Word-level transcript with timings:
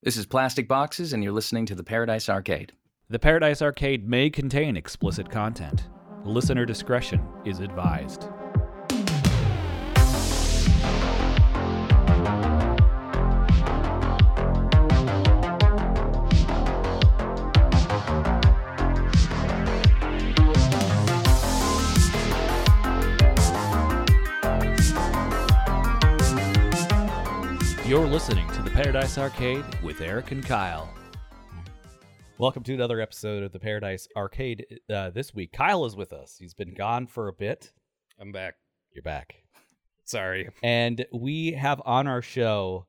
This 0.00 0.16
is 0.16 0.26
Plastik 0.26 0.68
Boxes, 0.68 1.12
and 1.12 1.24
you're 1.24 1.32
listening 1.32 1.66
to 1.66 1.74
the 1.74 1.82
Paradise 1.82 2.28
Arcade. 2.28 2.72
The 3.10 3.18
Paradise 3.18 3.60
Arcade 3.60 4.08
may 4.08 4.30
contain 4.30 4.76
explicit 4.76 5.28
content. 5.28 5.88
Listener 6.24 6.64
discretion 6.64 7.26
is 7.44 7.58
advised. 7.58 8.28
Listening 28.18 28.50
to 28.50 28.62
the 28.62 28.70
Paradise 28.70 29.16
Arcade 29.16 29.64
with 29.80 30.00
Eric 30.00 30.32
and 30.32 30.44
Kiel. 30.44 30.92
Welcome 32.36 32.64
to 32.64 32.74
another 32.74 33.00
episode 33.00 33.44
of 33.44 33.52
the 33.52 33.60
Paradise 33.60 34.08
Arcade. 34.16 34.80
Uh, 34.92 35.10
this 35.10 35.36
week, 35.36 35.52
Kiel 35.52 35.84
is 35.84 35.94
with 35.94 36.12
us. 36.12 36.34
He's 36.36 36.52
been 36.52 36.74
gone 36.74 37.06
for 37.06 37.28
a 37.28 37.32
bit. 37.32 37.70
I'm 38.20 38.32
back. 38.32 38.56
You're 38.92 39.04
back. 39.04 39.36
Sorry. 40.02 40.48
And 40.64 41.06
we 41.12 41.52
have 41.52 41.80
on 41.86 42.08
our 42.08 42.20
show 42.20 42.86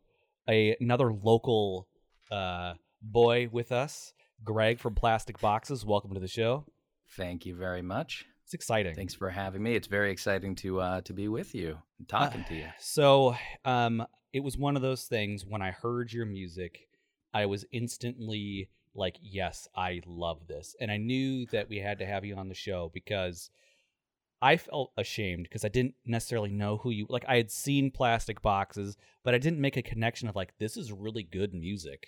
a, 0.49 0.75
another 0.81 1.13
local 1.13 1.87
uh, 2.31 2.73
boy 3.03 3.49
with 3.51 3.71
us, 3.71 4.13
Greg 4.43 4.79
from 4.79 4.95
Plastik 4.95 5.39
Boxes. 5.39 5.85
Welcome 5.85 6.15
to 6.15 6.19
the 6.19 6.27
show. 6.27 6.65
Thank 7.11 7.45
you 7.45 7.53
very 7.55 7.83
much. 7.83 8.25
It's 8.45 8.55
exciting. 8.55 8.95
Thanks 8.95 9.13
for 9.13 9.29
having 9.29 9.61
me. 9.61 9.75
It's 9.75 9.87
very 9.87 10.09
exciting 10.11 10.55
to 10.55 10.81
uh, 10.81 11.01
to 11.01 11.13
be 11.13 11.27
with 11.27 11.53
you 11.53 11.77
and 11.99 12.09
talking 12.09 12.41
Uh, 12.41 12.47
to 12.47 12.55
you. 12.55 12.65
So, 12.79 13.35
um, 13.63 14.07
it 14.33 14.41
was 14.41 14.57
one 14.57 14.75
of 14.75 14.81
those 14.81 15.05
things 15.05 15.45
when 15.45 15.61
I 15.61 15.71
heard 15.71 16.11
your 16.13 16.25
music, 16.25 16.87
I 17.33 17.45
was 17.45 17.65
instantly 17.71 18.69
like, 18.95 19.17
yes, 19.21 19.67
I 19.75 20.01
love 20.05 20.47
this. 20.47 20.75
And 20.79 20.91
I 20.91 20.97
knew 20.97 21.45
that 21.47 21.69
we 21.69 21.77
had 21.79 21.99
to 21.99 22.05
have 22.05 22.25
you 22.25 22.35
on 22.35 22.49
the 22.49 22.55
show 22.55 22.91
because 22.93 23.49
I 24.41 24.57
felt 24.57 24.91
ashamed 24.97 25.43
because 25.43 25.65
I 25.65 25.69
didn't 25.69 25.95
necessarily 26.05 26.49
know 26.51 26.77
who 26.77 26.91
you 26.91 27.05
like 27.09 27.25
I 27.27 27.35
had 27.37 27.51
seen 27.51 27.91
Plastik 27.91 28.41
Boxes, 28.41 28.97
but 29.23 29.33
I 29.35 29.37
didn't 29.37 29.59
make 29.59 29.77
a 29.77 29.81
connection 29.81 30.27
of 30.29 30.35
like 30.35 30.57
this 30.59 30.77
is 30.77 30.91
really 30.91 31.23
good 31.23 31.53
music. 31.53 32.07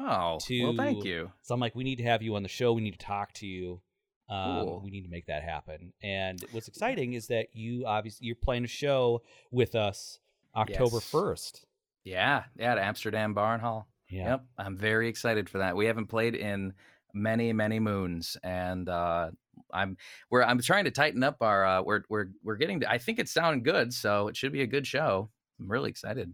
Oh, 0.00 0.38
to- 0.42 0.62
well, 0.64 0.76
thank 0.76 1.04
you. 1.04 1.30
So 1.42 1.54
I'm 1.54 1.60
like, 1.60 1.74
we 1.74 1.84
need 1.84 1.96
to 1.96 2.04
have 2.04 2.22
you 2.22 2.34
on 2.36 2.42
the 2.42 2.48
show. 2.48 2.72
We 2.72 2.82
need 2.82 2.98
to 2.98 3.04
talk 3.06 3.32
to 3.34 3.46
you. 3.46 3.80
Um, 4.28 4.64
Cool. 4.66 4.80
We 4.84 4.90
need 4.90 5.02
to 5.02 5.10
make 5.10 5.26
that 5.26 5.42
happen. 5.44 5.92
And 6.02 6.42
what's 6.50 6.66
exciting 6.68 7.12
is 7.12 7.28
that 7.28 7.48
you 7.54 7.84
obviously 7.86 8.26
you're 8.26 8.36
playing 8.36 8.64
a 8.64 8.68
show 8.68 9.22
with 9.50 9.74
us 9.74 10.18
October 10.54 10.96
Yes. 10.96 11.10
first. 11.10 11.65
Yeah, 12.06 12.44
yeah, 12.56 12.70
at 12.70 12.78
Amsterdam 12.78 13.34
Bar 13.34 13.54
and 13.54 13.62
Hall. 13.62 13.88
Yep, 14.24 14.44
I'm 14.58 14.76
very 14.76 15.08
excited 15.08 15.50
for 15.50 15.58
that. 15.58 15.74
We 15.74 15.86
haven't 15.86 16.06
played 16.06 16.36
in 16.36 16.72
many, 17.12 17.52
many 17.52 17.80
moons, 17.80 18.36
and 18.44 18.88
uh, 18.88 19.30
I'm 19.72 19.96
we're 20.30 20.44
I'm 20.44 20.60
trying 20.60 20.84
to 20.84 20.92
tighten 20.92 21.24
up 21.24 21.38
our 21.40 21.66
uh, 21.66 21.82
we're 21.82 22.02
we're 22.08 22.26
we're 22.44 22.56
getting. 22.56 22.80
To, 22.80 22.90
I 22.90 22.98
think 22.98 23.18
it's 23.18 23.32
sounding 23.32 23.64
good, 23.64 23.92
so 23.92 24.28
it 24.28 24.36
should 24.36 24.52
be 24.52 24.62
a 24.62 24.68
good 24.68 24.86
show. 24.86 25.30
I'm 25.58 25.68
really 25.68 25.90
excited. 25.90 26.32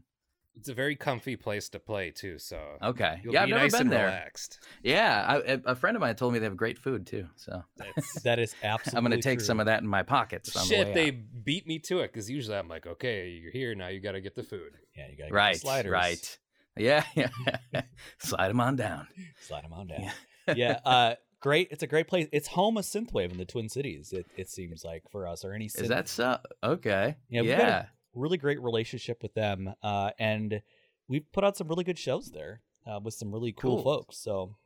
It's 0.57 0.69
a 0.69 0.75
very 0.75 0.97
comfy 0.97 1.37
place 1.37 1.69
to 1.71 1.79
play 1.81 2.11
too, 2.11 2.39
so 2.39 2.61
Okay, 2.83 3.21
you'll 3.25 3.33
yeah, 3.33 3.43
I've 3.43 3.47
be 3.47 3.53
never 3.53 3.63
nice 3.65 3.73
been 3.73 3.81
and 3.83 3.93
there. 3.93 4.05
relaxed. 4.07 4.61
Yeah, 4.83 5.25
I, 5.27 5.37
a- 5.55 5.61
a 5.73 5.75
friend 5.75 5.97
of 5.97 6.01
mine 6.03 6.15
told 6.15 6.33
me 6.33 6.39
they 6.39 6.45
have 6.45 6.57
great 6.57 6.79
food 6.79 7.07
too, 7.07 7.27
so 7.37 7.63
That's 7.77 8.23
That 8.23 8.39
is 8.39 8.55
absolutely. 8.63 8.99
I'm 8.99 9.05
going 9.11 9.19
to 9.21 9.23
take 9.29 9.39
true. 9.39 9.47
some 9.47 9.61
of 9.61 9.67
that 9.67 9.81
in 9.83 9.89
my 9.89 10.03
pockets. 10.03 10.55
On 10.55 10.63
the 10.69 10.75
shit. 10.75 10.87
way 10.89 10.93
They 10.95 11.09
out. 11.09 11.45
beat 11.45 11.67
me 11.67 11.79
to 11.81 12.01
it 12.01 12.13
because 12.13 12.31
usually 12.31 12.57
I'm 12.57 12.69
like, 12.69 12.87
okay, 12.87 13.31
you're 13.31 13.51
here 13.51 13.75
now. 13.75 13.89
You 13.89 14.01
got 14.01 14.13
to 14.13 14.21
get 14.21 14.35
the 14.35 14.43
food. 14.43 14.73
Yeah, 14.97 15.07
you 15.11 15.17
got 15.17 15.29
to 15.29 15.35
right, 15.35 15.55
the 15.55 15.61
sliders. 15.61 15.91
right. 15.93 16.39
Yeah, 16.77 17.05
yeah. 17.15 17.29
Slide 18.19 18.49
them 18.49 18.61
on 18.61 18.77
down. 18.77 19.07
Slide 19.41 19.65
them 19.65 19.73
on 19.73 19.87
down. 19.89 20.11
yeah, 20.57 20.81
uh, 20.85 21.15
great. 21.41 21.69
It's 21.71 21.83
a 21.83 21.87
great 21.87 22.09
place. 22.09 22.29
It's 22.33 22.49
home 22.49 22.77
of 22.77 22.85
synthwave 22.85 23.31
in 23.33 23.39
the 23.39 23.45
Twin 23.45 23.69
Cities. 23.69 24.13
It, 24.13 24.27
it 24.37 24.49
seems 24.51 24.85
like 24.85 25.03
for 25.11 25.27
us 25.27 25.45
or 25.45 25.53
any. 25.55 25.67
Is 25.67 25.75
synth- 25.77 25.89
that 25.89 26.09
so? 26.09 26.39
Okay. 26.63 27.17
Yeah, 27.31 27.43
Yeah. 27.43 27.85
We've 28.13 28.19
got 28.19 28.19
a 28.19 28.23
really 28.23 28.39
great 28.39 28.61
relationship 28.63 29.23
with 29.23 29.35
them, 29.35 29.75
uh, 29.83 30.11
and 30.19 30.63
we've 31.09 31.31
put 31.33 31.45
out 31.45 31.57
some 31.57 31.69
really 31.69 31.85
good 31.85 31.99
shows 31.99 32.31
there 32.33 32.63
uh, 32.87 33.01
with 33.03 33.15
some 33.15 33.33
really 33.33 33.53
cool, 33.53 33.83
Cool. 33.83 33.85
folks. 33.85 34.19
So 34.19 34.57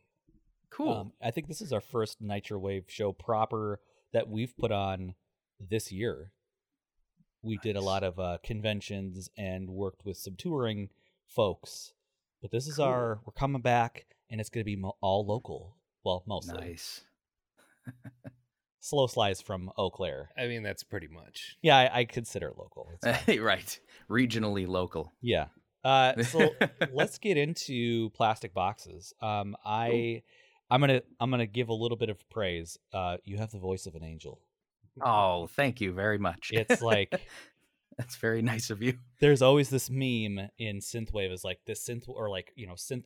Cool. 0.70 0.92
um, 0.92 1.12
I 1.22 1.30
think 1.30 1.48
this 1.48 1.60
is 1.60 1.72
our 1.72 1.80
first 1.80 2.20
Nitro 2.20 2.58
Wave 2.58 2.84
show 2.88 3.12
proper 3.12 3.80
that 4.12 4.28
we've 4.28 4.56
put 4.56 4.72
on 4.72 5.14
this 5.60 5.90
year. 5.92 6.32
We 7.42 7.58
did 7.58 7.76
a 7.76 7.80
lot 7.80 8.02
of 8.02 8.18
uh, 8.18 8.38
conventions 8.42 9.30
and 9.36 9.68
worked 9.70 10.04
with 10.04 10.16
some 10.16 10.34
touring 10.36 10.88
folks, 11.26 11.92
but 12.42 12.50
this 12.50 12.66
is 12.66 12.76
Cool. 12.76 12.86
our 12.86 13.20
we're 13.24 13.32
coming 13.32 13.62
back, 13.62 14.06
and 14.30 14.40
it's 14.40 14.50
going 14.50 14.62
to 14.62 14.64
be 14.64 14.76
mo- 14.76 14.96
all 15.00 15.24
local. 15.24 15.76
Well, 16.04 16.24
mostly 16.26 16.58
nice. 16.60 17.02
slow 18.86 19.06
slice 19.06 19.40
from 19.40 19.70
Eau 19.76 19.90
Claire. 19.90 20.30
I 20.38 20.46
mean, 20.46 20.62
that's 20.62 20.82
pretty 20.82 21.08
much. 21.08 21.56
Yeah, 21.62 21.76
I, 21.76 22.00
I 22.00 22.04
consider 22.04 22.48
it 22.48 22.58
local. 22.58 22.88
Right. 23.40 23.80
Regionally 24.08 24.66
local. 24.66 25.12
Yeah. 25.20 25.46
Uh, 25.84 26.22
so 26.22 26.50
let's 26.92 27.18
get 27.18 27.36
into 27.36 28.10
Plastik 28.10 28.54
Boxes. 28.54 29.12
Um, 29.20 29.56
I, 29.64 30.22
I'm 30.70 30.80
gonna, 30.80 31.02
I'm 31.20 31.30
gonna 31.30 31.46
give 31.46 31.68
a 31.68 31.74
little 31.74 31.96
bit 31.96 32.08
of 32.08 32.28
praise. 32.30 32.78
Uh, 32.92 33.16
you 33.24 33.36
have 33.38 33.50
the 33.50 33.58
voice 33.58 33.86
of 33.86 33.94
an 33.94 34.04
angel. 34.04 34.40
Oh, 35.04 35.46
thank 35.48 35.80
you 35.80 35.92
very 35.92 36.18
much. 36.18 36.50
It's 36.52 36.80
like 36.80 37.20
That's 37.98 38.16
very 38.16 38.42
nice 38.42 38.70
of 38.70 38.82
you. 38.82 38.98
there's 39.20 39.42
always 39.42 39.70
this 39.70 39.88
meme 39.90 40.48
in 40.58 40.78
synthwave 40.80 41.32
is 41.32 41.44
like 41.44 41.60
this 41.66 41.86
synth 41.86 42.08
or 42.08 42.28
like 42.28 42.52
you 42.54 42.66
know 42.66 42.74
synth 42.74 43.04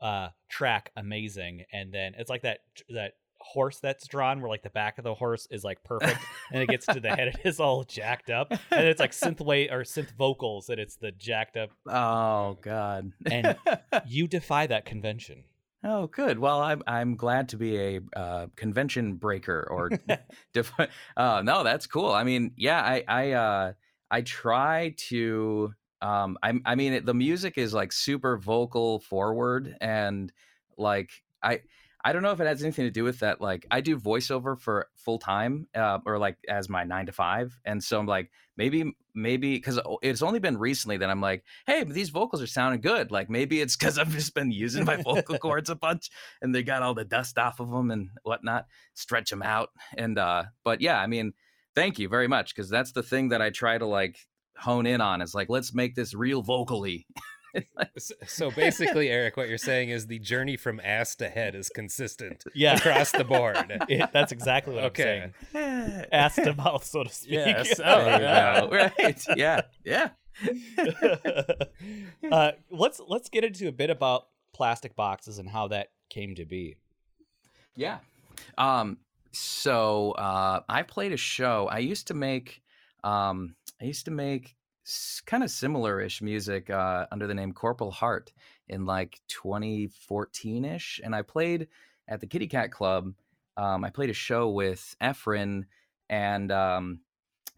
uh 0.00 0.28
track 0.48 0.90
amazing, 0.96 1.64
and 1.72 1.92
then 1.92 2.14
it's 2.16 2.30
like 2.30 2.42
that 2.42 2.60
that 2.90 3.14
horse 3.40 3.78
that's 3.78 4.06
drawn 4.08 4.40
where 4.40 4.50
like 4.50 4.62
the 4.62 4.70
back 4.70 4.98
of 4.98 5.04
the 5.04 5.14
horse 5.14 5.46
is 5.50 5.64
like 5.64 5.82
perfect 5.84 6.18
and 6.52 6.62
it 6.62 6.68
gets 6.68 6.86
to 6.86 7.00
the 7.00 7.08
head 7.08 7.28
it 7.28 7.38
is 7.44 7.60
all 7.60 7.84
jacked 7.84 8.30
up 8.30 8.50
and 8.50 8.86
it's 8.86 9.00
like 9.00 9.12
synthwave 9.12 9.72
or 9.72 9.82
synth 9.82 10.10
vocals 10.16 10.68
and 10.68 10.80
it's 10.80 10.96
the 10.96 11.12
jacked 11.12 11.56
up 11.56 11.70
Oh 11.86 12.58
God. 12.60 13.12
And- 13.30 13.56
you 14.06 14.26
defy 14.26 14.66
that 14.66 14.84
convention 14.84 15.44
oh, 15.84 16.06
good. 16.08 16.38
Well, 16.38 16.60
I'm 16.60 16.82
I'm 16.86 17.16
glad 17.16 17.50
to 17.50 17.56
be 17.56 17.78
a 17.78 18.00
uh, 18.16 18.46
convention 18.56 19.14
breaker 19.14 19.66
or. 19.70 19.90
def- 20.52 20.72
uh, 21.16 21.42
no, 21.44 21.64
that's 21.64 21.86
cool. 21.86 22.10
I 22.10 22.24
mean, 22.24 22.52
yeah, 22.56 22.80
I 22.80 23.04
I 23.06 23.32
uh, 23.32 23.72
I 24.10 24.22
try 24.22 24.94
to. 25.08 25.74
Um, 26.00 26.38
I 26.42 26.54
I 26.64 26.74
mean, 26.74 26.94
it, 26.94 27.06
the 27.06 27.14
music 27.14 27.58
is 27.58 27.74
like 27.74 27.92
super 27.92 28.36
vocal 28.38 29.00
forward 29.00 29.76
and 29.80 30.32
like 30.76 31.10
I. 31.42 31.60
I 32.04 32.12
don't 32.12 32.22
know 32.22 32.30
if 32.30 32.40
it 32.40 32.46
has 32.46 32.62
anything 32.62 32.84
to 32.84 32.90
do 32.90 33.04
with 33.04 33.20
that. 33.20 33.40
Like, 33.40 33.66
I 33.70 33.80
do 33.80 33.98
voiceover 33.98 34.58
for 34.58 34.88
full 34.94 35.18
time, 35.18 35.66
uh, 35.74 35.98
or 36.06 36.18
like 36.18 36.36
as 36.48 36.68
my 36.68 36.84
nine 36.84 37.06
to 37.06 37.12
five, 37.12 37.58
and 37.64 37.82
so 37.82 37.98
I'm 37.98 38.06
like, 38.06 38.30
maybe, 38.56 38.92
maybe 39.14 39.54
because 39.54 39.80
it's 40.02 40.22
only 40.22 40.38
been 40.38 40.58
recently 40.58 40.98
that 40.98 41.10
I'm 41.10 41.20
like, 41.20 41.44
hey, 41.66 41.84
these 41.84 42.10
vocals 42.10 42.40
are 42.40 42.46
sounding 42.46 42.80
good. 42.80 43.10
Like, 43.10 43.28
maybe 43.28 43.60
it's 43.60 43.76
because 43.76 43.98
I've 43.98 44.12
just 44.12 44.34
been 44.34 44.52
using 44.52 44.84
my 44.84 44.96
vocal 44.96 45.38
cords 45.40 45.70
a 45.70 45.74
bunch, 45.74 46.10
and 46.40 46.54
they 46.54 46.62
got 46.62 46.82
all 46.82 46.94
the 46.94 47.04
dust 47.04 47.38
off 47.38 47.60
of 47.60 47.70
them 47.70 47.90
and 47.90 48.10
whatnot, 48.22 48.66
stretch 48.94 49.30
them 49.30 49.42
out, 49.42 49.70
and 49.96 50.18
uh, 50.18 50.44
but 50.64 50.80
yeah, 50.80 51.00
I 51.00 51.06
mean, 51.08 51.32
thank 51.74 51.98
you 51.98 52.08
very 52.08 52.28
much 52.28 52.54
because 52.54 52.70
that's 52.70 52.92
the 52.92 53.02
thing 53.02 53.30
that 53.30 53.42
I 53.42 53.50
try 53.50 53.76
to 53.76 53.86
like 53.86 54.18
hone 54.56 54.86
in 54.86 55.00
on 55.00 55.22
is 55.22 55.34
like, 55.34 55.48
let's 55.48 55.74
make 55.74 55.94
this 55.94 56.14
real 56.14 56.42
vocally. 56.42 57.06
S- 57.96 58.12
So 58.26 58.50
basically, 58.50 59.08
Eric, 59.10 59.36
what 59.36 59.48
you're 59.48 59.58
saying 59.58 59.90
is 59.90 60.06
the 60.06 60.18
journey 60.18 60.56
from 60.56 60.80
ass 60.84 61.14
to 61.16 61.28
head 61.28 61.54
is 61.54 61.68
consistent 61.68 62.44
yeah 62.54 62.76
across 62.76 63.12
the 63.12 63.24
board. 63.24 63.56
It- 63.88 64.10
that's 64.12 64.32
exactly 64.32 64.74
what 64.74 64.84
Okay. 64.84 65.22
I'm 65.24 65.34
saying. 65.52 66.04
Ass 66.12 66.36
to 66.36 66.54
mouth, 66.54 66.84
so 66.84 67.04
to 67.04 67.10
speak. 67.10 67.32
Yes. 67.32 67.78
Oh, 67.78 67.98
yeah. 68.06 68.66
Right. 68.66 69.24
Yeah. 69.36 69.62
Yeah. 69.84 70.10
uh, 72.30 72.52
let's 72.70 73.00
let's 73.06 73.28
get 73.28 73.44
into 73.44 73.68
a 73.68 73.72
bit 73.72 73.90
about 73.90 74.26
Plastik 74.56 74.94
Boxes 74.94 75.38
and 75.38 75.48
how 75.48 75.68
that 75.68 75.88
came 76.10 76.34
to 76.36 76.44
be. 76.44 76.76
Yeah. 77.76 77.98
Um, 78.56 78.98
so 79.32 80.12
uh, 80.12 80.60
I 80.68 80.82
played 80.82 81.12
a 81.12 81.16
show. 81.16 81.68
I 81.70 81.78
used 81.78 82.06
to 82.08 82.14
make 82.14 82.62
um, 83.04 83.54
I 83.80 83.84
used 83.84 84.04
to 84.06 84.10
make 84.10 84.56
kind 85.26 85.42
of 85.42 85.50
similar-ish 85.50 86.22
music 86.22 86.70
uh, 86.70 87.06
under 87.10 87.26
the 87.26 87.34
name 87.34 87.52
Corporal 87.52 87.90
Heart 87.90 88.32
in 88.68 88.86
like 88.86 89.20
2014-ish, 89.28 91.00
and 91.02 91.14
I 91.14 91.22
played 91.22 91.68
at 92.06 92.20
the 92.20 92.26
Kitty 92.26 92.46
Cat 92.46 92.72
Klub. 92.72 93.12
Um, 93.56 93.84
I 93.84 93.90
played 93.90 94.10
a 94.10 94.14
show 94.14 94.48
with 94.48 94.96
Efren 95.02 95.64
and 96.08 96.52
um, 96.52 97.00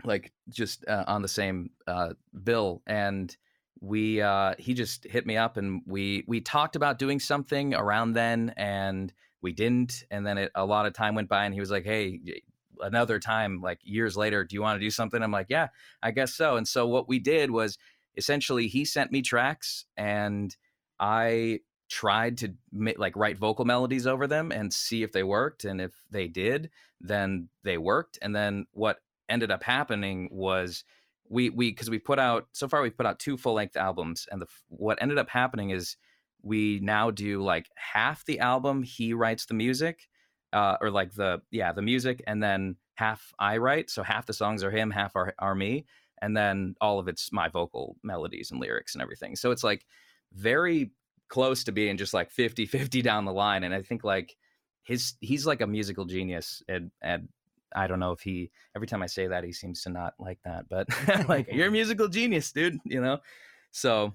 like 0.04 0.32
just 0.48 0.84
uh, 0.86 1.04
on 1.06 1.22
the 1.22 1.28
same 1.28 1.70
uh, 1.86 2.14
bill, 2.42 2.82
and 2.86 3.36
we 3.80 4.20
uh, 4.20 4.54
he 4.58 4.74
just 4.74 5.04
hit 5.04 5.26
me 5.26 5.36
up, 5.36 5.56
and 5.56 5.82
we 5.86 6.24
we 6.26 6.40
talked 6.40 6.76
about 6.76 6.98
doing 6.98 7.20
something 7.20 7.74
around 7.74 8.14
then, 8.14 8.54
and 8.56 9.12
we 9.42 9.52
didn't 9.52 10.04
and 10.10 10.26
then 10.26 10.38
it, 10.38 10.52
a 10.54 10.64
lot 10.64 10.86
of 10.86 10.92
time 10.92 11.14
went 11.14 11.28
by 11.28 11.44
and 11.44 11.54
he 11.54 11.60
was 11.60 11.70
like 11.70 11.84
hey 11.84 12.20
another 12.82 13.18
time 13.18 13.60
like 13.60 13.78
years 13.82 14.16
later 14.16 14.44
do 14.44 14.54
you 14.54 14.62
want 14.62 14.76
to 14.76 14.84
do 14.84 14.90
something? 14.90 15.22
I'm 15.22 15.32
like 15.32 15.46
yeah 15.48 15.68
i 16.02 16.10
guess 16.10 16.34
so. 16.34 16.56
And 16.56 16.66
so 16.66 16.86
what 16.86 17.08
we 17.08 17.18
did 17.18 17.50
was 17.50 17.78
essentially 18.16 18.68
he 18.68 18.84
sent 18.84 19.12
me 19.12 19.22
tracks 19.22 19.84
and 19.96 20.56
i 20.98 21.60
tried 21.88 22.38
to 22.38 22.54
like 22.72 23.16
write 23.16 23.36
vocal 23.36 23.64
melodies 23.64 24.06
over 24.06 24.26
them 24.26 24.52
and 24.52 24.72
see 24.72 25.02
if 25.02 25.10
they 25.10 25.24
worked 25.24 25.64
and 25.64 25.80
if 25.80 25.92
they 26.10 26.28
did 26.28 26.70
then 27.00 27.48
they 27.64 27.78
worked. 27.78 28.18
And 28.22 28.34
then 28.34 28.66
what 28.72 28.98
ended 29.28 29.50
up 29.50 29.62
happening 29.62 30.28
was 30.30 30.84
we 31.28 31.50
we 31.50 31.70
because 31.70 31.88
we 31.88 31.98
put 31.98 32.18
out 32.18 32.48
so 32.52 32.68
far 32.68 32.82
we've 32.82 32.96
put 32.96 33.06
out 33.06 33.18
two 33.18 33.36
full 33.36 33.54
length 33.54 33.76
albums 33.76 34.26
and 34.30 34.42
the 34.42 34.46
what 34.68 35.00
ended 35.00 35.18
up 35.18 35.30
happening 35.30 35.70
is 35.70 35.96
we 36.42 36.80
now 36.82 37.10
do 37.10 37.42
like 37.42 37.68
half 37.76 38.24
the 38.24 38.40
album 38.40 38.82
he 38.82 39.12
writes 39.14 39.46
the 39.46 39.54
music 39.54 40.08
uh 40.52 40.76
or 40.80 40.90
like 40.90 41.14
the 41.14 41.40
yeah 41.50 41.72
the 41.72 41.82
music 41.82 42.22
and 42.26 42.42
then 42.42 42.76
half 42.94 43.32
i 43.38 43.56
write 43.56 43.88
so 43.88 44.02
half 44.02 44.26
the 44.26 44.32
songs 44.32 44.62
are 44.62 44.70
him 44.70 44.90
half 44.90 45.16
are, 45.16 45.34
are 45.38 45.54
me 45.54 45.84
and 46.20 46.36
then 46.36 46.74
all 46.80 46.98
of 46.98 47.08
it's 47.08 47.32
my 47.32 47.48
vocal 47.48 47.96
melodies 48.02 48.50
and 48.50 48.60
lyrics 48.60 48.94
and 48.94 49.02
everything. 49.02 49.36
So 49.36 49.50
it's 49.50 49.64
like 49.64 49.86
very 50.32 50.92
close 51.28 51.64
to 51.64 51.72
being 51.72 51.96
just 51.96 52.14
like 52.14 52.30
50 52.30 52.66
50 52.66 53.02
down 53.02 53.24
the 53.24 53.32
line 53.32 53.62
and 53.62 53.72
i 53.72 53.82
think 53.82 54.02
like 54.02 54.36
his 54.82 55.14
he's 55.20 55.46
like 55.46 55.60
a 55.60 55.66
musical 55.66 56.04
genius 56.04 56.60
and 56.68 56.90
and 57.02 57.28
i 57.74 57.86
don't 57.86 58.00
know 58.00 58.10
if 58.10 58.20
he 58.20 58.50
every 58.74 58.88
time 58.88 59.00
i 59.00 59.06
say 59.06 59.28
that 59.28 59.44
he 59.44 59.52
seems 59.52 59.82
to 59.82 59.90
not 59.90 60.14
like 60.18 60.40
that 60.44 60.68
but 60.68 60.88
like 61.28 61.46
you're 61.52 61.68
a 61.68 61.70
musical 61.80 62.08
genius 62.08 62.50
dude 62.50 62.78
you 62.84 63.00
know? 63.00 63.18
So 63.70 64.12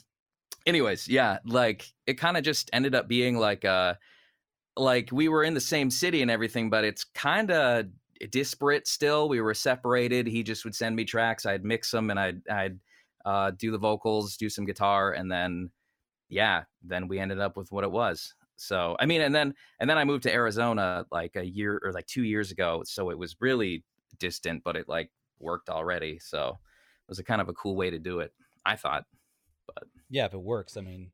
anyways 0.66 1.08
yeah 1.08 1.40
like 1.46 1.86
it 2.06 2.16
kind 2.16 2.36
of 2.36 2.44
just 2.44 2.70
ended 2.74 2.96
up 2.96 3.08
being 3.08 3.38
like 3.38 3.64
uh 3.64 3.94
like 4.78 5.10
we 5.12 5.30
were 5.30 5.44
in 5.44 5.54
the 5.54 5.62
same 5.62 5.90
city 5.90 6.22
and 6.22 6.30
everything 6.30 6.70
but 6.70 6.84
it's 6.84 7.04
kind 7.04 7.52
of 7.52 7.86
disparate 8.32 8.88
still 8.88 9.30
we 9.30 9.42
were 9.42 9.54
separated 9.54 10.26
he 10.28 10.44
just 10.44 10.64
would 10.64 10.76
send 10.76 10.96
me 10.96 11.04
tracks 11.06 11.46
i'd 11.46 11.64
mix 11.64 11.92
them 11.92 12.10
and 12.10 12.20
i'd 12.20 12.48
i'd 12.50 12.80
uh, 13.26 13.52
do 13.58 13.72
the 13.72 13.78
vocals 13.78 14.38
do 14.38 14.50
some 14.50 14.66
guitar 14.66 15.14
and 15.14 15.32
then 15.32 15.72
yeah, 16.30 16.64
then 16.84 17.08
we 17.08 17.20
ended 17.20 17.40
up 17.40 17.58
with 17.58 17.72
what 17.72 17.84
it 17.84 17.92
was. 17.92 18.34
So 18.56 18.96
I 19.00 19.06
mean, 19.06 19.22
and 19.22 19.36
then 19.36 19.54
and 19.80 19.90
then 19.90 19.98
I 19.98 20.06
moved 20.06 20.24
to 20.24 20.34
Arizona 20.34 21.06
like 21.12 21.36
a 21.36 21.46
year 21.46 21.80
or 21.84 21.92
like 21.92 22.08
two 22.08 22.24
years 22.24 22.52
ago. 22.52 22.84
So 22.86 23.10
it 23.10 23.18
was 23.18 23.36
really 23.40 23.84
distant, 24.18 24.64
but 24.64 24.76
it 24.76 24.88
like 24.88 25.12
worked 25.40 25.70
already. 25.70 26.20
So 26.20 26.50
it 26.50 27.10
was 27.10 27.20
a 27.20 27.24
kind 27.24 27.42
of 27.42 27.50
a 27.50 27.54
cool 27.54 27.76
way 27.76 27.90
to 27.90 28.00
do 28.00 28.20
it. 28.20 28.34
I 28.66 28.76
thought. 28.76 29.06
But 29.68 29.84
yeah, 30.10 30.26
if 30.26 30.34
it 30.34 30.42
works, 30.42 30.78
I 30.78 30.82
mean, 30.82 31.12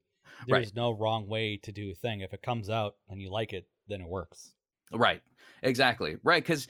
there's 0.48 0.68
right. 0.68 0.76
no 0.76 0.92
wrong 0.92 1.28
way 1.28 1.58
to 1.64 1.72
do 1.72 1.92
a 1.92 1.96
thing. 1.96 2.22
If 2.22 2.34
it 2.34 2.42
comes 2.42 2.70
out 2.70 2.96
and 3.10 3.22
you 3.22 3.32
like 3.32 3.54
it, 3.54 3.68
then 3.88 4.02
it 4.02 4.08
works. 4.08 4.54
Right. 4.94 5.22
Exactly. 5.64 6.18
Right. 6.24 6.44
Because 6.44 6.68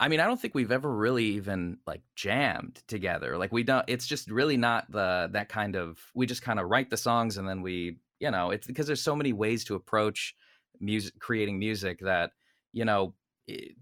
I 0.00 0.08
mean, 0.08 0.20
I 0.20 0.26
don't 0.26 0.40
think 0.40 0.54
we've 0.54 0.72
ever 0.72 0.92
really 0.92 1.24
even 1.24 1.78
like 1.86 2.02
jammed 2.16 2.82
together. 2.88 3.38
Like 3.38 3.52
we 3.52 3.62
don't 3.62 3.84
it's 3.88 4.06
just 4.06 4.30
really 4.30 4.56
not 4.56 4.90
the 4.90 5.28
that 5.32 5.48
kind 5.48 5.76
of 5.76 5.98
we 6.14 6.26
just 6.26 6.42
kind 6.42 6.58
of 6.58 6.68
write 6.68 6.90
the 6.90 6.96
songs 6.96 7.36
and 7.36 7.48
then 7.48 7.62
we, 7.62 7.98
you 8.18 8.30
know, 8.30 8.50
it's 8.50 8.66
because 8.66 8.86
there's 8.86 9.02
so 9.02 9.16
many 9.16 9.32
ways 9.32 9.64
to 9.64 9.74
approach 9.74 10.34
music 10.80 11.14
creating 11.20 11.58
music 11.58 12.00
that, 12.00 12.32
you 12.72 12.84
know, 12.84 13.14
it, 13.46 13.76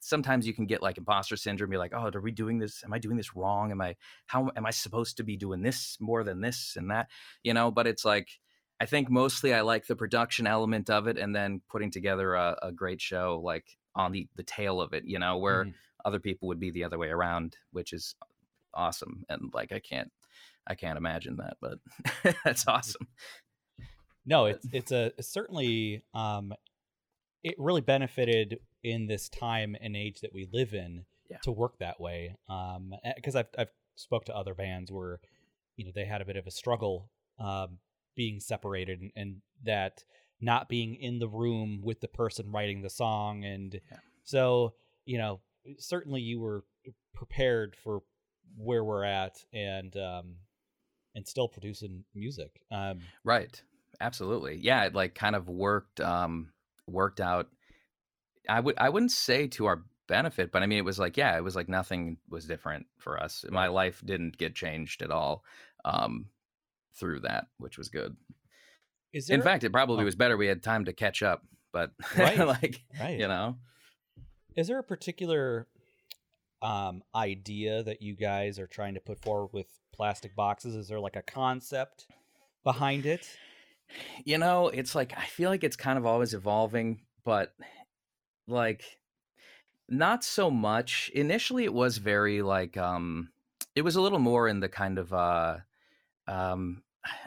sometimes 0.00 0.46
you 0.46 0.54
can 0.54 0.66
get 0.66 0.82
like 0.82 0.98
imposter 0.98 1.36
syndrome 1.36 1.72
you're 1.72 1.80
like, 1.80 1.92
"Oh, 1.94 2.10
are 2.14 2.20
we 2.20 2.30
doing 2.30 2.58
this? 2.58 2.84
Am 2.84 2.92
I 2.92 2.98
doing 2.98 3.16
this 3.16 3.34
wrong? 3.34 3.70
Am 3.70 3.80
I 3.80 3.96
how 4.26 4.50
am 4.56 4.66
I 4.66 4.70
supposed 4.70 5.16
to 5.16 5.24
be 5.24 5.36
doing 5.36 5.62
this 5.62 5.96
more 6.00 6.22
than 6.22 6.40
this 6.40 6.74
and 6.76 6.90
that?" 6.90 7.08
You 7.42 7.54
know, 7.54 7.70
but 7.70 7.86
it's 7.86 8.04
like 8.04 8.28
I 8.80 8.86
think 8.86 9.10
mostly 9.10 9.54
I 9.54 9.62
like 9.62 9.86
the 9.86 9.96
production 9.96 10.46
element 10.46 10.90
of 10.90 11.06
it 11.06 11.16
and 11.16 11.34
then 11.34 11.62
putting 11.70 11.90
together 11.90 12.34
a, 12.34 12.56
a 12.62 12.72
great 12.72 13.00
show 13.00 13.40
like 13.42 13.76
on 13.94 14.12
the 14.12 14.28
the 14.36 14.42
tail 14.42 14.80
of 14.80 14.92
it, 14.92 15.04
you 15.06 15.18
know, 15.18 15.38
where 15.38 15.64
mm-hmm. 15.64 15.70
other 16.04 16.20
people 16.20 16.48
would 16.48 16.60
be 16.60 16.70
the 16.70 16.84
other 16.84 16.98
way 16.98 17.08
around, 17.08 17.56
which 17.72 17.92
is 17.92 18.14
awesome. 18.74 19.24
And 19.28 19.50
like 19.54 19.72
I 19.72 19.80
can't 19.80 20.12
I 20.66 20.74
can't 20.74 20.98
imagine 20.98 21.38
that, 21.38 21.56
but 21.60 21.78
that's 22.44 22.68
awesome. 22.68 23.08
No, 24.26 24.46
it's 24.46 24.66
it's 24.72 24.92
a 24.92 25.12
it's 25.16 25.28
certainly 25.28 26.02
um 26.14 26.52
it 27.42 27.54
really 27.58 27.80
benefited 27.80 28.58
in 28.82 29.06
this 29.06 29.28
time 29.28 29.76
and 29.80 29.96
age 29.96 30.20
that 30.20 30.34
we 30.34 30.48
live 30.52 30.74
in 30.74 31.04
yeah. 31.30 31.38
to 31.44 31.50
work 31.52 31.78
that 31.78 32.00
way. 32.00 32.36
Um 32.48 32.92
because 33.14 33.36
I've 33.36 33.48
I've 33.58 33.72
spoke 33.94 34.26
to 34.26 34.36
other 34.36 34.54
bands 34.54 34.92
where 34.92 35.20
you 35.76 35.86
know 35.86 35.92
they 35.94 36.04
had 36.04 36.20
a 36.20 36.26
bit 36.26 36.36
of 36.36 36.46
a 36.46 36.50
struggle 36.50 37.08
um 37.38 37.78
being 38.16 38.40
separated 38.40 39.00
and, 39.00 39.12
and 39.14 39.36
that 39.64 40.02
not 40.40 40.68
being 40.68 40.94
in 40.96 41.18
the 41.18 41.28
room 41.28 41.80
with 41.82 42.00
the 42.00 42.08
person 42.08 42.50
writing 42.50 42.82
the 42.82 42.90
song. 42.90 43.44
And 43.44 43.74
yeah. 43.74 43.98
so 44.24 44.74
you 45.04 45.18
know 45.18 45.40
certainly 45.78 46.20
you 46.20 46.40
were 46.40 46.64
prepared 47.14 47.76
for 47.76 48.00
where 48.56 48.84
we're 48.84 49.04
at 49.04 49.44
and 49.52 49.96
um 49.96 50.36
and 51.14 51.26
still 51.26 51.48
producing 51.48 52.04
music. 52.14 52.60
Um 52.70 53.00
right. 53.24 53.60
Absolutely. 54.00 54.56
Yeah 54.56 54.84
it 54.84 54.94
like 54.94 55.14
kind 55.14 55.36
of 55.36 55.48
worked 55.48 56.00
um 56.00 56.50
worked 56.86 57.20
out. 57.20 57.48
I 58.48 58.60
would 58.60 58.78
i 58.78 58.88
wouldn't 58.88 59.12
say 59.12 59.48
to 59.48 59.66
our 59.66 59.82
benefit 60.08 60.52
but 60.52 60.62
i 60.62 60.66
mean 60.66 60.78
it 60.78 60.84
was 60.84 61.00
like 61.00 61.16
yeah 61.16 61.36
it 61.36 61.42
was 61.42 61.56
like 61.56 61.68
nothing 61.68 62.18
was 62.28 62.44
different 62.44 62.86
for 62.98 63.20
us. 63.20 63.44
My 63.50 63.68
life 63.68 64.02
didn't 64.04 64.38
get 64.38 64.54
changed 64.54 65.02
at 65.02 65.10
all. 65.10 65.42
Um 65.84 66.26
through 66.98 67.20
that 67.20 67.46
which 67.58 67.78
was 67.78 67.88
good 67.88 68.16
is 69.16 69.30
In 69.30 69.42
fact, 69.42 69.64
it 69.64 69.72
probably 69.72 70.02
oh. 70.02 70.04
was 70.04 70.14
better 70.14 70.36
we 70.36 70.46
had 70.46 70.62
time 70.62 70.84
to 70.84 70.92
catch 70.92 71.22
up, 71.22 71.42
but 71.72 71.92
right, 72.18 72.38
like 72.38 72.82
right. 73.00 73.18
you 73.18 73.26
know. 73.26 73.56
Is 74.54 74.68
there 74.68 74.78
a 74.78 74.84
particular 74.84 75.66
um, 76.62 77.02
idea 77.14 77.82
that 77.82 78.02
you 78.02 78.14
guys 78.14 78.58
are 78.58 78.66
trying 78.66 78.94
to 78.94 79.00
put 79.00 79.18
forward 79.20 79.50
with 79.52 79.66
Plastik 79.94 80.34
Boxes? 80.34 80.74
Is 80.74 80.88
there 80.88 81.00
like 81.00 81.16
a 81.16 81.22
concept 81.22 82.06
behind 82.62 83.06
it? 83.06 83.26
You 84.24 84.38
know, 84.38 84.68
it's 84.68 84.94
like 84.94 85.16
I 85.16 85.24
feel 85.24 85.48
like 85.48 85.64
it's 85.64 85.76
kind 85.76 85.98
of 85.98 86.04
always 86.04 86.34
evolving, 86.34 87.00
but 87.24 87.54
like 88.46 88.84
not 89.88 90.24
so 90.24 90.50
much. 90.50 91.10
Initially 91.14 91.64
it 91.64 91.72
was 91.72 91.98
very 91.98 92.42
like 92.42 92.76
um 92.76 93.30
it 93.74 93.82
was 93.82 93.96
a 93.96 94.00
little 94.02 94.18
more 94.18 94.48
in 94.48 94.60
the 94.60 94.68
kind 94.68 94.98
of 94.98 95.12
uh 95.14 95.58
um 96.26 96.82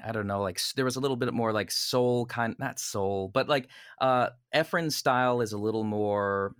I 0.05 0.11
don't 0.11 0.27
know, 0.27 0.41
like 0.41 0.59
there 0.75 0.85
was 0.85 0.95
a 0.95 0.99
little 0.99 1.17
bit 1.17 1.33
more 1.33 1.51
like 1.53 1.71
soul 1.71 2.25
kind, 2.25 2.55
not 2.59 2.79
soul, 2.79 3.29
but 3.29 3.47
like 3.49 3.69
uh 3.99 4.29
Efren's 4.53 4.95
style 4.95 5.41
is 5.41 5.53
a 5.53 5.57
little 5.57 5.83
more 5.83 6.55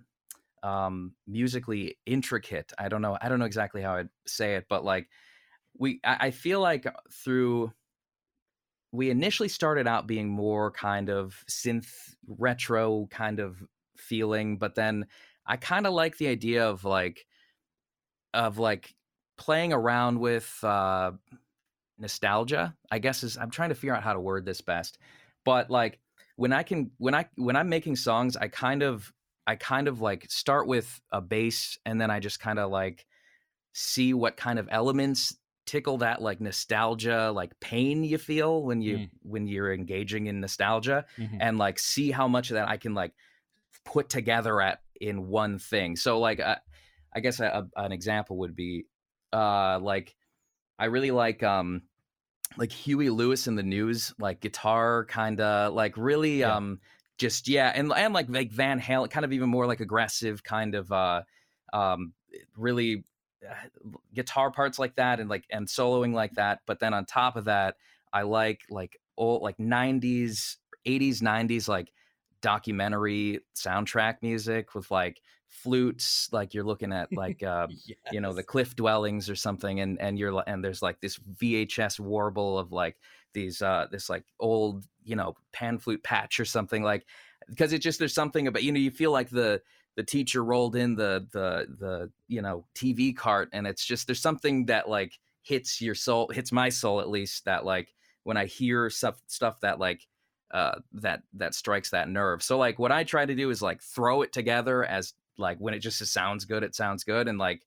um 0.62 1.14
musically 1.26 1.98
intricate. 2.06 2.72
I 2.78 2.88
don't 2.88 3.02
know, 3.02 3.18
I 3.20 3.28
don't 3.28 3.38
know 3.38 3.44
exactly 3.46 3.82
how 3.82 3.96
I'd 3.96 4.10
say 4.26 4.56
it, 4.56 4.66
but 4.68 4.84
like 4.84 5.08
we, 5.78 6.00
I, 6.04 6.28
I 6.28 6.30
feel 6.32 6.60
like 6.60 6.86
through 7.12 7.72
we 8.92 9.10
initially 9.10 9.48
started 9.48 9.86
out 9.86 10.06
being 10.06 10.28
more 10.28 10.70
kind 10.72 11.08
of 11.08 11.44
synth 11.48 12.14
retro 12.26 13.06
kind 13.10 13.38
of 13.38 13.62
feeling, 13.96 14.58
but 14.58 14.74
then 14.74 15.06
I 15.46 15.56
kind 15.56 15.86
of 15.86 15.92
like 15.92 16.18
the 16.18 16.28
idea 16.28 16.68
of 16.68 16.84
like 16.84 17.26
of 18.34 18.58
like 18.58 18.94
playing 19.36 19.72
around 19.72 20.20
with 20.20 20.58
uh 20.62 21.12
nostalgia 22.00 22.74
i 22.90 22.98
guess 22.98 23.22
is 23.22 23.36
i'm 23.36 23.50
trying 23.50 23.68
to 23.68 23.74
figure 23.74 23.94
out 23.94 24.02
how 24.02 24.12
to 24.12 24.20
word 24.20 24.44
this 24.44 24.60
best 24.60 24.98
but 25.44 25.70
like 25.70 25.98
when 26.36 26.52
i 26.52 26.62
can 26.62 26.90
when 26.98 27.14
i 27.14 27.26
when 27.36 27.56
i'm 27.56 27.68
making 27.68 27.96
songs 27.96 28.36
i 28.36 28.48
kind 28.48 28.82
of 28.82 29.12
i 29.46 29.54
kind 29.54 29.88
of 29.88 30.00
like 30.00 30.26
start 30.30 30.66
with 30.66 31.00
a 31.12 31.20
bass 31.20 31.78
and 31.84 32.00
then 32.00 32.10
i 32.10 32.18
just 32.18 32.40
kind 32.40 32.58
of 32.58 32.70
like 32.70 33.06
see 33.72 34.14
what 34.14 34.36
kind 34.36 34.58
of 34.58 34.68
elements 34.70 35.36
tickle 35.66 35.98
that 35.98 36.20
like 36.20 36.40
nostalgia 36.40 37.30
like 37.30 37.52
pain 37.60 38.02
you 38.02 38.18
feel 38.18 38.62
when 38.64 38.82
you 38.82 38.98
mm. 38.98 39.10
when 39.22 39.46
you're 39.46 39.72
engaging 39.72 40.26
in 40.26 40.40
nostalgia 40.40 41.04
mm-hmm. 41.16 41.36
and 41.40 41.58
like 41.58 41.78
see 41.78 42.10
how 42.10 42.26
much 42.26 42.50
of 42.50 42.54
that 42.54 42.68
i 42.68 42.76
can 42.76 42.92
like 42.92 43.12
put 43.84 44.08
together 44.08 44.60
at 44.60 44.80
in 45.00 45.28
one 45.28 45.58
thing 45.58 45.94
so 45.94 46.18
like 46.18 46.40
uh, 46.40 46.56
i 47.14 47.20
guess 47.20 47.38
a, 47.38 47.68
a, 47.76 47.84
an 47.84 47.92
example 47.92 48.38
would 48.38 48.56
be 48.56 48.84
uh 49.32 49.78
like 49.80 50.16
i 50.78 50.86
really 50.86 51.12
like 51.12 51.42
um 51.42 51.82
like 52.56 52.72
Huey 52.72 53.10
Lewis 53.10 53.46
and 53.46 53.56
the 53.56 53.62
News, 53.62 54.12
like 54.18 54.40
guitar 54.40 55.04
kind 55.06 55.40
of 55.40 55.72
like 55.74 55.96
really 55.96 56.40
yeah. 56.40 56.56
um 56.56 56.80
just 57.18 57.48
yeah, 57.48 57.72
and 57.74 57.92
and 57.92 58.14
like 58.14 58.26
like 58.28 58.50
Van 58.50 58.80
Halen, 58.80 59.10
kind 59.10 59.24
of 59.24 59.32
even 59.32 59.48
more 59.48 59.66
like 59.66 59.80
aggressive 59.80 60.42
kind 60.42 60.74
of 60.74 60.90
uh 60.90 61.22
um 61.72 62.12
really 62.56 63.04
uh, 63.48 63.54
guitar 64.14 64.50
parts 64.50 64.78
like 64.78 64.96
that 64.96 65.20
and 65.20 65.28
like 65.28 65.44
and 65.50 65.66
soloing 65.66 66.12
like 66.12 66.32
that. 66.34 66.60
But 66.66 66.80
then 66.80 66.94
on 66.94 67.04
top 67.04 67.36
of 67.36 67.44
that, 67.44 67.76
I 68.12 68.22
like 68.22 68.62
like 68.70 68.98
old 69.16 69.42
like 69.42 69.58
90s, 69.58 70.56
80s, 70.86 71.22
90s 71.22 71.68
like 71.68 71.92
documentary 72.40 73.40
soundtrack 73.54 74.16
music 74.22 74.74
with 74.74 74.90
like 74.90 75.20
flutes 75.50 76.28
like 76.32 76.54
you're 76.54 76.64
looking 76.64 76.92
at 76.92 77.12
like 77.16 77.42
uh 77.42 77.66
yes. 77.84 77.98
you 78.12 78.20
know 78.20 78.32
the 78.32 78.42
cliff 78.42 78.74
dwellings 78.76 79.28
or 79.28 79.34
something 79.34 79.80
and 79.80 80.00
and 80.00 80.18
you're 80.18 80.42
and 80.46 80.64
there's 80.64 80.80
like 80.80 81.00
this 81.00 81.18
vhs 81.18 81.98
warble 81.98 82.58
of 82.58 82.72
like 82.72 82.96
these 83.34 83.60
uh 83.60 83.86
this 83.90 84.08
like 84.08 84.24
old 84.38 84.84
you 85.04 85.16
know 85.16 85.34
pan 85.52 85.78
flute 85.78 86.02
patch 86.02 86.40
or 86.40 86.44
something 86.44 86.82
like 86.82 87.04
because 87.48 87.72
it 87.72 87.80
just 87.80 87.98
there's 87.98 88.14
something 88.14 88.46
about 88.46 88.62
you 88.62 88.72
know 88.72 88.78
you 88.78 88.90
feel 88.90 89.10
like 89.10 89.28
the 89.28 89.60
the 89.96 90.02
teacher 90.04 90.44
rolled 90.44 90.76
in 90.76 90.94
the 90.94 91.26
the 91.32 91.66
the 91.78 92.10
you 92.28 92.40
know 92.40 92.64
tv 92.74 93.14
cart 93.14 93.48
and 93.52 93.66
it's 93.66 93.84
just 93.84 94.06
there's 94.06 94.22
something 94.22 94.66
that 94.66 94.88
like 94.88 95.18
hits 95.42 95.80
your 95.80 95.94
soul 95.94 96.28
hits 96.32 96.52
my 96.52 96.68
soul 96.68 97.00
at 97.00 97.08
least 97.08 97.44
that 97.44 97.64
like 97.64 97.92
when 98.22 98.36
i 98.36 98.46
hear 98.46 98.88
stuff 98.88 99.20
stuff 99.26 99.60
that 99.60 99.78
like 99.78 100.06
uh 100.52 100.76
that 100.92 101.22
that 101.32 101.54
strikes 101.54 101.90
that 101.90 102.08
nerve 102.08 102.42
so 102.42 102.56
like 102.56 102.78
what 102.78 102.92
i 102.92 103.02
try 103.02 103.26
to 103.26 103.34
do 103.34 103.50
is 103.50 103.62
like 103.62 103.82
throw 103.82 104.22
it 104.22 104.32
together 104.32 104.84
as 104.84 105.14
like 105.40 105.58
when 105.58 105.74
it 105.74 105.80
just 105.80 106.04
sounds 106.06 106.44
good 106.44 106.62
it 106.62 106.74
sounds 106.74 107.04
good 107.04 107.28
and 107.28 107.38
like 107.38 107.66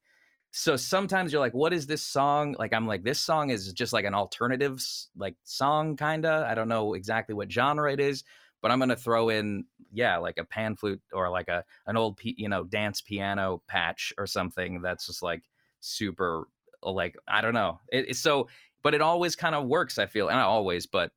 so 0.52 0.76
sometimes 0.76 1.32
you're 1.32 1.42
like 1.42 1.56
what 1.56 1.74
is 1.74 1.88
this 1.88 2.04
song? 2.04 2.56
Like 2.60 2.74
i'm 2.74 2.88
like 2.88 3.04
this 3.04 3.20
song 3.20 3.50
is 3.50 3.74
just 3.74 3.92
like 3.94 4.06
an 4.06 4.14
alternative 4.14 4.82
like 5.18 5.36
song 5.44 5.98
kinda. 5.98 6.46
I 6.48 6.54
don't 6.56 6.70
know 6.70 6.94
exactly 6.94 7.36
what 7.36 7.52
genre 7.52 7.92
it 7.92 8.00
is 8.00 8.24
but 8.64 8.72
i'm 8.72 8.80
gonna 8.80 8.96
throw 8.96 9.30
in 9.30 9.66
yeah 9.92 10.18
like 10.18 10.40
a 10.40 10.44
pan 10.44 10.76
flute 10.76 11.02
or 11.12 11.30
like 11.30 11.50
a 11.50 11.64
an 11.86 11.98
old 11.98 12.18
you 12.24 12.50
know 12.50 12.64
dance 12.64 13.02
piano 13.02 13.62
patch 13.68 14.12
or 14.18 14.26
something 14.26 14.82
that's 14.82 15.06
just 15.06 15.22
like 15.22 15.44
super 15.82 16.48
uh, 16.82 16.92
like 16.92 17.16
i 17.28 17.42
don't 17.42 17.54
know. 17.54 17.80
It, 17.92 18.10
it's 18.10 18.20
so 18.20 18.48
but 18.82 18.96
it 18.96 19.02
always 19.02 19.36
kind 19.36 19.54
of 19.54 19.68
works 19.68 20.00
i 20.00 20.08
feel 20.08 20.30
and 20.30 20.38
not 20.38 20.48
always 20.48 20.88
but 20.88 21.12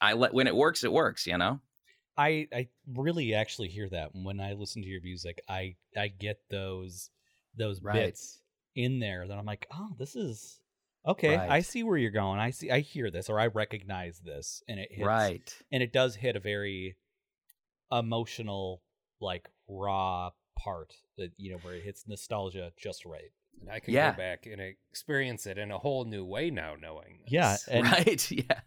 i 0.00 0.14
let 0.14 0.32
when 0.32 0.46
it 0.46 0.56
works 0.56 0.84
it 0.84 0.92
works 0.92 1.26
you 1.26 1.36
know 1.36 1.60
I 2.16 2.48
I 2.52 2.68
really 2.94 3.34
actually 3.34 3.68
hear 3.68 3.88
that 3.90 4.10
when 4.14 4.40
I 4.40 4.52
listen 4.52 4.82
to 4.82 4.88
your 4.88 5.02
music. 5.02 5.42
I 5.48 5.76
I 5.96 6.08
get 6.08 6.40
those 6.50 7.10
those 7.56 7.80
Right. 7.80 8.04
bits 8.06 8.40
in 8.74 8.98
there 8.98 9.26
that 9.26 9.38
I'm 9.38 9.46
like, 9.46 9.66
oh, 9.72 9.90
this 9.98 10.16
is 10.16 10.58
okay. 11.06 11.36
I 11.36 11.60
see 11.60 11.82
where 11.82 11.96
you're 11.96 12.10
going. 12.10 12.40
I 12.40 12.50
see. 12.50 12.70
I 12.70 12.80
hear 12.80 13.10
this, 13.10 13.28
or 13.30 13.38
I 13.38 13.46
recognize 13.48 14.20
this, 14.20 14.62
and 14.68 14.78
it 14.80 14.88
hits, 14.90 15.06
right 15.06 15.56
and 15.72 15.82
it 15.82 15.92
does 15.92 16.16
hit 16.16 16.36
a 16.36 16.40
very 16.40 16.96
emotional, 17.92 18.82
like 19.20 19.48
raw 19.68 20.30
part 20.58 20.94
that 21.18 21.32
you 21.36 21.50
know 21.50 21.58
where 21.58 21.74
it 21.74 21.84
hits 21.84 22.04
nostalgia 22.06 22.72
just 22.76 23.04
right. 23.04 23.30
And 23.60 23.70
I 23.70 23.80
can 23.80 23.94
Yeah. 23.94 24.10
go 24.12 24.16
back 24.16 24.46
and 24.46 24.60
experience 24.60 25.46
it 25.46 25.58
in 25.58 25.70
a 25.70 25.78
whole 25.78 26.04
new 26.04 26.24
way 26.24 26.50
now, 26.50 26.74
knowing 26.80 27.20
this. 27.22 27.32
Yeah, 27.32 27.56
and 27.70 27.84
right 27.84 28.30
yeah 28.30 28.60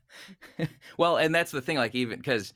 well 0.98 1.18
and 1.18 1.34
that's 1.36 1.52
the 1.52 1.62
thing 1.62 1.78
like 1.78 1.96
even 1.96 2.18
because 2.20 2.54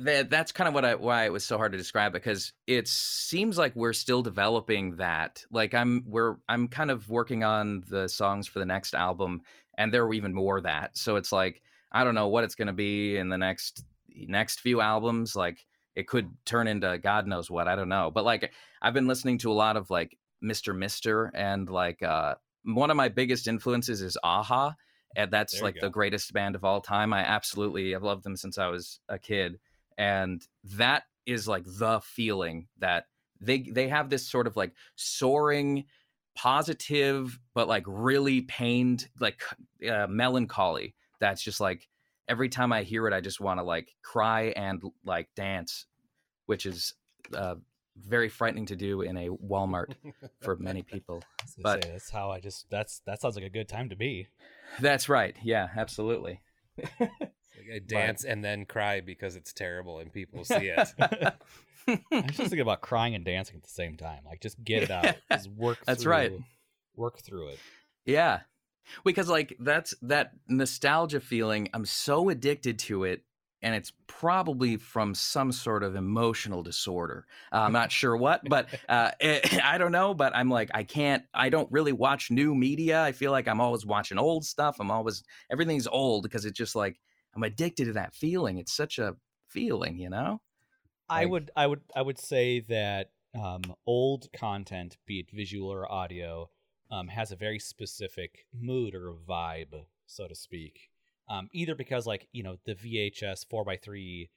that 0.00 0.30
that's 0.30 0.52
kind 0.52 0.68
of 0.68 0.74
what 0.74 0.84
I 0.84 0.94
why 0.94 1.24
it 1.24 1.32
was 1.32 1.44
so 1.44 1.58
hard 1.58 1.72
to 1.72 1.78
describe 1.78 2.12
because 2.12 2.52
it 2.66 2.88
seems 2.88 3.58
like 3.58 3.76
we're 3.76 3.92
still 3.92 4.22
developing 4.22 4.96
that 4.96 5.44
like 5.50 5.74
I'm 5.74 6.04
we're 6.06 6.36
I'm 6.48 6.68
kind 6.68 6.90
of 6.90 7.08
working 7.10 7.44
on 7.44 7.82
the 7.88 8.08
songs 8.08 8.46
for 8.46 8.58
the 8.58 8.66
next 8.66 8.94
album 8.94 9.42
and 9.76 9.92
there 9.92 10.06
were 10.06 10.14
even 10.14 10.32
more 10.32 10.60
that 10.62 10.96
so 10.96 11.16
it's 11.16 11.32
like 11.32 11.62
I 11.90 12.04
don't 12.04 12.14
know 12.14 12.28
what 12.28 12.44
it's 12.44 12.54
going 12.54 12.68
to 12.68 12.72
be 12.72 13.16
in 13.16 13.28
the 13.28 13.38
next 13.38 13.84
next 14.14 14.60
few 14.60 14.80
albums 14.80 15.36
like 15.36 15.66
it 15.94 16.06
could 16.06 16.30
turn 16.46 16.68
into 16.68 16.98
god 16.98 17.26
knows 17.26 17.50
what 17.50 17.68
I 17.68 17.76
don't 17.76 17.90
know 17.90 18.10
but 18.10 18.24
like 18.24 18.50
I've 18.80 18.94
been 18.94 19.08
listening 19.08 19.38
to 19.38 19.52
a 19.52 19.54
lot 19.54 19.76
of 19.76 19.90
like 19.90 20.16
Mr. 20.42 20.76
Mister 20.76 21.30
and 21.34 21.68
like 21.68 22.02
uh 22.02 22.36
one 22.64 22.90
of 22.90 22.96
my 22.96 23.08
biggest 23.08 23.46
influences 23.46 24.00
is 24.00 24.16
Aha 24.22 24.74
and 25.16 25.30
that's 25.30 25.60
like 25.60 25.74
go. 25.74 25.82
the 25.82 25.90
greatest 25.90 26.32
band 26.32 26.54
of 26.54 26.64
all 26.64 26.80
time. 26.80 27.12
I 27.12 27.20
absolutely 27.20 27.94
I've 27.94 28.02
loved 28.02 28.24
them 28.24 28.36
since 28.36 28.58
I 28.58 28.68
was 28.68 29.00
a 29.08 29.18
kid, 29.18 29.58
and 29.98 30.46
that 30.64 31.04
is 31.26 31.46
like 31.48 31.64
the 31.66 32.00
feeling 32.02 32.66
that 32.78 33.06
they 33.40 33.60
they 33.60 33.88
have 33.88 34.08
this 34.10 34.26
sort 34.28 34.46
of 34.46 34.56
like 34.56 34.72
soaring, 34.96 35.84
positive 36.34 37.38
but 37.54 37.68
like 37.68 37.84
really 37.86 38.42
pained 38.42 39.08
like 39.20 39.42
uh, 39.88 40.06
melancholy. 40.08 40.94
That's 41.20 41.42
just 41.42 41.60
like 41.60 41.88
every 42.28 42.48
time 42.48 42.72
I 42.72 42.82
hear 42.82 43.06
it, 43.06 43.12
I 43.14 43.20
just 43.20 43.40
want 43.40 43.60
to 43.60 43.64
like 43.64 43.94
cry 44.02 44.52
and 44.56 44.82
like 45.04 45.28
dance, 45.36 45.86
which 46.46 46.66
is 46.66 46.94
uh, 47.34 47.56
very 47.96 48.28
frightening 48.28 48.66
to 48.66 48.76
do 48.76 49.02
in 49.02 49.16
a 49.16 49.28
Walmart 49.28 49.94
for 50.40 50.56
many 50.56 50.82
people. 50.92 51.22
I 51.40 51.44
was 51.44 51.54
gonna 51.54 51.62
But- 51.62 51.84
say, 51.84 51.90
that's 51.92 52.10
how 52.10 52.30
I 52.30 52.40
just 52.40 52.70
that's 52.70 53.00
that 53.06 53.20
sounds 53.20 53.36
like 53.36 53.44
a 53.44 53.50
good 53.50 53.68
time 53.68 53.88
to 53.90 53.96
be. 53.96 54.28
That's 54.80 55.08
right. 55.08 55.36
Yeah, 55.42 55.68
absolutely. 55.76 56.40
Dance 57.86 58.24
and 58.24 58.44
then 58.44 58.64
cry 58.64 59.00
because 59.00 59.36
it's 59.36 59.52
terrible 59.52 59.98
and 59.98 60.12
people 60.12 60.44
see 60.44 60.68
it. 60.68 60.88
I 60.98 61.32
was 61.86 62.24
just 62.26 62.36
thinking 62.36 62.60
about 62.60 62.80
crying 62.80 63.14
and 63.14 63.24
dancing 63.24 63.56
at 63.56 63.62
the 63.62 63.70
same 63.70 63.96
time. 63.96 64.20
Like 64.24 64.40
just 64.40 64.62
get 64.62 64.84
it 64.84 64.90
out. 64.90 65.16
Just 65.30 65.50
work. 65.50 65.78
That's 65.86 66.02
through, 66.02 66.12
right. 66.12 66.32
Work 66.96 67.20
through 67.20 67.48
it. 67.48 67.58
Yeah. 68.04 68.40
Because 69.04 69.28
like 69.28 69.56
that's 69.60 69.94
that 70.02 70.32
nostalgia 70.48 71.20
feeling, 71.20 71.68
I'm 71.72 71.84
so 71.84 72.28
addicted 72.30 72.80
to 72.80 73.04
it 73.04 73.22
and 73.62 73.74
it's 73.74 73.92
probably 74.08 74.76
from 74.76 75.14
some 75.14 75.52
sort 75.52 75.84
of 75.84 75.94
emotional 75.94 76.62
disorder. 76.62 77.26
Uh, 77.52 77.60
I'm 77.60 77.72
not 77.72 77.92
sure 77.92 78.16
what, 78.16 78.40
but 78.48 78.68
uh, 78.88 79.12
I 79.62 79.78
don't 79.78 79.92
know. 79.92 80.14
But 80.14 80.34
I'm 80.34 80.50
like, 80.50 80.70
I 80.74 80.82
can't. 80.82 81.22
I 81.32 81.48
don't 81.48 81.70
really 81.70 81.92
watch 81.92 82.30
new 82.30 82.54
media. 82.54 83.02
I 83.02 83.12
feel 83.12 83.30
like 83.30 83.48
I'm 83.48 83.60
always 83.60 83.86
watching 83.86 84.18
old 84.18 84.44
stuff. 84.44 84.76
I'm 84.80 84.90
always 84.90 85.22
everything's 85.50 85.86
old 85.86 86.24
because 86.24 86.44
it's 86.44 86.58
just 86.58 86.74
like 86.74 87.00
I'm 87.34 87.42
addicted 87.42 87.86
to 87.86 87.92
that 87.94 88.14
feeling. 88.14 88.58
It's 88.58 88.72
such 88.72 88.98
a 88.98 89.16
feeling, 89.48 89.98
you 89.98 90.10
know. 90.10 90.40
I 91.08 91.26
would 91.26 91.50
I 91.56 91.66
would 91.66 91.80
I 91.94 92.02
would 92.02 92.18
say 92.18 92.60
that 92.60 93.10
um, 93.34 93.62
old 93.86 94.28
content, 94.32 94.96
be 95.06 95.20
it 95.20 95.30
visual 95.30 95.68
or 95.70 95.90
audio, 95.90 96.48
um, 96.90 97.08
has 97.08 97.32
a 97.32 97.36
very 97.36 97.58
specific 97.58 98.46
mood 98.58 98.94
or 98.94 99.14
vibe, 99.28 99.84
so 100.06 100.26
to 100.26 100.34
speak. 100.34 100.90
Um, 101.28 101.48
either 101.52 101.74
because 101.74 102.06
like 102.06 102.28
you 102.32 102.42
know 102.42 102.56
the 102.64 102.74
VHS 102.74 103.46
four 103.48 103.68
x 103.70 103.84
three 103.84 104.30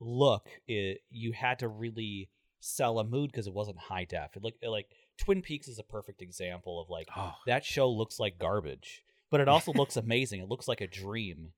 look, 0.00 0.48
it, 0.66 1.00
you 1.10 1.32
had 1.32 1.58
to 1.60 1.68
really 1.68 2.28
sell 2.60 2.98
a 2.98 3.04
mood 3.04 3.30
because 3.30 3.46
it 3.46 3.54
wasn't 3.54 3.78
high 3.78 4.04
def. 4.04 4.36
It 4.36 4.42
looked 4.42 4.64
like 4.64 4.88
Twin 5.18 5.42
Peaks 5.42 5.68
is 5.68 5.78
a 5.78 5.84
perfect 5.84 6.22
example 6.22 6.80
of 6.80 6.90
like 6.90 7.08
Oh, 7.16 7.34
that 7.46 7.64
show 7.64 7.90
looks 7.90 8.18
like 8.18 8.38
garbage, 8.38 9.02
but 9.30 9.40
it 9.40 9.48
also 9.50 9.72
looks 9.72 9.96
amazing. 9.96 10.40
It 10.40 10.48
looks 10.48 10.68
like 10.68 10.80
a 10.80 10.86
dream 10.86 11.52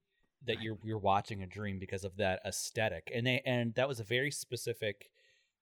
that 0.46 0.62
you're 0.62 0.78
you're 0.84 0.98
watching 0.98 1.42
a 1.42 1.46
dream 1.46 1.78
because 1.78 2.04
of 2.04 2.16
that 2.16 2.40
aesthetic. 2.46 3.10
And 3.14 3.26
they 3.26 3.42
and 3.44 3.74
that 3.74 3.88
was 3.88 4.00
a 4.00 4.04
very 4.04 4.30
specific 4.30 5.10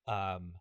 um 0.07 0.55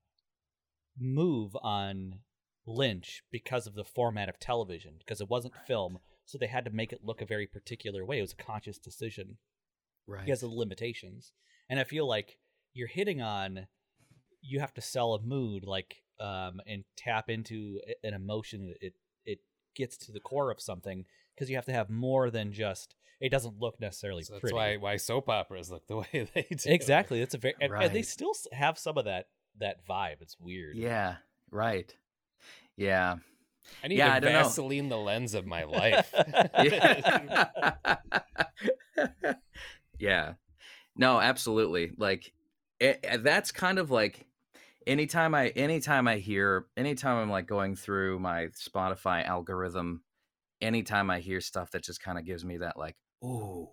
move 0.98 1.56
on 1.62 2.20
Lynch 2.66 3.24
because 3.32 3.68
of 3.68 3.76
the 3.76 3.84
format 3.84 4.30
of 4.30 4.40
television 4.40 4.96
because 4.98 5.22
it 5.22 5.30
wasn't 5.30 5.54
film, 5.68 6.00
so 6.26 6.38
they 6.38 6.48
had 6.48 6.66
to 6.66 6.72
make 6.72 6.92
it 6.94 7.04
look 7.04 7.22
a 7.22 7.26
very 7.26 7.48
particular 7.48 8.06
way. 8.06 8.20
It 8.20 8.24
was 8.24 8.34
a 8.34 8.44
conscious 8.44 8.80
decision 8.80 9.38
right. 10.08 10.26
because 10.26 10.42
of 10.42 10.50
the 10.50 10.56
limitations. 10.56 11.32
And 11.70 11.80
I 11.80 11.84
feel 11.84 12.08
like 12.08 12.38
you're 12.74 12.88
hitting 12.88 13.22
on 13.22 13.68
you 14.42 14.60
have 14.60 14.74
to 14.76 14.82
sell 14.82 15.14
a 15.14 15.22
mood 15.22 15.64
like 15.64 16.04
um 16.20 16.62
and 16.68 16.84
tap 16.96 17.30
into 17.30 17.80
an 18.04 18.14
emotion 18.14 18.74
it 18.80 18.94
it 19.26 19.40
gets 19.76 19.98
to 19.98 20.12
the 20.12 20.20
core 20.20 20.52
of 20.52 20.62
something 20.62 21.06
because 21.34 21.50
you 21.50 21.56
have 21.56 21.66
to 21.66 21.74
have 21.74 21.90
more 21.90 22.30
than 22.30 22.54
just 22.54 22.96
it 23.22 23.30
doesn't 23.30 23.58
look 23.60 23.80
necessarily 23.80 24.24
So 24.24 24.34
that's 24.34 24.42
pretty. 24.42 24.56
why 24.56 24.78
why 24.78 24.98
soap 24.98 25.30
operas 25.30 25.70
look 25.72 25.88
the 25.88 25.98
way 26.14 26.28
they 26.34 26.48
do. 26.50 26.58
exactly. 26.70 27.20
That's 27.20 27.34
a 27.36 27.38
very 27.38 27.56
and, 27.62 27.74
and 27.74 27.94
they 27.94 28.02
still 28.02 28.34
have 28.52 28.78
some 28.78 28.98
of 28.98 29.06
that 29.06 29.28
that 29.60 29.86
vibe. 29.88 30.22
It's 30.22 30.36
weird. 30.40 30.76
Yeah. 30.78 31.16
Right. 31.52 31.94
Yeah. 32.78 33.16
I 33.84 33.88
need 33.88 33.98
Yeah, 33.98 34.08
to 34.10 34.14
I 34.14 34.20
don't 34.20 34.34
know. 34.34 34.44
Vaseline 34.44 34.90
the 34.90 34.98
lens 34.98 35.34
of 35.34 35.46
my 35.46 35.64
life. 35.64 36.14
yeah. 36.64 37.46
yeah. 40.00 40.34
No, 40.96 41.20
absolutely. 41.20 41.92
Like 41.98 42.32
it, 42.80 43.00
it- 43.04 43.24
that's 43.24 43.52
kind 43.52 43.80
of 43.80 43.92
like 43.92 44.26
anytime 44.88 45.34
I 45.36 45.48
anytime 45.50 46.08
I 46.08 46.18
hear 46.18 46.66
anytime 46.78 47.18
I'm 47.18 47.30
like 47.30 47.48
going 47.48 47.76
through 47.76 48.20
my 48.20 48.48
Spotify 48.48 49.26
algorithm, 49.26 50.02
anytime 50.62 51.10
I 51.10 51.20
hear 51.20 51.42
stuff 51.42 51.72
that 51.72 51.84
just 51.84 52.02
kind 52.02 52.18
of 52.18 52.26
gives 52.26 52.46
me 52.46 52.58
that 52.58 52.78
like, 52.78 52.96
ooh, 53.26 53.70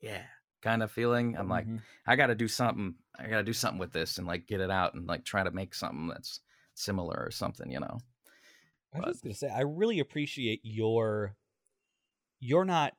yeah, 0.00 0.24
kind 0.62 0.82
of 0.82 0.90
feeling, 0.90 1.36
I'm 1.36 1.48
like, 1.48 1.66
Mhm. 1.66 1.82
I 2.06 2.16
got 2.16 2.26
to 2.28 2.34
do 2.34 2.48
something. 2.48 2.94
I 3.16 3.28
got 3.28 3.38
to 3.38 3.44
do 3.44 3.52
something 3.52 3.78
with 3.78 3.92
this 3.92 4.18
and 4.18 4.26
like 4.26 4.46
get 4.46 4.60
it 4.60 4.70
out 4.70 4.94
and 4.94 5.06
like 5.06 5.24
try 5.24 5.44
to 5.44 5.50
make 5.50 5.74
something 5.74 6.08
that's 6.08 6.40
similar 6.74 7.16
or 7.24 7.30
something, 7.30 7.70
you 7.70 7.80
know. 7.80 7.98
I 8.92 8.98
was 8.98 9.04
But- 9.04 9.12
just 9.12 9.22
gonna 9.24 9.34
say, 9.34 9.48
I 9.50 9.60
really 9.60 9.98
appreciate 10.00 10.60
your. 10.64 11.36
You're 12.40 12.64
not 12.64 12.96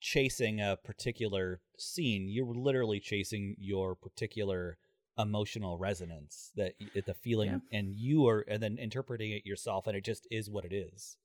chasing 0.00 0.60
a 0.60 0.76
particular 0.76 1.60
scene. 1.78 2.28
You're 2.28 2.54
literally 2.54 3.00
chasing 3.00 3.56
your 3.58 3.94
particular 3.96 4.78
emotional 5.16 5.78
resonance 5.78 6.52
that 6.54 6.74
the 7.06 7.14
feeling, 7.14 7.62
and 7.72 7.94
you 7.96 8.26
are, 8.28 8.40
and 8.46 8.62
then 8.62 8.78
interpreting 8.78 9.32
it 9.32 9.44
yourself, 9.46 9.86
and 9.88 9.96
it 9.96 10.04
just 10.04 10.26
is 10.30 10.48
what 10.50 10.64
it 10.64 10.72
is. 10.72 11.16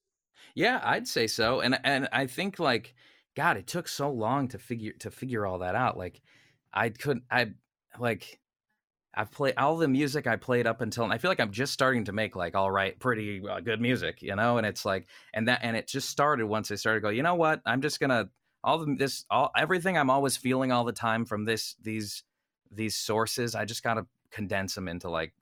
Yeah, 0.56 0.80
I'd 0.84 1.08
say 1.08 1.28
so. 1.28 1.60
And 1.62 1.80
and 1.84 2.08
I 2.12 2.26
think 2.28 2.60
like 2.60 2.96
god, 3.36 3.58
it 3.58 3.68
took 3.68 3.88
so 3.88 4.12
long 4.12 4.48
to 4.50 4.58
figure 4.58 4.94
to 5.00 5.12
figure 5.12 5.46
all 5.46 5.60
that 5.60 5.76
out. 5.76 5.98
Like 5.98 6.22
I 6.74 6.90
couldn't 6.90 7.24
I 7.30 7.52
like 8.00 8.40
I've 9.16 9.32
played 9.32 9.56
all 9.58 9.78
the 9.78 9.88
music 9.88 10.26
I 10.26 10.38
played 10.38 10.66
up 10.66 10.82
until 10.82 11.04
and 11.04 11.14
I 11.14 11.20
feel 11.20 11.30
like 11.30 11.40
I'm 11.40 11.52
just 11.52 11.74
starting 11.74 12.06
to 12.06 12.12
make 12.12 12.36
like 12.36 12.56
all 12.56 12.72
right, 12.72 12.98
pretty 13.00 13.42
uh, 13.48 13.60
good 13.60 13.80
music, 13.80 14.22
you 14.22 14.36
know? 14.36 14.58
And 14.58 14.66
it's 14.66 14.86
like 14.86 15.08
and 15.34 15.48
that 15.48 15.60
and 15.64 15.78
it 15.78 15.88
just 15.88 16.10
started 16.10 16.46
once 16.46 16.72
I 16.72 16.76
started 16.76 17.02
to 17.02 17.04
go, 17.04 17.10
you 17.10 17.24
know 17.24 17.36
what? 17.36 17.62
I'm 17.66 17.82
just 17.82 18.00
going 18.00 18.10
to 18.10 18.30
all 18.64 18.80
the 18.80 18.96
this 18.98 19.26
all 19.30 19.52
everything 19.58 19.98
I'm 19.98 20.10
always 20.10 20.38
feeling 20.38 20.72
all 20.72 20.84
the 20.84 20.94
time 20.94 21.26
from 21.26 21.46
this 21.46 21.76
these 21.82 22.24
these 22.72 22.96
sources, 22.96 23.56
I 23.56 23.66
just 23.66 23.84
got 23.84 23.96
to 23.96 24.08
condense 24.32 24.74
them 24.74 24.88
into 24.88 25.10
like 25.10 25.34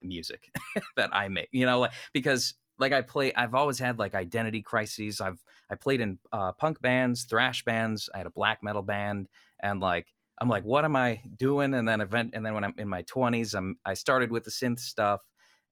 music 0.00 0.50
that 0.96 1.10
I 1.12 1.28
make, 1.28 1.48
you 1.52 1.66
know, 1.66 1.80
like 1.80 1.92
because 2.12 2.54
like 2.82 2.92
I 2.92 3.00
play 3.00 3.32
I've 3.34 3.54
always 3.54 3.78
had 3.78 3.98
like 3.98 4.14
identity 4.14 4.60
crises. 4.62 5.20
I've 5.20 5.42
I 5.70 5.74
played 5.74 6.00
in 6.02 6.18
uh, 6.32 6.52
punk 6.52 6.82
bands, 6.82 7.24
thrash 7.24 7.64
bands, 7.64 8.10
I 8.14 8.18
had 8.18 8.26
a 8.26 8.30
black 8.30 8.62
metal 8.62 8.82
band 8.82 9.28
and 9.60 9.80
like 9.80 10.06
I'm 10.42 10.48
like, 10.48 10.64
what 10.64 10.84
am 10.84 10.96
I 10.96 11.20
doing? 11.36 11.72
And 11.72 11.86
then 11.86 12.00
event, 12.00 12.32
and 12.34 12.44
then 12.44 12.54
when 12.54 12.64
I'm 12.64 12.74
in 12.76 12.88
my 12.88 13.02
20s, 13.04 13.54
I'm 13.54 13.78
I 13.84 13.94
started 13.94 14.32
with 14.32 14.42
the 14.42 14.50
synth 14.50 14.80
stuff, 14.80 15.20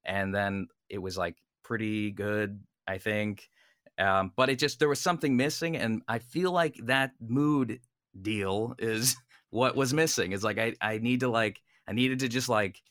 and 0.05 0.33
then 0.33 0.67
it 0.89 0.99
was 0.99 1.17
like 1.17 1.35
pretty 1.61 2.11
good, 2.11 2.61
I 2.87 2.97
think. 2.97 3.49
Um, 3.97 4.31
but 4.35 4.49
it 4.49 4.59
just 4.59 4.79
there 4.79 4.87
was 4.87 5.01
something 5.01 5.35
missing, 5.35 5.75
and 5.75 6.03
I 6.07 6.19
feel 6.19 6.51
like 6.53 6.77
that 6.85 7.11
mood 7.19 7.81
deal 8.19 8.75
is 8.79 9.17
what 9.49 9.75
was 9.75 9.93
missing. 9.93 10.31
It's 10.31 10.43
like 10.43 10.57
I 10.57 10.75
I 10.79 10.99
need 10.99 11.19
to 11.19 11.27
like 11.27 11.61
I 11.85 11.91
needed 11.91 12.19
to 12.19 12.29
just 12.29 12.47
like 12.47 12.81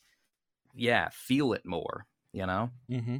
yeah 0.75 1.09
feel 1.11 1.53
it 1.53 1.65
more. 1.65 2.05
You 2.31 2.45
know, 2.45 2.69
Mm-hmm. 2.89 3.17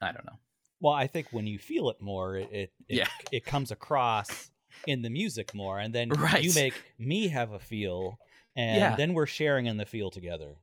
I 0.00 0.12
don't 0.12 0.24
know. 0.24 0.38
Well, 0.80 0.92
I 0.92 1.06
think 1.06 1.28
when 1.32 1.46
you 1.46 1.58
feel 1.58 1.88
it 1.90 2.00
more, 2.00 2.36
it 2.36 2.48
it, 2.52 2.72
it, 2.88 3.08
it 3.32 3.44
comes 3.46 3.70
across 3.70 4.50
in 4.86 5.02
the 5.02 5.10
music 5.10 5.54
more, 5.54 5.78
and 5.78 5.94
then 5.94 6.10
Right. 6.18 6.42
you 6.42 6.52
make 6.54 6.74
me 6.98 7.28
have 7.28 7.52
a 7.52 7.58
feel, 7.58 8.18
and 8.56 8.78
Yeah. 8.78 8.96
then 8.96 9.14
we're 9.14 9.26
sharing 9.26 9.66
in 9.66 9.76
the 9.76 9.86
feel 9.86 10.10
together. 10.10 10.56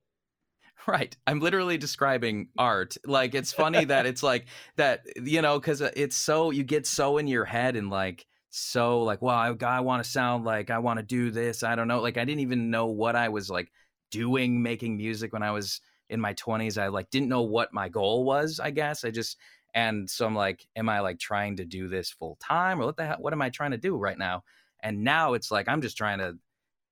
Right. 0.87 1.15
I'm 1.27 1.39
literally 1.39 1.77
describing 1.77 2.49
art. 2.57 2.97
Like 3.05 3.35
it's 3.35 3.53
funny 3.53 3.83
that 3.85 4.05
it's 4.05 4.23
like 4.23 4.45
that, 4.77 5.01
you 5.15 5.41
know, 5.41 5.59
because 5.59 5.81
uh, 5.81 5.91
it's 5.95 6.15
so 6.15 6.49
you 6.51 6.63
get 6.63 6.87
so 6.87 7.17
in 7.17 7.27
your 7.27 7.45
head 7.45 7.75
and 7.75 7.89
like 7.89 8.25
so 8.49 9.03
like, 9.03 9.21
well, 9.21 9.35
I, 9.35 9.53
I 9.65 9.79
want 9.81 10.03
to 10.03 10.09
sound 10.09 10.43
like 10.43 10.69
I 10.71 10.79
want 10.79 10.97
to 10.97 11.03
do 11.05 11.29
this. 11.29 11.61
I 11.63 11.75
don't 11.75 11.87
know. 11.87 12.01
Like 12.01 12.17
I 12.17 12.25
didn't 12.25 12.41
even 12.41 12.71
know 12.71 12.87
what 12.87 13.15
I 13.15 13.29
was 13.29 13.49
like 13.49 13.71
doing 14.09 14.61
making 14.63 14.97
music 14.97 15.33
when 15.33 15.43
I 15.43 15.51
was 15.51 15.81
in 16.11 16.19
my 16.19 16.33
20s. 16.35 16.77
I 16.81 16.87
like 16.87 17.09
didn't 17.09 17.29
know 17.29 17.41
what 17.41 17.73
my 17.73 17.89
goal 17.89 18.23
was. 18.23 18.59
I 18.59 18.69
guess 18.71 19.03
I 19.03 19.09
just 19.11 19.37
and 19.73 20.09
so 20.09 20.25
I'm 20.25 20.35
like, 20.35 20.67
am 20.75 20.89
I 20.89 20.99
like 20.99 21.17
trying 21.17 21.55
to 21.55 21.65
do 21.65 21.87
this 21.87 22.11
full 22.11 22.37
time 22.41 22.81
or 22.81 22.85
what 22.85 22.97
the 22.97 23.05
hell? 23.05 23.17
What 23.19 23.33
am 23.33 23.41
I 23.41 23.49
trying 23.49 23.71
to 23.71 23.77
do 23.77 23.95
right 23.95 24.17
now? 24.17 24.43
And 24.83 25.03
now 25.03 25.33
it's 25.33 25.49
like 25.49 25.67
I'm 25.67 25.81
just 25.81 25.97
trying 25.97 26.19
to 26.19 26.37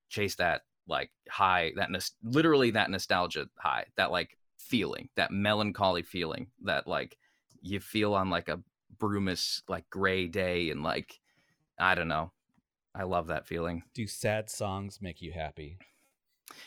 chase 0.09 0.35
that 0.35 0.61
like 0.87 1.11
high 1.29 1.71
that 1.75 1.91
nos- 1.91 2.13
literally 2.23 2.71
that 2.71 2.89
nostalgia 2.89 3.47
high 3.57 3.85
that 3.95 4.11
like 4.11 4.37
feeling 4.57 5.09
that 5.15 5.31
melancholy 5.31 6.01
feeling 6.01 6.47
that 6.63 6.87
like 6.87 7.17
you 7.61 7.79
feel 7.79 8.15
on 8.15 8.29
like 8.29 8.49
a 8.49 8.59
brumous 8.97 9.61
like 9.67 9.87
gray 9.89 10.27
day 10.27 10.71
and 10.71 10.81
like 10.83 11.19
i 11.79 11.93
don't 11.93 12.07
know 12.07 12.31
i 12.95 13.03
love 13.03 13.27
that 13.27 13.45
feeling 13.45 13.83
Do 13.93 14.07
sad 14.07 14.49
songs 14.49 14.99
make 14.99 15.21
you 15.21 15.31
happy? 15.31 15.77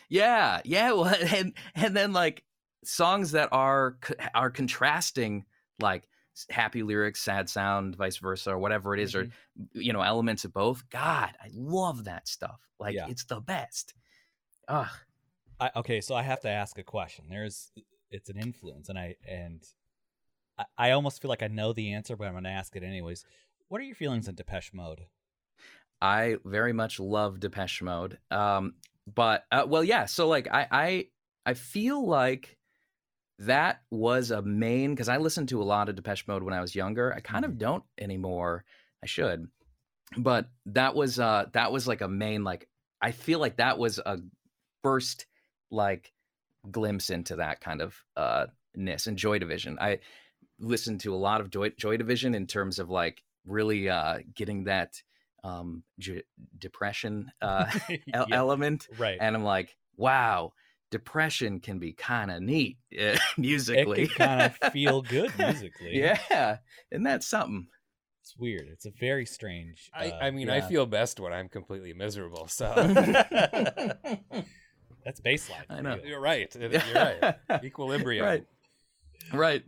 Yeah 0.08 0.60
yeah 0.64 0.92
well 0.92 1.06
and 1.34 1.52
and 1.74 1.96
then 1.96 2.12
like 2.12 2.44
songs 2.84 3.32
that 3.32 3.48
are 3.52 3.96
are 4.34 4.50
contrasting 4.50 5.44
like 5.80 6.08
happy 6.50 6.82
lyrics 6.82 7.20
sad 7.20 7.48
sound 7.48 7.94
vice 7.96 8.16
versa 8.16 8.50
or 8.50 8.58
whatever 8.58 8.94
it 8.94 9.00
is, 9.00 9.14
or 9.14 9.28
you 9.74 9.92
know 9.92 10.00
elements 10.00 10.44
of 10.44 10.52
both 10.52 10.88
god 10.90 11.30
i 11.42 11.48
love 11.52 12.04
that 12.04 12.26
stuff 12.26 12.60
like 12.80 12.94
Yeah. 12.94 13.06
it's 13.08 13.24
the 13.24 13.40
best 13.40 13.94
Ugh. 14.68 14.88
I, 15.60 15.70
okay, 15.76 16.00
so 16.00 16.14
I 16.14 16.22
have 16.22 16.40
to 16.40 16.48
ask 16.48 16.78
a 16.78 16.82
question. 16.82 17.26
There's 17.28 17.70
it's 18.10 18.28
an 18.30 18.38
influence, 18.38 18.88
and 18.88 18.98
I 18.98 19.16
and 19.28 19.62
I, 20.58 20.64
I 20.78 20.90
almost 20.92 21.20
feel 21.22 21.28
like 21.28 21.42
I 21.42 21.48
know 21.48 21.72
the 21.72 21.92
answer, 21.92 22.16
but 22.16 22.26
I'm 22.26 22.32
going 22.32 22.44
to 22.44 22.50
ask 22.50 22.74
it 22.76 22.82
anyways. 22.82 23.24
What 23.68 23.80
are 23.80 23.84
your 23.84 23.94
feelings 23.94 24.28
on 24.28 24.34
Depeche 24.34 24.72
Mode? 24.72 25.02
I 26.00 26.36
very 26.44 26.72
much 26.72 26.98
love 26.98 27.40
Depeche 27.40 27.82
Mode. 27.82 28.18
Um, 28.30 28.74
but 29.06 29.44
uh, 29.50 29.64
well, 29.68 29.84
yeah. 29.84 30.06
So 30.06 30.28
like, 30.28 30.48
I 30.50 30.66
I 30.70 31.06
I 31.46 31.54
feel 31.54 32.06
like 32.06 32.58
that 33.40 33.82
was 33.90 34.30
a 34.30 34.42
main 34.42 34.90
because 34.90 35.08
I 35.08 35.16
listened 35.16 35.48
to 35.48 35.62
a 35.62 35.64
lot 35.64 35.88
of 35.88 35.96
Depeche 35.96 36.26
Mode 36.28 36.42
when 36.42 36.54
I 36.54 36.60
was 36.60 36.74
younger. 36.74 37.12
I 37.12 37.20
kind 37.20 37.44
of 37.44 37.58
don't 37.58 37.84
anymore. 37.98 38.64
I 39.02 39.06
should, 39.06 39.48
but 40.16 40.48
that 40.66 40.94
was 40.94 41.18
uh 41.18 41.46
that 41.52 41.72
was 41.72 41.88
like 41.88 42.00
a 42.00 42.08
main 42.08 42.44
like 42.44 42.68
I 43.00 43.10
feel 43.10 43.40
like 43.40 43.56
that 43.56 43.78
was 43.78 43.98
a 43.98 44.18
first 44.82 45.26
like 45.70 46.12
glimpse 46.70 47.10
into 47.10 47.36
that 47.36 47.60
kind 47.60 47.80
of 47.80 47.96
uh 48.16 48.46
ness 48.74 49.06
and 49.08 49.18
Joy 49.18 49.38
Division. 49.38 49.78
I 49.80 49.98
listened 50.60 51.00
to 51.00 51.14
a 51.14 51.16
lot 51.16 51.40
of 51.40 51.50
Joy, 51.50 51.70
Joy 51.70 51.96
Division 51.96 52.34
in 52.34 52.46
terms 52.46 52.78
of 52.78 52.90
like 52.90 53.24
really 53.44 53.88
uh 53.88 54.18
getting 54.34 54.64
that 54.64 55.02
um 55.44 55.82
j- 55.98 56.22
depression 56.58 57.30
uh 57.42 57.66
Yeah, 58.06 58.24
element 58.32 58.88
right. 58.98 59.18
and 59.20 59.34
i'm 59.36 59.44
like 59.44 59.76
wow 59.96 60.52
depression 60.90 61.58
can 61.60 61.78
be 61.78 61.92
kind 61.92 62.30
of 62.30 62.42
neat 62.42 62.76
uh, 63.00 63.16
musically 63.38 64.06
kind 64.08 64.42
of 64.42 64.72
feel 64.72 65.02
good 65.02 65.32
musically. 65.38 65.98
yeah 65.98 66.58
and 66.90 67.04
that's 67.06 67.26
something 67.26 67.66
It's 68.22 68.36
weird. 68.36 68.68
It's 68.68 68.86
a 68.86 68.92
very 69.00 69.26
strange. 69.26 69.90
I, 69.92 70.10
uh, 70.10 70.18
I 70.26 70.30
mean, 70.30 70.48
I 70.48 70.60
feel 70.60 70.86
best 70.86 71.18
when 71.18 71.32
I'm 71.32 71.48
completely 71.48 71.92
miserable. 71.92 72.46
So 72.46 72.66
that's 75.04 75.20
baseline. 75.20 75.64
I 75.68 75.80
know. 75.80 75.96
you. 75.96 76.10
you're 76.10 76.20
right. 76.20 76.54
You're 76.54 76.94
right. 76.94 77.34
Equilibrium. 77.64 78.24
right 78.24 78.44
right 79.32 79.64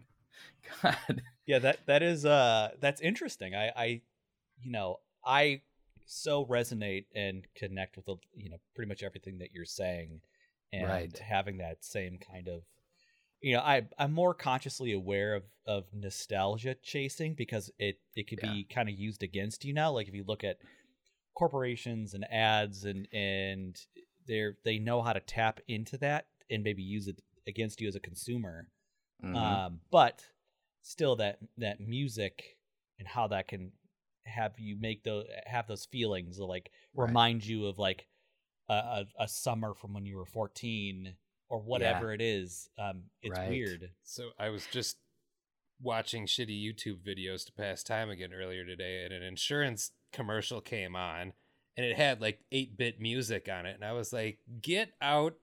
god 0.82 1.22
Yeah, 1.46 1.58
that 1.60 1.78
that 1.86 2.02
is 2.02 2.24
uh 2.24 2.70
that's 2.80 3.00
interesting. 3.00 3.54
I 3.54 3.72
I 3.76 3.84
you 4.62 4.70
know, 4.70 4.98
I 5.26 5.62
so 6.06 6.44
resonate 6.46 7.06
and 7.14 7.46
connect 7.54 7.96
with 7.96 8.06
the, 8.06 8.16
you 8.34 8.50
know, 8.50 8.58
pretty 8.74 8.88
much 8.88 9.02
everything 9.02 9.38
that 9.38 9.52
you're 9.52 9.64
saying 9.64 10.20
and 10.72 10.88
Right. 10.88 11.18
having 11.18 11.58
that 11.58 11.84
same 11.84 12.18
kind 12.18 12.48
of 12.48 12.62
you 13.40 13.52
know, 13.54 13.60
I 13.60 13.86
I'm 13.98 14.12
more 14.12 14.32
consciously 14.34 14.92
aware 14.92 15.34
of 15.34 15.42
of 15.66 15.84
nostalgia 15.92 16.76
chasing 16.82 17.34
because 17.34 17.70
it 17.78 17.98
it 18.16 18.28
could 18.28 18.40
Yeah. 18.40 18.48
be 18.48 18.66
kind 18.72 18.88
of 18.88 18.94
used 18.98 19.22
against 19.22 19.64
you 19.64 19.74
now. 19.74 19.90
Like 19.92 20.08
if 20.08 20.14
you 20.14 20.24
look 20.26 20.44
at 20.44 20.58
corporations 21.34 22.14
and 22.14 22.24
ads 22.32 22.84
and 22.84 23.08
and 23.12 23.78
they're 24.26 24.56
they 24.64 24.78
know 24.78 25.02
how 25.02 25.12
to 25.12 25.20
tap 25.20 25.60
into 25.68 25.98
that 25.98 26.26
and 26.50 26.62
maybe 26.62 26.82
use 26.82 27.08
it 27.08 27.20
against 27.46 27.80
you 27.80 27.88
as 27.88 27.96
a 27.96 28.00
consumer 28.00 28.68
Mhm. 29.22 29.62
um, 29.66 29.80
but 29.90 30.24
still 30.82 31.16
that 31.16 31.38
that 31.58 31.80
music 31.80 32.56
and 32.98 33.08
how 33.08 33.26
that 33.26 33.48
can 33.48 33.72
have 34.26 34.52
you 34.58 34.76
make 34.78 35.04
those 35.04 35.26
have 35.46 35.66
those 35.66 35.84
feelings 35.84 36.38
of 36.38 36.48
like 36.48 36.70
Right. 36.94 37.08
remind 37.08 37.44
you 37.46 37.66
of 37.66 37.78
like 37.78 38.06
a, 38.68 38.72
a, 38.74 39.04
a 39.20 39.28
summer 39.28 39.74
from 39.74 39.92
when 39.92 40.06
you 40.06 40.16
were 40.16 40.24
14 40.26 41.14
or 41.48 41.58
whatever 41.60 42.12
it 42.12 42.20
is 42.22 42.68
um 42.78 43.02
it's 43.22 43.38
Right. 43.38 43.48
weird 43.48 43.90
So 44.02 44.30
I 44.38 44.48
was 44.48 44.66
just 44.66 44.96
watching 45.80 46.26
shitty 46.26 46.64
YouTube 46.64 46.98
videos 47.06 47.44
to 47.46 47.52
pass 47.52 47.82
time 47.82 48.08
again 48.10 48.32
earlier 48.32 48.64
today, 48.64 49.04
and 49.04 49.12
an 49.12 49.22
insurance 49.22 49.90
commercial 50.12 50.60
came 50.60 50.96
on, 50.96 51.32
and 51.76 51.84
it 51.84 51.96
had 51.96 52.20
like 52.20 52.40
eight 52.52 52.76
bit 52.76 53.00
music 53.00 53.48
on 53.52 53.66
it, 53.66 53.74
and 53.74 53.84
I 53.84 53.92
was 53.92 54.12
like, 54.12 54.38
"Get 54.62 54.92
out, 55.02 55.34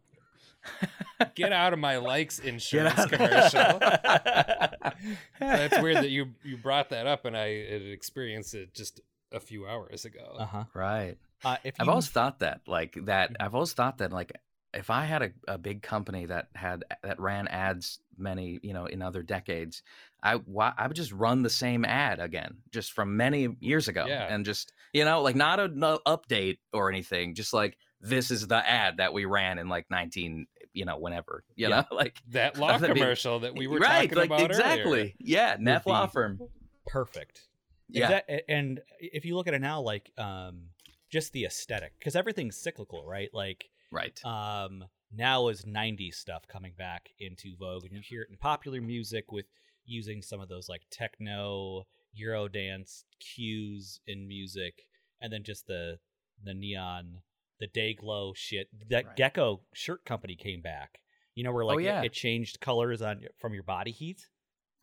get 1.36 1.52
out 1.54 1.74
of 1.74 1.80
my 1.80 1.98
likes 1.98 2.40
insurance 2.40 3.06
commercial." 3.06 3.80
That's 5.40 5.82
weird 5.82 5.98
that 5.98 6.10
you 6.10 6.34
you 6.44 6.58
brought 6.58 6.90
that 6.90 7.08
up, 7.08 7.26
and 7.26 7.36
I 7.36 7.66
had 7.72 7.82
experienced 7.82 8.54
it 8.54 8.74
just 8.74 9.02
a 9.32 9.40
few 9.40 9.66
hours 9.68 10.06
ago. 10.06 10.36
uh-huh 10.40 10.66
right 10.74 11.18
uh 11.44 11.56
if 11.64 11.76
I've 11.80 11.90
always 11.90 12.10
thought 12.10 12.40
that, 12.40 12.62
like 12.68 12.98
that. 13.06 13.32
Mhm. 13.32 13.36
I've 13.40 13.56
always 13.56 13.74
thought 13.74 13.98
that, 14.00 14.12
like, 14.12 14.32
if 14.74 14.90
I 14.90 15.06
had 15.06 15.22
a, 15.24 15.32
a 15.48 15.58
big 15.58 15.82
company 15.82 16.26
that 16.28 16.50
had 16.54 16.84
that 17.04 17.20
ran 17.20 17.48
ads 17.48 18.00
many, 18.18 18.60
you 18.62 18.74
know, 18.74 18.86
in 18.86 19.02
other 19.02 19.24
decades, 19.24 19.82
I 20.22 20.36
why, 20.36 20.74
I 20.78 20.86
would 20.88 20.96
just 20.96 21.12
run 21.14 21.42
the 21.44 21.50
same 21.50 21.84
ad 21.86 22.20
again, 22.20 22.58
just 22.72 22.92
from 22.92 23.18
many 23.18 23.56
years 23.60 23.88
ago, 23.88 24.06
Yeah. 24.08 24.28
and 24.34 24.46
just 24.46 24.72
you 24.94 25.06
know, 25.06 25.22
like 25.22 25.36
not 25.36 25.60
an 25.60 25.80
update 25.80 26.58
or 26.74 26.90
anything, 26.90 27.34
just 27.34 27.54
like 27.54 27.78
this 28.02 28.32
is 28.32 28.48
the 28.48 28.68
ad 28.68 28.98
that 28.98 29.14
we 29.14 29.26
ran 29.26 29.58
in 29.60 29.70
like 29.70 29.86
nineteen, 29.90 30.48
you 30.74 30.86
know, 30.86 30.98
whenever, 30.98 31.44
you 31.56 31.68
Yeah. 31.70 31.82
know, 31.90 31.96
like 31.96 32.18
That 32.30 32.58
law 32.58 32.78
That'd 32.78 32.94
be- 32.96 33.00
commercial 33.00 33.40
that 33.42 33.56
we 33.56 33.68
were 33.68 33.78
right, 33.80 34.10
talking 34.10 34.18
like 34.18 34.26
about 34.28 34.42
exactly, 34.52 35.00
earlier. 35.00 35.14
yeah, 35.20 35.58
Neff 35.60 35.86
Law 35.86 36.08
Firm, 36.08 36.40
perfect. 36.88 37.48
Yeah, 37.90 38.22
a- 38.30 38.50
and 38.50 38.82
if 39.00 39.26
you 39.26 39.36
look 39.36 39.48
at 39.48 39.54
it 39.54 39.60
now 39.62 39.82
like 39.82 40.12
um 40.18 40.70
just 41.12 41.34
the 41.34 41.46
aesthetic 41.46 41.94
because 42.00 42.16
everything's 42.16 42.56
cyclical 42.58 43.06
right? 43.06 43.30
Like 43.34 43.70
right, 43.92 44.20
um 44.26 44.86
now 45.14 45.50
is 45.50 45.66
90s 45.66 46.16
stuff 46.16 46.48
coming 46.48 46.72
back 46.78 47.10
into 47.20 47.54
vogue 47.60 47.84
and 47.84 47.92
you 47.94 48.02
hear 48.02 48.22
it 48.22 48.30
in 48.32 48.38
popular 48.38 48.80
music 48.80 49.30
with 49.32 49.46
using 49.86 50.22
some 50.22 50.40
of 50.40 50.48
those 50.48 50.70
like 50.70 50.84
techno 50.90 51.84
eurodance 52.18 53.04
cues 53.20 54.00
in 54.08 54.26
music 54.28 54.86
and 55.22 55.32
then 55.34 55.44
just 55.44 55.68
the 55.68 55.98
the 56.44 56.54
neon 56.54 57.18
the 57.62 57.68
day 57.68 57.94
glow 57.94 58.34
shit 58.36 58.68
that 58.90 59.06
Right. 59.06 59.16
gecko 59.16 59.62
shirt 59.74 60.04
company 60.04 60.36
came 60.36 60.62
back 60.62 61.00
you 61.36 61.44
know 61.46 61.54
where 61.54 61.64
like 61.64 61.78
Oh, 61.78 61.80
it- 62.02 62.06
it, 62.08 62.14
changed 62.14 62.60
colors 62.60 63.02
on 63.02 63.26
from 63.40 63.54
your 63.54 63.64
body 63.64 63.92
heat 63.92 64.28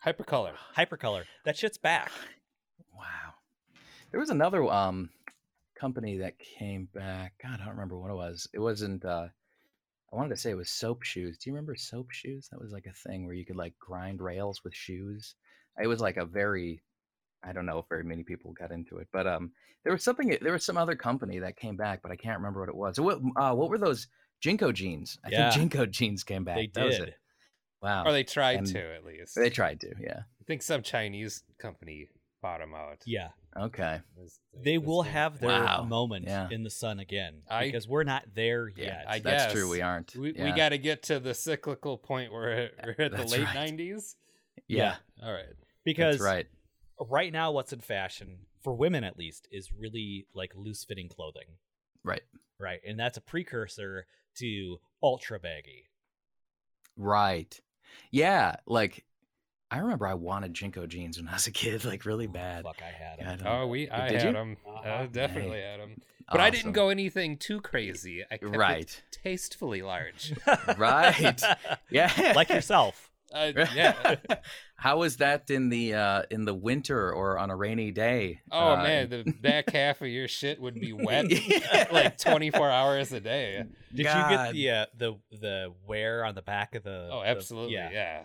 Hypercolor. 0.06 0.54
hypercolor 0.76 1.24
that 1.44 1.56
shit's 1.58 1.76
back 1.78 2.10
Wow. 2.96 3.34
There 4.10 4.20
was 4.20 4.30
another 4.30 4.64
um 4.64 5.10
company 5.74 6.18
that 6.18 6.38
came 6.38 6.88
back. 6.94 7.34
God, 7.42 7.60
I 7.60 7.64
don't 7.66 7.74
remember 7.74 7.96
what 7.98 8.10
it 8.10 8.14
was. 8.14 8.48
It 8.52 8.58
wasn't 8.58 9.04
uh 9.04 9.28
I 10.12 10.16
wanted 10.16 10.30
to 10.30 10.36
say 10.36 10.50
it 10.50 10.56
was 10.56 10.70
soap 10.70 11.02
shoes. 11.02 11.36
Do 11.36 11.50
you 11.50 11.54
remember 11.54 11.74
soap 11.76 12.10
shoes? 12.10 12.48
That 12.50 12.60
was 12.60 12.72
like 12.72 12.86
a 12.86 12.92
thing 12.92 13.26
where 13.26 13.34
you 13.34 13.44
could 13.44 13.56
like 13.56 13.78
grind 13.78 14.20
rails 14.22 14.64
with 14.64 14.74
shoes. 14.74 15.34
It 15.80 15.86
was 15.86 16.00
like 16.00 16.16
a 16.16 16.24
very 16.24 16.80
I 17.44 17.52
don't 17.52 17.66
know 17.66 17.78
if 17.78 17.86
very 17.88 18.04
many 18.04 18.22
people 18.24 18.52
got 18.52 18.72
into 18.72 18.98
it, 18.98 19.08
but 19.12 19.26
um, 19.26 19.52
there 19.84 19.92
was 19.92 20.02
something. 20.04 20.36
There 20.42 20.52
was 20.52 20.64
some 20.64 20.76
other 20.76 20.96
company 20.96 21.38
that 21.38 21.56
came 21.56 21.76
back, 21.76 22.00
but 22.02 22.10
I 22.10 22.16
can't 22.16 22.38
remember 22.38 22.60
what 22.60 22.68
it 22.68 22.74
was. 22.76 22.98
What 23.00 23.18
uh, 23.36 23.54
what 23.54 23.70
were 23.70 23.78
those 23.78 24.08
JNCO 24.44 24.74
jeans? 24.74 25.18
I 25.24 25.28
Yeah. 25.30 25.50
think 25.50 25.72
JNCO 25.72 25.90
jeans 25.90 26.24
came 26.24 26.44
back. 26.44 26.56
They 26.56 26.66
did. 26.66 27.08
it. 27.08 27.14
Wow. 27.80 28.04
or 28.06 28.12
they 28.12 28.24
tried 28.24 28.58
And 28.58 28.66
to 28.68 28.94
at 28.96 29.04
least. 29.04 29.36
They 29.36 29.50
tried 29.50 29.80
to. 29.82 29.94
Yeah. 30.00 30.18
I 30.40 30.44
think 30.48 30.62
some 30.62 30.82
Chinese 30.82 31.44
company 31.60 32.08
bought 32.42 32.58
them 32.58 32.74
out. 32.74 32.98
Yeah, 33.06 33.28
Okay. 33.56 34.00
This- 34.16 34.40
they 34.52 34.78
will 34.78 35.04
thing. 35.04 35.12
have 35.12 35.38
their 35.38 35.62
Wow. 35.62 35.84
moment 35.84 36.24
Yeah. 36.26 36.48
in 36.50 36.64
the 36.64 36.70
sun 36.70 36.98
again 36.98 37.42
I- 37.48 37.66
because 37.66 37.86
we're 37.86 38.02
not 38.02 38.34
there 38.34 38.68
Yeah. 38.68 38.84
yet. 38.84 39.04
I 39.08 39.18
That's 39.20 39.52
true. 39.52 39.68
We 39.70 39.80
aren't. 39.80 40.14
We, 40.16 40.34
yeah. 40.34 40.44
we 40.46 40.52
got 40.56 40.70
to 40.70 40.78
get 40.78 41.04
to 41.04 41.20
the 41.20 41.34
cyclical 41.34 41.98
point 41.98 42.32
where 42.32 42.70
we're 42.84 43.04
at 43.04 43.12
the 43.12 43.24
late 43.24 43.44
right. 43.44 43.56
90s. 43.56 44.16
Yeah. 44.66 44.96
All 45.22 45.32
right. 45.32 45.46
because 45.84 46.16
That's 46.18 46.24
right. 46.24 46.46
Right 47.00 47.32
now, 47.32 47.52
what's 47.52 47.72
in 47.72 47.80
fashion 47.80 48.40
for 48.62 48.74
women 48.74 49.04
at 49.04 49.18
least 49.18 49.48
is 49.52 49.72
really 49.72 50.26
like 50.34 50.52
loose 50.56 50.84
fitting 50.84 51.08
clothing, 51.08 51.46
Right. 52.04 52.22
right? 52.58 52.80
And 52.86 52.98
that's 52.98 53.16
a 53.16 53.20
precursor 53.20 54.06
to 54.38 54.80
ultra 55.02 55.38
baggy. 55.38 55.84
Right. 56.96 57.58
Yeah. 58.10 58.56
Like, 58.66 59.04
I 59.70 59.78
remember 59.78 60.06
I 60.06 60.14
wanted 60.14 60.54
JNCO 60.54 60.88
jeans 60.88 61.18
when 61.18 61.28
I 61.28 61.34
was 61.34 61.46
a 61.46 61.50
kid, 61.52 61.84
like 61.84 62.04
really 62.06 62.26
bad. 62.26 62.64
Fuck, 62.64 62.80
I 62.82 62.90
had 62.90 63.18
Yeah, 63.18 63.32
I 63.32 63.36
them. 63.36 63.46
Oh, 63.46 63.66
we 63.66 63.88
I 63.90 64.08
Did 64.08 64.16
had 64.20 64.26
you? 64.28 64.32
them. 64.32 64.56
Uh-huh. 64.66 64.90
I 65.02 65.06
definitely 65.06 65.60
had 65.60 65.80
them. 65.80 66.00
But 66.30 66.40
I 66.40 66.50
didn't 66.50 66.72
go 66.72 66.90
anything 66.90 67.38
too 67.38 67.60
crazy. 67.60 68.22
I 68.30 68.36
kept 68.36 68.54
it 68.54 68.58
Right. 68.58 69.02
tastefully 69.10 69.80
large. 69.82 70.34
Right. 70.76 71.40
Yeah. 71.90 72.32
like 72.36 72.50
yourself. 72.50 73.10
Uh, 73.32 73.52
yeah. 73.74 74.16
How 74.80 74.98
was 74.98 75.16
that 75.16 75.50
in 75.50 75.70
the 75.70 75.94
uh 75.94 76.22
in 76.30 76.44
the 76.44 76.54
winter 76.54 77.12
or 77.12 77.36
on 77.38 77.50
a 77.50 77.56
rainy 77.56 77.90
day? 77.90 78.40
Oh 78.52 78.72
Uh, 78.74 78.76
man, 78.76 79.10
the 79.10 79.24
back 79.42 79.70
half 79.70 80.00
of 80.00 80.06
your 80.08 80.28
shit 80.28 80.60
would 80.60 80.74
be 80.74 80.92
wet 81.06 81.26
Yeah. 81.30 81.88
like 81.92 82.16
24 82.18 82.70
hours 82.70 83.12
a 83.12 83.20
day. 83.20 83.64
Did 83.94 84.04
God. 84.04 84.30
you 84.30 84.36
get 84.36 84.52
the 84.52 84.70
uh, 84.70 84.86
the 85.30 85.36
the 85.38 85.72
wear 85.86 86.24
on 86.24 86.34
the 86.36 86.42
back 86.42 86.74
of 86.76 86.84
the? 86.84 87.08
Oh, 87.12 87.20
the- 87.22 87.28
absolutely. 87.28 87.74
yeah. 87.74 87.90
yeah. 87.90 88.24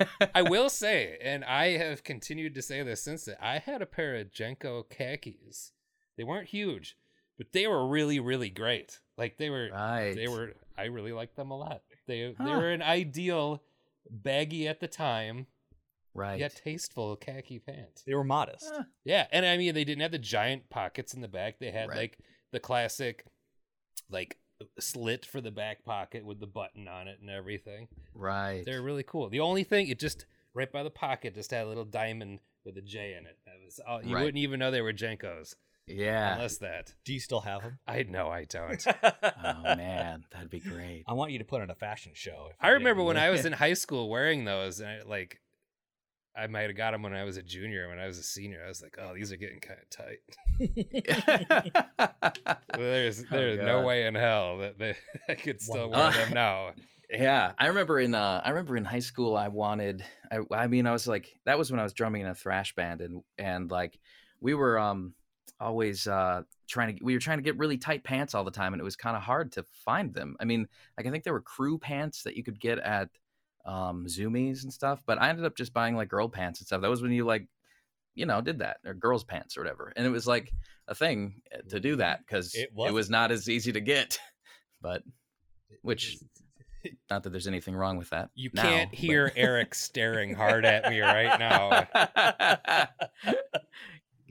Uh, 0.00 0.16
I 0.34 0.42
will 0.42 0.68
say, 0.68 1.16
and 1.22 1.42
I 1.44 1.76
have 1.78 2.02
continued 2.04 2.54
to 2.56 2.62
say 2.62 2.82
this 2.82 3.02
since 3.02 3.24
then, 3.24 3.36
I 3.40 3.58
had 3.58 3.80
a 3.80 3.86
pair 3.86 4.16
of 4.16 4.30
JNCO 4.30 4.90
khakis. 4.90 5.72
They 6.18 6.24
weren't 6.24 6.48
huge, 6.48 6.96
but 7.38 7.52
they 7.52 7.66
were 7.66 7.86
really, 7.88 8.20
really 8.20 8.50
great. 8.50 9.00
Like 9.16 9.36
they 9.38 9.48
were 9.50 9.68
right. 9.72 10.14
they 10.14 10.28
were 10.28 10.52
I 10.76 10.84
really 10.86 11.12
liked 11.12 11.36
them 11.36 11.50
a 11.50 11.56
lot. 11.58 11.82
They 12.06 12.34
they 12.38 12.44
were 12.50 12.70
an 12.70 12.82
ideal 12.82 13.62
baggy 14.10 14.68
at 14.68 14.80
the 14.80 14.88
time, 14.88 15.46
right. 16.14 16.38
yet 16.38 16.60
tasteful 16.64 17.16
khaki 17.16 17.58
pants. 17.58 18.02
They 18.06 18.14
were 18.14 18.24
modest. 18.24 18.70
Huh. 18.72 18.84
Yeah, 19.04 19.26
and 19.32 19.44
I 19.46 19.56
mean 19.56 19.74
they 19.74 19.84
didn't 19.84 20.02
have 20.02 20.12
the 20.12 20.18
giant 20.18 20.68
pockets 20.70 21.14
in 21.14 21.20
the 21.20 21.28
back. 21.28 21.58
They 21.58 21.70
had 21.70 21.88
Right. 21.88 21.96
like 21.98 22.18
the 22.52 22.60
classic 22.60 23.24
like 24.10 24.38
slit 24.78 25.26
for 25.26 25.40
the 25.40 25.50
back 25.50 25.84
pocket 25.84 26.24
with 26.24 26.38
the 26.38 26.46
button 26.46 26.86
on 26.86 27.08
it 27.08 27.18
and 27.20 27.28
everything. 27.30 27.88
Right. 28.14 28.62
They're 28.64 28.82
really 28.82 29.02
cool. 29.02 29.28
The 29.28 29.40
only 29.40 29.64
thing 29.64 29.88
it 29.88 29.98
just 29.98 30.26
right 30.54 30.70
by 30.70 30.82
the 30.82 30.90
pocket 30.90 31.34
just 31.34 31.50
had 31.50 31.64
a 31.64 31.68
little 31.68 31.84
diamond 31.84 32.40
with 32.64 32.76
a 32.76 32.82
J 32.82 33.14
in 33.18 33.26
it. 33.26 33.38
That 33.46 33.54
was 33.64 33.80
all, 33.86 34.04
you 34.04 34.14
Right. 34.14 34.22
wouldn't 34.24 34.38
even 34.42 34.60
know 34.60 34.70
they 34.70 34.82
were 34.82 34.92
JNCOs 34.92 35.56
yeah. 35.86 36.34
unless 36.34 36.58
that. 36.58 36.94
Do 37.04 37.12
you 37.12 37.20
still 37.20 37.40
have 37.40 37.62
them? 37.62 37.78
I 37.86 38.02
know 38.04 38.28
I 38.30 38.44
don't. 38.44 38.84
Oh 39.44 39.74
man, 39.76 40.24
that'd 40.32 40.50
be 40.50 40.60
great. 40.60 41.04
I 41.06 41.12
want 41.14 41.32
you 41.32 41.38
to 41.38 41.44
put 41.44 41.62
on 41.62 41.70
a 41.70 41.74
fashion 41.74 42.12
show. 42.14 42.50
I 42.60 42.70
remember 42.70 43.02
when. 43.02 43.16
I 43.16 43.30
was 43.30 43.44
in 43.46 43.52
high 43.52 43.74
school 43.74 44.08
wearing 44.08 44.44
those, 44.44 44.78
and 44.80 44.88
I 44.88 45.00
like, 45.06 45.40
I 46.36 46.46
might 46.46 46.62
have 46.62 46.76
got 46.76 46.92
them 46.92 47.02
when 47.02 47.12
I 47.12 47.24
was 47.24 47.36
a 47.36 47.42
junior. 47.42 47.88
When 47.88 47.98
I 47.98 48.06
was 48.06 48.18
a 48.18 48.22
senior, 48.22 48.62
I 48.64 48.68
was 48.68 48.82
like, 48.82 48.96
"Oh, 49.00 49.14
these 49.14 49.32
are 49.32 49.36
getting 49.36 49.60
kind 49.60 49.80
of 49.80 49.90
tight." 49.90 50.20
There's 52.76 53.24
there's 53.24 53.58
no 53.58 53.64
Oh, 53.64 53.78
God. 53.80 53.86
way 53.86 54.06
in 54.06 54.14
hell 54.14 54.58
that 54.58 54.78
they, 54.78 54.96
I 55.28 55.34
could 55.34 55.60
still 55.60 55.90
wear 55.90 56.00
Uh, 56.00 56.10
them 56.12 56.34
now. 56.34 56.70
Yeah, 57.10 57.52
I 57.58 57.66
remember 57.66 58.00
in 58.00 58.14
uh, 58.14 58.40
I 58.44 58.50
remember 58.50 58.76
in 58.76 58.84
high 58.84 59.00
school 59.00 59.36
I 59.36 59.48
wanted 59.48 60.04
I 60.30 60.38
I 60.50 60.66
mean 60.66 60.86
I 60.86 60.92
was 60.92 61.06
like 61.06 61.28
that 61.44 61.58
was 61.58 61.70
when 61.70 61.78
I 61.78 61.82
was 61.82 61.92
drumming 61.92 62.22
in 62.22 62.28
a 62.28 62.34
thrash 62.34 62.74
band 62.74 63.02
and 63.02 63.22
and 63.36 63.70
like 63.70 63.98
we 64.40 64.54
were 64.54 64.78
um 64.78 65.12
always 65.62 66.06
uh 66.06 66.42
trying 66.68 66.96
to 66.96 67.04
we 67.04 67.14
were 67.14 67.20
trying 67.20 67.38
to 67.38 67.42
get 67.42 67.56
really 67.58 67.78
tight 67.78 68.02
pants 68.04 68.34
all 68.34 68.44
the 68.44 68.50
time 68.50 68.72
and 68.74 68.80
it 68.80 68.84
was 68.84 68.96
kind 68.96 69.16
of 69.16 69.22
hard 69.22 69.52
to 69.52 69.64
find 69.84 70.12
them. 70.12 70.36
I 70.40 70.44
mean, 70.44 70.68
like 70.96 71.06
I 71.06 71.10
think 71.10 71.24
there 71.24 71.32
were 71.32 71.40
crew 71.40 71.78
pants 71.78 72.22
that 72.24 72.36
you 72.36 72.42
could 72.44 72.60
get 72.60 72.78
at 72.78 73.08
um 73.64 74.06
Zumiez 74.06 74.64
and 74.64 74.72
stuff, 74.72 75.02
but 75.06 75.20
I 75.20 75.28
ended 75.28 75.44
up 75.44 75.56
just 75.56 75.72
buying 75.72 75.96
like 75.96 76.08
girl 76.08 76.28
pants 76.28 76.60
and 76.60 76.66
stuff. 76.66 76.82
That 76.82 76.90
was 76.90 77.02
when 77.02 77.12
you 77.12 77.24
like 77.24 77.46
you 78.14 78.26
know 78.26 78.40
did 78.40 78.58
that 78.58 78.78
or 78.84 78.92
girls 78.94 79.24
pants 79.24 79.56
or 79.56 79.60
whatever. 79.60 79.92
And 79.96 80.04
it 80.06 80.10
was 80.10 80.26
like 80.26 80.52
a 80.88 80.94
thing 80.94 81.40
uh, 81.54 81.62
to 81.70 81.80
do 81.80 81.96
that 81.96 82.26
cuz 82.26 82.54
It 82.54 82.70
it, 82.76 82.92
was. 82.94 83.08
not 83.08 83.30
as 83.30 83.48
easy 83.48 83.72
to 83.72 83.80
get. 83.80 84.18
But 84.82 85.04
which 85.82 86.18
not 87.10 87.22
that 87.22 87.30
there's 87.30 87.46
anything 87.46 87.76
wrong 87.76 87.96
with 87.98 88.10
that. 88.10 88.30
You 88.34 88.50
now, 88.52 88.62
can't 88.62 88.90
but- 88.90 88.98
hear 88.98 89.30
Eric 89.36 89.76
staring 89.76 90.34
hard 90.34 90.64
at 90.64 90.90
me 90.90 91.00
right 91.00 91.38
now. 91.38 91.86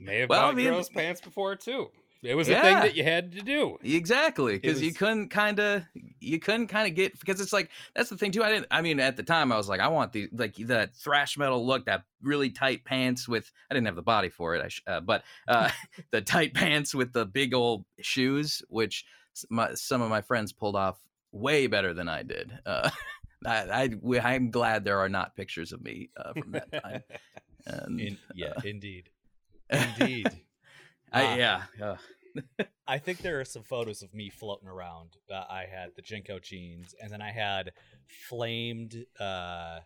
May 0.04 0.20
have 0.20 0.28
Well, 0.28 0.50
I 0.50 0.52
mean- 0.52 0.66
girls' 0.66 0.88
pants 0.88 1.20
before 1.20 1.56
too. 1.56 1.90
It 2.22 2.36
was 2.36 2.48
a 2.48 2.52
thing 2.54 2.74
that 2.76 2.94
you 2.94 3.02
had 3.02 3.32
to 3.32 3.40
do. 3.42 3.78
exactly, 3.82 4.56
because 4.56 4.80
you 4.80 4.94
couldn't 4.94 5.30
kind 5.30 5.58
of 5.58 5.82
you 6.20 6.38
couldn't 6.38 6.68
kind 6.68 6.86
of 6.88 6.94
get 6.94 7.18
because 7.18 7.40
it's 7.40 7.52
like 7.52 7.68
that's 7.96 8.10
the 8.10 8.16
thing 8.16 8.30
too. 8.30 8.44
I 8.44 8.50
didn't. 8.52 8.68
I 8.70 8.80
mean, 8.80 9.00
at 9.00 9.16
the 9.16 9.24
time, 9.24 9.50
I 9.50 9.56
was 9.56 9.68
like, 9.68 9.80
I 9.80 9.88
want 9.88 10.12
the 10.12 10.28
like 10.32 10.54
that 10.68 10.94
thrash 10.94 11.36
metal 11.36 11.66
look, 11.66 11.86
that 11.86 12.04
really 12.22 12.50
tight 12.50 12.84
pants 12.84 13.26
with. 13.28 13.50
I 13.68 13.74
didn't 13.74 13.86
have 13.86 13.96
the 13.96 14.02
body 14.02 14.28
for 14.28 14.54
it, 14.54 14.64
I 14.64 14.68
sh- 14.68 14.82
uh, 14.86 15.00
but 15.00 15.24
uh, 15.48 15.68
the 16.12 16.20
tight 16.20 16.54
pants 16.54 16.94
with 16.94 17.12
the 17.12 17.26
big 17.26 17.54
old 17.54 17.84
shoes, 18.00 18.62
which 18.68 19.04
my, 19.50 19.74
some 19.74 20.00
of 20.00 20.08
my 20.08 20.20
friends 20.20 20.52
pulled 20.52 20.76
off 20.76 21.00
way 21.32 21.66
better 21.66 21.92
than 21.92 22.08
I 22.08 22.22
did. 22.22 22.56
Uh, 22.64 22.88
I, 23.44 23.56
I 23.82 23.90
we- 24.00 24.20
I'm 24.20 24.52
glad 24.52 24.84
there 24.84 25.00
are 25.00 25.08
not 25.08 25.34
pictures 25.34 25.72
of 25.72 25.82
me 25.82 26.10
uh, 26.16 26.34
from 26.34 26.52
that 26.52 26.70
time. 26.70 27.02
And, 27.66 28.00
In, 28.00 28.18
yeah, 28.36 28.52
indeed, 28.64 29.08
uh, 29.72 29.86
indeed. 29.98 30.30
I, 31.12 31.22
Ah. 31.24 31.36
yeah, 31.36 31.62
uh, 31.82 31.96
I 32.86 32.98
think 32.98 33.18
there 33.18 33.38
are 33.40 33.44
some 33.44 33.62
photos 33.62 34.02
of 34.02 34.14
me 34.14 34.30
floating 34.30 34.68
around. 34.68 35.16
Uh, 35.30 35.44
I 35.48 35.66
had 35.70 35.90
the 35.96 36.02
JNCO 36.02 36.42
jeans, 36.42 36.94
and 37.02 37.10
then 37.10 37.20
I 37.20 37.30
had 37.32 37.72
flamed 38.28 39.04
uh, 39.20 39.80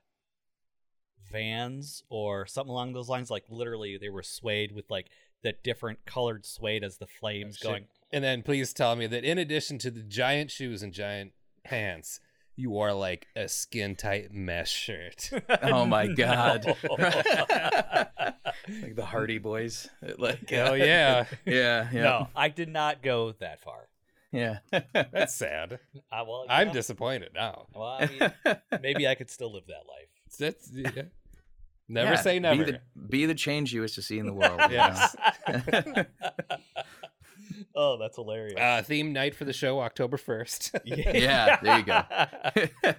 Vans 1.31 2.05
or 2.09 2.47
something 2.47 2.71
along 2.71 2.93
those 2.93 3.09
lines. 3.09 3.31
Like 3.31 3.45
literally, 3.49 3.97
they 3.99 4.09
were 4.09 4.23
suede 4.23 4.73
with 4.73 4.89
like 4.91 5.09
the 5.43 5.55
different 5.65 6.05
colored 6.07 6.47
suede 6.47 6.85
as 6.85 6.99
the 6.99 7.07
flames 7.07 7.57
shit. 7.57 7.69
going. 7.69 7.87
And 8.13 8.23
then 8.23 8.43
please 8.43 8.73
tell 8.73 8.95
me 8.95 9.07
that 9.09 9.25
in 9.25 9.39
addition 9.39 9.79
to 9.79 9.91
the 9.91 10.03
giant 10.03 10.51
shoes 10.51 10.83
and 10.83 10.93
giant 10.93 11.33
pants, 11.65 12.21
you 12.57 12.71
wore 12.71 12.93
like 12.93 13.27
a 13.37 13.49
skin 13.49 13.95
tight 13.97 14.33
mesh 14.33 14.73
shirt. 14.73 15.31
Oh 15.63 15.85
my 15.87 16.07
God. 16.07 16.65
Like 18.83 18.97
the 18.97 19.05
Hardy 19.05 19.39
Boys. 19.39 19.89
Like, 20.19 20.51
oh 20.53 20.75
yeah. 20.75 21.27
yeah, 21.45 21.89
yeah, 21.93 22.03
No, 22.03 22.29
I 22.35 22.49
did 22.49 22.69
not 22.69 23.01
go 23.03 23.33
that 23.39 23.61
far. 23.61 23.89
yeah. 24.33 24.59
That's 24.93 25.35
sad. 25.35 25.79
Uh, 26.11 26.25
well, 26.27 26.43
you 26.45 26.51
I'm 26.51 26.69
know, 26.69 26.73
disappointed 26.73 27.31
now. 27.35 27.67
Well, 27.75 27.99
I 28.01 28.07
mean, 28.07 28.57
maybe 28.83 29.07
I 29.07 29.15
could 29.15 29.31
still 29.31 29.53
live 29.53 29.67
that 29.69 29.85
life. 29.89 30.09
That's 30.39 30.69
yeah. 30.73 31.03
never 31.89 32.13
Yeah, 32.13 32.17
say 32.21 32.39
never. 32.41 32.65
Be 32.65 32.73
the, 32.73 32.81
be 33.09 33.27
the 33.27 33.35
change 33.35 33.73
you 33.73 33.83
wish 33.83 33.95
to 33.95 34.03
see 34.03 34.19
in 34.19 34.27
the 34.27 34.35
world. 34.35 34.61
you 34.69 34.77
Yes. 34.77 35.15
Know? 37.77 37.83
oh, 37.83 37.97
that's 37.99 38.17
hilarious. 38.17 38.59
uh, 38.59 38.83
theme 38.85 39.13
night 39.13 39.35
for 39.35 39.45
the 39.45 39.53
show, 39.53 39.81
October 39.81 40.17
first. 40.17 40.75
Yeah, 40.85 41.59
there 41.63 41.79
you 41.79 41.85
go. 41.85 42.03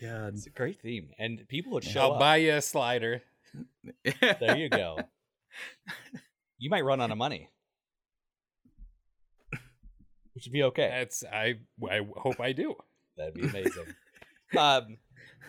God. 0.00 0.34
It's 0.34 0.46
a 0.46 0.50
great 0.50 0.80
theme, 0.80 1.10
and 1.18 1.46
people 1.48 1.72
would 1.72 1.84
show 1.84 2.00
I'll 2.00 2.12
up. 2.14 2.20
buy 2.20 2.36
you 2.36 2.54
a 2.54 2.62
slider. 2.62 3.22
There 4.40 4.56
you 4.56 4.68
go. 4.68 4.98
You 6.58 6.70
might 6.70 6.84
run 6.84 7.00
out 7.00 7.10
of 7.10 7.18
money, 7.18 7.50
which 10.34 10.46
would 10.46 10.52
be 10.52 10.62
okay. 10.64 10.88
That's 10.88 11.24
I. 11.24 11.54
I 11.90 12.00
hope 12.16 12.40
I 12.40 12.52
do. 12.52 12.76
That'd 13.16 13.34
be 13.34 13.42
amazing. 13.42 13.86
um, 14.56 14.98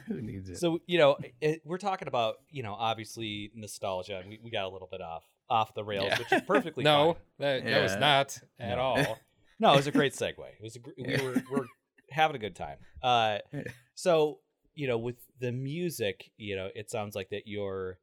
Who 0.07 0.21
needs 0.21 0.49
it? 0.49 0.57
so 0.57 0.79
you 0.87 0.97
know, 0.97 1.17
it, 1.39 1.61
we're 1.65 1.77
talking 1.77 2.07
about 2.07 2.35
you 2.49 2.63
know 2.63 2.73
obviously 2.73 3.51
nostalgia, 3.55 4.17
and 4.19 4.29
we, 4.29 4.39
we 4.43 4.49
got 4.51 4.65
a 4.65 4.69
little 4.69 4.89
bit 4.91 5.01
off 5.01 5.23
off 5.51 5.73
the 5.75 5.83
rails, 5.83 6.05
Yeah. 6.07 6.17
which 6.19 6.31
is 6.31 6.41
perfectly 6.47 6.83
No, 6.91 7.13
fine. 7.13 7.21
that, 7.39 7.65
that 7.65 7.83
was 7.83 7.95
not 7.97 8.37
at 8.59 8.77
No. 8.77 8.81
all. 8.81 9.19
No, 9.59 9.73
it 9.73 9.75
was 9.77 9.85
a 9.85 9.91
great 9.91 10.13
segue. 10.13 10.39
It 10.39 10.63
was 10.63 10.75
a, 10.75 10.79
gr- 10.79 10.89
we 10.97 11.17
were 11.23 11.43
we're 11.51 11.65
having 12.09 12.35
a 12.35 12.39
good 12.39 12.55
time. 12.55 12.77
Uh, 13.03 13.37
so 13.93 14.39
you 14.73 14.87
know, 14.87 14.97
with 14.97 15.17
the 15.39 15.51
music, 15.51 16.31
you 16.37 16.55
know, 16.55 16.69
it 16.73 16.89
sounds 16.89 17.15
like 17.15 17.29
that 17.29 17.43
you're 17.45 17.99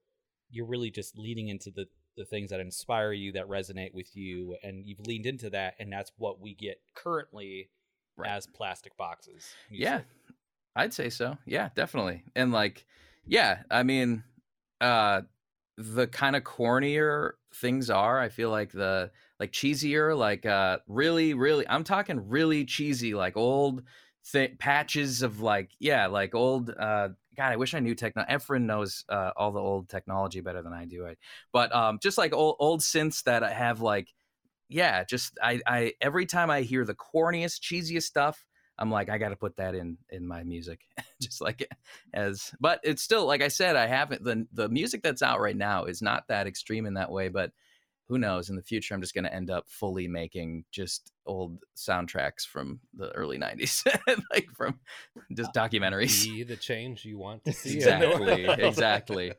you're 0.50 0.66
really 0.66 0.90
just 0.92 1.18
leaning 1.18 1.48
into 1.48 1.72
the 1.72 1.86
the 2.16 2.24
things 2.24 2.50
that 2.50 2.60
inspire 2.60 3.12
you, 3.12 3.32
that 3.32 3.48
resonate 3.48 3.92
with 3.92 4.14
you, 4.16 4.56
and 4.62 4.86
you've 4.86 5.00
leaned 5.00 5.26
into 5.26 5.50
that, 5.50 5.74
and 5.80 5.92
that's 5.92 6.12
what 6.16 6.40
we 6.40 6.54
get 6.54 6.80
currently 6.94 7.70
Right. 8.16 8.30
as 8.30 8.46
Plastik 8.46 8.96
Boxes. 8.96 9.48
Yeah. 9.70 10.00
I'd 10.76 10.92
say 10.94 11.08
so. 11.10 11.38
Yeah, 11.46 11.70
definitely. 11.74 12.22
And 12.36 12.52
like, 12.52 12.84
yeah, 13.26 13.62
I 13.70 13.82
mean, 13.84 14.22
uh, 14.80 15.22
the 15.78 16.08
kind 16.08 16.34
of 16.34 16.42
cornier 16.42 17.32
things 17.54 17.88
are. 17.88 18.18
I 18.18 18.28
feel 18.28 18.50
like 18.50 18.72
the 18.72 19.12
like 19.38 19.52
cheesier, 19.52 20.16
like 20.18 20.44
uh, 20.44 20.78
really, 20.88 21.34
really. 21.34 21.66
I'm 21.68 21.84
talking 21.84 22.28
really 22.28 22.64
cheesy, 22.64 23.14
like 23.14 23.36
old 23.36 23.84
th- 24.32 24.58
patches 24.58 25.22
of 25.22 25.40
like 25.40 25.70
yeah, 25.78 26.06
like 26.06 26.34
old. 26.34 26.70
Uh, 26.70 27.10
God, 27.36 27.52
I 27.52 27.56
wish 27.56 27.74
I 27.74 27.78
knew 27.78 27.94
techno. 27.94 28.24
Efren 28.24 28.62
knows 28.62 29.04
uh, 29.08 29.30
all 29.36 29.52
the 29.52 29.60
old 29.60 29.88
technology 29.88 30.40
better 30.40 30.62
than 30.62 30.72
I 30.72 30.84
do. 30.84 31.06
I, 31.06 31.14
but 31.52 31.72
um, 31.72 32.00
just 32.02 32.18
like 32.18 32.34
old 32.34 32.56
old 32.58 32.80
synths 32.80 33.22
that 33.22 33.44
I 33.44 33.52
have 33.52 33.80
like, 33.80 34.08
yeah, 34.68 35.04
just 35.04 35.38
I 35.40 35.60
I 35.64 35.92
every 36.00 36.26
time 36.26 36.50
I 36.50 36.62
hear 36.62 36.84
the 36.84 36.96
corniest, 36.96 37.60
cheesiest 37.60 38.02
stuff, 38.02 38.44
I'm 38.78 38.90
like, 38.90 39.08
I 39.08 39.18
got 39.18 39.30
to 39.30 39.36
put 39.36 39.56
that 39.56 39.74
in 39.74 39.98
in 40.10 40.26
my 40.26 40.42
music, 40.44 40.80
just 41.20 41.40
like 41.40 41.68
as. 42.14 42.52
But 42.60 42.80
it's 42.84 43.02
still 43.02 43.26
like 43.26 43.42
I 43.42 43.48
said, 43.48 43.76
I 43.76 43.86
haven't 43.86 44.22
the 44.24 44.46
the 44.52 44.68
music 44.68 45.02
that's 45.02 45.22
out 45.22 45.40
right 45.40 45.56
now 45.56 45.84
is 45.84 46.00
not 46.02 46.28
that 46.28 46.46
extreme 46.46 46.86
in 46.86 46.94
that 46.94 47.10
way, 47.10 47.28
but 47.28 47.52
who 48.06 48.16
knows 48.16 48.48
in 48.48 48.56
the 48.56 48.62
future 48.62 48.94
i'm 48.94 49.02
just 49.02 49.12
going 49.12 49.24
to 49.24 49.34
end 49.34 49.50
up 49.50 49.68
fully 49.68 50.08
making 50.08 50.64
just 50.72 51.12
old 51.26 51.58
soundtracks 51.76 52.40
from 52.46 52.80
the 52.94 53.10
early 53.10 53.36
90s 53.38 53.86
like 54.32 54.48
from 54.56 54.80
just 55.34 55.52
documentaries 55.52 56.24
Be 56.24 56.42
the 56.42 56.56
change 56.56 57.04
you 57.04 57.18
want 57.18 57.44
to 57.44 57.52
see. 57.62 57.76
exactly 57.76 58.44
exactly 58.46 59.32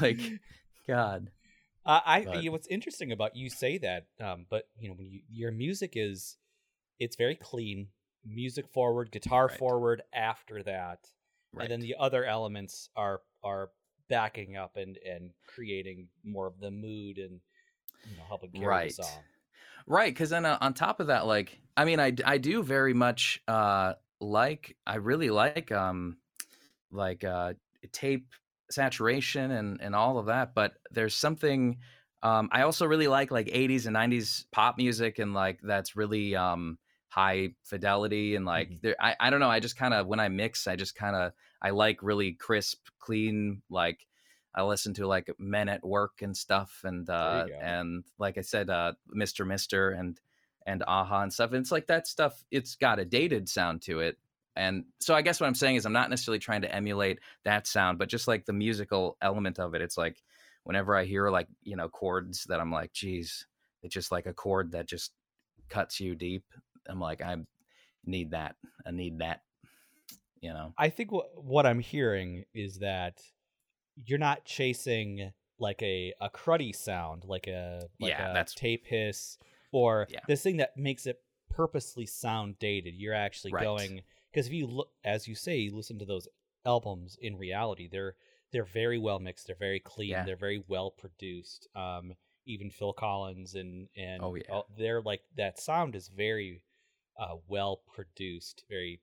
like 0.00 0.20
god 0.88 1.30
Uh, 1.86 2.00
I 2.04 2.24
But- 2.24 2.42
you 2.42 2.46
know, 2.48 2.52
what's 2.52 2.66
interesting 2.66 3.12
about 3.12 3.36
you 3.36 3.48
say 3.48 3.78
that, 3.78 4.06
um, 4.20 4.44
but 4.50 4.64
you 4.80 4.88
know 4.88 4.94
when 4.96 5.06
you, 5.06 5.20
your 5.30 5.52
music 5.52 5.92
is, 5.94 6.36
it's 6.98 7.14
very 7.14 7.36
clean, 7.36 7.88
music 8.24 8.68
forward, 8.68 9.10
guitar 9.12 9.48
Right. 9.48 9.60
forward. 9.60 10.02
After 10.12 10.62
that, 10.64 11.10
right 11.52 11.60
and 11.60 11.70
then 11.70 11.80
the 11.80 11.96
other 11.98 12.24
elements 12.24 12.90
are 12.96 13.22
are 13.42 13.72
backing 14.08 14.56
up 14.56 14.76
and 14.76 14.96
and 14.98 15.32
creating 15.46 16.08
more 16.24 16.46
of 16.46 16.58
the 16.60 16.70
mood 16.70 17.18
and 17.18 17.40
you 18.04 18.16
know 18.16 18.26
helping 18.26 18.52
carry 18.52 18.78
Right. 18.78 18.80
the 18.80 18.90
song. 18.90 19.28
Right, 19.86 20.12
because 20.14 20.30
then 20.30 20.46
uh, 20.46 20.58
on 20.60 20.74
top 20.74 21.00
of 21.00 21.08
that, 21.08 21.26
like, 21.26 21.60
I 21.76 21.84
mean, 21.84 22.00
I 22.00 22.14
I 22.24 22.38
do 22.38 22.62
very 22.62 22.94
much 22.94 23.42
uh 23.48 23.94
like 24.20 24.76
I 24.86 24.96
really 24.96 25.30
like 25.30 25.72
um 25.72 26.18
like 26.90 27.24
uh 27.24 27.54
tape 27.92 28.28
saturation 28.70 29.50
and 29.52 29.80
and 29.82 29.94
all 29.96 30.18
of 30.18 30.26
that, 30.26 30.54
but 30.54 30.74
there's 30.92 31.14
something 31.16 31.80
um 32.22 32.48
I 32.52 32.62
also 32.62 32.86
really 32.86 33.08
like 33.08 33.30
like 33.30 33.48
80s 33.52 33.86
and 33.86 33.94
90s 33.94 34.46
pop 34.52 34.78
music 34.78 35.18
and 35.20 35.34
like 35.34 35.60
that's 35.62 35.96
really 35.96 36.36
um 36.36 36.78
high 37.10 37.50
fidelity 37.64 38.36
and 38.36 38.46
like 38.46 38.70
Mhm. 38.70 38.80
there 38.82 38.96
I 39.00 39.16
I 39.20 39.30
don't 39.30 39.40
know, 39.40 39.50
I 39.50 39.60
just 39.60 39.76
kind 39.76 39.94
of 39.94 40.06
when 40.06 40.20
I 40.20 40.28
mix, 40.28 40.66
I 40.66 40.76
just 40.76 40.94
kind 40.94 41.16
of 41.16 41.32
I 41.62 41.70
like 41.70 42.02
really 42.02 42.32
crisp, 42.32 42.86
clean 43.00 43.62
like 43.70 44.06
I 44.54 44.62
listen 44.62 44.94
to 44.94 45.06
like 45.06 45.30
Men 45.38 45.68
at 45.68 45.84
Work 45.84 46.22
and 46.22 46.36
stuff, 46.36 46.80
and 46.84 47.08
uh, 47.08 47.48
and 47.60 48.04
like 48.18 48.38
I 48.38 48.42
said, 48.42 48.68
uh, 48.70 48.94
Mister 49.08 49.44
Mister 49.44 49.90
and 49.90 50.20
and 50.66 50.82
Aha 50.86 51.22
and 51.22 51.32
stuff. 51.32 51.52
And 51.52 51.60
it's 51.60 51.72
like 51.72 51.86
that 51.86 52.06
stuff. 52.06 52.44
It's 52.50 52.74
got 52.76 52.98
a 52.98 53.04
dated 53.04 53.48
sound 53.48 53.82
to 53.82 54.00
it, 54.00 54.18
and 54.56 54.86
so 55.00 55.14
I 55.14 55.22
guess 55.22 55.40
what 55.40 55.46
I'm 55.46 55.54
saying 55.54 55.76
is 55.76 55.86
I'm 55.86 55.92
not 55.92 56.10
necessarily 56.10 56.40
trying 56.40 56.62
to 56.62 56.74
emulate 56.74 57.20
that 57.44 57.66
sound, 57.66 57.98
but 57.98 58.08
just 58.08 58.26
like 58.28 58.44
the 58.46 58.52
musical 58.52 59.16
element 59.22 59.58
of 59.60 59.74
it. 59.74 59.82
It's 59.82 59.96
like 59.96 60.22
whenever 60.64 60.96
I 60.96 61.04
hear 61.04 61.30
like 61.30 61.48
you 61.62 61.76
know 61.76 61.88
chords 61.88 62.44
that 62.44 62.60
I'm 62.60 62.72
like, 62.72 62.92
geez, 62.92 63.46
it's 63.82 63.94
just 63.94 64.10
like 64.12 64.26
a 64.26 64.34
chord 64.34 64.72
that 64.72 64.86
just 64.86 65.12
cuts 65.68 66.00
you 66.00 66.14
deep. 66.16 66.44
I'm 66.88 67.00
like, 67.00 67.22
I 67.22 67.36
need 68.04 68.30
that. 68.32 68.56
I 68.86 68.90
need 68.90 69.18
that. 69.18 69.42
You 70.40 70.50
know. 70.54 70.72
I 70.78 70.88
think 70.88 71.12
what 71.12 71.26
what 71.44 71.66
I'm 71.66 71.80
hearing 71.80 72.44
is 72.54 72.78
that 72.78 73.20
you're 74.06 74.18
not 74.18 74.44
chasing 74.44 75.32
like 75.58 75.82
a 75.82 76.14
a 76.20 76.30
cruddy 76.30 76.74
sound, 76.74 77.24
like 77.24 77.46
a 77.46 77.82
like 78.00 78.10
Yeah, 78.10 78.30
a 78.30 78.32
that's- 78.32 78.54
tape 78.54 78.86
hiss, 78.86 79.36
or 79.72 80.06
Yeah. 80.10 80.20
this 80.26 80.42
thing 80.42 80.56
that 80.58 80.76
makes 80.76 81.06
it 81.06 81.20
purposely 81.50 82.06
sound 82.06 82.58
dated. 82.58 82.94
You're 82.94 83.12
actually 83.14 83.52
Right. 83.52 83.64
going 83.64 84.02
because 84.32 84.46
if 84.46 84.52
you 84.54 84.66
look, 84.66 84.92
as 85.04 85.28
you 85.28 85.34
say, 85.34 85.58
you 85.58 85.76
listen 85.76 85.98
to 85.98 86.06
those 86.06 86.26
albums. 86.64 87.16
In 87.20 87.36
reality, 87.36 87.86
they're 87.86 88.16
they're 88.52 88.64
very 88.64 88.96
well 88.98 89.18
mixed. 89.20 89.46
They're 89.46 89.56
very 89.56 89.78
clean. 89.80 90.10
Yeah. 90.10 90.24
They're 90.24 90.36
very 90.36 90.64
well 90.66 90.90
produced. 90.90 91.68
Um, 91.76 92.14
even 92.46 92.70
Phil 92.70 92.94
Collins 92.94 93.54
and 93.56 93.90
and 93.94 94.22
Oh, 94.22 94.34
yeah. 94.34 94.44
all- 94.48 94.68
they're 94.78 95.02
like 95.02 95.22
that 95.36 95.58
sound 95.58 95.94
is 95.94 96.08
very 96.08 96.62
uh, 97.20 97.36
well 97.46 97.82
produced, 97.94 98.64
very 98.68 99.00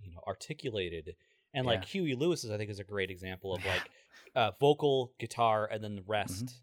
you 0.00 0.10
know 0.10 0.20
articulated 0.26 1.14
and 1.54 1.66
like 1.66 1.84
Huey 1.84 2.14
Lewis 2.14 2.44
is 2.44 2.50
I 2.50 2.56
think 2.56 2.70
is 2.70 2.78
a 2.78 2.84
great 2.84 3.10
example 3.10 3.54
of 3.54 3.64
like 3.64 3.90
uh, 4.34 4.52
vocal, 4.60 5.12
guitar, 5.18 5.68
and 5.70 5.82
then 5.82 5.96
the 5.96 6.04
rest. 6.06 6.54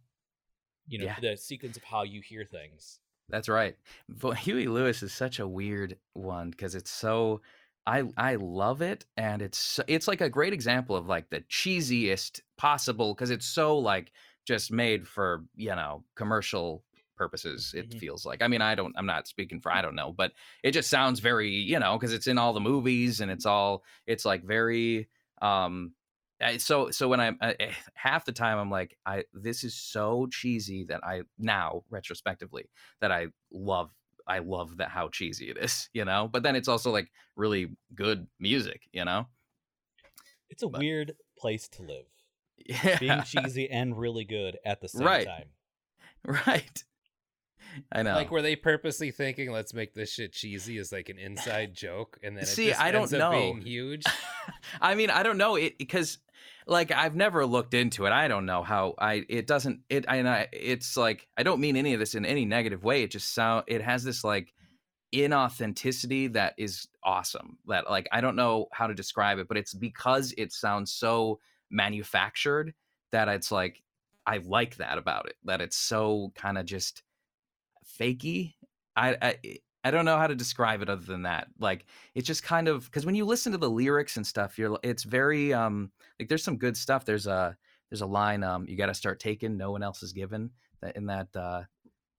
You 0.88 1.00
know, 1.00 1.06
Mm-hmm. 1.06 1.24
Yeah. 1.24 1.32
the 1.32 1.38
sequence 1.38 1.78
of 1.78 1.84
how 1.84 2.04
you 2.04 2.22
hear 2.22 2.46
things. 2.46 3.00
That's 3.30 3.50
right. 3.50 3.76
But 4.08 4.38
Huey 4.38 4.68
Lewis 4.68 5.02
is 5.02 5.14
such 5.14 5.40
a 5.40 5.48
weird 5.48 5.98
one 6.14 6.52
because 6.52 6.76
it's 6.76 6.92
so 6.92 7.42
I 7.88 8.04
I 8.18 8.36
love 8.36 8.82
it 8.84 9.06
and 9.18 9.42
it's 9.42 9.80
it's 9.88 10.08
like 10.08 10.22
a 10.22 10.30
great 10.30 10.54
example 10.54 10.96
of 10.96 11.08
like 11.08 11.30
the 11.32 11.42
cheesiest 11.42 12.42
possible 12.58 13.16
because 13.16 13.32
it's 13.32 13.48
so 13.48 13.78
like 13.80 14.12
just 14.46 14.72
made 14.72 15.08
for 15.08 15.44
you 15.56 15.76
know 15.76 16.04
commercial 16.16 16.84
purposes 17.16 17.74
it 17.76 17.90
Mhm. 17.90 18.00
feels 18.00 18.26
like 18.26 18.42
i 18.42 18.48
mean 18.48 18.62
i 18.62 18.76
don't 18.76 18.94
i'm 18.98 19.06
not 19.06 19.28
speaking 19.28 19.60
for 19.60 19.72
i 19.72 19.82
don't 19.82 19.96
know 19.96 20.12
but 20.12 20.32
it 20.64 20.72
just 20.72 20.90
sounds 20.90 21.20
very 21.20 21.50
you 21.50 21.80
know 21.80 21.98
because 21.98 22.14
it's 22.14 22.28
in 22.28 22.38
all 22.38 22.54
the 22.54 22.60
movies 22.60 23.22
and 23.22 23.32
it's 23.32 23.46
all 23.46 23.84
it's 24.06 24.26
like 24.26 24.44
very 24.44 25.08
um 25.42 25.94
I- 26.42 26.58
so 26.58 26.92
so 26.92 27.08
when 27.08 27.20
i'm 27.20 27.38
I, 27.42 27.56
half 27.94 28.26
the 28.26 28.32
time 28.34 28.58
i'm 28.58 28.70
like 28.72 28.98
i 29.06 29.24
this 29.34 29.64
is 29.64 29.74
so 29.74 30.28
cheesy 30.32 30.84
that 30.86 31.04
i 31.04 31.22
now 31.38 31.84
retrospectively 31.90 32.70
that 33.02 33.12
i 33.12 33.28
love 33.52 33.92
i 34.28 34.40
love 34.40 34.78
that 34.78 34.90
how 34.90 35.08
cheesy 35.10 35.50
it 35.50 35.58
is 35.58 35.90
you 35.94 36.04
know 36.06 36.28
but 36.32 36.44
then 36.44 36.56
it's 36.56 36.68
also 36.68 36.92
like 36.92 37.10
really 37.36 37.70
good 37.94 38.28
music 38.40 38.88
you 38.92 39.06
know 39.06 39.28
It's 40.50 40.64
a 40.64 40.68
But- 40.70 40.80
weird 40.82 41.16
place 41.38 41.68
to 41.70 41.82
live, 41.84 42.06
yeah 42.58 42.98
being 43.00 43.24
cheesy 43.24 43.70
and 43.70 43.98
really 43.98 44.26
good 44.26 44.58
at 44.66 44.80
the 44.82 44.88
same 44.88 45.06
Right. 45.06 45.26
time. 45.28 45.50
right 46.46 46.84
i 47.92 48.02
know 48.04 48.14
Like, 48.16 48.32
were 48.32 48.42
they 48.42 48.56
purposely 48.56 49.12
thinking, 49.12 49.52
"Let's 49.52 49.74
make 49.74 49.94
this 49.94 50.12
shit 50.14 50.34
cheesy" 50.34 50.78
as 50.78 50.92
like 50.92 51.10
an 51.10 51.18
inside 51.20 51.74
joke, 51.74 52.18
and 52.24 52.36
then 52.36 52.44
it 52.44 52.48
See, 52.48 52.68
just 52.70 52.80
I 52.82 52.92
don't 52.92 53.12
know. 53.12 53.32
being 53.32 53.62
huge? 53.62 54.04
I 54.82 54.96
mean, 54.96 55.10
I 55.10 55.24
don't 55.24 55.38
know 55.38 55.56
it 55.56 55.78
because, 55.78 56.18
like, 56.68 56.92
I've 56.92 57.16
never 57.16 57.46
looked 57.46 57.74
into 57.74 58.06
it. 58.06 58.12
I 58.12 58.28
don't 58.28 58.46
know 58.46 58.64
how 58.64 58.94
I. 59.00 59.26
It 59.30 59.48
doesn't. 59.48 59.82
It. 59.90 60.06
And 60.08 60.28
I- 60.30 60.48
It's 60.52 60.96
like 60.98 61.28
I 61.38 61.44
don't 61.44 61.60
mean 61.60 61.76
any 61.76 61.94
of 61.94 62.00
this 62.00 62.16
in 62.16 62.26
any 62.26 62.46
negative 62.46 62.84
way. 62.84 63.04
It 63.04 63.12
just 63.12 63.34
sound. 63.34 63.66
It 63.68 63.82
has 63.82 64.04
this 64.04 64.24
like 64.24 64.54
inauthenticity 65.14 66.34
that 66.34 66.54
is 66.58 66.88
awesome. 67.04 67.58
That 67.68 67.90
like 67.90 68.08
I 68.12 68.22
don't 68.22 68.36
know 68.36 68.68
how 68.72 68.88
to 68.88 68.94
describe 68.94 69.40
it, 69.40 69.48
but 69.48 69.58
it's 69.58 69.74
because 69.74 70.34
it 70.38 70.52
sounds 70.54 70.92
so 70.92 71.40
manufactured 71.70 72.74
that 73.12 73.28
it's 73.28 73.52
like 73.52 73.82
I 74.26 74.38
like 74.38 74.78
that 74.78 74.98
about 74.98 75.28
it. 75.28 75.36
That 75.44 75.62
it's 75.62 75.78
so 75.78 76.32
kind 76.36 76.58
of 76.58 76.66
just 76.66 77.04
fakey. 78.00 78.56
I. 78.96 79.18
I 79.22 79.38
I 79.86 79.92
don't 79.92 80.06
know 80.06 80.18
how 80.18 80.26
to 80.26 80.34
describe 80.34 80.82
it 80.82 80.90
other 80.90 81.06
than 81.06 81.22
that. 81.22 81.48
Like 81.60 81.86
it's 82.16 82.26
just 82.26 82.42
kind 82.42 82.68
of 82.68 82.86
because 82.86 83.06
when 83.06 83.14
you 83.14 83.24
listen 83.24 83.52
to 83.52 83.60
the 83.60 83.70
lyrics 83.70 84.18
and 84.18 84.26
stuff, 84.26 84.58
you're 84.58 84.80
it's 84.82 85.04
very 85.04 85.54
um 85.54 85.92
like 86.20 86.28
there's 86.28 86.44
some 86.44 86.58
good 86.58 86.76
stuff. 86.76 87.06
There's 87.06 87.28
a 87.28 87.56
there's 87.92 88.02
a 88.02 88.08
line 88.08 88.44
um 88.44 88.66
you 88.68 88.78
got 88.78 88.88
to 88.88 88.96
start 88.96 89.20
taking, 89.20 89.58
no 89.58 89.70
one 89.70 89.84
else 89.84 90.02
is 90.02 90.12
given 90.12 90.50
that 90.82 90.96
in 90.96 91.06
that 91.06 91.28
uh 91.36 91.62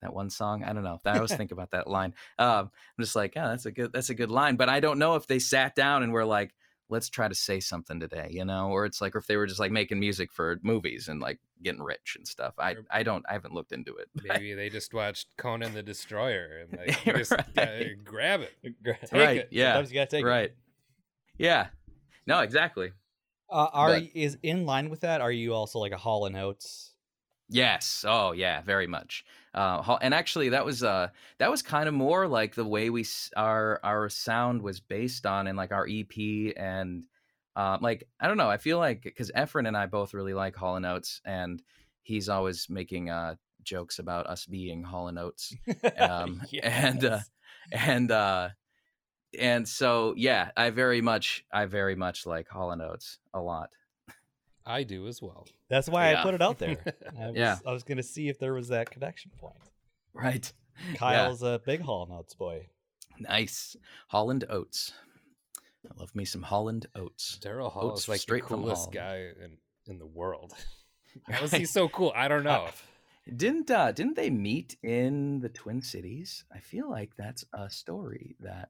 that 0.00 0.14
one 0.14 0.30
song. 0.30 0.62
I 0.62 0.72
don't 0.72 0.84
know. 0.84 1.00
I 1.04 1.16
always 1.16 1.34
think 1.36 1.50
about 1.50 1.72
that 1.72 1.88
line. 1.88 2.14
Um 2.38 2.70
I'm 2.70 3.04
just 3.04 3.16
like, 3.16 3.34
yeah, 3.34 3.48
that's 3.48 3.66
a 3.66 3.72
good 3.72 3.92
that's 3.92 4.10
a 4.10 4.14
good 4.14 4.30
line. 4.30 4.54
But 4.54 4.68
I 4.68 4.78
don't 4.78 5.00
know 5.00 5.16
if 5.16 5.26
they 5.26 5.40
sat 5.40 5.74
down 5.74 6.04
and 6.04 6.12
were 6.12 6.24
like, 6.24 6.54
let's 6.88 7.08
try 7.10 7.26
to 7.26 7.34
say 7.34 7.58
something 7.58 7.98
today, 7.98 8.28
you 8.30 8.44
know, 8.44 8.68
or 8.70 8.84
it's 8.84 9.00
like 9.00 9.14
or 9.16 9.18
if 9.18 9.26
they 9.26 9.36
were 9.36 9.46
just 9.46 9.58
like 9.58 9.72
making 9.72 9.98
music 9.98 10.32
for 10.32 10.58
movies 10.62 11.08
and 11.08 11.20
like 11.20 11.40
getting 11.62 11.82
rich 11.82 12.14
and 12.16 12.26
stuff. 12.28 12.54
I 12.58 12.76
I 12.90 13.02
don't 13.02 13.24
I 13.28 13.32
haven't 13.32 13.54
looked 13.54 13.72
into 13.72 13.96
it. 13.96 14.08
Maybe 14.24 14.54
they 14.54 14.68
just 14.70 14.94
watched 14.94 15.28
Conan 15.36 15.74
the 15.74 15.82
Destroyer 15.82 16.64
and 16.70 16.78
like 16.78 17.04
just 17.16 17.30
Right. 17.36 17.54
gotta 17.54 17.94
grab 18.04 18.40
it. 18.42 18.52
Take 18.62 19.12
Right, 19.12 19.36
it. 19.38 19.48
yeah, 19.50 19.72
Sometimes 19.72 19.90
you 19.90 19.94
gotta 19.96 20.10
take 20.10 20.22
it. 20.24 20.28
right. 20.28 20.52
Yeah. 21.38 21.66
No, 22.26 22.40
exactly. 22.40 22.92
Uh, 23.50 23.68
are 23.72 23.88
But- 24.00 24.04
is 24.14 24.38
in 24.42 24.64
line 24.66 24.88
with 24.90 25.00
that? 25.00 25.20
Are 25.20 25.32
you 25.32 25.54
also 25.54 25.78
like 25.78 25.92
a 25.92 25.96
Hall 25.98 26.26
and 26.26 26.36
Oates? 26.36 26.92
Yes. 27.48 28.04
Oh, 28.08 28.32
yeah. 28.32 28.60
Very 28.62 28.88
much. 28.88 29.24
Uh, 29.56 29.96
and 30.02 30.12
actually, 30.12 30.50
that 30.50 30.66
was 30.66 30.84
uh, 30.84 31.08
that 31.38 31.50
was 31.50 31.62
kind 31.62 31.88
of 31.88 31.94
more 31.94 32.28
like 32.28 32.54
the 32.54 32.64
way 32.64 32.90
we 32.90 33.06
our 33.36 33.80
our 33.82 34.08
sound 34.10 34.60
was 34.60 34.80
based 34.80 35.24
on, 35.24 35.46
and 35.46 35.56
like 35.56 35.72
our 35.72 35.88
EP, 35.88 36.52
and 36.56 37.04
uh, 37.56 37.78
like 37.80 38.06
I 38.20 38.28
don't 38.28 38.36
know. 38.36 38.50
I 38.50 38.58
feel 38.58 38.78
like 38.78 39.02
because 39.02 39.30
Efren 39.34 39.66
and 39.66 39.76
I 39.76 39.86
both 39.86 40.12
really 40.12 40.34
like 40.34 40.54
Hall 40.54 40.76
and 40.76 40.84
Oates, 40.84 41.22
and 41.24 41.62
he's 42.02 42.28
always 42.28 42.68
making 42.68 43.08
uh 43.08 43.36
jokes 43.62 43.98
about 43.98 44.26
us 44.26 44.44
being 44.44 44.82
Hall 44.82 45.08
and 45.08 45.18
Oates, 45.18 45.54
um, 45.98 46.42
and 46.62 47.02
uh, 47.06 47.20
and 47.72 48.10
uh, 48.10 48.50
and 49.38 49.66
so 49.66 50.12
yeah, 50.18 50.50
I 50.54 50.68
very 50.68 51.00
much 51.00 51.44
I 51.50 51.64
very 51.64 51.94
much 51.94 52.26
like 52.26 52.48
Hall 52.48 52.72
and 52.72 52.82
Oates 52.82 53.18
a 53.32 53.40
lot. 53.40 53.70
I 54.66 54.82
do 54.82 55.06
as 55.06 55.22
well. 55.22 55.46
That's 55.68 55.88
why 55.88 56.10
Yeah. 56.10 56.20
I 56.20 56.22
put 56.24 56.34
it 56.34 56.42
out 56.42 56.58
there. 56.58 56.76
I 57.20 57.26
was, 57.28 57.36
Yeah. 57.36 57.58
I 57.66 57.72
was 57.72 57.82
going 57.84 57.98
to 57.98 58.02
see 58.02 58.28
if 58.28 58.38
there 58.38 58.52
was 58.54 58.68
that 58.68 58.90
connection 58.90 59.30
point. 59.38 59.54
Right. 60.12 60.52
Kiel's 60.96 61.42
a 61.42 61.60
big 61.64 61.80
Hall 61.82 62.06
Notes 62.06 62.34
boy. 62.34 62.68
Nice. 63.18 63.76
Hall 64.08 64.30
and 64.30 64.44
Oates. 64.50 64.92
I 65.88 65.98
love 66.00 66.14
me 66.14 66.24
some 66.24 66.42
Hall 66.42 66.68
and 66.68 66.84
Oates. 66.94 67.38
Daryl 67.40 67.70
Hall 67.70 67.90
Oats 67.92 68.02
is 68.02 68.08
like 68.08 68.16
the 68.18 68.22
straight 68.22 68.46
from 68.48 68.62
coolest 68.62 68.92
Holland. 68.92 68.94
guy 68.94 69.16
in, 69.44 69.58
in 69.86 69.98
the 69.98 70.06
world. 70.06 70.52
How 71.30 71.44
is 71.44 71.52
he 71.52 71.64
so 71.64 71.88
cool? 71.88 72.12
I 72.14 72.28
don't 72.28 72.42
know. 72.44 72.68
Didn't 73.34 73.70
uh 73.70 73.90
didn't 73.92 74.16
they 74.16 74.30
meet 74.30 74.76
in 74.82 75.40
the 75.40 75.48
Twin 75.48 75.80
Cities? 75.82 76.44
I 76.54 76.58
feel 76.60 76.88
like 76.90 77.10
that's 77.16 77.44
a 77.52 77.68
story 77.70 78.36
that 78.40 78.68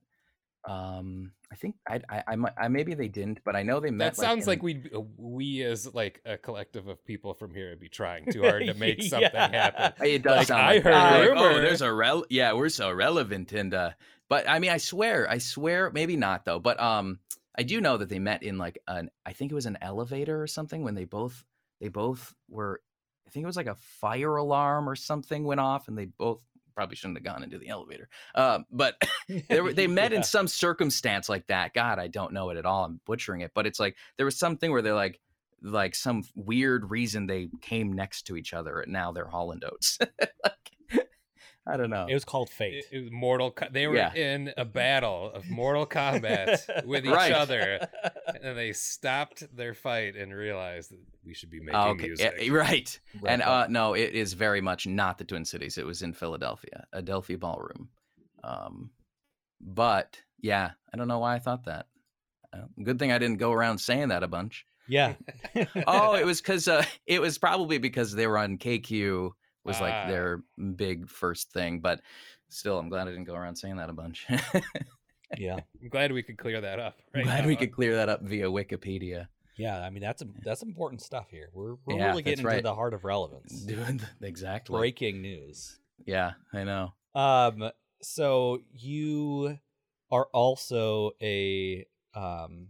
um 0.67 1.33
I 1.51 1.55
think 1.55 1.77
I 1.89 2.01
I, 2.09 2.23
I, 2.29 2.37
might- 2.37 2.53
I 2.59 2.69
maybe 2.69 2.95
they 2.95 3.07
didn't, 3.09 3.41
but 3.45 3.55
I 3.55 3.63
know 3.63 3.79
they 3.79 3.91
met. 3.93 4.15
That 4.15 4.21
sounds 4.21 4.43
in- 4.45 4.49
like 4.49 4.63
we 4.63 4.83
we 5.17 5.63
as 5.63 5.95
like 5.95 6.21
a 6.25 6.37
collective 6.37 6.89
of 6.89 7.05
people 7.05 7.35
from 7.35 7.55
here 7.55 7.71
would 7.71 7.81
be 7.81 7.89
trying 7.89 8.25
too 8.33 8.43
hard 8.43 8.67
to 8.67 8.75
make 8.75 9.03
something 9.03 9.31
Yeah. 9.33 9.73
happen. 9.73 10.07
It 10.07 10.23
does 10.23 10.37
Like, 10.39 10.47
sound 10.49 10.63
I 10.63 10.73
like 10.75 10.83
heard 10.83 10.93
that. 10.95 11.15
a 11.15 11.29
Like, 11.31 11.39
oh, 11.39 11.61
there's 11.61 11.83
a 11.83 11.93
rel. 11.93 12.25
Yeah, 12.31 12.53
we're 12.55 12.69
so 12.69 12.91
relevant, 12.91 13.53
and 13.53 13.73
uh, 13.73 13.91
but 14.29 14.49
I 14.49 14.59
mean, 14.59 14.71
I 14.73 14.79
swear, 14.79 15.31
I 15.31 15.39
swear, 15.39 15.91
maybe 15.93 16.17
not 16.17 16.45
though. 16.45 16.59
But 16.59 16.81
um, 16.81 17.21
I 17.57 17.63
do 17.63 17.81
know 17.81 17.97
that 17.97 18.09
they 18.09 18.19
met 18.19 18.43
in 18.43 18.59
like 18.59 18.79
an, 18.89 19.11
I 19.25 19.33
think 19.33 19.53
it 19.53 19.55
was 19.55 19.67
an 19.67 19.79
elevator 19.81 20.43
or 20.43 20.49
something 20.49 20.83
when 20.83 20.97
they 20.97 21.05
both, 21.05 21.45
they 21.81 21.89
both 21.89 22.35
were, 22.51 22.81
I 23.27 23.31
think 23.31 23.45
it 23.45 23.47
was 23.47 23.57
like 23.57 23.67
a 23.69 23.77
fire 23.77 24.35
alarm 24.37 24.89
or 24.89 24.97
something 24.97 25.45
went 25.45 25.61
off, 25.61 25.87
and 25.87 25.97
they 25.97 26.07
both 26.07 26.41
probably 26.77 26.95
shouldn't 26.95 27.17
have 27.19 27.25
gone 27.25 27.43
into 27.43 27.59
the 27.59 27.69
elevator. 27.69 28.09
Uh, 28.35 28.61
but 28.71 28.95
they 29.49 29.61
were, 29.61 29.73
they 29.73 29.89
met 29.89 30.13
Yeah. 30.13 30.19
in 30.19 30.23
some 30.23 30.47
circumstance 30.47 31.29
like 31.29 31.49
that. 31.49 31.75
God, 31.75 31.99
I 31.99 32.07
don't 32.07 32.33
know 32.33 32.51
it 32.51 32.57
at 32.57 32.67
all. 32.67 32.85
I'm 32.85 33.01
butchering 33.07 33.41
it, 33.41 33.51
but 33.55 33.67
it's 33.67 33.81
like 33.81 33.97
there 34.17 34.27
was 34.27 34.39
something 34.39 34.71
where 34.71 34.83
they're 34.83 34.95
like 34.95 35.19
like 35.63 35.95
some 35.97 36.23
weird 36.37 36.91
reason 36.91 37.27
they 37.27 37.49
came 37.63 37.93
next 37.95 38.27
to 38.27 38.37
each 38.37 38.53
other 38.53 38.81
and 38.81 38.93
now 38.93 39.11
they're 39.11 39.27
Hall 39.27 39.51
and 39.53 39.65
Oates. 39.65 39.99
like, 40.45 40.76
I 41.69 41.77
don't 41.77 41.91
know. 41.91 42.07
It 42.09 42.15
was 42.15 42.25
called 42.25 42.49
Fate. 42.49 42.85
It, 42.93 42.97
it 42.97 43.01
was 43.03 43.11
Mortal. 43.11 43.51
Co- 43.51 43.67
they 43.71 43.87
were 43.89 43.97
Yeah. 43.97 44.15
in 44.15 44.53
a 44.57 44.65
battle 44.65 45.33
of 45.35 45.49
Mortal 45.51 45.85
Kombat 45.87 46.85
with 46.87 47.05
each 47.05 47.11
Right. 47.13 47.33
other, 47.33 47.89
and 48.41 48.57
they 48.57 48.73
stopped 48.73 49.45
their 49.57 49.75
fight 49.75 50.15
and 50.15 50.33
realized 50.33 50.93
that 50.93 51.01
we 51.25 51.35
should 51.35 51.51
be 51.51 51.59
making 51.59 51.75
Oh, 51.75 51.89
okay, 51.91 52.07
music. 52.07 52.35
yeah, 52.41 52.53
right. 52.53 53.01
and 53.27 53.43
uh, 53.43 53.67
no, 53.69 53.95
it 53.95 54.13
is 54.15 54.35
very 54.35 54.61
much 54.61 54.87
not 54.87 55.19
the 55.19 55.25
Twin 55.25 55.45
Cities. 55.45 55.77
It 55.77 55.85
was 55.87 56.03
in 56.03 56.13
Philadelphia, 56.13 56.87
Adelphi 56.93 57.35
Ballroom. 57.37 57.89
Um, 58.45 58.91
but 59.61 60.19
yeah, 60.41 60.71
I 60.93 60.97
don't 60.97 61.09
know 61.09 61.19
why 61.19 61.35
I 61.35 61.39
thought 61.41 61.65
that. 61.65 61.87
Uh, 62.53 62.67
good 62.83 62.99
thing 62.99 63.11
I 63.13 63.19
didn't 63.19 63.39
go 63.39 63.53
around 63.53 63.79
saying 63.79 64.09
that 64.09 64.23
a 64.23 64.29
bunch. 64.29 64.65
yeah. 64.89 65.15
oh, 65.89 66.15
it 66.15 66.25
was 66.25 66.41
because 66.41 66.69
uh, 66.69 66.85
it 67.07 67.21
was 67.21 67.39
probably 67.39 67.79
because 67.79 68.13
they 68.15 68.27
were 68.29 68.39
on 68.39 68.57
KQ 68.59 69.31
was 69.67 69.81
like 69.81 69.93
Ah. 69.95 70.07
their 70.09 70.43
big 70.77 71.09
first 71.09 71.53
thing. 71.53 71.81
But 71.81 72.01
still, 72.49 72.79
I'm 72.79 72.89
glad 72.89 73.09
I 73.09 73.11
didn't 73.11 73.25
go 73.25 73.35
around 73.35 73.57
saying 73.57 73.77
that 73.77 73.91
a 73.91 73.93
bunch. 73.93 74.27
yeah. 75.39 75.59
I'm 75.83 75.89
glad 75.89 76.13
we 76.13 76.23
could 76.23 76.39
clear 76.39 76.61
that 76.61 76.79
up. 76.79 76.97
Right 77.15 77.25
glad 77.25 77.43
now. 77.43 77.47
we 77.49 77.57
could 77.57 77.73
clear 77.73 77.97
that 77.97 78.09
up 78.09 78.23
via 78.23 78.47
Wikipedia. 78.47 79.29
Yeah. 79.59 79.81
I 79.81 79.91
mean, 79.91 80.03
that's 80.03 80.23
that's 80.45 80.63
important 80.63 81.03
stuff 81.03 81.31
here. 81.31 81.49
We're, 81.53 81.75
we're 81.87 81.97
Yeah, 81.99 82.11
really 82.11 82.23
getting 82.23 82.41
into 82.41 82.49
right. 82.49 82.63
the 82.63 82.75
heart 82.75 82.95
of 82.95 83.05
relevance. 83.05 83.61
Doing 83.63 84.01
exactly. 84.23 84.79
Breaking 84.79 85.23
news. 85.23 85.79
Yeah, 86.05 86.33
I 86.53 86.65
know. 86.65 86.93
Um, 87.15 87.71
so 88.03 88.61
you 88.73 89.59
are 90.13 90.29
also 90.33 91.11
a 91.21 91.85
um 92.15 92.69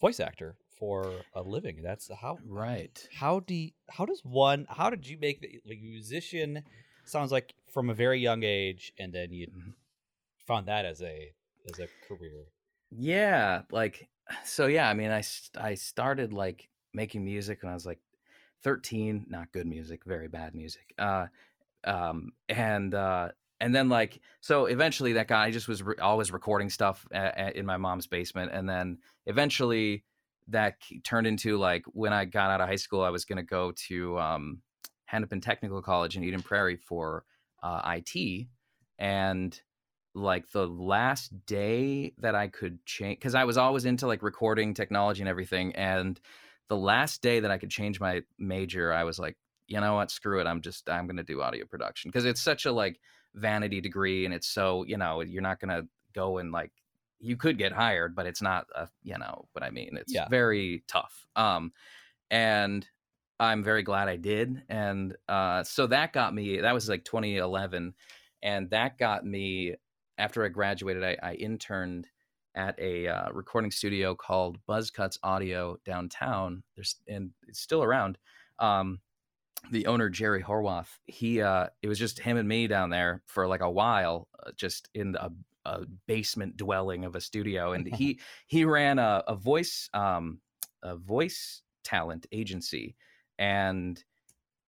voice 0.00 0.20
actor 0.20 0.56
for 0.80 1.24
a 1.34 1.42
living. 1.42 1.82
That's 1.82 2.10
how 2.22 2.38
Right. 2.44 2.96
how 3.14 3.38
do 3.40 3.54
you, 3.54 3.70
how 3.90 4.04
does 4.06 4.22
one 4.24 4.66
how 4.68 4.90
did 4.90 5.06
you 5.06 5.16
make 5.18 5.40
the 5.40 5.60
like 5.66 5.80
musician 5.80 6.64
sounds 7.04 7.30
like 7.30 7.54
from 7.72 7.90
a 7.90 7.94
very 7.94 8.18
young 8.18 8.42
age 8.42 8.92
and 8.98 9.12
then 9.12 9.30
you 9.32 9.46
Mhm. 9.46 9.74
found 10.46 10.66
that 10.66 10.84
as 10.84 11.00
a 11.02 11.32
as 11.70 11.78
a 11.78 11.86
career. 12.08 12.46
Yeah, 12.90 13.62
like 13.70 14.08
so. 14.44 14.66
Yeah, 14.66 14.88
I 14.88 14.94
mean, 14.94 15.10
I 15.10 15.22
I 15.54 15.74
started 15.74 16.32
like 16.32 16.68
making 16.92 17.24
music 17.24 17.62
when 17.62 17.70
I 17.70 17.74
was 17.74 17.86
like 17.86 18.00
13. 18.62 19.26
Not 19.28 19.52
good 19.52 19.66
music, 19.66 20.04
very 20.04 20.28
bad 20.28 20.54
music. 20.54 20.92
Uh, 20.98 21.26
um, 21.84 22.32
and 22.48 22.94
uh, 22.94 23.28
and 23.60 23.74
then 23.74 23.88
like 23.88 24.20
so 24.40 24.64
eventually 24.66 25.12
that 25.14 25.28
guy 25.28 25.44
I 25.44 25.50
just 25.50 25.68
was 25.68 25.82
re- 25.82 25.94
always 26.00 26.32
recording 26.32 26.70
stuff 26.70 27.06
a- 27.12 27.32
a- 27.36 27.58
in 27.58 27.64
my 27.66 27.76
mom's 27.76 28.06
basement, 28.08 28.50
and 28.52 28.68
then 28.68 28.98
eventually 29.26 30.04
that 30.48 30.76
turned 31.04 31.26
into 31.26 31.58
like 31.58 31.84
when 31.92 32.12
I 32.12 32.24
got 32.24 32.50
out 32.50 32.60
of 32.60 32.68
high 32.68 32.76
school, 32.76 33.02
I 33.02 33.10
was 33.10 33.24
gonna 33.24 33.42
go 33.42 33.72
to 33.88 34.18
um, 34.18 34.62
Hennepin 35.06 35.40
Technical 35.40 35.82
College 35.82 36.16
in 36.16 36.24
Eden 36.24 36.42
Prairie 36.42 36.76
for 36.76 37.24
uh, 37.62 37.96
IT, 37.96 38.46
and 38.98 39.60
like 40.14 40.50
the 40.50 40.66
last 40.66 41.30
day 41.46 42.12
that 42.18 42.34
I 42.34 42.48
could 42.48 42.84
change 42.84 43.18
because 43.18 43.34
I 43.34 43.44
was 43.44 43.56
always 43.56 43.84
into 43.84 44.06
like 44.06 44.22
recording 44.22 44.74
technology 44.74 45.22
and 45.22 45.28
everything. 45.28 45.74
And 45.76 46.20
the 46.68 46.76
last 46.76 47.22
day 47.22 47.40
that 47.40 47.50
I 47.50 47.58
could 47.58 47.70
change 47.70 48.00
my 48.00 48.22
major, 48.38 48.92
I 48.92 49.04
was 49.04 49.18
like, 49.18 49.36
you 49.68 49.80
know 49.80 49.94
what, 49.94 50.10
screw 50.10 50.40
it. 50.40 50.46
I'm 50.46 50.60
just 50.62 50.88
I'm 50.88 51.06
gonna 51.06 51.22
do 51.22 51.42
audio 51.42 51.64
production 51.64 52.10
because 52.10 52.24
it's 52.24 52.40
such 52.40 52.66
a 52.66 52.72
like 52.72 53.00
vanity 53.34 53.80
degree 53.80 54.24
and 54.24 54.34
it's 54.34 54.48
so 54.48 54.84
you 54.84 54.96
know 54.96 55.20
you're 55.20 55.42
not 55.42 55.60
gonna 55.60 55.82
go 56.12 56.38
and 56.38 56.50
like 56.50 56.72
you 57.20 57.36
could 57.36 57.58
get 57.58 57.72
hired, 57.72 58.14
but 58.14 58.26
it's 58.26 58.42
not 58.42 58.66
a 58.74 58.88
you 59.02 59.16
know 59.18 59.48
what 59.52 59.62
I 59.62 59.70
mean. 59.70 59.96
It's 59.96 60.12
Yeah. 60.12 60.28
very 60.28 60.84
tough. 60.88 61.26
Um, 61.36 61.72
and 62.30 62.88
I'm 63.38 63.64
very 63.64 63.82
glad 63.82 64.08
I 64.08 64.16
did. 64.16 64.62
And 64.68 65.16
uh, 65.28 65.62
so 65.64 65.86
that 65.88 66.12
got 66.12 66.34
me. 66.34 66.60
That 66.60 66.74
was 66.74 66.88
like 66.88 67.04
2011, 67.04 67.94
and 68.42 68.70
that 68.70 68.98
got 68.98 69.24
me. 69.24 69.76
After 70.18 70.44
I 70.44 70.48
graduated, 70.48 71.02
I, 71.02 71.16
I 71.22 71.34
interned 71.34 72.06
at 72.54 72.78
a 72.78 73.08
uh, 73.08 73.30
recording 73.32 73.70
studio 73.70 74.14
called 74.14 74.58
Buzzcuts 74.66 75.18
Audio 75.22 75.78
downtown. 75.84 76.62
There's 76.76 76.96
and 77.08 77.30
it's 77.48 77.60
still 77.60 77.82
around. 77.82 78.18
Um, 78.58 79.00
the 79.70 79.86
owner 79.86 80.08
Jerry 80.08 80.42
Horwath, 80.42 80.98
he 81.06 81.40
uh, 81.42 81.68
it 81.82 81.88
was 81.88 81.98
just 81.98 82.18
him 82.18 82.36
and 82.36 82.48
me 82.48 82.66
down 82.66 82.90
there 82.90 83.22
for 83.26 83.46
like 83.46 83.60
a 83.60 83.70
while, 83.70 84.28
uh, 84.44 84.52
just 84.56 84.88
in 84.94 85.16
a, 85.16 85.30
a 85.64 85.82
basement 86.06 86.56
dwelling 86.56 87.04
of 87.04 87.16
a 87.16 87.20
studio, 87.20 87.72
and 87.72 87.86
he 87.94 88.20
he 88.46 88.64
ran 88.64 88.98
a, 88.98 89.22
a 89.26 89.34
voice 89.34 89.88
um, 89.94 90.40
a 90.82 90.96
voice 90.96 91.62
talent 91.84 92.26
agency, 92.32 92.96
and 93.38 94.02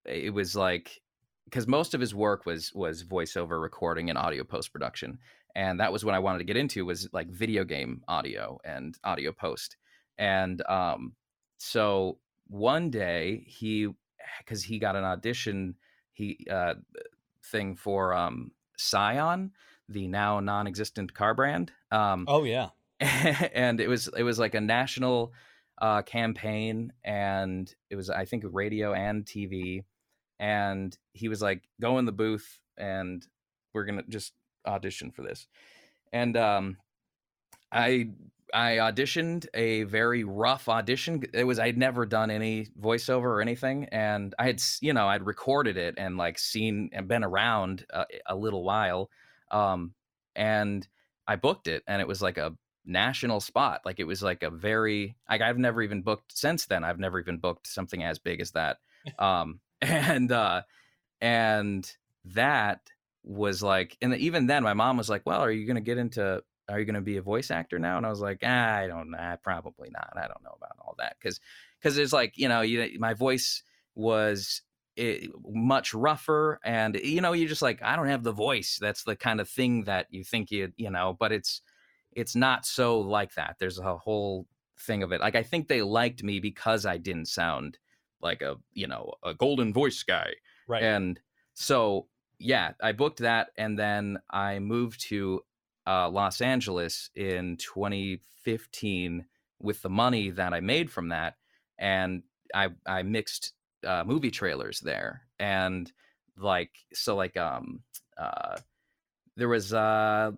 it 0.04 0.32
was 0.32 0.56
like 0.56 1.00
because 1.44 1.66
most 1.66 1.94
of 1.94 2.00
his 2.00 2.14
work 2.14 2.46
was 2.46 2.72
was 2.74 3.04
voiceover 3.04 3.60
recording 3.60 4.08
and 4.08 4.18
audio 4.18 4.44
post 4.44 4.72
production 4.72 5.18
and 5.54 5.78
that 5.80 5.92
was 5.92 6.04
what 6.04 6.14
i 6.14 6.18
wanted 6.18 6.38
to 6.38 6.44
get 6.44 6.56
into 6.56 6.84
was 6.84 7.08
like 7.12 7.28
video 7.28 7.64
game 7.64 8.02
audio 8.08 8.58
and 8.64 8.98
audio 9.04 9.32
post 9.32 9.76
and 10.18 10.62
um 10.68 11.12
so 11.58 12.18
one 12.48 12.90
day 12.90 13.44
he 13.46 13.88
because 14.38 14.62
he 14.62 14.78
got 14.78 14.96
an 14.96 15.04
audition 15.04 15.74
he 16.12 16.44
uh 16.50 16.74
thing 17.50 17.76
for 17.76 18.14
um 18.14 18.50
scion 18.78 19.50
the 19.88 20.08
now 20.08 20.40
non-existent 20.40 21.12
car 21.14 21.34
brand 21.34 21.72
um 21.90 22.24
Oh 22.28 22.44
yeah. 22.44 22.70
and 23.00 23.80
it 23.80 23.88
was 23.88 24.08
it 24.16 24.22
was 24.22 24.38
like 24.38 24.54
a 24.54 24.60
national 24.60 25.32
uh, 25.82 26.02
campaign, 26.02 26.92
and 27.04 27.74
it 27.90 27.96
was 27.96 28.08
I 28.08 28.24
think 28.24 28.44
radio 28.46 28.94
and 28.94 29.24
TV, 29.24 29.84
and 30.38 30.96
he 31.12 31.28
was 31.28 31.42
like, 31.42 31.68
"Go 31.80 31.98
in 31.98 32.04
the 32.04 32.12
booth, 32.12 32.60
and 32.76 33.26
we're 33.74 33.84
gonna 33.84 34.04
just 34.08 34.32
audition 34.64 35.10
for 35.10 35.22
this," 35.22 35.48
and 36.12 36.36
um, 36.36 36.76
I 37.72 38.10
I 38.54 38.76
auditioned 38.76 39.46
a 39.54 39.82
very 39.84 40.22
rough 40.22 40.68
audition. 40.68 41.24
It 41.34 41.44
was 41.44 41.58
I'd 41.58 41.78
never 41.78 42.06
done 42.06 42.30
any 42.30 42.66
voiceover 42.80 43.24
or 43.24 43.40
anything, 43.40 43.86
and 43.90 44.34
I 44.38 44.46
had 44.46 44.62
you 44.80 44.92
know 44.92 45.08
I'd 45.08 45.26
recorded 45.26 45.76
it 45.76 45.94
and 45.98 46.16
like 46.16 46.38
seen 46.38 46.90
and 46.92 47.08
been 47.08 47.24
around 47.24 47.86
a, 47.90 48.04
a 48.26 48.36
little 48.36 48.62
while, 48.62 49.10
um, 49.52 49.94
and 50.34 50.86
I 51.26 51.36
booked 51.36 51.68
it, 51.68 51.82
and 51.86 52.00
it 52.00 52.08
was 52.08 52.22
like 52.22 52.38
a 52.38 52.56
national 52.84 53.40
spot. 53.40 53.82
Like 53.84 54.00
it 54.00 54.06
was 54.06 54.22
like 54.22 54.42
a 54.42 54.50
very 54.50 55.16
like 55.28 55.40
I've 55.40 55.58
never 55.58 55.82
even 55.82 56.02
booked 56.02 56.36
since 56.36 56.66
then. 56.66 56.84
I've 56.84 56.98
never 56.98 57.20
even 57.20 57.38
booked 57.38 57.66
something 57.66 58.02
as 58.02 58.18
big 58.18 58.40
as 58.40 58.52
that. 58.52 58.78
Um, 59.18 59.58
and 59.82 60.30
uh, 60.30 60.62
and 61.20 61.92
that 62.26 62.82
was 63.24 63.60
like, 63.60 63.96
and 64.00 64.14
even 64.14 64.46
then, 64.46 64.62
my 64.62 64.74
mom 64.74 64.96
was 64.96 65.08
like, 65.10 65.22
"Well, 65.26 65.40
are 65.40 65.50
you 65.50 65.66
going 65.66 65.74
to 65.74 65.80
get 65.80 65.98
into?" 65.98 66.42
Are 66.68 66.78
you 66.78 66.84
going 66.84 66.94
to 66.94 67.00
be 67.00 67.16
a 67.16 67.22
voice 67.22 67.50
actor 67.50 67.80
now? 67.80 67.96
And 67.96 68.06
I 68.06 68.08
was 68.08 68.20
like, 68.20 68.38
ah, 68.44 68.76
I 68.76 68.86
don't 68.86 69.10
know, 69.10 69.36
probably 69.42 69.90
not. 69.90 70.12
I 70.14 70.28
don't 70.28 70.44
know 70.44 70.56
about 70.56 70.76
all 70.78 70.94
that 70.98 71.16
because 71.20 71.40
because 71.80 71.98
it's 71.98 72.12
like 72.12 72.38
you 72.38 72.48
know, 72.48 72.60
you 72.60 72.96
my 73.00 73.14
voice 73.14 73.64
was 73.96 74.62
it, 74.96 75.30
much 75.46 75.94
rougher, 75.94 76.60
and 76.64 76.96
you 76.96 77.20
know, 77.20 77.32
you're 77.32 77.48
just 77.48 77.62
like, 77.62 77.82
I 77.82 77.96
don't 77.96 78.08
have 78.08 78.24
the 78.24 78.32
voice. 78.32 78.78
That's 78.80 79.04
the 79.04 79.16
kind 79.16 79.40
of 79.40 79.48
thing 79.48 79.84
that 79.84 80.06
you 80.10 80.24
think 80.24 80.50
you 80.50 80.72
you 80.76 80.90
know, 80.90 81.16
but 81.18 81.32
it's 81.32 81.62
it's 82.12 82.36
not 82.36 82.66
so 82.66 83.00
like 83.00 83.34
that. 83.34 83.56
There's 83.58 83.78
a 83.78 83.96
whole 83.96 84.46
thing 84.78 85.02
of 85.02 85.12
it. 85.12 85.20
Like 85.20 85.34
I 85.36 85.42
think 85.42 85.68
they 85.68 85.82
liked 85.82 86.22
me 86.22 86.40
because 86.40 86.84
I 86.86 86.98
didn't 86.98 87.26
sound 87.26 87.78
like 88.20 88.42
a 88.42 88.56
you 88.72 88.86
know 88.86 89.14
a 89.24 89.34
golden 89.34 89.72
voice 89.72 90.02
guy, 90.02 90.32
Right. 90.68 90.82
and 90.82 91.20
so 91.54 92.08
yeah, 92.38 92.72
I 92.82 92.92
booked 92.92 93.18
that, 93.20 93.50
and 93.56 93.78
then 93.78 94.18
I 94.30 94.58
moved 94.58 95.00
to 95.08 95.42
uh, 95.86 96.08
Los 96.10 96.40
Angeles 96.40 97.10
in 97.14 97.56
2015 97.56 99.26
with 99.60 99.82
the 99.82 99.90
money 99.90 100.30
that 100.30 100.52
I 100.52 100.60
made 100.60 100.90
from 100.90 101.08
that, 101.08 101.36
and 101.78 102.22
I 102.54 102.68
I 102.86 103.02
mixed 103.02 103.52
uh, 103.86 104.04
movie 104.04 104.30
trailers 104.30 104.80
there, 104.80 105.22
and 105.38 105.90
like 106.36 106.70
so 106.92 107.14
like 107.16 107.36
um 107.36 107.80
uh 108.18 108.56
there 109.36 109.48
was 109.48 109.72
uh 109.72 110.30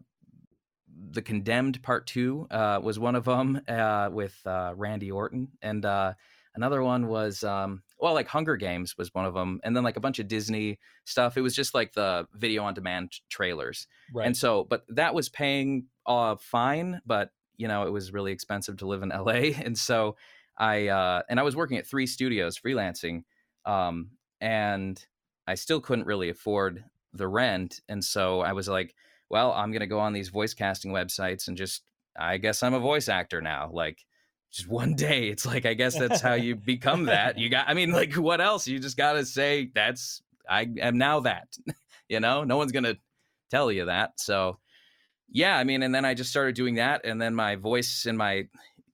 the 1.10 1.22
condemned 1.22 1.82
part 1.82 2.06
two 2.06 2.46
uh 2.50 2.78
was 2.82 2.98
one 2.98 3.14
of 3.14 3.24
them 3.24 3.60
uh 3.68 4.08
with 4.12 4.38
uh 4.46 4.72
randy 4.76 5.10
orton 5.10 5.48
and 5.62 5.84
uh 5.84 6.12
another 6.54 6.82
one 6.82 7.08
was 7.08 7.42
um 7.42 7.82
well 7.98 8.14
like 8.14 8.28
hunger 8.28 8.56
games 8.56 8.96
was 8.96 9.12
one 9.12 9.24
of 9.24 9.34
them 9.34 9.60
and 9.64 9.76
then 9.76 9.82
like 9.82 9.96
a 9.96 10.00
bunch 10.00 10.18
of 10.18 10.28
disney 10.28 10.78
stuff 11.04 11.36
it 11.36 11.40
was 11.40 11.54
just 11.54 11.74
like 11.74 11.92
the 11.92 12.26
video 12.34 12.62
on 12.64 12.74
demand 12.74 13.12
trailers 13.28 13.86
right. 14.12 14.26
and 14.26 14.36
so 14.36 14.64
but 14.64 14.84
that 14.88 15.14
was 15.14 15.28
paying 15.28 15.86
uh 16.06 16.36
fine 16.36 17.00
but 17.06 17.30
you 17.56 17.66
know 17.66 17.86
it 17.86 17.90
was 17.90 18.12
really 18.12 18.32
expensive 18.32 18.76
to 18.76 18.86
live 18.86 19.02
in 19.02 19.08
la 19.08 19.32
and 19.32 19.76
so 19.76 20.16
i 20.56 20.88
uh 20.88 21.22
and 21.28 21.40
i 21.40 21.42
was 21.42 21.56
working 21.56 21.76
at 21.76 21.86
three 21.86 22.06
studios 22.06 22.58
freelancing 22.58 23.24
um 23.66 24.10
and 24.40 25.06
i 25.46 25.54
still 25.54 25.80
couldn't 25.80 26.06
really 26.06 26.28
afford 26.28 26.84
the 27.12 27.28
rent 27.28 27.80
and 27.88 28.04
so 28.04 28.40
i 28.40 28.52
was 28.52 28.68
like 28.68 28.94
well 29.30 29.52
i'm 29.52 29.70
going 29.70 29.80
to 29.80 29.86
go 29.86 30.00
on 30.00 30.12
these 30.12 30.28
voice 30.28 30.54
casting 30.54 30.92
websites 30.92 31.48
and 31.48 31.56
just 31.56 31.82
i 32.18 32.36
guess 32.36 32.62
i'm 32.62 32.74
a 32.74 32.80
voice 32.80 33.08
actor 33.08 33.40
now 33.40 33.70
like 33.72 34.04
just 34.52 34.68
one 34.68 34.94
day 34.96 35.28
it's 35.28 35.46
like 35.46 35.66
i 35.66 35.74
guess 35.74 35.98
that's 35.98 36.20
how 36.20 36.34
you 36.34 36.54
become 36.54 37.04
that 37.04 37.38
you 37.38 37.48
got 37.48 37.68
i 37.68 37.74
mean 37.74 37.90
like 37.90 38.14
what 38.14 38.40
else? 38.40 38.66
You 38.66 38.78
just 38.78 38.96
got 38.96 39.14
to 39.14 39.24
say 39.24 39.70
that's 39.74 40.22
i 40.48 40.68
am 40.80 40.98
now 40.98 41.20
that 41.20 41.48
you 42.08 42.20
know? 42.20 42.44
No 42.44 42.56
one's 42.56 42.72
going 42.72 42.84
to 42.84 42.98
tell 43.50 43.70
you 43.70 43.86
that 43.86 44.18
so 44.18 44.58
yeah 45.30 45.56
i 45.56 45.64
mean 45.64 45.82
and 45.82 45.94
then 45.94 46.04
i 46.04 46.14
just 46.14 46.30
started 46.30 46.54
doing 46.54 46.76
that 46.76 47.02
and 47.04 47.20
then 47.20 47.34
my 47.34 47.56
voice 47.56 48.06
and 48.06 48.18
my 48.18 48.46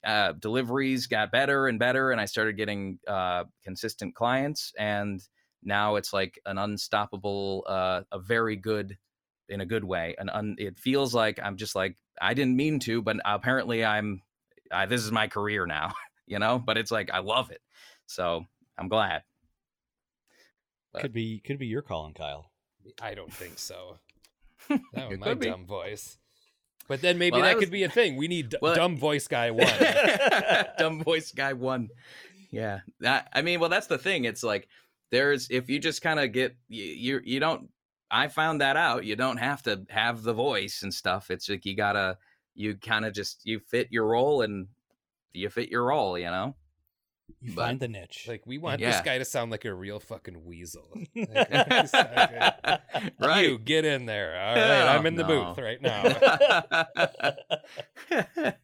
uh, 0.05 0.33
deliveries 0.33 1.07
got 1.07 1.31
better 1.31 1.67
and 1.69 1.79
better 1.79 2.11
and 2.11 2.21
i 2.21 2.25
started 2.25 2.57
getting 2.57 2.99
uh, 3.07 3.45
consistent 3.65 4.15
clients 4.15 4.73
and 4.79 5.21
now 5.63 5.97
it's 5.97 6.13
like 6.13 6.41
an 6.47 6.57
unstoppable 6.59 7.65
uh, 7.69 8.03
a 8.13 8.19
very 8.19 8.57
good 8.57 8.97
in 9.49 9.61
a 9.61 9.67
good 9.67 9.85
way 9.85 10.15
and 10.19 10.31
un, 10.31 10.55
it 10.59 10.79
feels 10.79 11.15
like 11.15 11.39
i'm 11.43 11.57
just 11.57 11.75
like 11.75 11.97
i 12.21 12.33
didn't 12.35 12.57
mean 12.57 12.79
to 12.79 13.03
but 13.03 13.17
apparently 13.25 13.85
i'm 13.85 14.23
uh, 14.71 14.87
this 14.87 15.03
is 15.05 15.13
my 15.13 15.27
career 15.27 15.67
now 15.67 15.93
you 16.27 16.39
know 16.39 16.59
but 16.59 16.79
it's 16.79 16.91
like 16.91 17.11
i 17.13 17.19
love 17.19 17.51
it 17.51 17.61
so 18.07 18.45
i'm 18.79 18.89
glad 18.89 19.23
but- 20.93 21.03
could 21.03 21.13
be 21.13 21.41
could 21.41 21.59
be 21.59 21.67
your 21.67 21.83
calling, 21.83 22.15
Kiel. 22.15 22.51
I 23.01 23.15
don't 23.15 23.33
think 23.33 23.59
so. 23.59 23.99
That 24.93 25.09
was 25.11 25.19
my 25.19 25.35
be. 25.35 25.47
dumb 25.47 25.67
voice. 25.67 26.19
But 26.89 27.01
then 27.03 27.19
maybe 27.19 27.35
Well, 27.35 27.43
that 27.43 27.55
that 27.55 27.61
could 27.61 27.71
be 27.71 27.85
a 27.85 27.89
thing. 27.89 28.17
We 28.17 28.27
need 28.29 28.51
d- 28.51 28.57
Well- 28.61 28.75
dumb 28.75 28.97
voice 28.97 29.29
guy 29.29 29.51
one. 29.53 29.73
dumb 30.79 31.03
voice 31.03 31.33
guy 31.33 31.53
one. 31.53 31.89
Yeah. 32.51 32.81
That, 33.01 33.29
i 33.33 33.43
mean 33.43 33.61
well 33.61 33.69
that's 33.69 33.87
the 33.87 33.99
thing. 33.99 34.25
It's 34.25 34.43
like 34.43 34.69
there's 35.11 35.49
if 35.51 35.69
you 35.71 35.79
just 35.79 36.03
kind 36.03 36.19
of 36.21 36.33
get 36.33 36.57
you, 36.69 36.85
you 36.85 37.21
you 37.25 37.41
don't 37.41 37.69
i 38.11 38.27
found 38.29 38.61
that 38.61 38.77
out. 38.77 39.05
You 39.05 39.15
don't 39.17 39.37
have 39.37 39.63
to 39.65 39.83
have 39.89 40.23
the 40.25 40.33
voice 40.35 40.83
and 40.83 40.93
stuff. 40.93 41.31
It's 41.31 41.49
like 41.49 41.65
you 41.65 41.77
gotta 41.77 42.19
you 42.57 42.75
kind 42.75 43.05
of 43.05 43.15
just 43.15 43.43
you 43.47 43.61
fit 43.61 43.89
your 43.91 44.07
role 44.07 44.43
and 44.43 44.67
you 45.33 45.49
fit 45.49 45.69
your 45.69 45.85
role 45.85 46.19
you 46.19 46.27
know 46.27 46.57
You 47.43 47.55
But- 47.55 47.65
find 47.67 47.81
the 47.81 47.89
niche. 47.89 48.27
like 48.29 48.43
we 48.47 48.59
want 48.59 48.81
Yeah. 48.81 48.91
this 48.91 49.01
guy 49.01 49.17
to 49.19 49.25
sound 49.25 49.51
like 49.51 49.65
a 49.65 49.73
real 49.73 49.99
fucking 49.99 50.45
weasel. 50.45 50.89
Like, 51.17 51.73
he's 51.73 51.93
like, 51.95 52.81
right 53.21 53.49
You 53.49 53.59
get 53.59 53.85
in 53.87 54.05
there. 54.07 54.39
All 54.39 54.55
right, 54.57 54.95
I'm 54.95 55.07
in 55.07 55.15
the 55.15 55.25
booth 55.25 55.57
right 55.59 55.81
now. 55.81 56.03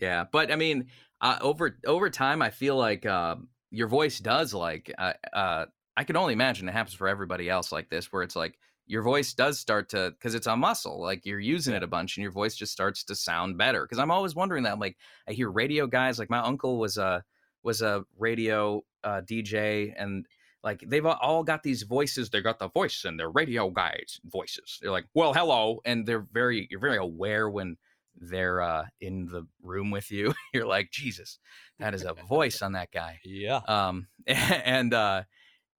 yeah, 0.00 0.24
but 0.30 0.50
I 0.50 0.56
mean, 0.56 0.86
uh, 1.20 1.38
over 1.40 1.78
over 1.86 2.08
time, 2.10 2.42
I 2.42 2.50
feel 2.50 2.76
like 2.76 3.04
um, 3.06 3.48
your 3.70 3.88
voice 3.88 4.18
does 4.18 4.54
like. 4.54 4.92
Uh, 4.96 5.12
uh, 5.32 5.66
I 5.96 6.04
can 6.04 6.16
only 6.16 6.32
imagine 6.32 6.68
it 6.68 6.72
happens 6.72 6.94
for 6.94 7.08
everybody 7.08 7.50
else 7.50 7.72
like 7.72 7.90
this, 7.90 8.12
where 8.12 8.22
it's 8.22 8.36
like 8.36 8.58
your 8.86 9.02
voice 9.02 9.34
does 9.34 9.58
start 9.60 9.90
to 9.90 10.12
because 10.12 10.34
it's 10.34 10.46
a 10.46 10.56
muscle, 10.56 11.00
like 11.02 11.26
you're 11.26 11.38
using 11.40 11.74
it 11.74 11.82
a 11.82 11.86
bunch, 11.86 12.16
and 12.16 12.22
your 12.22 12.32
voice 12.32 12.54
just 12.54 12.72
starts 12.72 13.04
to 13.04 13.14
sound 13.14 13.58
better. 13.58 13.82
Because 13.82 13.98
I'm 13.98 14.10
always 14.10 14.34
wondering 14.34 14.62
that. 14.64 14.72
I'm 14.72 14.80
like, 14.80 14.96
I 15.28 15.32
hear 15.32 15.50
radio 15.50 15.86
guys, 15.86 16.18
like 16.18 16.30
my 16.30 16.38
uncle 16.40 16.78
was 16.78 16.96
a 16.96 17.22
was 17.62 17.82
a 17.82 18.04
radio 18.18 18.82
uh, 19.04 19.20
DJ, 19.22 19.92
and 19.96 20.26
like 20.62 20.80
they've 20.86 21.06
all- 21.06 21.44
got 21.44 21.62
these 21.62 21.82
voices. 21.82 22.30
They 22.30 22.40
got 22.42 22.58
the 22.58 22.68
voice 22.68 23.04
and 23.04 23.18
they're 23.18 23.30
radio 23.30 23.70
guys' 23.70 24.20
voices. 24.24 24.78
They're 24.80 24.90
like, 24.90 25.06
well, 25.14 25.32
hello, 25.32 25.80
and 25.84 26.06
they're 26.06 26.26
very 26.32 26.66
you're 26.70 26.80
very 26.80 26.98
aware 26.98 27.48
when 27.48 27.76
they're 28.16 28.60
uh, 28.60 28.86
in 29.00 29.26
the 29.26 29.46
room 29.62 29.90
with 29.90 30.10
you. 30.10 30.34
you're 30.52 30.66
like, 30.66 30.90
Jesus, 30.90 31.38
that 31.78 31.94
is 31.94 32.04
a 32.04 32.14
voice 32.14 32.60
on 32.62 32.72
that 32.72 32.90
guy. 32.92 33.20
yeah. 33.24 33.60
Um, 33.66 34.08
and 34.26 34.92
uh, 34.92 35.22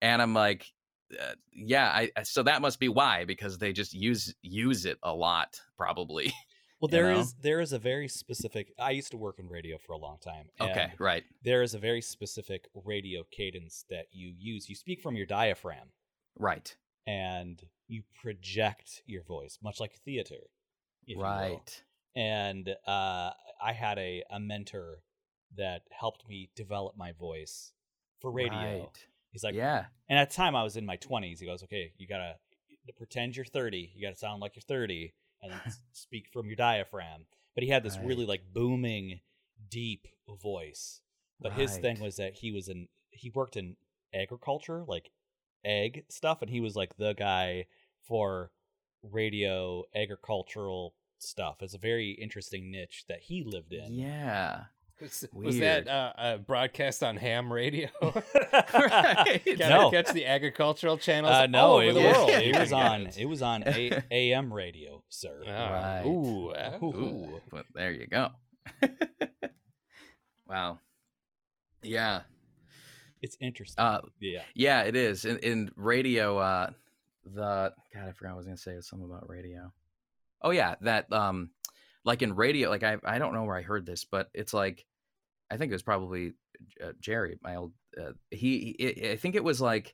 and 0.01 0.21
I'm 0.21 0.33
like, 0.33 0.65
uh, 1.19 1.33
yeah, 1.53 1.87
I- 2.17 2.23
so 2.23 2.43
that 2.43 2.61
must 2.61 2.79
be 2.79 2.89
why 2.89 3.25
because 3.25 3.57
they 3.59 3.73
just 3.73 3.93
use 3.93 4.33
use 4.41 4.85
it 4.85 4.97
a 5.03 5.13
lot, 5.13 5.59
probably. 5.77 6.33
Well, 6.81 6.89
you 6.91 7.13
know? 7.13 7.19
is 7.19 7.35
there 7.41 7.61
is 7.61 7.73
a 7.73 7.79
very 7.79 8.07
specific. 8.07 8.73
I 8.79 8.89
used 8.91 9.11
to 9.11 9.17
work 9.17 9.37
in 9.37 9.47
radio 9.47 9.77
for 9.77 9.93
a 9.93 9.97
long 9.97 10.17
time. 10.17 10.47
okay, 10.59 10.91
right, 10.99 11.23
There 11.43 11.61
is 11.61 11.75
a 11.75 11.79
very 11.79 12.01
specific 12.01 12.67
radio 12.73 13.23
cadence 13.31 13.85
that 13.91 14.07
you 14.11 14.33
use. 14.35 14.67
You 14.67 14.75
speak 14.75 14.99
from 15.01 15.15
your 15.15 15.27
diaphragm, 15.27 15.89
right, 16.39 16.75
and 17.05 17.61
you 17.87 18.01
project 18.19 19.03
your 19.05 19.23
voice, 19.23 19.59
much 19.61 19.79
like 19.79 19.93
theater. 20.03 20.49
if 21.05 21.09
you 21.09 21.17
will. 21.17 21.25
right. 21.25 21.83
And 22.15 22.67
uh, 22.87 23.29
I 23.63 23.73
had 23.73 23.97
a, 23.99 24.23
a 24.31 24.39
mentor 24.39 25.03
that 25.55 25.83
helped 25.91 26.27
me 26.27 26.49
develop 26.55 26.97
my 26.97 27.11
voice 27.11 27.73
for 28.19 28.31
radio. 28.31 28.57
Right. 28.57 29.05
He's 29.31 29.43
like, 29.43 29.55
yeah, 29.55 29.85
and 30.09 30.17
at 30.17 30.31
the 30.31 30.35
time 30.35 30.55
I 30.55 30.63
was 30.63 30.77
in 30.77 30.85
my 30.85 30.97
20s. 30.97 31.39
He 31.39 31.45
goes, 31.45 31.63
okay, 31.63 31.93
you 31.97 32.07
gotta 32.07 32.37
to 32.87 32.93
pretend 32.93 33.35
you're 33.35 33.45
30. 33.45 33.91
You 33.95 34.01
gotta 34.01 34.17
sound 34.17 34.41
like 34.41 34.55
you're 34.55 34.63
30 34.67 35.13
and 35.41 35.53
speak 35.91 36.27
from 36.31 36.47
your 36.47 36.55
diaphragm. 36.55 37.25
But 37.55 37.63
he 37.63 37.69
had 37.69 37.83
this 37.83 37.97
really 38.03 38.25
like 38.25 38.53
booming, 38.53 39.19
deep 39.69 40.07
voice. 40.41 41.01
But 41.39 41.53
his 41.53 41.77
thing 41.77 41.99
was 41.99 42.17
that 42.17 42.35
he 42.35 42.51
was 42.51 42.67
in 42.67 42.87
he 43.09 43.29
worked 43.29 43.57
in 43.57 43.75
agriculture, 44.13 44.83
like 44.87 45.11
egg 45.65 46.05
stuff, 46.09 46.41
and 46.41 46.49
he 46.49 46.61
was 46.61 46.75
like 46.75 46.97
the 46.97 47.13
guy 47.13 47.65
for 48.03 48.51
radio 49.03 49.83
agricultural 49.95 50.93
stuff. 51.17 51.57
It's 51.61 51.73
a 51.73 51.79
very 51.79 52.11
interesting 52.11 52.71
niche 52.71 53.05
that 53.07 53.21
he 53.21 53.43
lived 53.43 53.73
in. 53.73 53.93
yeah. 53.93 54.63
Was, 55.01 55.25
was 55.33 55.57
that 55.59 55.87
uh, 55.87 56.13
a 56.17 56.37
broadcast 56.37 57.01
on 57.03 57.17
ham 57.17 57.51
radio? 57.51 57.89
right. 58.01 59.41
No. 59.57 59.87
I 59.87 59.91
catch 59.91 60.13
the 60.13 60.25
agricultural 60.27 60.97
channels 60.97 61.33
Uh, 61.33 61.39
all 61.41 61.47
no, 61.47 61.73
over 61.73 61.83
it 61.89 61.93
the 61.93 62.01
was, 62.01 62.15
world? 62.17 62.29
it 62.29 62.59
was 62.59 62.71
on 62.73 63.03
guys. 63.05 63.17
it 63.17 63.25
was 63.25 63.41
on 63.41 63.63
a- 63.65 64.03
AM 64.11 64.53
radio, 64.53 65.01
sir. 65.09 65.41
Ah, 65.47 65.49
Right. 65.71 66.05
Ooh, 66.05 66.53
Ooh. 66.83 66.95
ooh. 66.95 67.41
But 67.49 67.65
there 67.73 67.91
you 67.91 68.05
go. 68.07 68.29
wow. 70.47 70.79
Yeah. 71.81 72.21
It's 73.21 73.37
interesting. 73.39 73.83
Uh, 73.83 74.01
yeah. 74.19 74.41
Yeah, 74.55 74.81
it 74.83 74.95
is. 74.95 75.25
In, 75.25 75.37
in 75.39 75.71
radio, 75.75 76.37
uh, 76.37 76.69
the 77.25 77.73
God, 77.93 78.07
I 78.07 78.11
forgot 78.13 78.31
what 78.31 78.33
I 78.33 78.37
was 78.37 78.45
gonna 78.45 78.57
say. 78.57 78.73
It 78.73 78.77
was 78.77 78.87
something 78.87 79.07
about 79.09 79.29
radio. 79.29 79.71
Oh 80.41 80.49
yeah, 80.49 80.73
that 80.81 81.11
um, 81.13 81.51
like 82.03 82.23
in 82.23 82.35
radio, 82.35 82.69
like 82.69 82.81
I 82.83 82.97
I 83.03 83.19
don't 83.19 83.33
know 83.35 83.43
where 83.43 83.55
I 83.55 83.61
heard 83.61 83.85
this, 83.85 84.05
but 84.05 84.29
it's 84.33 84.55
like 84.55 84.85
I 85.51 85.57
think 85.57 85.71
it 85.71 85.75
was 85.75 85.83
probably 85.83 86.33
uh, 86.83 86.93
Jerry, 86.99 87.37
my 87.43 87.57
old. 87.57 87.73
Uh, 87.99 88.13
he, 88.29 88.75
he, 88.79 89.11
I 89.11 89.17
think 89.17 89.35
it 89.35 89.43
was 89.43 89.59
like 89.59 89.93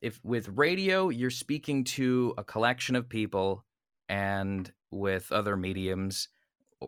if 0.00 0.20
with 0.24 0.48
radio 0.48 1.08
you're 1.08 1.30
speaking 1.30 1.84
to 1.84 2.34
a 2.38 2.44
collection 2.44 2.94
of 2.94 3.08
people, 3.08 3.64
and 4.08 4.72
with 4.90 5.32
other 5.32 5.56
mediums, 5.56 6.28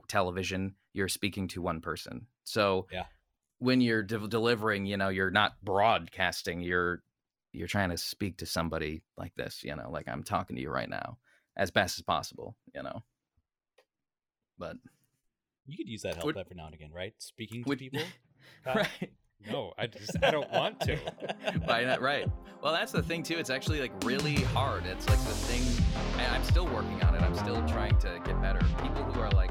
television, 0.09 0.75
you're 0.93 1.09
speaking 1.09 1.49
to 1.49 1.61
one 1.63 1.81
person. 1.81 2.27
So 2.45 2.87
Yeah. 2.91 3.05
when 3.59 3.81
you're 3.81 4.03
de- 4.03 4.29
delivering, 4.29 4.87
you 4.87 4.97
know, 4.97 5.09
you're 5.09 5.31
not 5.31 5.63
broadcasting. 5.63 6.61
You're 6.63 7.03
you're 7.53 7.69
trying 7.69 7.91
to 7.91 7.99
speak 7.99 8.39
to 8.39 8.47
somebody 8.47 9.03
like 9.17 9.35
this, 9.35 9.65
you 9.65 9.75
know, 9.75 9.91
like 9.91 10.09
I'm 10.09 10.23
talking 10.23 10.55
to 10.55 10.63
you 10.63 10.71
right 10.71 10.89
now, 10.89 11.19
as 11.57 11.73
best 11.73 11.99
as 11.99 12.03
possible, 12.05 12.57
you 12.75 12.83
know. 12.83 13.03
But 14.57 14.77
You 15.67 15.77
could 15.77 15.89
use 15.89 16.03
that 16.03 16.15
help 16.15 16.27
Would- 16.27 16.37
every 16.37 16.57
now 16.57 16.67
and 16.67 16.75
again, 16.75 16.91
right? 16.93 17.13
Speaking 17.19 17.63
to 17.65 17.69
Would- 17.69 17.79
people. 17.79 18.01
Kiel? 18.65 18.75
right. 18.75 19.11
No, 19.51 19.73
I 19.79 19.87
just 19.87 20.17
I 20.23 20.31
don't 20.31 20.51
want 20.53 20.81
to. 20.81 20.97
Why 21.65 21.85
not? 21.85 22.03
Right. 22.03 22.27
Well, 22.63 22.75
that's 22.75 22.93
the 22.93 23.03
thing 23.03 23.23
too. 23.23 23.39
It's 23.39 23.49
actually 23.49 23.81
like 23.81 23.93
really 24.05 24.35
hard. 24.35 24.85
It's 24.85 25.09
like 25.09 25.19
the 25.21 25.33
thing. 25.33 25.63
I, 26.19 26.27
I'm 26.35 26.45
still 26.45 26.67
working 26.67 27.03
on 27.05 27.15
it. 27.15 27.23
I'm 27.23 27.35
still 27.35 27.67
trying 27.67 27.97
to 28.01 28.21
get 28.23 28.41
better. 28.43 28.61
People 28.83 29.03
who 29.05 29.19
are 29.21 29.31
like 29.31 29.51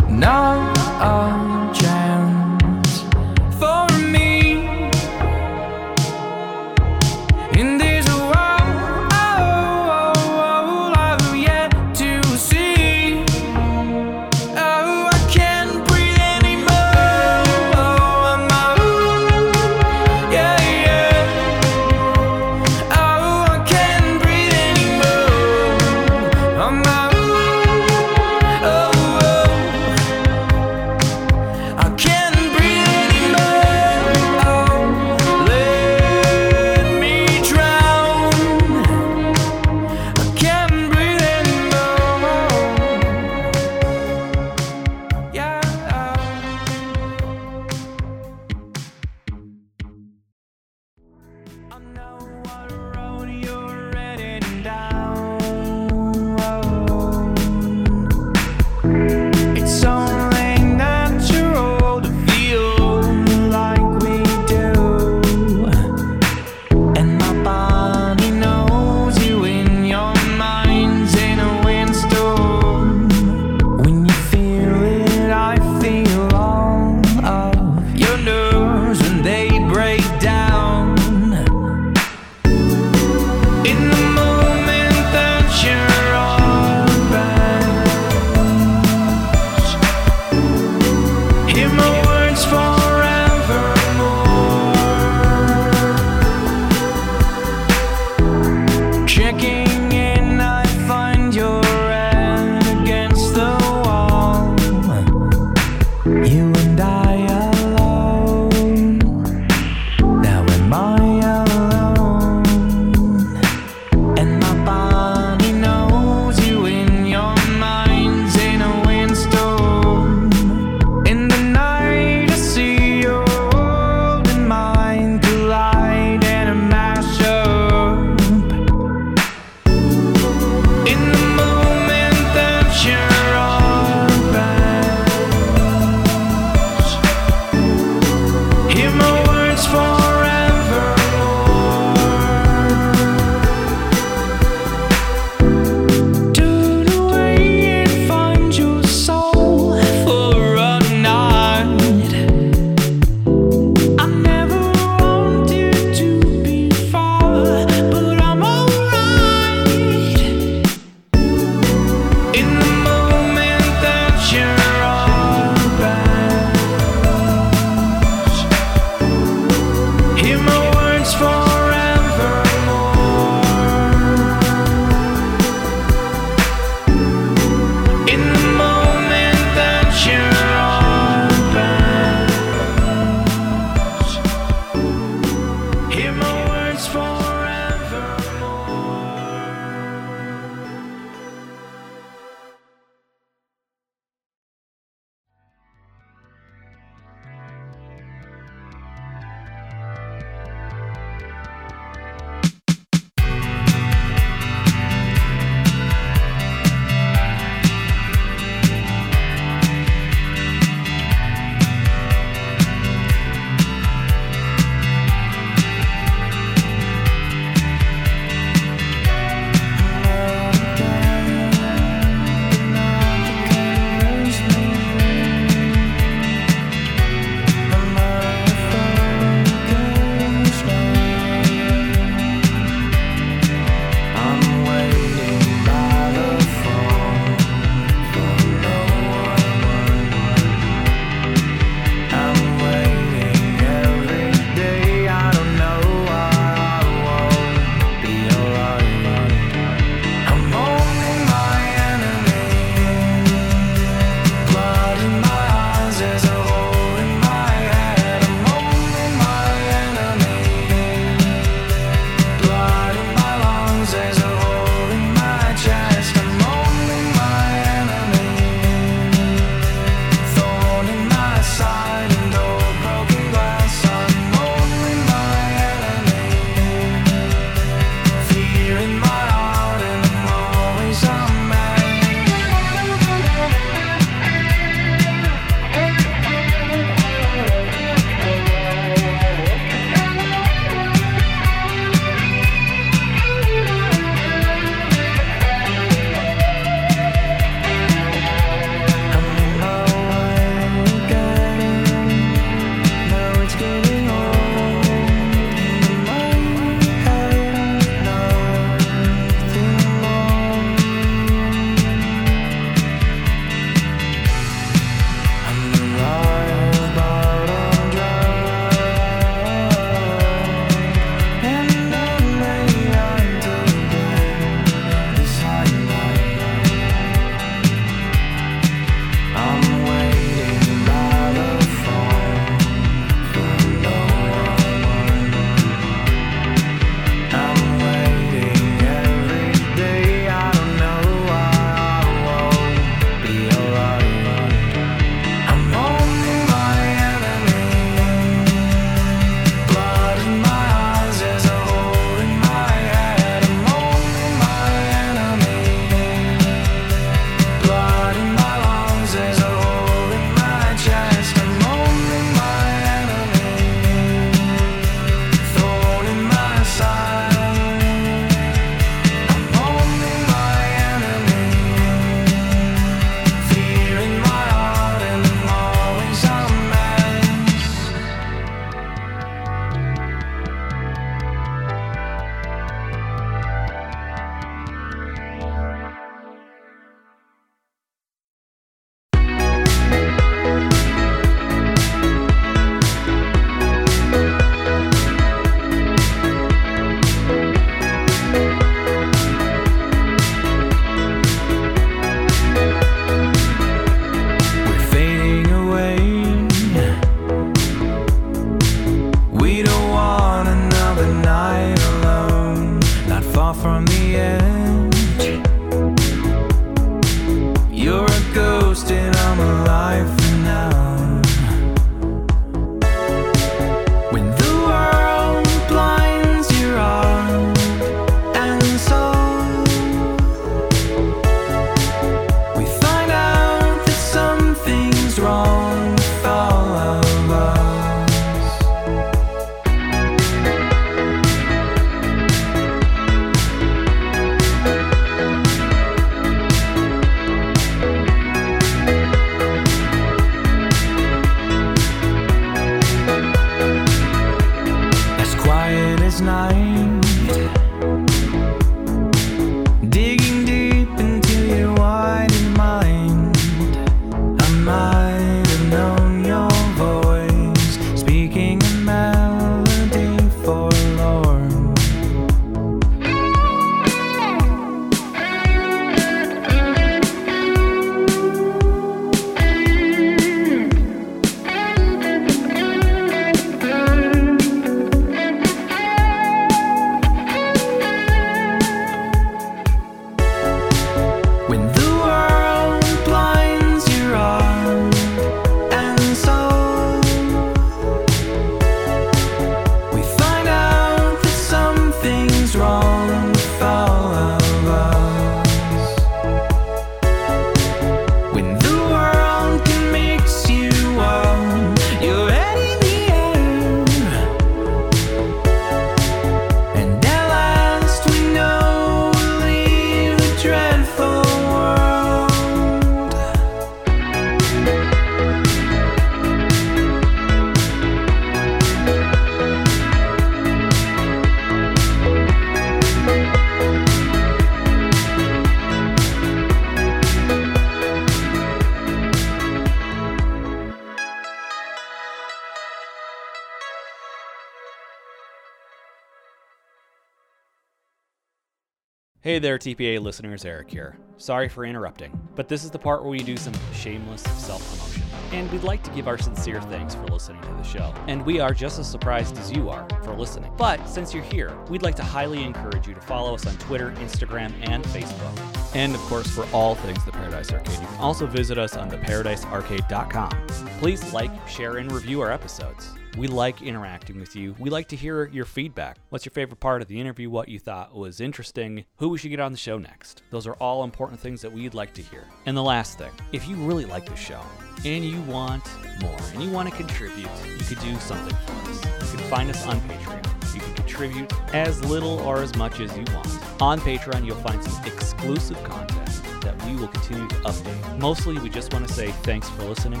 Hey 549.30 549.38
there, 549.38 549.58
TPA 549.58 550.00
listeners, 550.00 550.44
Eric 550.44 550.68
here. 550.68 550.96
Sorry 551.16 551.48
for 551.48 551.64
interrupting, 551.64 552.10
but 552.34 552.48
this 552.48 552.64
is 552.64 552.72
the 552.72 552.80
part 552.80 553.02
where 553.02 553.12
we 553.12 553.20
do 553.22 553.36
some 553.36 553.54
shameless 553.72 554.22
self 554.22 554.68
promotion. 554.68 555.04
And 555.30 555.48
we'd 555.52 555.62
like 555.62 555.84
to 555.84 555.90
give 555.92 556.08
our 556.08 556.18
sincere 556.18 556.60
thanks 556.62 556.96
for 556.96 557.04
listening 557.04 557.40
to 557.42 557.48
the 557.50 557.62
show. 557.62 557.94
And 558.08 558.26
we 558.26 558.40
are 558.40 558.52
just 558.52 558.80
as 558.80 558.90
surprised 558.90 559.38
as 559.38 559.52
you 559.52 559.70
are 559.70 559.86
for 560.02 560.16
listening. 560.16 560.52
But 560.58 560.84
since 560.84 561.14
you're 561.14 561.22
here, 561.22 561.56
we'd 561.68 561.84
like 561.84 561.94
to 561.94 562.02
highly 562.02 562.42
encourage 562.42 562.88
you 562.88 562.94
to 562.94 563.00
follow 563.00 563.32
us 563.32 563.46
on 563.46 563.56
Twitter, 563.58 563.92
Instagram, 563.98 564.52
and 564.68 564.82
Facebook. 564.86 565.76
And 565.76 565.94
of 565.94 566.00
course, 566.00 566.26
for 566.26 566.44
all 566.52 566.74
things 566.74 567.04
The 567.04 567.12
Paradise 567.12 567.52
Arcade, 567.52 567.78
you 567.80 567.86
can 567.86 567.98
also 567.98 568.26
visit 568.26 568.58
us 568.58 568.76
on 568.76 568.90
theparadisearcade.com. 568.90 570.46
Please 570.80 571.12
like, 571.12 571.30
share, 571.46 571.76
and 571.76 571.92
review 571.92 572.20
our 572.20 572.32
episodes. 572.32 572.94
We 573.18 573.26
like 573.26 573.60
interacting 573.60 574.20
with 574.20 574.36
you. 574.36 574.54
We 574.58 574.70
like 574.70 574.88
to 574.88 574.96
hear 574.96 575.26
your 575.28 575.44
feedback. 575.44 575.98
What's 576.10 576.24
your 576.24 576.30
favorite 576.30 576.60
part 576.60 576.80
of 576.80 576.88
the 576.88 577.00
interview? 577.00 577.28
What 577.28 577.48
you 577.48 577.58
thought 577.58 577.94
was 577.94 578.20
interesting? 578.20 578.84
Who 578.98 579.08
we 579.08 579.18
should 579.18 579.30
get 579.30 579.40
on 579.40 579.50
the 579.50 579.58
show 579.58 579.78
next? 579.78 580.22
Those 580.30 580.46
are 580.46 580.54
all 580.54 580.84
important 580.84 581.18
things 581.18 581.42
that 581.42 581.52
we'd 581.52 581.74
like 581.74 581.92
to 581.94 582.02
hear. 582.02 582.24
And 582.46 582.56
the 582.56 582.62
last 582.62 582.98
thing, 582.98 583.10
if 583.32 583.48
you 583.48 583.56
really 583.56 583.84
like 583.84 584.06
the 584.06 584.14
show 584.14 584.40
and 584.84 585.04
you 585.04 585.20
want 585.22 585.64
more 586.00 586.16
and 586.32 586.42
you 586.42 586.50
want 586.50 586.70
to 586.70 586.76
contribute, 586.76 587.28
you 587.44 587.64
could 587.64 587.80
do 587.80 587.96
something 587.98 588.36
for 588.46 588.70
us. 588.70 589.12
You 589.12 589.18
can 589.18 589.28
find 589.28 589.50
us 589.50 589.66
on 589.66 589.80
Patreon. 589.80 590.54
You 590.54 590.60
can 590.60 590.74
contribute 590.74 591.54
as 591.54 591.84
little 591.84 592.20
or 592.20 592.42
as 592.42 592.54
much 592.54 592.78
as 592.78 592.96
you 592.96 593.04
want. 593.12 593.26
On 593.60 593.80
Patreon, 593.80 594.24
you'll 594.24 594.36
find 594.36 594.62
some 594.62 594.84
exclusive 594.84 595.62
content 595.64 596.22
that 596.42 596.64
we 596.64 596.76
will 596.76 596.88
continue 596.88 597.26
to 597.28 597.34
update. 597.36 597.98
Mostly, 597.98 598.38
we 598.38 598.48
just 598.48 598.72
want 598.72 598.86
to 598.86 598.94
say 598.94 599.10
thanks 599.24 599.48
for 599.50 599.64
listening. 599.64 600.00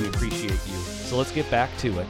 We 0.00 0.08
appreciate 0.08 0.50
you. 0.50 0.76
So 0.76 1.16
let's 1.16 1.32
get 1.32 1.48
back 1.50 1.70
to 1.78 2.00
it. 2.00 2.06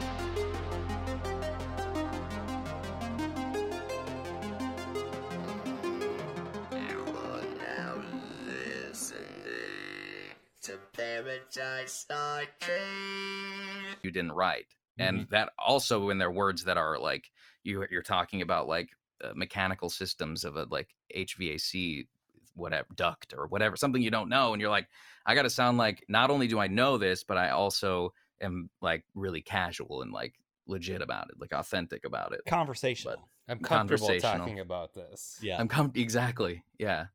To 10.99 11.23
Paradise 11.23 12.05
Arcade. 12.11 13.97
you 14.03 14.11
didn't 14.11 14.31
write 14.31 14.65
and 14.97 15.27
that 15.29 15.51
also 15.57 16.01
when 16.05 16.11
in 16.13 16.17
their 16.17 16.31
words 16.31 16.65
that 16.65 16.77
are 16.77 16.99
like 16.99 17.31
you 17.63 17.85
you're 17.89 18.01
talking 18.01 18.41
about 18.41 18.67
like 18.67 18.89
uh, 19.23 19.31
mechanical 19.35 19.89
systems 19.89 20.43
of 20.43 20.55
a 20.57 20.65
like 20.69 20.89
HVAC 21.15 22.07
whatever 22.55 22.87
duct 22.95 23.33
or 23.37 23.47
whatever 23.47 23.77
something 23.77 24.01
you 24.01 24.11
don't 24.11 24.27
know 24.29 24.51
and 24.53 24.59
you're 24.61 24.69
like 24.69 24.87
I 25.25 25.35
got 25.35 25.43
to 25.43 25.49
sound 25.49 25.77
like 25.77 26.03
not 26.09 26.29
only 26.31 26.47
do 26.47 26.59
I 26.59 26.67
know 26.67 26.97
this 26.97 27.23
but 27.23 27.37
I 27.37 27.51
also 27.51 28.13
am 28.41 28.69
like 28.81 29.05
really 29.15 29.41
casual 29.41 30.01
and 30.01 30.11
like 30.11 30.33
legit 30.67 31.01
about 31.01 31.29
it 31.29 31.39
like 31.39 31.53
authentic 31.53 32.05
about 32.05 32.33
it 32.33 32.41
Conversational. 32.45 33.15
But 33.15 33.51
I'm 33.53 33.59
comfortable 33.59 34.07
Conversational. 34.07 34.39
talking 34.39 34.59
about 34.59 34.93
this. 34.93 35.39
yeah. 35.41 35.57
I'm 35.59 35.67
com- 35.69 35.93
exactly 35.95 36.63
yeah 36.77 37.05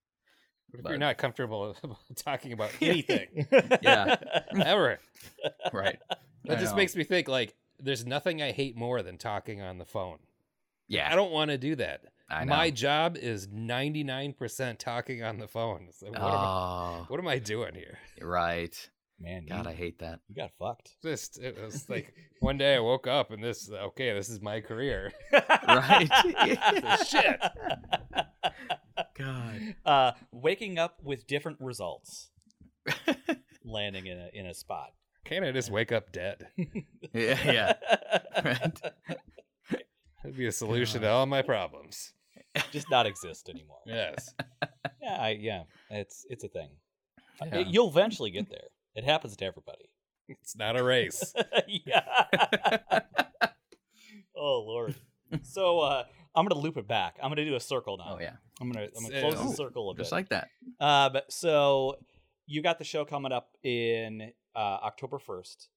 If 0.75 0.83
But- 0.83 0.91
you're 0.91 0.99
not 0.99 1.17
comfortable 1.19 1.77
talking 2.17 2.53
about 2.53 2.71
anything 2.81 3.47
Yeah. 3.83 4.17
ever? 4.65 4.99
right 5.73 5.99
That 6.45 6.59
I 6.59 6.61
just 6.61 6.73
know. 6.73 6.77
makes 6.77 6.97
me 6.97 7.05
think 7.05 7.29
like 7.29 7.55
there's 7.81 8.05
nothing 8.07 8.43
I 8.43 8.53
hate 8.53 8.77
more 8.77 9.03
than 9.03 9.19
talking 9.19 9.61
on 9.63 9.79
the 9.79 9.85
phone. 9.85 10.19
yeah 10.89 11.09
I 11.11 11.17
don't 11.17 11.33
want 11.33 11.51
to 11.51 11.59
do 11.59 11.77
that. 11.77 12.03
My 12.47 12.71
job 12.71 13.17
is 13.17 13.47
99% 13.49 14.79
talking 14.79 15.23
on 15.23 15.39
the 15.39 15.47
phone. 15.47 15.89
So 15.93 16.07
what, 16.09 16.19
am 16.19 16.25
I, 16.25 16.29
oh 16.35 17.05
what 17.09 17.21
am 17.21 17.29
I 17.29 17.39
doing 17.39 17.75
here? 17.75 17.99
right 18.21 18.91
Man, 19.21 19.47
god 19.47 19.65
you, 19.67 19.71
I 19.71 19.75
hate 19.75 20.01
that 20.01 20.21
you 20.29 20.35
got 20.35 20.51
fucked. 20.59 20.91
Just 21.03 21.39
it 21.39 21.57
was 21.65 21.89
like 21.89 22.15
one 22.41 22.59
day 22.59 22.77
I 22.77 22.81
woke 22.81 23.07
up 23.07 23.31
and 23.31 23.43
this 23.43 23.71
okay, 23.71 24.13
this 24.13 24.29
is 24.29 24.41
my 24.41 24.61
career. 24.61 25.13
right 25.33 26.09
Shit. 27.07 27.41
god 29.19 29.75
Uh, 29.85 30.13
waking 30.33 30.79
up 30.79 30.99
with 31.03 31.27
different 31.27 31.59
results, 31.61 32.31
landing 33.65 34.07
in 34.07 34.19
a 34.19 34.31
in 34.33 34.47
a 34.47 34.55
spot. 34.55 34.91
Can't 35.25 35.45
I 35.45 35.53
just 35.53 35.71
wake 35.71 35.93
up 35.93 36.13
dead? 36.13 36.47
yeah 37.13 37.53
yeah 37.53 37.73
right 38.45 38.81
That'd 40.23 40.39
be 40.39 40.47
a 40.47 40.53
solution 40.53 41.03
to 41.03 41.09
all 41.09 41.27
my 41.27 41.43
problems. 41.43 42.15
Just 42.73 42.91
not 42.91 43.07
exist 43.07 43.49
anymore. 43.49 43.81
Yes. 43.87 44.35
Yeah, 45.03 45.17
I, 45.21 45.31
yeah, 45.41 45.63
it's 45.91 46.25
it's 46.31 46.45
a 46.45 46.49
thing. 46.49 46.71
Yeah. 47.45 47.59
You'll 47.59 47.89
eventually 47.89 48.31
get 48.31 48.49
there. 48.49 48.69
It 48.95 49.05
happens 49.05 49.37
to 49.37 49.45
everybody. 49.45 49.91
It's 50.29 50.57
not 50.57 50.79
a 50.79 50.83
race. 50.83 51.35
yeah. 51.67 52.03
oh 54.37 54.61
lord. 54.67 54.95
So 55.43 55.81
uh, 55.81 56.05
I'm 56.35 56.47
gonna 56.47 56.61
loop 56.61 56.77
it 56.77 56.87
back. 56.89 57.19
I'm 57.23 57.31
gonna 57.31 57.45
do 57.45 57.57
a 57.57 57.61
circle 57.61 57.97
now. 57.99 58.17
oh 58.17 58.21
yeah 58.21 58.35
I'm 58.61 58.71
gonna 58.71 58.89
I'm 58.97 59.03
gonna 59.05 59.21
close 59.21 59.35
oh, 59.39 59.49
the 59.51 59.57
circle 59.57 59.91
a 59.91 59.95
bit. 59.95 60.03
just 60.03 60.13
like 60.13 60.29
that 60.31 60.49
Uh, 60.81 61.09
but 61.11 61.33
so 61.33 61.97
you 62.47 62.63
got 62.63 62.79
the 62.79 62.85
show 62.85 63.05
coming 63.05 63.33
up 63.33 63.51
in 63.63 64.33
uh, 64.55 64.59
October 64.59 65.19
1st. 65.19 65.69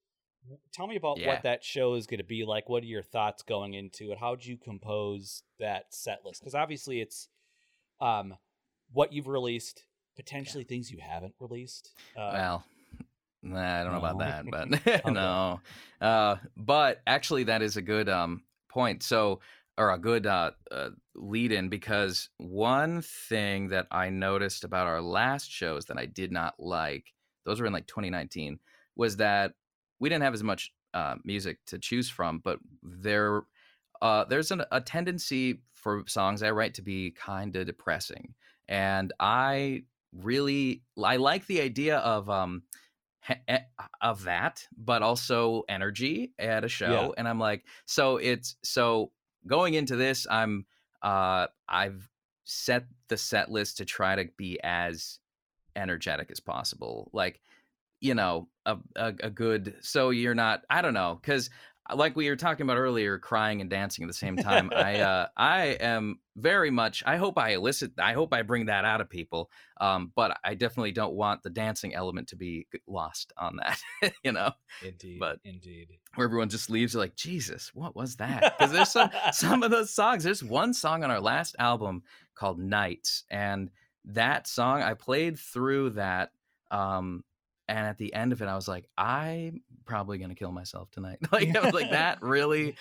Tell 0.74 0.88
me 0.88 0.96
about 0.96 1.18
Yeah. 1.18 1.28
what 1.28 1.44
that 1.44 1.64
show 1.64 1.96
is 1.96 2.08
going 2.08 2.20
to 2.20 2.24
be 2.26 2.44
like. 2.46 2.70
What 2.70 2.84
are 2.84 2.88
your 2.88 3.02
thoughts 3.02 3.42
going 3.42 3.74
into 3.74 4.12
it? 4.12 4.18
How'd 4.18 4.46
you 4.46 4.58
compose 4.58 5.44
that 5.60 5.94
set 5.94 6.20
list? 6.26 6.42
Because 6.42 6.56
obviously 6.56 7.02
it's 7.02 7.30
um, 8.00 8.36
what 8.92 9.12
you've 9.14 9.28
released, 9.28 9.84
potentially 10.16 10.64
things 10.64 10.92
you 10.92 11.00
haven't 11.02 11.36
released. 11.40 11.94
Uh, 12.16 12.30
well 12.34 12.66
nah, 13.44 13.82
i 13.82 13.84
don't 13.84 13.94
know 13.94 14.00
about 14.00 14.20
that 14.20 14.46
but 14.52 15.06
no. 15.12 15.60
Uh 16.02 16.36
but 16.56 17.02
actually 17.08 17.44
that 17.46 17.62
is 17.62 17.78
a 17.78 17.82
good 17.82 18.10
um 18.10 18.44
point 18.70 19.04
so 19.04 19.40
or 19.78 19.92
a 19.92 19.98
good 19.98 20.26
uh, 20.26 20.52
uh 20.72 20.90
lead 21.16 21.52
in 21.52 21.70
because 21.70 22.30
one 22.38 23.02
thing 23.02 23.70
that 23.70 23.88
i 23.92 24.10
noticed 24.10 24.64
about 24.64 24.88
our 24.88 25.02
last 25.02 25.52
shows 25.52 25.86
that 25.86 25.98
i 25.98 26.06
did 26.06 26.32
not 26.32 26.56
like 26.60 27.14
those 27.46 27.60
were 27.60 27.68
in 27.68 27.74
like 27.74 27.88
2019 27.88 28.60
was 28.96 29.18
that 29.18 29.54
we 30.00 30.10
didn't 30.10 30.24
have 30.24 30.34
as 30.34 30.44
much 30.44 30.72
uh, 30.94 31.16
music 31.24 31.60
to 31.66 31.78
choose 31.78 32.10
from 32.10 32.40
but 32.44 32.60
there 32.82 33.44
uh 34.02 34.24
there's 34.26 34.52
an, 34.52 34.64
a 34.72 34.82
tendency 34.82 35.62
for 35.74 36.04
songs 36.08 36.42
i 36.44 36.50
write 36.50 36.74
to 36.74 36.82
be 36.82 37.12
kind 37.12 37.56
of 37.56 37.66
depressing 37.66 38.34
and 38.68 39.14
i 39.20 39.84
really 40.14 40.82
i 41.04 41.18
like 41.18 41.46
the 41.48 41.62
idea 41.62 41.98
of 41.98 42.30
um 42.30 42.64
of 44.02 44.24
that 44.24 44.66
but 44.78 45.02
also 45.02 45.64
energy 45.68 46.32
at 46.40 46.64
a 46.64 46.68
show 46.70 47.14
and 47.18 47.28
i'm 47.28 47.40
like 47.40 47.66
so 47.86 48.18
it's 48.18 48.56
so 48.64 49.12
going 49.48 49.74
into 49.74 49.96
this, 49.96 50.28
I'm 50.30 50.66
uh 51.02 51.48
I've 51.68 52.10
set 52.46 52.86
the 53.08 53.18
set 53.18 53.50
list 53.50 53.78
to 53.78 53.86
try 53.86 54.16
to 54.16 54.30
be 54.38 54.60
as 54.64 55.20
energetic 55.76 56.30
as 56.32 56.40
possible. 56.40 57.10
Like, 57.14 57.42
you 58.00 58.14
know, 58.14 58.50
a 58.66 58.78
a, 58.96 59.14
a 59.24 59.30
good 59.30 59.76
so 59.82 60.10
you're 60.12 60.36
not 60.36 60.64
I 60.70 60.82
don't 60.82 60.94
know 60.94 61.20
cuz 61.24 61.50
like 61.96 62.16
we 62.16 62.30
were 62.30 62.36
talking 62.36 62.64
about 62.66 62.78
earlier 62.78 63.18
crying 63.18 63.62
and 63.62 63.70
dancing 63.70 64.04
at 64.04 64.08
the 64.08 64.14
same 64.14 64.36
time. 64.38 64.72
I 64.76 65.00
uh 65.02 65.28
I 65.38 65.62
am 65.80 66.20
very 66.36 66.70
much 66.70 67.04
I 67.06 67.18
hope 67.18 67.38
I 67.38 67.52
elicit 67.52 67.92
I 67.98 68.14
hope 68.14 68.34
I 68.34 68.42
bring 68.42 68.66
that 68.66 68.86
out 68.86 69.02
of 69.02 69.10
people. 69.10 69.50
Um 69.80 70.12
but 70.16 70.38
I 70.44 70.54
definitely 70.56 70.92
don't 70.92 71.14
want 71.14 71.44
the 71.44 71.50
dancing 71.50 71.94
element 71.96 72.28
to 72.30 72.36
be 72.36 72.68
lost 72.88 73.34
on 73.38 73.58
that, 73.58 74.14
you 74.24 74.32
know. 74.32 74.52
Indeed. 74.84 75.20
But- 75.20 75.40
indeed. 75.44 75.88
Where 76.16 76.26
everyone 76.26 76.50
just 76.50 76.70
leaves 76.70 76.96
like, 76.96 77.16
"Jesus, 77.16 77.74
what 77.76 77.96
was 77.96 78.16
that?" 78.16 78.58
Cuz 78.58 78.72
there's 78.72 78.90
some 78.92 79.12
some 79.32 79.62
of 79.64 79.70
those 79.76 79.94
songs. 79.94 80.24
There's 80.24 80.44
one 80.44 80.74
song 80.74 81.04
on 81.04 81.12
our 81.12 81.22
last 81.22 81.56
album 81.60 82.04
called 82.34 82.60
Nights 82.60 83.24
and 83.30 83.70
that 84.06 84.48
song 84.48 84.82
I 84.82 84.94
played 84.94 85.38
through 85.38 85.92
that 85.92 86.32
um 86.72 87.24
and 87.68 87.80
at 87.80 87.98
the 87.98 88.14
end 88.14 88.32
of 88.32 88.42
it 88.42 88.48
I 88.48 88.56
was 88.56 88.68
like 88.68 88.86
I'm 88.98 89.62
probably 89.86 90.18
going 90.18 90.30
to 90.30 90.36
kill 90.36 90.52
myself 90.52 90.90
tonight. 90.92 91.20
like 91.32 91.56
I 91.56 91.60
was 91.60 91.74
like 91.74 91.92
that 91.92 92.22
really 92.22 92.76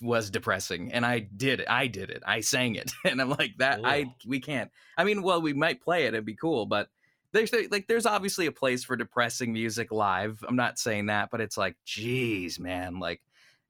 was 0.00 0.30
depressing 0.30 0.92
and 0.92 1.06
I 1.06 1.20
did 1.20 1.60
it. 1.60 1.66
I 1.68 1.86
did 1.86 2.10
it. 2.10 2.22
I 2.26 2.40
sang 2.40 2.74
it. 2.74 2.92
And 3.04 3.20
I'm 3.20 3.30
like 3.30 3.52
that 3.58 3.80
Ooh. 3.80 3.86
I 3.86 4.14
we 4.26 4.40
can't. 4.40 4.70
I 4.96 5.04
mean, 5.04 5.22
well 5.22 5.40
we 5.40 5.52
might 5.52 5.82
play 5.82 6.04
it. 6.04 6.14
It'd 6.14 6.24
be 6.24 6.36
cool, 6.36 6.66
but 6.66 6.88
there's 7.32 7.52
like 7.70 7.86
there's 7.88 8.06
obviously 8.06 8.46
a 8.46 8.52
place 8.52 8.84
for 8.84 8.96
depressing 8.96 9.52
music 9.52 9.90
live. 9.90 10.44
I'm 10.46 10.56
not 10.56 10.78
saying 10.78 11.06
that, 11.06 11.30
but 11.30 11.40
it's 11.40 11.56
like, 11.56 11.76
geez, 11.84 12.60
man, 12.60 12.98
like 12.98 13.22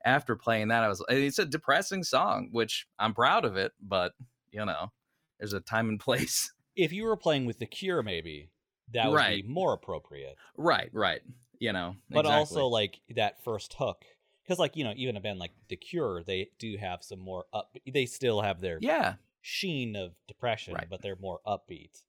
after 0.05 0.37
playing 0.37 0.68
that, 0.68 0.83
I 0.83 0.89
was 0.89 1.03
it's 1.09 1.39
a 1.39 1.47
depressing 1.47 2.03
song, 2.03 2.49
which 2.51 2.87
I'm 2.99 3.14
proud 3.14 3.45
of 3.45 3.57
it, 3.57 3.73
but 3.81 4.12
you 4.51 4.64
know, 4.64 4.91
there's 5.39 5.53
a 5.53 5.61
time 5.61 5.89
and 5.89 6.01
place. 6.01 6.53
If 6.75 6.93
you 6.93 7.05
were 7.05 7.16
playing 7.16 7.47
with 7.47 7.59
the 7.59 7.66
Cure, 7.66 8.03
maybe 8.03 8.51
that 8.93 9.11
would 9.11 9.16
Right. 9.16 9.43
be 9.45 9.49
more 9.49 9.72
appropriate. 9.74 10.36
right, 10.57 10.90
right. 10.93 11.22
You 11.59 11.72
know, 11.72 11.97
But 12.11 12.26
exactly. 12.26 12.59
also 12.59 12.66
like 12.68 13.01
that 13.14 13.43
first 13.45 13.74
hook, 13.74 14.05
because 14.43 14.59
like 14.59 14.76
you 14.76 14.84
know, 14.84 14.93
even 14.97 15.16
a 15.16 15.20
band 15.20 15.38
like 15.38 15.53
the 15.68 15.76
Cure, 15.76 16.22
they 16.24 16.51
do 16.59 16.76
have 16.76 17.03
some 17.05 17.20
more 17.20 17.45
up. 17.53 17.76
They 17.86 18.07
still 18.07 18.40
have 18.43 18.61
their 18.61 18.78
yeah, 18.80 19.14
sheen 19.40 19.95
of 19.97 20.14
depression, 20.26 20.74
Right. 20.74 20.88
but 20.90 21.03
they're 21.03 21.16
more 21.16 21.40
upbeat. 21.47 22.03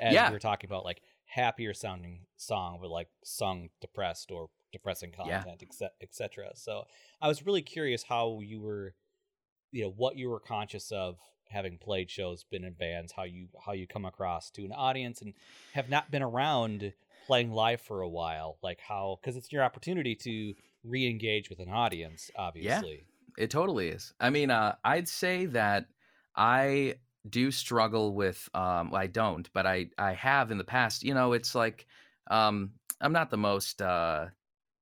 As 0.00 0.14
Yeah. 0.14 0.28
we 0.28 0.32
were 0.32 0.38
talking 0.38 0.68
about, 0.68 0.84
like 0.84 1.02
happier 1.26 1.74
sounding 1.74 2.26
song, 2.36 2.78
but 2.80 2.90
like 2.90 3.08
sung 3.24 3.68
depressed 3.80 4.30
or 4.30 4.48
depressing 4.72 5.12
Yeah. 5.24 5.42
content, 5.44 5.62
etc. 5.62 5.90
etc. 6.00 6.50
So 6.54 6.84
I 7.20 7.28
was 7.28 7.44
really 7.44 7.62
curious 7.62 8.02
how 8.04 8.40
you 8.40 8.60
were, 8.60 8.94
you 9.72 9.84
know, 9.84 9.90
what 9.90 10.16
you 10.16 10.30
were 10.30 10.40
conscious 10.40 10.90
of 10.92 11.18
having 11.54 11.78
played 11.78 12.10
shows, 12.10 12.44
been 12.44 12.64
in 12.64 12.74
bands, 12.74 13.12
how 13.12 13.24
you 13.24 13.48
how 13.64 13.72
you 13.72 13.86
come 13.86 14.04
across 14.04 14.50
to 14.50 14.64
an 14.64 14.72
audience, 14.72 15.22
and 15.22 15.34
have 15.72 15.88
not 15.88 16.10
been 16.10 16.22
around 16.22 16.92
playing 17.26 17.50
live 17.50 17.80
for 17.80 18.02
a 18.02 18.08
while. 18.08 18.58
Like 18.62 18.80
how 18.80 19.18
because 19.20 19.36
it's 19.36 19.52
your 19.52 19.62
opportunity 19.62 20.14
to 20.16 20.54
re-engage 20.84 21.48
with 21.48 21.60
an 21.60 21.70
audience, 21.70 22.30
obviously. 22.36 23.06
It 23.36 23.50
totally 23.50 23.88
is. 23.88 24.12
I 24.20 24.30
mean, 24.30 24.50
uh, 24.50 24.76
I'd 24.84 25.08
say 25.08 25.46
that 25.46 25.86
I 26.36 26.96
do 27.28 27.50
struggle 27.50 28.14
with. 28.14 28.48
Um, 28.54 28.90
well, 28.90 29.00
I 29.00 29.06
don't, 29.06 29.48
but 29.52 29.66
I 29.66 29.86
I 29.98 30.12
have 30.12 30.50
in 30.50 30.58
the 30.58 30.64
past. 30.64 31.02
You 31.02 31.14
know, 31.14 31.32
it's 31.32 31.54
like 31.54 31.86
um, 32.30 32.72
I'm 33.00 33.12
not 33.12 33.30
the 33.30 33.36
most 33.36 33.82
uh, 33.82 34.26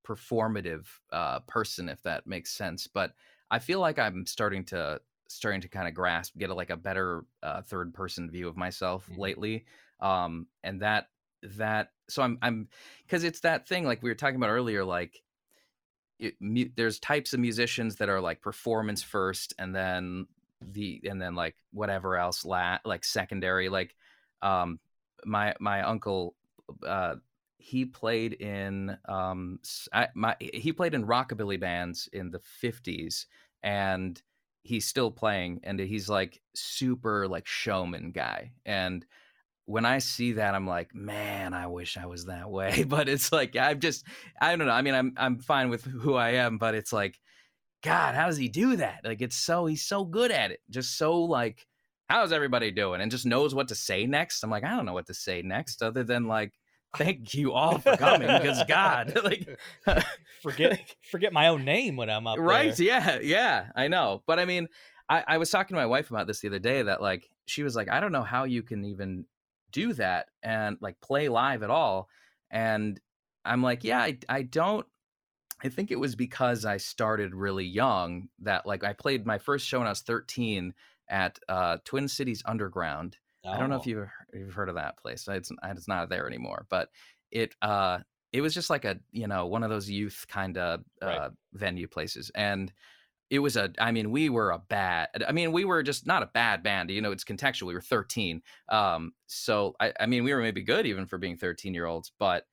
performative 0.06 0.86
uh, 1.12 1.40
person, 1.40 1.88
if 1.88 2.02
that 2.02 2.26
makes 2.26 2.52
sense. 2.52 2.86
But 2.86 3.14
I 3.50 3.58
feel 3.58 3.80
like 3.80 3.98
I'm 3.98 4.26
starting 4.26 4.64
to 4.66 5.00
starting 5.33 5.61
to 5.62 5.68
kind 5.68 5.89
of 5.89 5.95
grasp, 5.95 6.37
get 6.37 6.51
a, 6.51 6.55
like 6.55 6.70
a 6.70 6.76
better 6.76 7.24
uh, 7.43 7.62
third 7.62 7.95
person 7.95 8.30
view 8.30 8.49
of 8.49 8.57
myself 8.57 9.09
Mhm. 9.09 9.18
lately. 9.18 9.64
Um, 10.01 10.47
and 10.62 10.80
that 10.83 11.09
that 11.43 11.93
so 12.09 12.22
I'm 12.22 12.39
I'm 12.43 12.68
because 13.05 13.24
it's 13.24 13.41
that 13.41 13.66
thing 13.68 13.85
like 13.85 14.03
we 14.03 14.11
were 14.11 14.14
talking 14.14 14.37
about 14.37 14.51
earlier, 14.51 14.85
like 14.85 15.22
it, 16.18 16.35
mu- 16.41 16.70
there's 16.76 16.99
types 16.99 17.33
of 17.33 17.41
musicians 17.41 17.97
that 17.97 18.09
are 18.09 18.20
like 18.20 18.41
performance 18.41 19.03
first 19.03 19.55
and 19.59 19.74
then 19.74 20.26
the 20.61 21.01
and 21.05 21.20
then 21.20 21.35
like 21.35 21.57
whatever 21.72 22.16
else 22.16 22.45
la- 22.45 22.78
like 22.85 23.05
secondary 23.05 23.68
like 23.68 23.97
um 24.43 24.78
my 25.24 25.55
my 25.59 25.83
uncle 25.83 26.37
uh 26.87 27.16
he 27.59 27.85
played 27.85 28.35
in 28.35 28.97
um 29.09 29.59
I, 29.93 30.09
my 30.14 30.37
he 30.41 30.72
played 30.72 30.95
in 30.95 31.07
rockabilly 31.07 31.59
bands 31.59 32.09
in 32.12 32.30
the 32.30 32.39
50s 32.41 33.26
and 33.62 34.20
he's 34.62 34.86
still 34.86 35.10
playing 35.10 35.60
and 35.64 35.78
he's 35.80 36.08
like 36.08 36.40
super 36.54 37.26
like 37.28 37.46
showman 37.46 38.12
guy 38.12 38.52
and 38.64 39.04
when 39.66 39.84
I 39.84 39.98
see 39.98 40.32
that, 40.32 40.54
I'm 40.54 40.66
like, 40.66 40.94
man, 40.94 41.54
I 41.54 41.66
wish 41.68 41.96
I 41.96 42.06
was 42.06 42.26
that 42.26 42.50
way. 42.50 42.84
But 42.88 43.08
it's 43.08 43.32
like 43.32 43.56
I'm 43.56 43.80
just, 43.80 44.04
I 44.40 44.54
don't 44.54 44.66
know. 44.66 44.72
I 44.72 44.82
mean, 44.82 44.94
I'm 44.94 45.14
I'm 45.16 45.38
fine 45.38 45.70
with 45.70 45.84
who 45.84 46.14
I 46.14 46.30
am, 46.30 46.58
but 46.58 46.74
it's 46.74 46.92
like, 46.92 47.18
God, 47.82 48.14
how 48.14 48.26
does 48.26 48.36
he 48.36 48.48
do 48.48 48.76
that? 48.76 49.00
Like, 49.04 49.22
it's 49.22 49.36
so 49.36 49.66
he's 49.66 49.82
so 49.84 50.04
good 50.04 50.30
at 50.30 50.50
it. 50.50 50.60
Just 50.70 50.98
so 50.98 51.22
like, 51.22 51.66
how's 52.08 52.32
everybody 52.32 52.70
doing? 52.70 53.00
And 53.00 53.10
just 53.10 53.26
knows 53.26 53.54
what 53.54 53.68
to 53.68 53.74
say 53.74 54.06
next. 54.06 54.42
I'm 54.42 54.50
like, 54.50 54.64
I 54.64 54.76
don't 54.76 54.86
know 54.86 54.92
what 54.92 55.06
to 55.06 55.14
say 55.14 55.42
next, 55.42 55.82
other 55.82 56.04
than 56.04 56.26
like, 56.26 56.52
thank 56.97 57.34
you 57.34 57.53
all 57.53 57.78
for 57.78 57.97
coming 57.97 58.28
because 58.28 58.62
God, 58.68 59.18
like, 59.24 59.59
Forget 60.43 60.80
forget 61.11 61.32
my 61.32 61.49
own 61.49 61.64
name 61.64 61.97
when 61.97 62.11
I'm 62.11 62.26
up 62.26 62.38
right? 62.38 62.74
there. 62.76 62.86
Yeah, 62.86 63.18
yeah, 63.22 63.66
I 63.76 63.88
know. 63.88 64.22
But 64.26 64.38
I 64.40 64.45
mean, 64.45 64.66
I, 65.09 65.22
I 65.28 65.38
was 65.38 65.51
talking 65.51 65.74
to 65.76 65.80
my 65.80 65.86
wife 65.86 66.11
about 66.11 66.26
this 66.26 66.40
the 66.40 66.49
other 66.49 66.59
day. 66.59 66.82
That 66.82 67.01
like, 67.01 67.30
she 67.47 67.62
was 67.62 67.76
like, 67.76 67.88
I 67.88 68.01
don't 68.01 68.11
know 68.12 68.24
how 68.24 68.45
you 68.45 68.62
can 68.64 68.84
even 68.84 69.24
do 69.70 69.93
that 69.95 70.26
and 70.43 70.76
like 70.80 71.01
play 71.01 71.28
live 71.28 71.62
at 71.62 71.70
all. 71.70 72.09
And 72.51 73.01
I'm 73.45 73.62
like, 73.62 73.84
yeah, 73.84 74.01
I, 74.01 74.18
I 74.28 74.43
don't. 74.43 74.84
I 75.64 75.68
think 75.68 75.93
it 75.93 76.01
was 76.01 76.16
because 76.16 76.64
I 76.64 76.76
started 76.78 77.36
really 77.36 77.64
young 77.64 78.28
that 78.40 78.66
like 78.66 78.82
I 78.82 78.95
played 78.95 79.24
my 79.24 79.38
first 79.38 79.64
show 79.66 79.78
when 79.78 79.86
I 79.86 79.90
was 79.90 80.01
13 80.01 80.74
at 81.09 81.38
uh, 81.49 81.78
Twin 81.84 82.09
Cities 82.09 82.43
Underground. 82.47 83.16
I 83.49 83.59
don't 83.59 83.70
know 83.70 83.76
if 83.76 83.82
Oh. 83.82 83.90
you've 83.90 84.09
you've 84.33 84.55
heard 84.55 84.68
of 84.68 84.74
that 84.76 84.99
place. 84.99 85.26
It's 85.28 85.51
it's 85.62 85.89
not 85.89 86.09
there 86.09 86.26
anymore, 86.26 86.66
but 86.70 86.91
it 87.30 87.55
uh 87.62 88.01
it 88.33 88.41
was 88.41 88.55
just 88.55 88.70
like 88.70 88.85
a 88.85 89.01
you 89.11 89.26
know 89.26 89.47
one 89.47 89.62
of 89.62 89.70
those 89.70 89.91
youth 89.91 90.24
kind 90.28 90.57
of 90.59 90.85
uh, 91.03 91.09
Right. 91.09 91.33
venue 91.55 91.89
places, 91.89 92.30
and 92.35 92.72
it 93.30 93.41
was 93.41 93.57
a. 93.57 93.72
I 93.78 93.93
mean, 93.93 94.11
we 94.11 94.28
were 94.30 94.51
a 94.53 94.59
bad. 94.59 95.11
I 95.26 95.33
mean, 95.33 95.53
we 95.53 95.64
were 95.64 95.83
just 95.83 96.07
not 96.07 96.22
a 96.22 96.26
bad 96.26 96.62
band. 96.62 96.91
You 96.91 97.01
know, 97.03 97.12
it's 97.12 97.24
contextual. 97.24 97.66
We 97.68 97.74
were 97.74 97.80
thirteen, 97.80 98.43
um, 98.68 99.14
so 99.26 99.74
I, 99.80 99.93
I 100.01 100.07
mean, 100.07 100.24
we 100.24 100.35
were 100.35 100.41
maybe 100.41 100.62
good 100.62 100.87
even 100.87 101.07
for 101.07 101.18
being 101.18 101.37
thirteen 101.39 101.74
year 101.74 101.87
olds, 101.87 102.12
but 102.18 102.47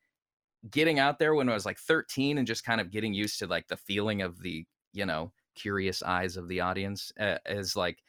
getting 0.70 1.00
out 1.00 1.20
there 1.20 1.34
when 1.36 1.50
I 1.50 1.54
was 1.54 1.66
like 1.66 1.80
thirteen 1.80 2.38
and 2.38 2.48
just 2.48 2.64
kind 2.64 2.82
of 2.82 2.92
getting 2.92 3.14
used 3.14 3.40
to 3.40 3.48
like 3.48 3.68
the 3.68 3.78
feeling 3.78 4.22
of 4.22 4.42
the 4.42 4.66
you 4.94 5.06
know 5.06 5.34
curious 5.56 6.04
eyes 6.04 6.38
of 6.38 6.48
the 6.48 6.62
audience 6.62 7.12
uh, 7.20 7.38
is 7.46 7.76
like 7.76 8.04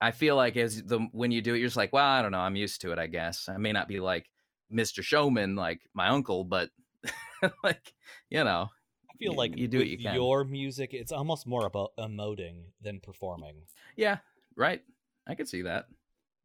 I 0.00 0.10
feel 0.12 0.36
like 0.36 0.56
as 0.56 0.82
the 0.82 0.98
when 1.12 1.30
you 1.30 1.42
do 1.42 1.54
it, 1.54 1.58
you're 1.58 1.66
just 1.68 1.76
like, 1.76 1.92
well, 1.92 2.04
I 2.06 2.22
don't 2.22 2.32
know, 2.32 2.38
I'm 2.40 2.56
used 2.56 2.80
to 2.82 2.92
it. 2.92 2.98
I 2.98 3.06
guess 3.06 3.48
I 3.48 3.56
may 3.58 3.72
not 3.72 3.88
be 3.88 4.00
like 4.00 4.30
Mr. 4.72 5.02
Showman, 5.02 5.56
like 5.56 5.80
my 5.94 6.08
uncle, 6.08 6.44
but 6.44 6.70
like 7.64 7.92
you 8.30 8.44
know, 8.44 8.68
I 9.10 9.16
feel 9.18 9.32
y- 9.32 9.36
like 9.38 9.56
you 9.58 9.68
do 9.68 9.78
what 9.78 9.88
you 9.88 9.98
can. 9.98 10.14
your 10.14 10.44
music, 10.44 10.94
it's 10.94 11.12
almost 11.12 11.46
more 11.46 11.66
about 11.66 11.90
emoting 11.98 12.64
than 12.80 13.00
performing. 13.00 13.56
yeah, 13.96 14.18
right. 14.56 14.82
I 15.26 15.34
could 15.34 15.48
see 15.48 15.62
that. 15.62 15.86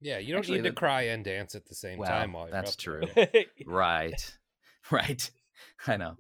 Yeah, 0.01 0.17
you 0.19 0.33
don't 0.33 0.39
Actually, 0.39 0.57
need 0.57 0.63
to 0.65 0.69
that- 0.71 0.75
cry 0.77 1.01
and 1.03 1.23
dance 1.23 1.55
at 1.55 1.65
the 1.65 1.73
same 1.75 1.97
Well, 1.97 2.09
time 2.09 2.33
while 2.33 2.45
you're 2.45 2.51
that's 2.51 2.73
up 2.73 2.77
true. 2.77 3.03
Right, 3.65 4.37
right. 4.91 5.31
I 5.87 5.97
know, 5.97 6.17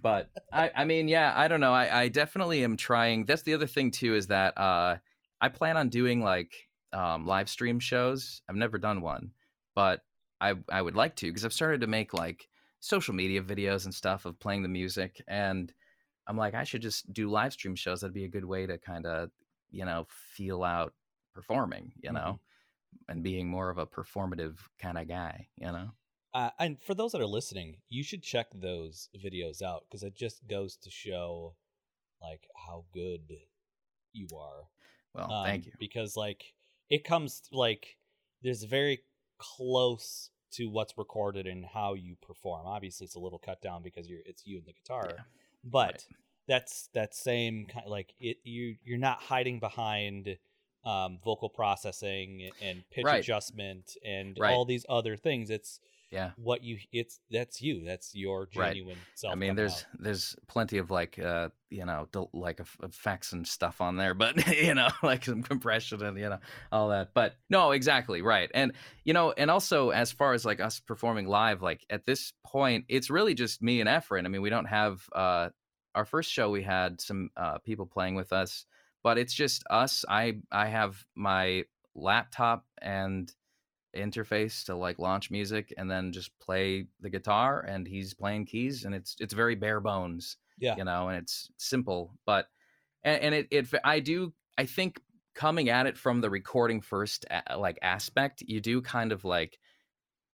but 0.00 0.30
I, 0.52 0.70
I 0.74 0.84
mean, 0.86 1.06
yeah, 1.08 1.32
I 1.36 1.48
don't 1.48 1.60
know. 1.60 1.72
I, 1.74 2.02
I 2.04 2.08
definitely 2.08 2.64
am 2.64 2.76
trying. 2.76 3.26
That's 3.26 3.42
the 3.42 3.54
other 3.54 3.66
thing 3.66 3.90
too 3.90 4.14
is 4.14 4.28
that 4.28 4.56
uh, 4.58 4.96
I 5.42 5.48
plan 5.48 5.76
on 5.76 5.88
doing 5.88 6.22
like 6.22 6.54
um, 6.92 7.26
live 7.26 7.50
stream 7.50 7.80
shows. 7.80 8.40
I've 8.48 8.56
never 8.56 8.78
done 8.78 9.02
one, 9.02 9.32
but 9.74 10.00
I 10.40 10.54
I 10.70 10.80
would 10.80 10.94
like 10.94 11.16
to 11.16 11.26
because 11.26 11.44
I've 11.44 11.52
started 11.52 11.80
to 11.80 11.88
make 11.88 12.14
like 12.14 12.48
social 12.78 13.12
media 13.12 13.42
videos 13.42 13.84
and 13.84 13.92
stuff 13.92 14.24
of 14.24 14.38
playing 14.38 14.62
the 14.62 14.68
music, 14.68 15.20
and 15.26 15.72
I'm 16.28 16.36
like, 16.36 16.54
I 16.54 16.62
should 16.62 16.80
just 16.82 17.12
do 17.12 17.28
live 17.28 17.52
stream 17.52 17.74
shows. 17.74 18.00
That'd 18.00 18.14
be 18.14 18.24
a 18.24 18.28
good 18.28 18.44
way 18.44 18.66
to 18.66 18.78
kind 18.78 19.04
of 19.04 19.30
you 19.70 19.84
know 19.84 20.06
feel 20.08 20.62
out 20.62 20.94
performing, 21.34 21.92
you 22.00 22.12
know, 22.12 22.38
and 23.08 23.24
being 23.24 23.48
more 23.48 23.68
of 23.68 23.78
a 23.78 23.86
performative 23.86 24.58
kind 24.80 24.96
of 24.96 25.08
guy, 25.08 25.48
you 25.56 25.72
know. 25.72 25.90
Uh, 26.34 26.50
and 26.58 26.80
for 26.80 26.94
those 26.94 27.12
that 27.12 27.20
are 27.20 27.26
listening, 27.26 27.78
you 27.90 28.04
should 28.04 28.22
check 28.22 28.46
those 28.54 29.08
videos 29.22 29.60
out 29.60 29.84
because 29.88 30.02
it 30.02 30.14
just 30.14 30.46
goes 30.46 30.76
to 30.76 30.88
show 30.90 31.56
like 32.22 32.46
how 32.54 32.84
good 32.94 33.32
you 34.12 34.28
are. 34.38 34.68
Well, 35.14 35.42
thank 35.44 35.64
Um, 35.64 35.66
you. 35.66 35.72
Because 35.78 36.16
like 36.16 36.54
it 36.88 37.04
comes 37.04 37.42
like 37.52 37.96
there's 38.42 38.64
very 38.64 39.00
close 39.38 40.30
to 40.52 40.68
what's 40.68 40.96
recorded 40.98 41.46
and 41.46 41.64
how 41.64 41.94
you 41.94 42.16
perform. 42.20 42.66
Obviously, 42.66 43.04
it's 43.06 43.14
a 43.14 43.20
little 43.20 43.38
cut 43.38 43.60
down 43.62 43.82
because 43.82 44.08
you're 44.08 44.20
it's 44.26 44.46
you 44.46 44.58
and 44.58 44.66
the 44.66 44.72
guitar, 44.72 45.14
Yeah. 45.16 45.22
but 45.64 46.06
that's 46.46 46.88
that 46.92 47.14
same 47.14 47.66
kind 47.66 47.86
of 47.86 47.90
like 47.90 48.14
it 48.18 48.38
you 48.44 48.76
you're 48.82 48.98
not 48.98 49.22
hiding 49.22 49.60
behind 49.60 50.36
um 50.84 51.18
vocal 51.24 51.48
processing 51.48 52.50
and 52.60 52.82
pitch 52.90 53.04
Right. 53.04 53.20
adjustment 53.20 53.96
and 54.04 54.36
Right. 54.38 54.52
all 54.52 54.64
these 54.64 54.84
other 54.88 55.16
things 55.16 55.48
it's 55.50 55.78
Yeah. 56.12 56.32
what 56.36 56.62
you 56.62 56.76
it's 56.92 57.18
that's 57.30 57.62
you 57.62 57.84
that's 57.86 58.14
your 58.14 58.46
Right. 58.54 58.68
genuine 58.74 58.98
self 59.14 59.32
I 59.32 59.34
mean, 59.34 59.54
there's 59.54 59.72
out. 59.78 59.86
there's 60.00 60.36
plenty 60.46 60.76
of 60.78 60.90
like 60.90 61.18
uh 61.18 61.48
you 61.70 61.86
know 61.86 62.06
del- 62.12 62.28
like 62.34 62.60
eff- 62.60 62.76
effects 62.82 63.32
and 63.32 63.48
stuff 63.48 63.80
on 63.80 63.96
there, 63.96 64.12
but 64.12 64.46
you 64.56 64.74
know 64.74 64.88
like 65.02 65.24
some 65.24 65.42
compression 65.42 66.02
and 66.04 66.18
you 66.18 66.28
know 66.28 66.38
all 66.70 66.90
that. 66.90 67.14
But 67.14 67.36
no, 67.48 67.70
exactly 67.72 68.20
right. 68.20 68.50
And 68.52 68.72
you 69.04 69.14
know, 69.14 69.32
and 69.32 69.50
also 69.50 69.88
as 69.90 70.12
far 70.12 70.34
as 70.34 70.44
like 70.44 70.60
us 70.60 70.80
performing 70.80 71.26
live, 71.26 71.62
like 71.62 71.84
at 71.88 72.04
this 72.04 72.34
point, 72.46 72.84
it's 72.88 73.08
really 73.08 73.32
just 73.34 73.62
me 73.62 73.80
and 73.80 73.88
Efren. 73.88 74.26
I 74.26 74.28
mean, 74.28 74.42
we 74.42 74.50
don't 74.50 74.66
have 74.66 75.02
uh 75.14 75.48
our 75.94 76.04
first 76.04 76.30
show. 76.30 76.50
We 76.50 76.62
had 76.62 77.00
some 77.00 77.30
uh 77.38 77.56
people 77.58 77.86
playing 77.86 78.16
with 78.16 78.32
us, 78.34 78.66
but 79.02 79.16
it's 79.16 79.32
just 79.32 79.64
us. 79.70 80.04
I 80.08 80.40
I 80.52 80.66
have 80.66 81.02
my 81.16 81.64
laptop 81.94 82.64
and 82.80 83.32
interface 83.96 84.64
to 84.64 84.74
like 84.74 84.98
launch 84.98 85.30
music 85.30 85.72
and 85.76 85.90
then 85.90 86.12
just 86.12 86.36
play 86.38 86.86
the 87.00 87.10
guitar 87.10 87.60
and 87.60 87.86
he's 87.86 88.14
playing 88.14 88.44
keys 88.46 88.84
and 88.84 88.94
it's 88.94 89.16
it's 89.20 89.34
very 89.34 89.54
bare 89.54 89.80
bones 89.80 90.36
Yeah. 90.58 90.76
you 90.76 90.84
know 90.84 91.08
and 91.08 91.18
it's 91.18 91.50
simple 91.58 92.14
but 92.24 92.46
and, 93.04 93.20
and 93.22 93.34
it, 93.34 93.48
it 93.50 93.68
i 93.84 94.00
do 94.00 94.32
i 94.58 94.64
think 94.66 95.00
coming 95.34 95.68
at 95.68 95.86
it 95.86 95.98
from 95.98 96.20
the 96.20 96.30
recording 96.30 96.80
first 96.80 97.24
like 97.56 97.78
aspect 97.82 98.42
you 98.46 98.60
do 98.60 98.80
kind 98.82 99.12
of 99.12 99.24
like 99.24 99.58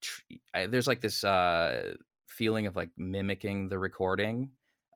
tr- 0.01 0.23
I, 0.55 0.67
there's 0.67 0.87
like 0.87 1.01
this 1.01 1.25
uh 1.25 1.95
feeling 2.27 2.67
of 2.67 2.77
like 2.77 2.91
mimicking 2.97 3.69
the 3.69 3.79
recording 3.79 4.51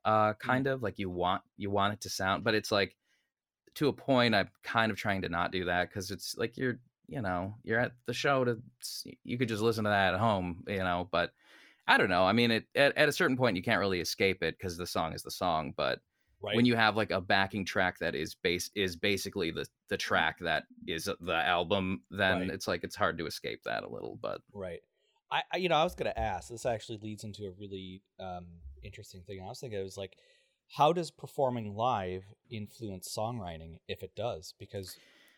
uh 0.05 0.33
kind 0.33 0.67
of 0.67 0.83
like 0.83 0.99
you 0.99 1.09
want 1.09 1.41
you 1.57 1.69
want 1.69 1.93
it 1.93 2.01
to 2.01 2.09
sound 2.09 2.43
but 2.43 2.55
it's 2.55 2.71
like 2.71 2.95
to 3.75 3.87
a 3.87 3.93
point 3.93 4.35
i'm 4.35 4.49
kind 4.63 4.91
of 4.91 4.97
trying 4.97 5.21
to 5.21 5.29
not 5.29 5.51
do 5.51 5.65
that 5.65 5.89
because 5.89 6.11
it's 6.11 6.37
like 6.37 6.57
you're 6.57 6.79
you 7.13 7.21
know 7.21 7.55
you're 7.63 7.79
at 7.79 7.93
the 8.07 8.13
show 8.13 8.43
to 8.43 8.57
you 9.23 9.37
could 9.37 9.47
just 9.47 9.61
listen 9.61 9.83
to 9.83 9.89
that 9.89 10.13
at 10.13 10.19
home 10.19 10.63
you 10.67 10.77
know 10.77 11.07
but 11.11 11.31
i 11.87 11.97
don't 11.97 12.09
know 12.09 12.23
i 12.23 12.33
mean 12.33 12.49
it 12.51 12.65
at, 12.75 12.97
at 12.97 13.09
a 13.09 13.13
certain 13.13 13.37
point 13.37 13.55
you 13.55 13.63
can't 13.63 13.79
really 13.79 14.01
escape 14.01 14.41
it 14.41 14.57
because 14.57 14.77
the 14.77 14.87
song 14.87 15.13
is 15.13 15.21
the 15.23 15.31
song 15.31 15.73
but 15.77 15.99
right 16.41 16.55
when 16.55 16.65
you 16.65 16.75
have 16.75 16.97
like 16.97 17.11
a 17.11 17.21
backing 17.21 17.65
track 17.65 17.99
that 17.99 18.15
is 18.15 18.35
base 18.35 18.71
is 18.75 18.95
basically 18.95 19.51
the 19.51 19.65
the 19.89 19.97
track 19.97 20.39
that 20.39 20.63
is 20.87 21.07
the 21.21 21.45
album 21.45 22.01
then 22.09 22.39
Right. 22.39 22.49
it's 22.49 22.67
like 22.67 22.83
it's 22.83 22.95
hard 22.95 23.17
to 23.17 23.27
escape 23.27 23.61
that 23.63 23.83
a 23.83 23.89
little 23.89 24.17
but 24.21 24.41
Right. 24.53 24.79
I, 25.31 25.41
I 25.51 25.57
you 25.57 25.67
know, 25.67 25.75
I 25.75 25.83
was 25.83 25.95
gonna 25.95 26.13
ask. 26.15 26.49
This 26.49 26.65
actually 26.65 26.99
leads 27.01 27.23
into 27.23 27.45
a 27.45 27.51
really 27.51 28.03
um, 28.19 28.45
interesting 28.83 29.21
thing. 29.23 29.41
I 29.41 29.49
was 29.49 29.59
thinking, 29.59 29.79
it 29.79 29.83
was 29.83 29.97
like, 29.97 30.15
how 30.77 30.93
does 30.93 31.11
performing 31.11 31.75
live 31.75 32.23
influence 32.49 33.13
songwriting? 33.15 33.77
If 33.87 34.03
it 34.03 34.15
does, 34.15 34.53
because 34.59 34.95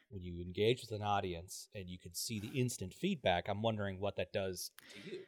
when 0.09 0.23
you 0.23 0.39
engage 0.41 0.81
with 0.81 0.91
an 0.91 1.03
audience 1.03 1.69
and 1.75 1.89
you 1.89 1.99
can 1.99 2.13
see 2.13 2.39
the 2.39 2.59
instant 2.59 2.93
feedback, 2.93 3.47
I'm 3.47 3.61
wondering 3.61 3.99
what 3.99 4.15
that 4.17 4.31
does 4.31 4.71
to 4.93 4.99
you. 4.99 5.25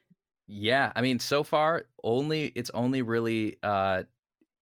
Yeah, 0.48 0.94
I 0.96 1.02
mean, 1.02 1.20
so 1.20 1.44
far 1.44 1.86
only 2.04 2.52
it's 2.56 2.70
only 2.72 3.02
really 3.02 3.58
uh 3.64 4.04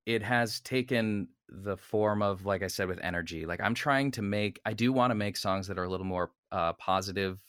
it 0.05 0.23
has 0.23 0.59
taken 0.61 1.29
the 1.49 1.77
form 1.77 2.21
of 2.21 2.45
like 2.45 2.63
I 2.63 2.67
said 2.67 2.87
with 2.87 2.99
energy. 3.03 3.45
Like 3.45 3.61
I'm 3.61 3.75
trying 3.75 4.11
to 4.11 4.21
make 4.21 4.59
I 4.65 4.73
do 4.73 4.91
want 4.91 5.11
to 5.11 5.15
make 5.15 5.37
songs 5.37 5.67
that 5.67 5.77
are 5.77 5.83
a 5.83 5.89
little 5.89 6.05
more 6.05 6.31
uh 6.51 6.73
positive 6.73 7.39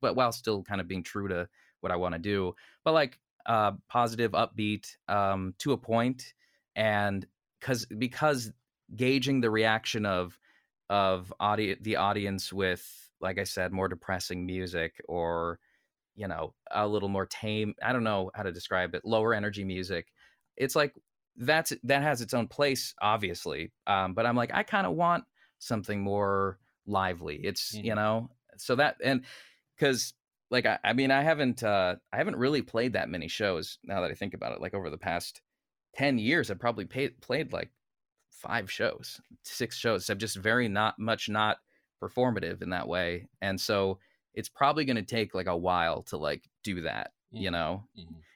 but 0.00 0.16
while 0.16 0.32
still 0.32 0.62
kind 0.62 0.80
of 0.80 0.88
being 0.88 1.02
true 1.02 1.28
to 1.28 1.48
what 1.80 1.92
I 1.92 1.96
want 1.96 2.14
to 2.14 2.18
do. 2.18 2.54
But 2.84 2.92
like 2.92 3.18
uh 3.46 3.72
positive, 3.88 4.32
upbeat 4.32 4.96
um 5.08 5.54
to 5.58 5.72
a 5.72 5.78
point 5.78 6.34
and 6.76 7.26
cuz 7.60 7.86
because 7.86 8.52
gauging 8.96 9.40
the 9.40 9.50
reaction 9.50 10.04
of 10.06 10.38
of 10.90 11.32
audi- 11.40 11.76
the 11.80 11.96
audience 11.96 12.52
with 12.52 13.10
like 13.20 13.38
I 13.38 13.44
said 13.44 13.72
more 13.72 13.88
depressing 13.88 14.46
music 14.46 15.00
or 15.08 15.60
you 16.14 16.28
know 16.28 16.54
a 16.70 16.86
little 16.86 17.08
more 17.08 17.26
tame 17.26 17.74
i 17.82 17.92
don't 17.92 18.04
know 18.04 18.30
how 18.34 18.42
to 18.42 18.52
describe 18.52 18.94
it 18.94 19.04
lower 19.04 19.34
energy 19.34 19.64
music. 19.64 20.12
It's 20.56 20.76
like 20.76 20.94
that's 21.36 21.72
that 21.84 22.02
has 22.02 22.20
its 22.20 22.34
own 22.34 22.48
place 22.48 22.94
obviously 23.00 23.72
um 23.86 24.12
but 24.14 24.26
i'm 24.26 24.34
like 24.36 24.52
i 24.52 24.62
kind 24.64 24.86
of 24.86 24.94
want 24.94 25.24
something 25.60 26.00
more 26.02 26.58
lively. 26.86 27.36
It's 27.44 27.78
you 27.82 27.94
Mhm. 27.94 27.94
know 27.94 28.30
so 28.56 28.74
that 28.76 28.96
and 29.04 29.24
because 29.76 30.14
like 30.50 30.66
I, 30.66 30.78
I 30.84 30.92
mean 30.94 31.10
i 31.10 31.22
haven't 31.22 31.62
uh 31.62 31.96
i 32.12 32.16
haven't 32.16 32.36
really 32.36 32.62
played 32.62 32.94
that 32.94 33.08
many 33.08 33.28
shows 33.28 33.78
now 33.84 34.00
that 34.00 34.10
i 34.10 34.14
think 34.14 34.34
about 34.34 34.52
it. 34.52 34.60
Like 34.60 34.74
over 34.74 34.90
the 34.90 34.98
past 34.98 35.42
10 35.94 36.18
years 36.18 36.50
i've 36.50 36.58
probably 36.60 36.86
paid, 36.86 37.20
played 37.20 37.52
like 37.52 37.72
five 38.38 38.70
shows 38.70 39.20
six 39.42 39.76
shows 39.76 40.08
I'm 40.08 40.18
just 40.18 40.36
very 40.36 40.68
not 40.68 40.98
much 40.98 41.28
not 41.28 41.58
performative 42.00 42.62
in 42.62 42.70
that 42.70 42.86
way 42.86 43.26
and 43.42 43.60
so 43.60 43.98
it's 44.34 44.48
probably 44.48 44.84
going 44.84 44.96
to 44.96 45.02
take 45.02 45.34
like 45.34 45.48
a 45.48 45.56
while 45.56 46.02
to 46.04 46.16
like 46.16 46.48
do 46.62 46.80
that 46.82 47.12
you 47.32 47.48
Mhm. 47.50 47.52
know 47.52 47.84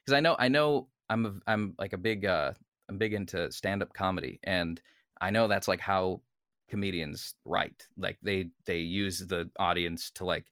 because 0.05 0.15
i 0.15 0.21
know 0.21 0.35
i 0.39 0.49
know 0.49 0.89
i'm 1.09 1.27
a, 1.27 1.33
i'm 1.47 1.75
like 1.79 1.93
a 1.93 1.99
big 1.99 2.25
uh 2.27 2.53
i'm 2.89 2.99
big 2.99 3.15
into 3.15 3.51
stand-up 3.53 3.93
comedy 3.95 4.41
and 4.43 4.81
i 5.21 5.31
know 5.31 5.47
that's 5.47 5.69
like 5.69 5.81
how 5.81 6.21
comedians 6.69 7.37
write 7.45 7.87
like 7.97 8.19
they 8.23 8.51
they 8.65 8.79
use 8.79 9.21
the 9.21 9.49
audience 9.61 10.11
to 10.11 10.25
like 10.25 10.47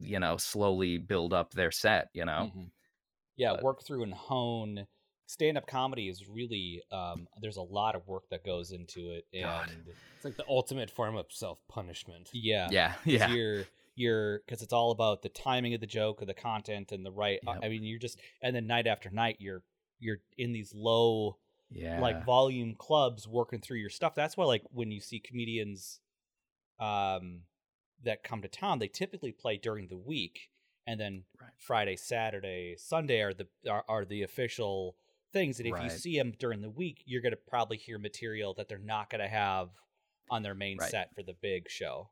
you 0.00 0.18
know 0.18 0.36
slowly 0.38 0.96
build 0.96 1.34
up 1.34 1.52
their 1.52 1.70
set 1.72 2.08
you 2.14 2.24
know 2.24 2.50
Mhm. 2.56 2.70
Yeah, 3.36 3.52
But- 3.54 3.62
work 3.62 3.82
through 3.82 4.02
and 4.02 4.12
hone. 4.12 4.86
Stand 5.30 5.56
up 5.56 5.66
comedy 5.68 6.08
is 6.08 6.28
really 6.28 6.82
um, 6.90 7.28
there's 7.40 7.56
a 7.56 7.62
lot 7.62 7.94
of 7.94 8.06
work 8.08 8.24
that 8.30 8.44
goes 8.44 8.72
into 8.72 9.10
it, 9.10 9.26
God. 9.32 9.70
It's 10.16 10.24
like 10.24 10.36
the 10.36 10.44
ultimate 10.48 10.90
form 10.90 11.16
of 11.16 11.26
self 11.30 11.58
punishment. 11.68 12.30
yeah, 12.32 12.68
yeah 12.70 12.92
'cause 12.94 13.04
yeah 13.06 13.28
you're 13.28 13.64
you're 13.94 14.40
because 14.40 14.60
it's 14.60 14.72
all 14.72 14.90
about 14.90 15.22
the 15.22 15.28
timing 15.28 15.72
of 15.74 15.80
the 15.80 15.86
joke 15.86 16.20
or 16.20 16.24
the 16.24 16.34
content 16.34 16.90
and 16.90 17.06
the 17.06 17.12
right 17.12 17.38
I- 17.46 17.52
Yep. 17.54 17.64
i 17.64 17.68
mean 17.68 17.84
you're 17.84 17.98
just 17.98 18.18
and 18.42 18.54
then 18.56 18.66
night 18.66 18.86
after 18.86 19.08
night 19.10 19.36
you're 19.40 19.62
you're 20.00 20.18
in 20.36 20.52
these 20.52 20.72
low 20.74 21.38
yeah 21.70 22.00
like 22.00 22.24
volume 22.24 22.74
clubs 22.76 23.28
working 23.28 23.60
through 23.60 23.78
your 23.78 23.90
stuff 23.90 24.14
that's 24.14 24.36
why 24.36 24.44
like 24.46 24.62
when 24.70 24.90
you 24.90 25.00
see 25.00 25.20
comedians 25.20 26.00
um 26.78 27.42
that 28.02 28.22
come 28.22 28.42
to 28.42 28.48
town 28.48 28.78
they 28.78 28.88
typically 28.88 29.32
play 29.32 29.56
during 29.56 29.88
the 29.88 29.96
week 29.96 30.50
and 30.86 30.98
then 31.00 31.24
Right. 31.40 31.50
friday 31.58 31.96
saturday 31.96 32.74
sunday 32.78 33.20
are 33.20 33.34
the 33.34 33.48
are, 33.68 33.84
are 33.88 34.04
the 34.04 34.22
official 34.22 34.96
things 35.32 35.58
and 35.60 35.68
if 35.68 35.80
you 35.80 35.90
see 35.90 36.16
them 36.18 36.32
during 36.38 36.60
the 36.60 36.70
week 36.70 37.02
you're 37.06 37.22
going 37.22 37.32
to 37.32 37.38
probably 37.48 37.76
hear 37.76 37.98
material 37.98 38.54
that 38.54 38.68
they're 38.68 38.78
not 38.78 39.10
going 39.10 39.20
to 39.20 39.28
have 39.28 39.70
on 40.30 40.42
their 40.42 40.54
main 40.54 40.78
Right. 40.78 40.96
set 40.98 41.14
for 41.14 41.22
the 41.22 41.34
big 41.34 41.68
show 41.68 42.10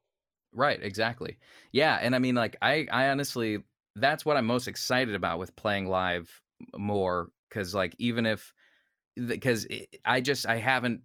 Right, 0.52 0.82
exactly. 0.82 1.38
Yeah, 1.72 1.96
and 1.96 2.14
I 2.14 2.18
mean 2.18 2.34
like 2.34 2.56
I 2.62 2.86
I 2.90 3.08
honestly 3.10 3.62
that's 3.96 4.24
what 4.24 4.36
I'm 4.36 4.46
most 4.46 4.66
excited 4.66 5.14
about 5.14 5.38
with 5.38 5.54
playing 5.56 5.86
live 5.88 6.40
more 6.76 7.30
cuz 7.50 7.74
like 7.74 7.94
even 7.98 8.24
if 8.24 8.54
because 9.16 9.66
I 10.04 10.20
just 10.22 10.46
I 10.46 10.56
haven't 10.58 11.02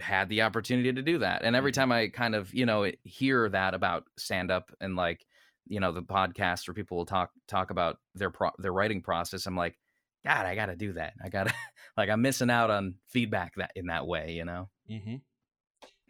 had 0.00 0.28
the 0.30 0.42
opportunity 0.42 0.92
to 0.92 1.02
do 1.02 1.18
that. 1.18 1.42
And 1.44 1.56
every 1.56 1.72
Mhm. 1.72 1.72
time 1.72 1.92
I 1.92 2.08
kind 2.08 2.34
of, 2.34 2.54
you 2.54 2.66
know, 2.66 2.90
hear 3.04 3.48
that 3.50 3.74
about 3.74 4.08
stand 4.18 4.50
up 4.50 4.72
and 4.80 4.96
like, 4.96 5.26
you 5.66 5.80
know, 5.80 5.92
the 5.92 6.02
podcast 6.02 6.68
where 6.68 6.74
people 6.74 6.96
will 6.98 7.06
talk 7.06 7.32
talk 7.48 7.70
about 7.70 7.98
their 8.14 8.30
pro- 8.30 8.52
their 8.58 8.72
writing 8.72 9.02
process, 9.02 9.46
I'm 9.46 9.56
like, 9.56 9.78
god, 10.24 10.46
I 10.46 10.54
got 10.54 10.66
to 10.66 10.76
do 10.76 10.92
that. 10.94 11.14
I 11.22 11.28
got 11.28 11.48
to 11.48 11.54
like 11.96 12.08
I'm 12.10 12.22
missing 12.22 12.50
out 12.50 12.70
on 12.70 12.94
feedback 13.08 13.54
that 13.56 13.72
in 13.74 13.86
that 13.86 14.06
way, 14.06 14.32
you 14.32 14.44
know. 14.44 14.68
Mm-hmm. 14.90 15.16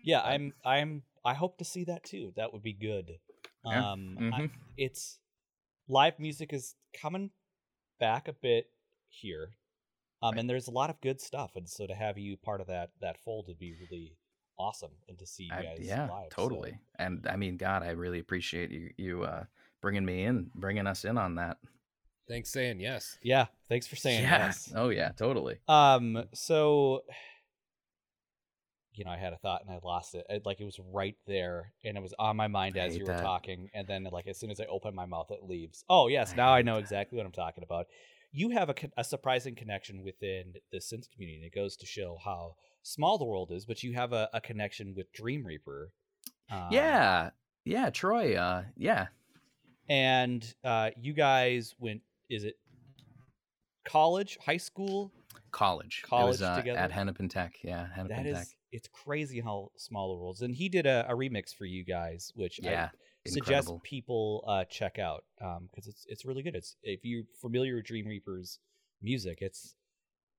Yeah, 0.02 0.20
I'm. 0.22 0.52
I'm. 0.64 1.02
I 1.24 1.34
hope 1.34 1.58
to 1.58 1.64
see 1.64 1.84
that 1.84 2.04
too. 2.04 2.32
That 2.36 2.52
would 2.52 2.62
be 2.62 2.72
good. 2.72 3.18
Yeah. 3.64 3.92
Um, 3.92 4.16
I- 4.32 4.40
Mhm. 4.42 4.50
it's 4.78 5.18
live 5.88 6.18
music 6.18 6.52
is 6.54 6.74
coming 6.98 7.30
back 7.98 8.26
a 8.28 8.32
bit 8.32 8.70
here, 9.10 9.50
um, 10.22 10.30
Right. 10.32 10.40
and 10.40 10.48
there's 10.48 10.68
a 10.68 10.70
lot 10.70 10.88
of 10.88 10.98
good 11.02 11.20
stuff. 11.20 11.56
And 11.56 11.68
so 11.68 11.86
to 11.86 11.94
have 11.94 12.16
you 12.16 12.38
part 12.38 12.62
of 12.62 12.68
that 12.68 12.92
that 13.02 13.18
fold 13.18 13.48
would 13.48 13.58
be 13.58 13.74
really 13.90 14.16
awesome, 14.58 14.92
and 15.08 15.18
to 15.18 15.26
see 15.26 15.44
you 15.44 15.52
I- 15.52 15.62
guys 15.62 15.78
yeah, 15.80 16.08
live. 16.08 16.32
so- 16.32 16.42
totally. 16.42 16.78
And 16.98 17.26
I 17.26 17.36
mean, 17.36 17.58
God, 17.58 17.82
I 17.82 17.90
really 17.90 18.18
appreciate 18.20 18.70
you 18.70 18.90
you 18.96 19.24
uh, 19.24 19.44
bringing 19.82 20.04
me 20.06 20.24
in, 20.24 20.50
bringing 20.54 20.86
us 20.86 21.04
in 21.04 21.18
on 21.18 21.34
that. 21.34 21.58
Thanks 22.30 22.50
saying 22.50 22.80
yes. 22.80 23.18
yeah, 23.22 23.46
thanks 23.68 23.86
for 23.86 23.96
saying 23.96 24.22
yeah. 24.22 24.46
yes. 24.46 24.72
Oh 24.74 24.88
yeah, 24.90 25.10
totally. 25.10 25.58
Um, 25.66 26.24
so 26.32 27.02
you 28.94 29.04
know, 29.04 29.10
I 29.10 29.16
had 29.16 29.32
a 29.32 29.38
thought 29.38 29.62
and 29.66 29.74
I 29.74 29.78
lost 29.82 30.14
it. 30.14 30.26
it. 30.28 30.44
Like 30.44 30.60
it 30.60 30.64
was 30.64 30.78
right 30.92 31.16
there, 31.26 31.72
and 31.84 31.96
it 31.96 32.02
was 32.02 32.14
on 32.18 32.36
my 32.36 32.48
mind 32.48 32.76
I 32.76 32.80
as 32.80 32.96
you 32.96 33.04
were 33.04 33.12
that. 33.12 33.22
talking, 33.22 33.68
and 33.74 33.86
then 33.88 34.06
like 34.12 34.26
as 34.26 34.38
soon 34.38 34.50
as 34.50 34.60
I 34.60 34.66
open 34.66 34.94
my 34.94 35.06
mouth, 35.06 35.30
it 35.30 35.42
leaves. 35.42 35.84
Oh 35.88 36.08
yes, 36.08 36.32
I 36.32 36.36
now 36.36 36.52
I 36.52 36.62
know 36.62 36.74
that. 36.74 36.82
exactly 36.82 37.16
what 37.16 37.26
I'm 37.26 37.32
talking 37.32 37.64
about. 37.64 37.86
You 38.32 38.50
have 38.50 38.68
a, 38.68 38.74
a 38.96 39.02
surprising 39.02 39.56
connection 39.56 40.04
within 40.04 40.54
the 40.70 40.78
synth 40.78 41.10
community. 41.10 41.38
and 41.38 41.46
It 41.46 41.54
goes 41.54 41.76
to 41.78 41.86
show 41.86 42.18
how 42.24 42.54
small 42.82 43.18
the 43.18 43.24
world 43.24 43.50
is, 43.50 43.64
but 43.64 43.82
you 43.82 43.94
have 43.94 44.12
a, 44.12 44.28
a 44.32 44.40
connection 44.40 44.94
with 44.94 45.12
Dream 45.12 45.44
Reaper. 45.44 45.90
Um, 46.48 46.68
yeah, 46.70 47.30
yeah, 47.64 47.90
Troy. 47.90 48.36
Uh, 48.36 48.64
yeah, 48.76 49.06
and 49.88 50.54
uh, 50.62 50.90
you 51.00 51.12
guys 51.12 51.74
went. 51.78 52.02
Is 52.30 52.44
it 52.44 52.54
college, 53.84 54.38
high 54.40 54.56
school? 54.56 55.12
college. 55.52 56.02
College 56.06 56.40
was, 56.40 56.42
uh, 56.42 56.54
together? 56.56 56.78
at 56.78 56.92
Hennepin 56.92 57.28
Tech. 57.28 57.56
Yeah, 57.62 57.86
Hennepin 57.94 58.24
That 58.24 58.26
Tech. 58.26 58.42
is, 58.42 58.54
it's 58.72 58.88
crazy 58.88 59.40
how 59.40 59.72
small 59.76 60.14
the 60.14 60.22
world 60.22 60.36
is. 60.36 60.42
And 60.42 60.54
he 60.54 60.68
did 60.68 60.86
a, 60.86 61.06
a 61.08 61.14
remix 61.14 61.54
for 61.54 61.64
you 61.64 61.84
guys, 61.84 62.32
which 62.36 62.60
Yeah, 62.62 62.90
I 62.92 63.28
suggest 63.28 63.50
incredible. 63.50 63.80
people 63.82 64.44
uh, 64.46 64.64
check 64.64 64.98
out 64.98 65.24
because 65.38 65.86
it's 65.88 66.06
it's 66.08 66.24
really 66.24 66.42
good. 66.42 66.54
It's 66.54 66.76
if 66.82 67.04
you're 67.04 67.24
familiar 67.40 67.74
with 67.76 67.84
Dream 67.84 68.06
Reaper's 68.06 68.58
music, 69.02 69.38
it's 69.40 69.74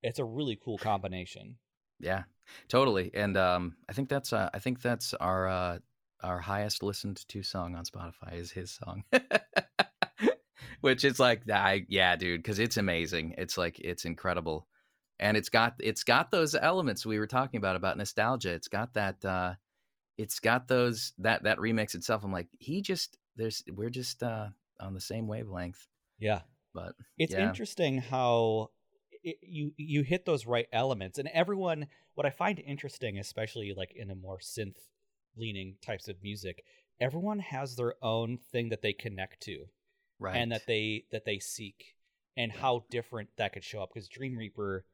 it's 0.01 0.19
a 0.19 0.25
really 0.25 0.57
cool 0.63 0.77
combination. 0.77 1.57
Yeah, 1.99 2.23
totally. 2.69 3.11
And 3.13 3.37
um, 3.37 3.75
I 3.89 3.93
think 3.93 4.09
that's 4.09 4.33
uh, 4.33 4.49
I 4.53 4.59
think 4.59 4.81
that's 4.81 5.13
our 5.15 5.47
uh, 5.47 5.79
our 6.23 6.39
highest 6.39 6.83
listened 6.83 7.27
to 7.27 7.43
song 7.43 7.75
on 7.75 7.83
Spotify 7.85 8.33
is 8.33 8.51
his 8.51 8.71
song, 8.71 9.03
which 10.81 11.05
is 11.05 11.19
like 11.19 11.49
I 11.49 11.85
yeah, 11.87 12.15
dude, 12.15 12.41
because 12.41 12.59
it's 12.59 12.77
amazing. 12.77 13.35
It's 13.37 13.57
like 13.57 13.79
it's 13.79 14.05
incredible, 14.05 14.67
and 15.19 15.37
it's 15.37 15.49
got 15.49 15.75
it's 15.79 16.03
got 16.03 16.31
those 16.31 16.55
elements 16.55 17.05
we 17.05 17.19
were 17.19 17.27
talking 17.27 17.57
about 17.57 17.75
about 17.75 17.97
nostalgia. 17.97 18.51
It's 18.51 18.67
got 18.67 18.93
that 18.93 19.23
uh, 19.23 19.53
it's 20.17 20.39
got 20.39 20.67
those 20.67 21.13
that 21.19 21.43
that 21.43 21.57
remix 21.57 21.95
itself. 21.95 22.23
I'm 22.23 22.31
like 22.31 22.49
he 22.59 22.81
just 22.81 23.17
there's 23.35 23.63
we're 23.71 23.89
just 23.89 24.21
uh, 24.23 24.47
on 24.79 24.93
the 24.93 25.01
same 25.01 25.27
wavelength, 25.27 25.87
Yeah, 26.19 26.41
but 26.73 26.95
it's 27.17 27.33
Yeah. 27.33 27.47
interesting 27.47 27.99
how 27.99 28.71
it, 29.23 29.37
you 29.41 29.73
you 29.77 30.03
hit 30.03 30.25
those 30.25 30.45
right 30.45 30.67
elements, 30.71 31.17
and 31.19 31.27
everyone. 31.29 31.87
What 32.13 32.25
I 32.25 32.29
find 32.29 32.59
interesting, 32.59 33.17
especially 33.19 33.73
like 33.75 33.93
in 33.95 34.11
a 34.11 34.15
more 34.15 34.39
synth 34.39 34.75
leaning 35.37 35.77
types 35.81 36.09
of 36.09 36.21
music, 36.21 36.65
everyone 36.99 37.39
has 37.39 37.75
their 37.75 37.95
own 38.01 38.37
thing 38.51 38.69
that 38.69 38.81
they 38.81 38.91
connect 38.91 39.41
to. 39.43 39.67
Right 40.21 40.35
and 40.37 40.51
that 40.51 40.65
they 40.67 41.03
that 41.11 41.25
they 41.25 41.39
seek 41.39 41.95
and 42.37 42.51
how 42.51 42.85
different 42.89 43.27
that 43.37 43.51
could 43.51 43.63
show 43.63 43.81
up 43.81 43.89
because 43.93 44.07
dream 44.07 44.37
reaper 44.37 44.85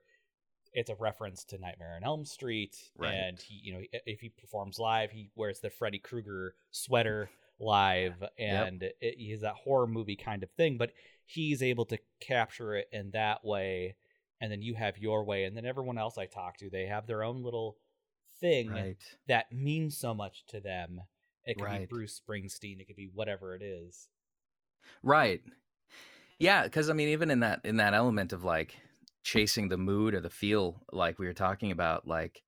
it's 0.73 0.89
a 0.89 0.95
reference 0.95 1.43
to 1.43 1.57
nightmare 1.57 1.95
on 1.95 2.03
elm 2.03 2.25
street 2.25 2.75
Right. 2.97 3.13
and 3.13 3.39
he 3.39 3.59
you 3.63 3.73
know 3.73 3.81
if 4.05 4.19
he 4.21 4.29
performs 4.29 4.79
live 4.79 5.11
he 5.11 5.29
wears 5.35 5.59
the 5.59 5.69
freddy 5.69 5.99
krueger 5.99 6.55
sweater 6.71 7.29
live 7.59 8.23
and 8.37 8.83
it, 8.83 9.15
he 9.17 9.31
has 9.31 9.41
that 9.41 9.55
horror 9.55 9.87
movie 9.87 10.15
kind 10.15 10.43
of 10.43 10.49
thing 10.51 10.77
but 10.77 10.91
he's 11.25 11.61
able 11.63 11.85
to 11.85 11.97
capture 12.19 12.75
it 12.75 12.87
in 12.91 13.11
that 13.11 13.43
way 13.43 13.95
and 14.39 14.51
then 14.51 14.61
you 14.61 14.75
have 14.75 14.97
your 14.97 15.23
way 15.23 15.43
and 15.45 15.57
then 15.57 15.65
everyone 15.65 15.97
else 15.97 16.17
i 16.17 16.25
talk 16.25 16.57
to 16.57 16.69
they 16.69 16.85
have 16.85 17.07
their 17.07 17.23
own 17.23 17.43
little 17.43 17.75
thing 18.39 18.69
right. 18.69 18.97
that 19.27 19.51
means 19.51 19.97
so 19.97 20.13
much 20.13 20.45
to 20.47 20.59
them. 20.59 21.01
It 21.43 21.57
could 21.57 21.79
be 21.79 21.85
bruce 21.87 22.21
springsteen 22.21 22.79
it 22.79 22.85
could 22.85 22.95
be 22.95 23.09
whatever 23.11 23.55
it 23.55 23.63
is 23.63 24.09
Right. 25.03 25.41
Yeah, 26.39 26.63
because 26.63 26.89
I 26.89 26.93
mean, 26.93 27.09
even 27.09 27.31
in 27.31 27.39
that 27.41 27.61
in 27.63 27.77
that 27.77 27.93
element 27.93 28.33
of 28.33 28.43
like 28.43 28.75
chasing 29.23 29.69
the 29.69 29.77
mood 29.77 30.13
or 30.13 30.21
the 30.21 30.29
feel, 30.29 30.81
like 30.91 31.19
we 31.19 31.25
were 31.25 31.33
talking 31.33 31.71
about, 31.71 32.07
like 32.07 32.43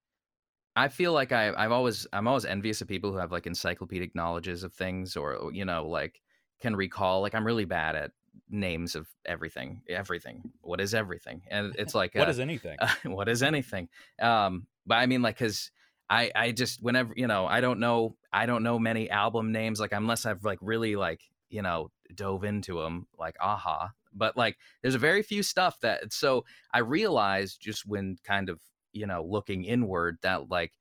I 0.75 0.87
feel 0.89 1.13
like 1.13 1.31
I 1.31 1.53
I've 1.55 1.71
always 1.71 2.05
I'm 2.13 2.27
always 2.27 2.45
envious 2.45 2.81
of 2.81 2.87
people 2.87 3.11
who 3.11 3.17
have 3.17 3.31
like 3.31 3.47
encyclopedic 3.47 4.15
knowledges 4.15 4.63
of 4.63 4.73
things, 4.73 5.15
or 5.15 5.51
you 5.51 5.65
know, 5.65 5.87
like 5.87 6.21
can 6.61 6.75
recall. 6.75 7.21
Like 7.21 7.33
I'm 7.33 7.45
really 7.45 7.65
bad 7.65 7.95
at 7.95 8.11
names 8.49 8.95
of 8.95 9.07
everything. 9.25 9.81
Everything. 9.89 10.51
What 10.61 10.79
is 10.79 10.93
everything? 10.93 11.41
And 11.49 11.75
it's 11.77 11.95
like 11.95 12.13
what 12.15 12.27
uh, 12.27 12.31
is 12.31 12.39
anything 12.39 12.77
uh, 12.79 12.89
what 13.05 13.27
is 13.27 13.43
anything 13.43 13.89
um 14.21 14.67
but 14.85 14.95
i 14.95 15.05
mean 15.05 15.21
like 15.21 15.35
because 15.37 15.71
i 16.09 16.31
i 16.35 16.51
just 16.51 16.81
whenever 16.81 17.13
you 17.15 17.27
know 17.27 17.45
i 17.45 17.61
don't 17.61 17.79
know 17.79 18.15
i 18.31 18.45
don't 18.45 18.63
know 18.63 18.79
many 18.79 19.09
album 19.09 19.51
names 19.51 19.79
like 19.79 19.91
unless 19.91 20.25
i've 20.25 20.43
like 20.43 20.59
really 20.61 20.95
like 20.95 21.21
you 21.49 21.61
know 21.61 21.91
dove 22.15 22.43
into 22.43 22.79
them 22.81 23.07
like 23.17 23.35
aha 23.39 23.91
but 24.13 24.35
like 24.37 24.57
there's 24.81 24.95
a 24.95 24.99
very 24.99 25.21
few 25.21 25.43
stuff 25.43 25.79
that 25.81 26.11
so 26.11 26.43
i 26.73 26.79
realized 26.79 27.61
just 27.61 27.85
when 27.85 28.17
kind 28.23 28.49
of 28.49 28.61
you 28.93 29.05
know 29.05 29.23
looking 29.23 29.63
inward 29.63 30.17
that 30.21 30.49
like 30.49 30.73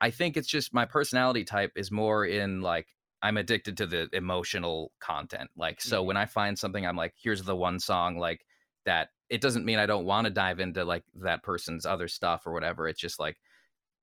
i 0.00 0.10
think 0.10 0.36
it's 0.36 0.48
just 0.48 0.72
my 0.74 0.84
personality 0.84 1.44
type 1.44 1.72
is 1.76 1.90
more 1.90 2.24
in 2.24 2.60
like 2.60 2.88
i'm 3.22 3.36
addicted 3.36 3.76
to 3.76 3.86
the 3.86 4.08
emotional 4.12 4.92
content 5.00 5.50
like 5.56 5.80
so 5.80 6.02
Mhm. 6.02 6.06
when 6.06 6.16
i 6.16 6.26
find 6.26 6.58
something 6.58 6.86
i'm 6.86 6.96
like 6.96 7.14
here's 7.20 7.42
the 7.42 7.56
one 7.56 7.78
song 7.78 8.18
like 8.18 8.44
that 8.84 9.10
it 9.28 9.40
doesn't 9.40 9.64
mean 9.64 9.78
I 9.78 9.86
don't 9.86 10.06
want 10.06 10.24
to 10.24 10.30
dive 10.32 10.58
into 10.58 10.84
like 10.84 11.04
that 11.14 11.44
person's 11.44 11.86
other 11.86 12.08
stuff 12.08 12.48
or 12.48 12.52
whatever. 12.52 12.88
It's 12.88 12.98
just 13.00 13.20
like 13.20 13.38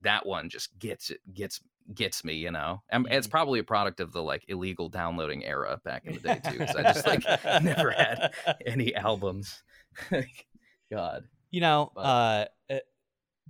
that 0.04 0.26
one 0.26 0.50
just 0.50 0.78
gets 0.80 1.10
it 1.10 1.20
gets 1.34 1.60
gets 1.94 2.24
me, 2.24 2.34
you 2.36 2.52
know. 2.52 2.82
And 2.90 3.08
it's 3.10 3.28
Mhm. 3.28 3.32
probably 3.32 3.60
a 3.60 3.64
product 3.64 4.00
of 4.00 4.12
the 4.12 4.22
like 4.22 4.44
illegal 4.48 4.90
downloading 4.90 5.44
era 5.46 5.80
back 5.84 6.06
in 6.06 6.14
the 6.14 6.20
day 6.20 6.40
too. 6.44 6.60
Because 6.60 6.76
I 6.76 6.84
just 6.84 7.08
like 7.08 7.24
never 7.64 7.92
had 7.92 8.34
any 8.66 8.94
albums. 8.96 9.64
God. 10.92 11.26
you 11.52 11.62
know 11.62 11.92
But- 11.96 12.02
uh 12.02 12.46
uh, 12.74 12.80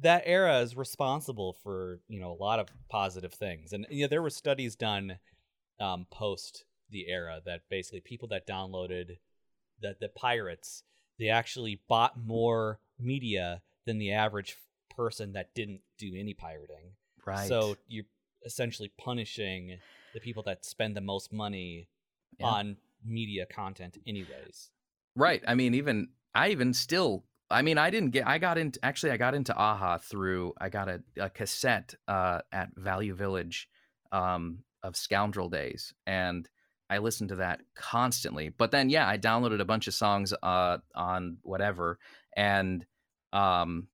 that 0.01 0.23
era 0.25 0.59
is 0.61 0.75
responsible 0.77 1.53
for 1.63 1.99
you 2.07 2.19
know 2.19 2.31
a 2.31 2.41
lot 2.43 2.59
of 2.59 2.67
positive 2.89 3.33
things 3.33 3.73
and 3.73 3.85
yeah 3.89 4.07
there 4.07 4.21
were 4.21 4.29
studies 4.29 4.75
done 4.75 5.17
um 5.79 6.05
post 6.11 6.63
the 6.89 7.07
era 7.09 7.41
that 7.45 7.61
basically 7.69 7.99
people 8.01 8.27
that 8.29 8.47
downloaded 8.47 9.17
the 9.81 9.95
the 9.99 10.09
pirates 10.09 10.83
they 11.19 11.29
actually 11.29 11.81
bought 11.87 12.17
more 12.17 12.79
media 12.99 13.61
than 13.85 13.97
the 13.97 14.11
average 14.11 14.55
person 14.97 15.33
that 15.33 15.53
didn't 15.55 15.81
do 15.97 16.11
any 16.17 16.33
pirating 16.33 16.91
Right. 17.25 17.47
so 17.47 17.77
you're 17.87 18.05
essentially 18.45 18.91
punishing 18.97 19.77
the 20.13 20.19
people 20.19 20.43
that 20.43 20.65
spend 20.65 20.95
the 20.97 21.01
most 21.01 21.31
money 21.31 21.87
Yeah. 22.39 22.47
on 22.47 22.77
media 23.05 23.45
content 23.45 23.97
anyways 24.07 24.71
Right. 25.15 25.41
I 25.47 25.55
mean, 25.55 25.73
even 25.73 26.09
I 26.35 26.49
even 26.49 26.73
still. 26.75 27.23
I 27.49 27.63
mean, 27.63 27.79
I 27.79 27.89
didn't 27.89 28.11
get. 28.11 28.27
I 28.27 28.37
got 28.37 28.59
into 28.59 28.79
actually. 28.83 29.13
I 29.13 29.17
got 29.17 29.33
into 29.33 29.55
Aha 29.55 29.97
through. 29.97 30.53
I 30.61 30.69
got 30.69 30.87
a, 30.89 31.01
a 31.19 31.29
cassette 31.31 31.95
uh, 32.07 32.41
at 32.51 32.69
Value 32.75 33.15
Village 33.15 33.67
um, 34.11 34.59
of 34.83 34.95
Scoundrel 34.95 35.49
Days, 35.49 35.91
and 36.05 36.47
I 36.87 36.99
listened 36.99 37.29
to 37.29 37.37
that 37.37 37.61
constantly. 37.75 38.49
But 38.49 38.69
then, 38.69 38.91
yeah, 38.91 39.07
I 39.09 39.17
downloaded 39.17 39.59
a 39.59 39.65
bunch 39.65 39.87
of 39.87 39.95
songs 39.95 40.35
uh, 40.43 40.77
on 40.93 41.37
whatever, 41.41 41.97
and 42.35 42.85
um, 43.33 43.87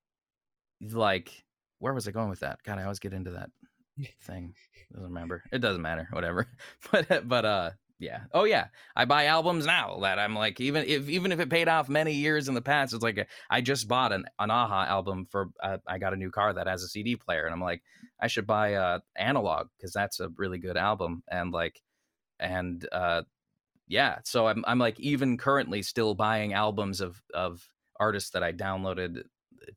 like, 0.91 1.43
where 1.80 1.93
was 1.93 2.07
I 2.07 2.11
going 2.11 2.30
with 2.30 2.41
that? 2.41 2.60
God, 2.64 2.80
I 2.80 2.84
always 2.84 2.99
get 2.99 3.14
into 3.14 3.31
that 3.31 3.49
thing. 4.23 4.53
Doesn't 4.91 5.07
remember. 5.07 5.43
It 5.51 5.60
doesn't 5.60 5.81
matter. 5.81 6.07
Whatever. 6.11 6.47
But 6.91 7.27
but 7.27 7.45
uh, 7.45 7.72
yeah. 7.99 8.22
Oh 8.34 8.43
yeah. 8.43 8.68
I 8.95 9.05
buy 9.05 9.26
albums 9.26 9.65
now 9.65 9.99
that 10.01 10.19
I'm 10.19 10.35
like 10.35 10.60
even 10.60 10.85
if 10.85 11.10
even 11.10 11.31
if 11.31 11.39
it 11.39 11.49
paid 11.49 11.68
off 11.68 11.89
many 11.89 12.14
years 12.14 12.47
in 12.47 12.53
the 12.53 12.61
past, 12.61 12.93
it's 12.93 13.03
like 13.03 13.18
a, 13.18 13.26
I 13.49 13.61
just 13.61 13.88
bought 13.88 14.11
an, 14.11 14.26
an 14.39 14.51
Aha 14.51 14.85
album 14.85 15.27
for 15.30 15.49
uh, 15.61 15.77
I 15.88 15.97
got 15.97 16.14
a 16.14 16.18
new 16.18 16.30
car 16.30 16.53
that 16.53 16.68
has 16.68 16.84
a 16.84 16.88
CD 16.88 17.15
player, 17.15 17.45
and 17.45 17.53
I'm 17.53 17.61
like 17.61 17.81
I 18.19 18.27
should 18.27 18.45
buy 18.45 18.76
uh 18.76 18.99
Analogue 19.15 19.69
because 19.77 19.93
that's 19.93 20.19
a 20.19 20.30
really 20.38 20.60
good 20.60 20.77
album, 20.77 21.23
and 21.30 21.51
like 21.51 21.81
and 22.39 22.88
uh 22.91 23.23
yeah, 23.88 24.19
so 24.23 24.47
I'm 24.47 24.64
I'm 24.68 24.80
like 24.80 24.99
even 24.99 25.38
currently 25.38 25.81
still 25.81 26.15
buying 26.15 26.53
albums 26.53 27.01
of 27.01 27.22
of 27.34 27.68
artists 27.99 28.31
that 28.31 28.43
I 28.43 28.51
downloaded 28.51 29.23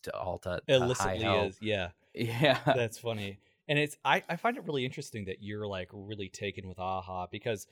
to 0.02 0.14
all 0.16 0.38
to, 0.40 0.60
to 0.66 0.74
illicitly 0.74 1.18
hell. 1.20 1.44
is 1.46 1.56
yeah 1.60 1.88
Yeah. 2.14 2.58
That's 2.66 2.98
funny. 2.98 3.38
And 3.68 3.78
it's 3.78 3.96
I, 4.04 4.22
I 4.28 4.36
find 4.36 4.56
it 4.56 4.64
really 4.64 4.84
interesting 4.84 5.24
that 5.26 5.42
you're 5.42 5.66
like 5.66 5.88
really 5.92 6.28
taken 6.28 6.68
with 6.68 6.78
Aha 6.78 7.26
because 7.30 7.66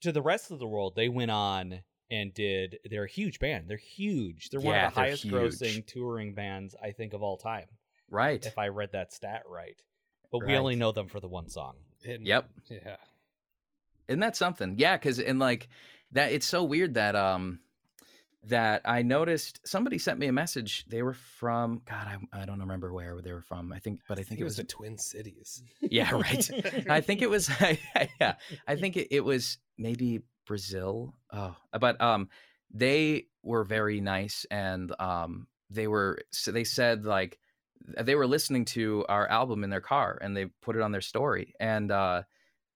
to 0.00 0.12
the 0.12 0.22
rest 0.22 0.50
of 0.50 0.58
the 0.58 0.66
world 0.66 0.94
they 0.96 1.08
went 1.08 1.30
on 1.30 1.80
and 2.10 2.32
did 2.32 2.78
they're 2.90 3.04
a 3.04 3.08
huge 3.08 3.38
band. 3.38 3.64
They're 3.68 3.76
huge. 3.76 4.48
They're 4.50 4.60
one 4.60 4.74
of 4.78 4.94
the 4.94 5.00
highest 5.00 5.22
huge. 5.24 5.34
grossing 5.34 5.86
touring 5.86 6.34
bands 6.34 6.74
I 6.82 6.92
think 6.92 7.12
of 7.12 7.22
all 7.22 7.36
time. 7.36 7.66
right. 8.10 8.44
If 8.44 8.56
I 8.58 8.68
read 8.68 8.92
that 8.92 9.12
stat 9.12 9.42
right. 9.46 9.80
But 10.32 10.46
we 10.46 10.56
only 10.56 10.76
know 10.76 10.92
them 10.92 11.08
for 11.08 11.20
the 11.20 11.28
one 11.28 11.48
song. 11.48 11.74
And- 12.06 12.26
Yep. 12.26 12.48
Yeah. 12.70 12.96
Isn't 14.08 14.20
that 14.20 14.36
something? 14.36 14.76
Yeah, 14.78 14.96
because 14.96 15.18
and 15.20 15.38
like 15.38 15.68
that, 16.12 16.32
it's 16.32 16.46
so 16.46 16.64
weird 16.64 16.94
that 16.94 17.14
um 17.14 17.60
that 18.48 18.82
I 18.84 19.02
noticed 19.02 19.60
somebody 19.66 19.98
sent 19.98 20.18
me 20.18 20.26
a 20.26 20.32
message. 20.32 20.84
They 20.88 21.02
were 21.02 21.14
from 21.14 21.82
God, 21.88 22.06
I, 22.06 22.42
I 22.42 22.44
don't 22.44 22.60
remember 22.60 22.92
where 22.92 23.20
they 23.20 23.32
were 23.32 23.42
from. 23.42 23.72
I 23.72 23.78
think, 23.78 24.00
but 24.08 24.18
I 24.18 24.22
think 24.22 24.40
it 24.40 24.44
was 24.44 24.56
the 24.56 24.64
Twin 24.64 24.98
Cities. 24.98 25.62
yeah, 25.80 26.10
right. 26.12 26.50
I 26.88 27.00
think 27.00 27.22
it 27.22 27.30
was 27.30 27.50
yeah. 28.20 28.34
I 28.66 28.76
think 28.76 28.96
it, 28.96 29.08
it 29.10 29.20
was 29.20 29.58
maybe 29.76 30.20
Brazil. 30.46 31.14
Oh, 31.32 31.56
but 31.78 32.00
um, 32.00 32.28
they 32.72 33.26
were 33.42 33.64
very 33.64 34.00
nice, 34.00 34.46
and 34.50 34.92
um, 34.98 35.46
they 35.70 35.86
were 35.86 36.18
so 36.32 36.52
they 36.52 36.64
said 36.64 37.04
like 37.04 37.38
they 38.00 38.14
were 38.14 38.26
listening 38.26 38.64
to 38.66 39.04
our 39.08 39.28
album 39.28 39.64
in 39.64 39.70
their 39.70 39.80
car, 39.80 40.18
and 40.20 40.36
they 40.36 40.46
put 40.62 40.76
it 40.76 40.82
on 40.82 40.92
their 40.92 41.00
story, 41.00 41.54
and 41.60 41.90
uh, 41.90 42.22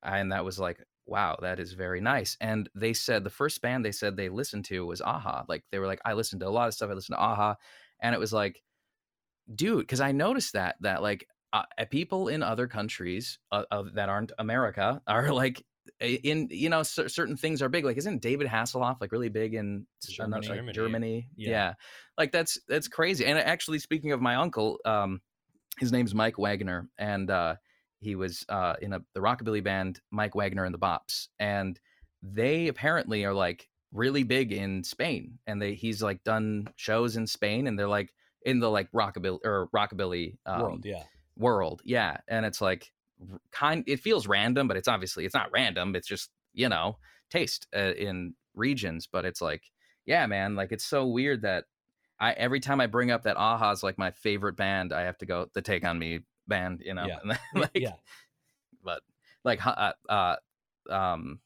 and 0.03 0.32
that 0.32 0.44
was 0.44 0.59
like 0.59 0.85
wow, 1.07 1.37
that 1.43 1.59
is 1.59 1.73
very 1.73 2.01
nice. 2.01 2.37
And 2.41 2.69
they 2.74 2.93
said 2.93 3.24
the 3.24 3.31
first 3.31 3.61
band 3.61 3.85
they 3.85 3.93
said 3.93 4.16
they 4.16 4.29
listened 4.29 4.65
to 4.66 4.87
was 4.87 5.01
Aha. 5.01 5.45
Like 5.49 5.65
they 5.70 5.79
were 5.79 5.87
like, 5.87 6.01
I 6.05 6.12
listened 6.15 6.41
to 6.41 6.49
a 6.49 6.51
lot 6.51 6.69
of 6.69 6.74
stuff. 6.74 6.91
I 6.91 6.95
listened 6.95 7.16
to 7.16 7.23
Aha, 7.23 7.57
and 8.01 8.15
it 8.15 8.19
was 8.19 8.33
like, 8.33 8.62
dude, 9.55 9.81
because 9.81 10.01
I 10.01 10.12
noticed 10.12 10.53
that 10.55 10.77
that 10.81 11.03
like 11.03 11.27
uh, 11.53 11.65
uh, 11.79 11.85
people 11.91 12.29
in 12.29 12.43
other 12.43 12.66
countries 12.66 13.39
uh, 13.51 13.65
of, 13.70 13.95
that 13.95 14.09
aren't 14.09 14.33
America 14.39 15.03
are 15.07 15.33
like 15.33 15.62
in 16.01 16.49
you 16.51 16.69
know 16.69 16.83
cer- 16.83 17.09
certain 17.09 17.37
things 17.37 17.61
are 17.61 17.69
big 17.69 17.85
like 17.85 17.97
isn't 17.97 18.23
david 18.23 18.47
hasselhoff 18.47 19.01
like 19.01 19.11
really 19.11 19.29
big 19.29 19.53
in 19.55 19.85
Germany. 20.09 20.47
like, 20.47 20.57
Germany. 20.57 20.73
germany 20.73 21.29
Yeah. 21.37 21.51
yeah. 21.51 21.74
like 22.16 22.31
that's 22.31 22.57
that's 22.69 22.87
crazy 22.87 23.27
and 23.27 23.37
actually 23.37 23.81
speaking 23.81 24.12
of 24.12 24.20
my 24.20 24.37
uncle 24.37 24.79
um 24.85 25.20
his 25.81 25.91
name's 25.91 26.15
mike 26.15 26.39
wagner 26.39 26.89
and 26.99 27.29
uh 27.31 27.57
he 28.03 28.15
was 28.15 28.45
uh 28.49 28.74
in 28.83 28.93
a 28.93 29.01
the 29.15 29.20
rockabilly 29.20 29.62
band 29.62 30.01
mike 30.11 30.35
wagner 30.35 30.65
and 30.65 30.74
the 30.74 30.79
bops 30.79 31.29
and 31.39 31.81
they 32.23 32.69
apparently 32.69 33.24
are 33.24 33.33
like 33.33 33.69
really 33.93 34.23
big 34.23 34.53
in 34.53 34.83
spain 34.83 35.39
and 35.47 35.61
they 35.61 35.74
he's 35.74 36.03
like 36.03 36.23
done 36.24 36.66
shows 36.77 37.16
in 37.16 37.27
spain 37.27 37.66
and 37.66 37.79
they're 37.79 37.89
like 37.89 38.12
in 38.45 38.59
the 38.59 38.69
like 38.69 38.91
rockabilly 38.93 39.39
or 39.45 39.69
rockabilly 39.74 40.37
um, 40.47 40.61
World, 40.61 40.85
yeah. 40.85 41.03
world 41.37 41.83
yeah 41.85 42.16
and 42.29 42.45
it's 42.45 42.61
like 42.61 42.91
kind 43.53 43.85
it 43.87 44.01
feels 44.01 44.27
random 44.27 44.66
but 44.66 44.77
it's 44.77 44.89
obviously 44.89 45.24
it's 45.24 45.35
not 45.35 45.53
random 45.53 45.95
it's 45.95 46.09
just 46.09 46.31
you 46.53 46.69
know 46.69 46.99
taste 47.31 47.66
uh, 47.77 47.93
in 47.95 48.35
regions 48.55 49.09
but 49.11 49.24
it's 49.24 49.41
like 49.41 49.62
yeah 50.07 50.27
man 50.27 50.57
like 50.57 50.73
it's 50.73 50.85
so 50.85 51.07
weird 51.07 51.43
that 51.43 51.65
i 52.19 52.33
every 52.33 52.61
time 52.61 52.81
i 52.81 52.87
bring 52.87 53.11
up 53.11 53.23
that 53.23 53.37
aha's 53.37 53.83
like 53.83 53.97
my 53.97 54.11
favorite 54.11 54.57
band 54.57 54.93
i 54.93 55.03
have 55.03 55.19
to 55.19 55.27
go 55.27 55.47
the 55.55 55.62
take 55.62 55.85
on 55.85 55.99
me 55.99 56.20
band 56.48 56.82
you 56.85 56.94
know 56.94 57.06
Yeah. 57.06 57.19
Then, 57.24 57.39
like 57.55 57.70
yeah. 57.74 57.93
but 58.85 59.02
like 59.44 59.64
uh, 59.66 59.93
uh 60.09 60.36
um 60.90 61.39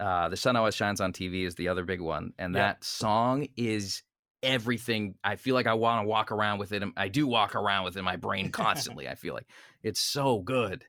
uh 0.00 0.28
the 0.28 0.36
sun 0.36 0.56
always 0.56 0.74
shines 0.74 1.00
on 1.00 1.12
tv 1.12 1.44
is 1.46 1.54
the 1.56 1.68
other 1.68 1.84
big 1.84 2.00
one 2.00 2.32
and 2.38 2.54
Yeah. 2.54 2.60
that 2.62 2.84
song 2.84 3.48
is 3.56 4.02
everything 4.42 5.14
i 5.24 5.36
feel 5.36 5.54
like 5.54 5.66
i 5.66 5.74
want 5.74 6.04
to 6.04 6.08
walk 6.08 6.30
around 6.30 6.58
with 6.58 6.72
it 6.72 6.82
i 6.96 7.08
do 7.08 7.26
walk 7.26 7.54
around 7.56 7.84
with 7.84 7.96
it 7.96 8.00
in 8.00 8.04
my 8.04 8.16
brain 8.16 8.50
constantly 8.52 9.08
i 9.08 9.14
feel 9.14 9.34
like 9.34 9.46
it's 9.82 10.00
so 10.00 10.40
good 10.40 10.84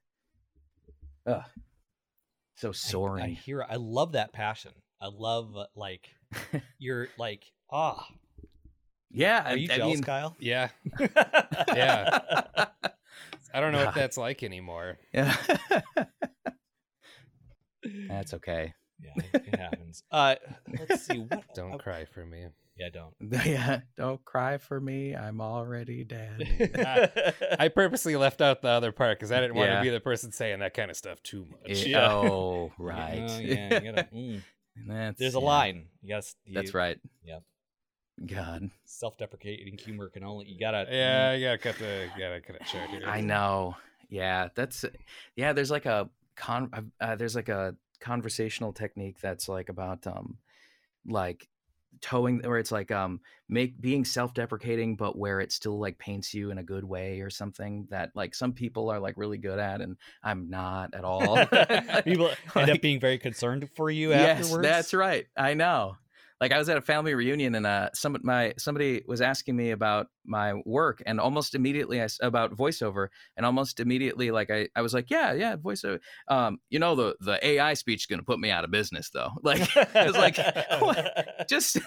Ugh. 1.26 1.42
so 2.56 2.68
I- 2.68 2.70
I, 2.70 2.74
soaring 2.74 3.36
hear 3.36 3.66
I 3.68 3.76
love 3.78 4.12
that 4.14 4.32
passion. 4.34 4.72
I 5.02 5.08
love 5.08 5.56
uh, 5.56 5.66
like 5.76 6.10
you're 6.80 7.08
like 7.18 7.44
ah. 7.72 8.08
yeah 9.12 9.52
Are 9.54 9.58
you 9.58 9.70
I, 9.70 9.74
I 9.74 9.78
jealous, 9.78 9.96
mean, 9.96 10.04
Kiel? 10.04 10.36
Yeah. 10.40 10.70
yeah. 11.76 12.20
I 13.54 13.60
don't 13.60 13.72
know 13.72 13.86
what 13.86 13.96
that's 13.96 14.18
like 14.18 14.44
anymore. 14.44 14.98
yeah 15.14 15.36
that's 18.10 18.34
okay 18.34 18.74
Yeah, 19.02 19.12
it, 19.34 19.44
it 19.54 19.60
happens. 19.60 20.04
Uh, 20.12 20.36
let's 20.80 21.04
see. 21.06 21.20
What? 21.20 21.44
Don't 21.56 21.74
uh, 21.74 21.78
cry 21.78 22.06
for 22.06 22.26
me. 22.26 22.48
Yeah, 22.78 22.90
don't. 22.94 23.16
yeah 23.46 23.80
don't 23.96 24.24
cry 24.24 24.60
for 24.60 24.80
me 24.80 25.16
i'm 25.16 25.42
already 25.42 26.04
dead 26.04 26.44
I 27.60 27.70
purposely 27.70 28.16
left 28.16 28.40
out 28.40 28.62
the 28.62 28.68
other 28.70 28.92
part 28.92 29.18
because 29.18 29.32
I 29.32 29.40
didn't 29.40 29.56
want 29.56 29.72
Yeah. 29.72 29.78
to 29.80 29.84
be 29.84 29.90
the 29.90 30.00
person 30.00 30.32
saying 30.32 30.60
that 30.60 30.76
kind 30.76 30.92
of 30.92 30.98
stuff 30.98 31.22
too 31.24 31.46
much. 31.50 31.72
Eh, 31.86 31.90
Yeah. 31.90 32.12
oh 32.12 32.72
right 32.78 33.16
yeah, 33.42 33.82
you 33.82 33.92
gotta, 33.92 34.08
mm. 34.14 34.42
That's- 34.88 35.16
There's 35.18 35.34
a 35.36 35.40
yeah, 35.40 35.44
line. 35.46 35.86
Yes, 36.04 36.36
that's 36.54 36.76
right 36.76 37.00
Yep. 37.26 37.42
God 38.26 38.70
Self-deprecating 38.86 39.78
humor 39.78 40.10
can 40.10 40.24
only 40.24 40.48
you 40.48 40.60
gotta. 40.60 40.88
Yeah, 40.90 41.34
you 41.34 41.46
gotta 41.46 41.58
cut 41.58 41.78
the 41.78 42.10
you 42.16 42.20
gotta 42.20 42.42
cut 42.42 42.56
it 42.56 42.68
short 42.68 42.90
here. 42.90 43.04
I 43.06 43.22
know. 43.22 43.76
Yeah, 44.10 44.48
that's 44.56 44.86
yeah. 45.36 45.54
There's 45.54 45.70
like 45.70 45.86
a 45.86 46.10
con. 46.36 46.92
Uh, 47.00 47.16
there's 47.16 47.36
like 47.36 47.50
a 47.50 47.76
conversational 48.00 48.74
technique 48.74 49.18
that's 49.22 49.48
like 49.48 49.70
about 49.70 50.08
um, 50.08 50.38
like 51.06 51.48
towing, 52.02 52.40
where 52.40 52.58
it's 52.58 52.72
like 52.72 52.92
um, 52.92 53.20
make 53.50 53.80
being 53.80 54.06
self-deprecating, 54.06 54.96
but 54.96 55.18
where 55.18 55.40
it 55.40 55.52
still 55.52 55.80
like 55.80 56.00
paints 56.00 56.34
you 56.34 56.50
in 56.50 56.58
a 56.58 56.64
good 56.64 56.84
way 56.84 57.22
or 57.22 57.30
something 57.30 57.88
that 57.90 58.12
like 58.16 58.34
some 58.34 58.54
people 58.54 58.90
are 58.90 59.00
like 59.00 59.16
really 59.18 59.38
good 59.38 59.60
at, 59.60 59.82
and 59.82 59.98
I'm 60.24 60.50
not 60.50 60.94
at 60.94 61.04
all. 61.04 61.46
People 62.04 62.32
end 62.56 62.72
up 62.72 62.82
being 62.82 63.00
very 63.00 63.18
concerned 63.18 63.70
for 63.76 63.92
you 63.92 64.10
yes, 64.10 64.46
afterwards. 64.46 64.68
that's 64.68 64.94
right. 64.94 65.28
I 65.36 65.54
know. 65.54 65.98
Like 66.40 66.52
I 66.52 66.60
was 66.60 66.70
at 66.70 66.78
a 66.78 66.82
family 66.82 67.16
reunion 67.16 67.56
and 67.56 67.66
uh, 67.66 67.90
some 67.94 68.16
my 68.24 68.54
somebody 68.58 69.02
was 69.08 69.22
asking 69.22 69.56
me 69.56 69.72
about 69.72 70.08
my 70.26 70.54
work 70.66 71.02
and 71.06 71.20
almost 71.20 71.56
immediately 71.56 72.02
I 72.02 72.08
about 72.22 72.56
voiceover 72.56 73.08
and 73.36 73.46
almost 73.46 73.80
immediately 73.80 74.30
like 74.30 74.52
I, 74.52 74.68
I 74.76 74.82
was 74.82 74.94
like 74.94 75.10
yeah 75.10 75.34
yeah 75.34 75.56
voiceover 75.56 76.00
um 76.28 76.60
you 76.70 76.78
know 76.80 76.94
the 76.96 77.16
the 77.22 77.44
AI 77.46 77.74
speech 77.74 78.02
is 78.02 78.06
gonna 78.06 78.22
put 78.24 78.40
me 78.40 78.52
out 78.52 78.64
of 78.64 78.70
business 78.72 79.10
though 79.10 79.32
like 79.44 79.62
I 79.96 80.06
was 80.06 80.16
like 80.16 80.38
what? 80.80 81.46
just 81.50 81.80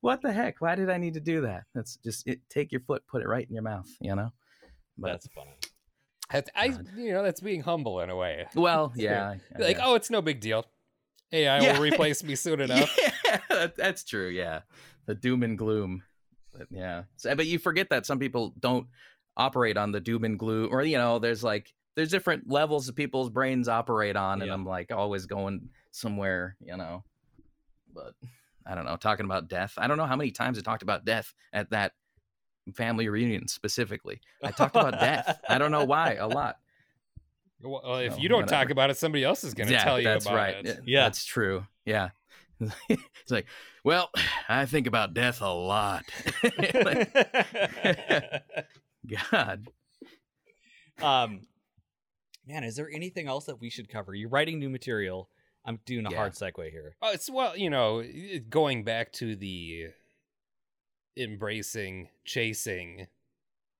what 0.00 0.22
the 0.22 0.32
heck 0.32 0.60
why 0.60 0.76
did 0.76 0.88
I 0.88 0.98
need 0.98 1.14
to 1.14 1.20
do 1.20 1.40
that 1.40 1.64
that's 1.74 1.96
just 1.96 2.28
it, 2.28 2.40
take 2.48 2.70
your 2.70 2.82
foot 2.82 3.02
put 3.08 3.22
it 3.22 3.28
right 3.28 3.46
in 3.48 3.52
your 3.54 3.64
mouth 3.64 3.88
you 4.00 4.14
know 4.14 4.30
but 4.98 5.08
That's 5.12 5.28
funny. 5.34 5.50
That's- 6.30 6.50
I, 6.56 6.76
you 7.00 7.12
know, 7.12 7.22
that's 7.22 7.40
being 7.40 7.62
humble 7.62 8.00
in 8.00 8.10
a 8.10 8.16
way. 8.16 8.46
well 8.54 8.92
yeah 8.96 9.34
Like, 9.58 9.78
oh, 9.82 9.94
it's 9.94 10.10
no 10.10 10.22
big 10.22 10.40
deal. 10.40 10.64
AI 11.32 11.60
Yeah. 11.60 11.72
will 11.74 11.80
replace 11.82 12.22
me 12.24 12.34
soon 12.34 12.60
enough. 12.60 12.96
Yeah, 13.00 13.10
that- 13.50 13.76
that's 13.76 14.04
true. 14.04 14.28
Yeah, 14.28 14.60
the 15.06 15.14
doom 15.14 15.42
and 15.42 15.56
gloom. 15.58 16.02
But 16.52 16.68
yeah, 16.70 17.04
so, 17.16 17.34
but 17.34 17.46
you 17.46 17.58
forget 17.58 17.90
that 17.90 18.06
some 18.06 18.18
people 18.18 18.54
don't 18.58 18.86
operate 19.36 19.76
on 19.76 19.92
the 19.92 20.00
doom 20.00 20.24
and 20.24 20.38
gloom, 20.38 20.68
or 20.72 20.82
you 20.82 20.96
know, 20.98 21.18
there's 21.18 21.44
like 21.44 21.72
there's 21.96 22.10
different 22.10 22.50
levels 22.50 22.88
of 22.88 22.96
people's 22.96 23.30
brains 23.30 23.68
operate 23.68 24.16
on, 24.16 24.40
and 24.40 24.48
Yeah. 24.48 24.54
I'm 24.54 24.64
like 24.64 24.90
always 24.92 25.26
going 25.26 25.68
somewhere, 25.90 26.56
you 26.60 26.76
know. 26.76 27.04
But 27.94 28.14
I 28.66 28.74
don't 28.74 28.84
know, 28.84 28.96
talking 28.96 29.24
about 29.26 29.48
death. 29.48 29.74
I 29.78 29.86
don't 29.86 29.96
know 29.96 30.06
how 30.06 30.16
many 30.16 30.30
times 30.30 30.58
I 30.58 30.62
talked 30.62 30.82
about 30.82 31.04
death 31.04 31.32
at 31.52 31.70
that 31.70 31.92
family 32.74 33.08
reunion 33.08 33.48
specifically. 33.48 34.20
I 34.42 34.50
talked 34.50 34.76
about 34.76 34.98
death. 34.98 35.40
I 35.48 35.58
don't 35.58 35.70
know 35.70 35.84
why. 35.84 36.14
A 36.14 36.26
lot. 36.26 36.56
Well, 37.62 37.96
if 37.98 38.12
No, 38.12 38.18
you 38.18 38.28
don't 38.28 38.42
whatever. 38.42 38.62
talk 38.64 38.70
about 38.70 38.90
it, 38.90 38.96
somebody 38.98 39.24
else 39.24 39.44
is 39.44 39.54
going 39.54 39.68
to 39.68 39.72
yeah, 39.72 39.84
tell 39.84 39.98
you 39.98 40.04
that's 40.04 40.26
about 40.26 40.36
right. 40.36 40.66
it. 40.66 40.80
Yeah. 40.84 41.04
that's 41.04 41.24
true. 41.24 41.64
Yeah, 41.84 42.10
it's 42.88 43.30
like, 43.30 43.46
well, 43.84 44.10
I 44.48 44.66
think 44.66 44.86
about 44.86 45.14
death 45.14 45.40
a 45.40 45.52
lot. 45.52 46.04
God, 49.30 49.68
um, 51.00 51.46
man, 52.46 52.64
is 52.64 52.76
there 52.76 52.90
anything 52.90 53.28
else 53.28 53.44
that 53.46 53.60
we 53.60 53.70
should 53.70 53.88
cover? 53.88 54.14
You're 54.14 54.28
writing 54.30 54.58
new 54.58 54.70
material. 54.70 55.28
I'm 55.64 55.80
doing 55.84 56.06
a 56.06 56.10
Yeah. 56.10 56.16
hard 56.16 56.32
segue 56.32 56.70
here. 56.70 56.96
Oh, 57.02 57.12
it's 57.12 57.28
well, 57.30 57.56
you 57.56 57.70
know, 57.70 58.02
going 58.48 58.84
back 58.84 59.12
to 59.14 59.36
the 59.36 59.88
embracing, 61.16 62.08
chasing 62.24 63.06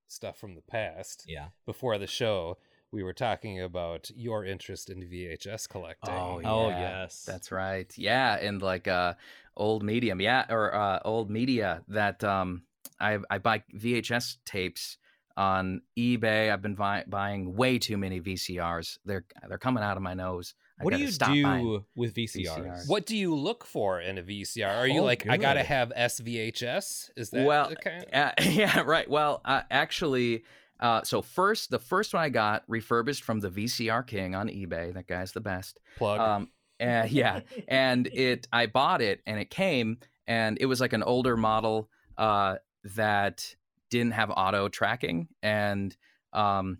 stuff 0.07 0.37
from 0.37 0.55
the 0.55 0.61
past. 0.61 1.25
Yeah. 1.27 1.47
Before 1.65 1.97
the 1.97 2.07
show, 2.07 2.57
we 2.91 3.03
were 3.03 3.13
talking 3.13 3.61
about 3.61 4.09
your 4.15 4.45
interest 4.45 4.89
in 4.89 5.01
VHS 5.01 5.67
collecting. 5.67 6.13
Oh, 6.13 6.41
Oh, 6.43 6.69
yes. 6.69 7.23
that's 7.25 7.51
right. 7.51 7.91
Yeah, 7.97 8.35
and 8.37 8.61
like 8.61 8.87
uh, 8.87 9.13
old 9.55 9.83
medium, 9.83 10.21
yeah, 10.21 10.45
or 10.49 10.73
uh, 10.73 10.99
old 11.03 11.29
media 11.29 11.81
that 11.89 12.23
um, 12.23 12.63
I 12.99 13.19
I 13.29 13.37
buy 13.39 13.63
VHS 13.75 14.37
tapes 14.45 14.97
on 15.35 15.81
eBay. 15.97 16.51
I've 16.51 16.61
been 16.61 16.75
buy- 16.75 17.03
buying 17.07 17.55
way 17.55 17.77
too 17.77 17.97
many 17.97 18.21
VCRs. 18.21 18.99
They're 19.05 19.25
they're 19.47 19.57
coming 19.57 19.83
out 19.83 19.97
of 19.97 20.03
my 20.03 20.13
nose. 20.13 20.53
I 20.79 20.83
What 20.83 20.93
do 20.93 20.99
you 20.99 21.07
stop 21.11 21.33
do 21.33 21.85
with 21.95 22.13
VCRs? 22.15 22.45
VCRs. 22.45 22.89
What 22.89 23.05
do 23.05 23.17
you 23.17 23.33
look 23.35 23.65
for 23.65 23.99
in 23.99 24.17
a 24.19 24.23
VCR? 24.23 24.77
Are 24.77 24.87
you 24.87 25.01
Oh, 25.01 25.03
like, 25.03 25.27
I 25.27 25.37
gotta 25.37 25.63
have 25.63 25.91
SVHS? 25.97 27.09
Is 27.17 27.31
that 27.31 27.45
well 27.45 27.69
the 27.69 27.75
kind? 27.75 28.05
uh, 28.13 28.31
yeah 28.43 28.81
right 28.81 29.09
well 29.09 29.41
uh, 29.43 29.61
actually 29.71 30.43
uh, 30.79 31.03
so 31.03 31.21
first 31.21 31.69
the 31.69 31.79
first 31.79 32.13
one 32.13 32.23
i 32.23 32.29
got 32.29 32.63
refurbished 32.67 33.23
from 33.23 33.39
the 33.39 33.49
vcr 33.49 34.05
king 34.05 34.35
on 34.35 34.47
ebay 34.47 34.93
that 34.93 35.07
guy's 35.07 35.31
the 35.31 35.41
best 35.41 35.79
plug? 35.97 36.19
um 36.19 36.49
and 36.79 37.09
yeah 37.11 37.41
and 37.67 38.07
it 38.07 38.47
i 38.53 38.65
bought 38.65 39.01
it 39.01 39.21
and 39.25 39.39
it 39.39 39.49
came 39.49 39.97
and 40.27 40.57
it 40.61 40.65
was 40.67 40.79
like 40.79 40.93
an 40.93 41.03
older 41.03 41.35
model 41.37 41.89
uh 42.17 42.55
that 42.95 43.55
didn't 43.89 44.11
have 44.13 44.29
auto 44.35 44.69
tracking 44.69 45.27
and 45.41 45.95
um 46.33 46.79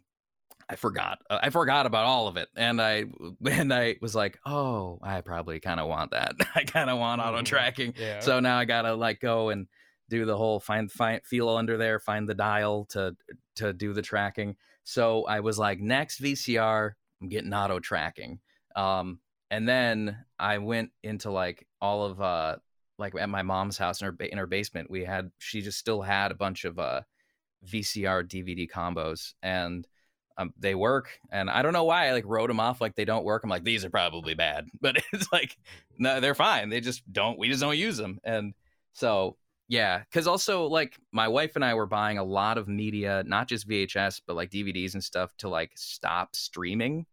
I 0.69 0.75
forgot. 0.75 1.19
Uh, 1.29 1.39
I 1.41 1.49
forgot 1.49 1.85
about 1.85 2.03
all 2.03 2.27
of 2.27 2.35
it, 2.35 2.49
and 2.53 2.81
I 2.81 3.05
and 3.49 3.73
I 3.73 3.95
was 4.01 4.13
like, 4.13 4.37
"Oh, 4.45 4.99
I 5.01 5.21
probably 5.21 5.61
kind 5.61 5.79
of 5.79 5.87
want 5.87 6.11
that. 6.11 6.35
I 6.55 6.65
kind 6.65 6.89
of 6.89 6.97
want 6.99 7.21
auto 7.21 7.39
Mhm. 7.39 7.45
tracking." 7.45 7.93
yeah. 7.97 8.19
So 8.19 8.41
now 8.41 8.57
I 8.59 8.65
gotta 8.65 8.93
like 8.93 9.21
go 9.21 9.47
and 9.47 9.67
do 10.09 10.25
the 10.25 10.37
whole 10.37 10.59
find 10.59 10.91
find 10.91 11.21
feel 11.25 11.49
under 11.49 11.77
there, 11.77 11.99
find 11.99 12.27
the 12.27 12.33
dial 12.33 12.85
to 12.85 13.15
to 13.55 13.73
do 13.73 13.93
the 13.93 14.01
tracking. 14.01 14.55
So 14.83 15.25
I 15.25 15.41
was 15.41 15.59
like, 15.59 15.79
next 15.79 16.21
VCR, 16.21 16.91
I'm 17.21 17.29
getting 17.29 17.53
auto 17.53 17.79
tracking. 17.79 18.39
Um, 18.75 19.19
and 19.51 19.67
then 19.67 20.17
I 20.39 20.59
went 20.59 20.91
into 21.03 21.31
like 21.31 21.67
all 21.81 22.05
of 22.05 22.21
uh 22.21 22.57
like 22.97 23.13
at 23.19 23.29
my 23.29 23.43
mom's 23.43 23.77
house 23.77 24.01
in 24.01 24.07
her 24.07 24.15
in 24.25 24.37
her 24.37 24.47
basement, 24.47 24.89
we 24.89 25.03
had 25.03 25.31
she 25.39 25.61
just 25.61 25.77
still 25.77 26.01
had 26.01 26.31
a 26.31 26.35
bunch 26.35 26.65
of 26.65 26.79
uh 26.79 27.01
VCR 27.65 28.27
DVD 28.27 28.69
combos 28.69 29.33
and. 29.41 29.87
Um, 30.39 30.53
they 30.55 30.75
work, 30.75 31.17
and 31.31 31.49
I 31.49 31.63
don't 31.63 31.73
know 31.73 31.85
why 31.85 32.09
I 32.09 32.11
like 32.11 32.23
wrote 32.27 32.49
them 32.49 32.59
off 32.59 32.79
like 32.79 32.93
they 32.93 33.05
don't 33.05 33.25
work. 33.25 33.43
I'm 33.43 33.49
like 33.49 33.63
these 33.63 33.83
are 33.83 33.89
probably 33.89 34.35
bad, 34.35 34.67
but 34.79 35.01
it's 35.11 35.25
like 35.31 35.57
no, 35.97 36.19
they're 36.19 36.35
fine. 36.35 36.69
They 36.69 36.79
just 36.79 37.11
don't. 37.11 37.39
We 37.39 37.47
just 37.47 37.61
don't 37.61 37.75
use 37.75 37.97
them, 37.97 38.19
and 38.23 38.53
so 38.93 39.35
yeah. 39.67 39.99
Because 39.99 40.27
also 40.27 40.65
like 40.65 40.97
my 41.11 41.27
wife 41.27 41.55
and 41.55 41.65
I 41.65 41.73
were 41.73 41.85
buying 41.85 42.17
a 42.17 42.23
lot 42.23 42.57
of 42.57 42.67
media, 42.67 43.23
not 43.25 43.47
just 43.47 43.67
VHS, 43.67 44.21
but 44.25 44.35
like 44.35 44.49
DVDs 44.49 44.93
and 44.93 45.03
stuff 45.03 45.35
to 45.37 45.49
like 45.49 45.71
stop 45.75 46.35
streaming, 46.35 47.05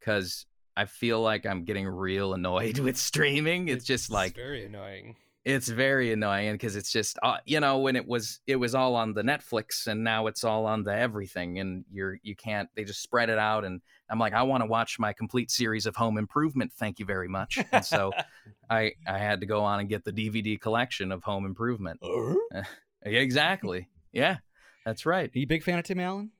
because 0.00 0.46
I 0.76 0.84
feel 0.86 1.20
like 1.20 1.46
I'm 1.46 1.64
getting 1.64 1.86
real 1.86 2.34
annoyed 2.34 2.78
with 2.78 2.96
streaming. 2.96 3.68
It's 3.68 3.84
just 3.84 4.10
like 4.10 4.34
very 4.34 4.66
annoying. 4.66 5.16
It's 5.44 5.68
very 5.68 6.10
annoying 6.12 6.52
because 6.52 6.74
it's 6.74 6.90
just 6.90 7.18
uh, 7.22 7.36
you 7.44 7.60
know 7.60 7.78
when 7.78 7.96
it 7.96 8.06
was 8.06 8.40
it 8.46 8.56
was 8.56 8.74
all 8.74 8.94
on 8.96 9.12
the 9.12 9.22
Netflix 9.22 9.86
and 9.86 10.02
now 10.02 10.26
it's 10.26 10.42
all 10.42 10.64
on 10.66 10.82
the 10.82 10.94
everything 10.94 11.58
and 11.58 11.84
you're 11.92 12.18
you 12.22 12.34
can't 12.34 12.68
they 12.74 12.84
just 12.84 13.02
spread 13.02 13.28
it 13.28 13.38
out 13.38 13.64
and 13.64 13.82
I'm 14.08 14.18
like 14.18 14.32
I 14.32 14.42
want 14.42 14.62
to 14.62 14.66
watch 14.66 14.98
my 14.98 15.12
complete 15.12 15.50
series 15.50 15.84
of 15.86 15.96
Home 15.96 16.16
Improvement. 16.16 16.72
Thank 16.72 16.98
you 16.98 17.04
very 17.04 17.28
much. 17.28 17.58
And 17.72 17.84
so 17.84 18.12
I 18.70 18.92
I 19.06 19.18
had 19.18 19.40
to 19.40 19.46
go 19.46 19.62
on 19.62 19.80
and 19.80 19.88
get 19.88 20.04
the 20.04 20.12
DVD 20.12 20.58
collection 20.58 21.12
of 21.12 21.22
Home 21.24 21.44
Improvement. 21.44 22.00
Are 22.02 22.36
Exactly. 23.02 23.88
Yeah, 24.12 24.38
that's 24.86 25.04
right. 25.04 25.28
are 25.28 25.38
you 25.38 25.42
a 25.42 25.46
big 25.46 25.62
fan 25.62 25.78
of 25.78 25.84
Tim 25.84 26.00
Allen? 26.00 26.30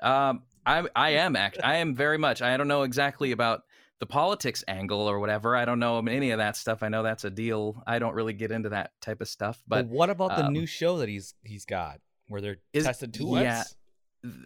Um, 0.00 0.42
I 0.64 0.86
I 0.94 1.10
am 1.24 1.34
act 1.34 1.58
I 1.64 1.76
am 1.76 1.96
very 1.96 2.18
much. 2.18 2.40
I 2.40 2.56
don't 2.56 2.68
know 2.68 2.82
exactly 2.82 3.32
about 3.32 3.62
the 4.00 4.06
politics 4.06 4.62
angle 4.68 5.08
or 5.10 5.18
whatever. 5.18 5.56
I 5.56 5.64
don't 5.64 5.78
know 5.80 5.98
any 5.98 6.30
of 6.30 6.38
that 6.38 6.56
stuff. 6.56 6.82
I 6.82 6.88
know 6.88 7.02
that's 7.02 7.24
a 7.24 7.30
deal. 7.30 7.82
I 7.86 7.98
don't 7.98 8.14
really 8.14 8.32
get 8.32 8.52
into 8.52 8.68
that 8.68 8.92
type 9.00 9.20
of 9.20 9.28
stuff. 9.28 9.62
But 9.66 9.86
what 9.86 10.08
about 10.10 10.36
the 10.36 10.46
um, 10.46 10.52
new 10.52 10.66
show 10.66 10.98
that 10.98 11.08
he's 11.08 11.34
he's 11.44 11.64
got 11.64 12.00
where 12.28 12.40
they're 12.40 12.58
Is- 12.72 12.84
testing 12.84 13.10
tools? 13.10 13.40
yeah. 13.40 13.64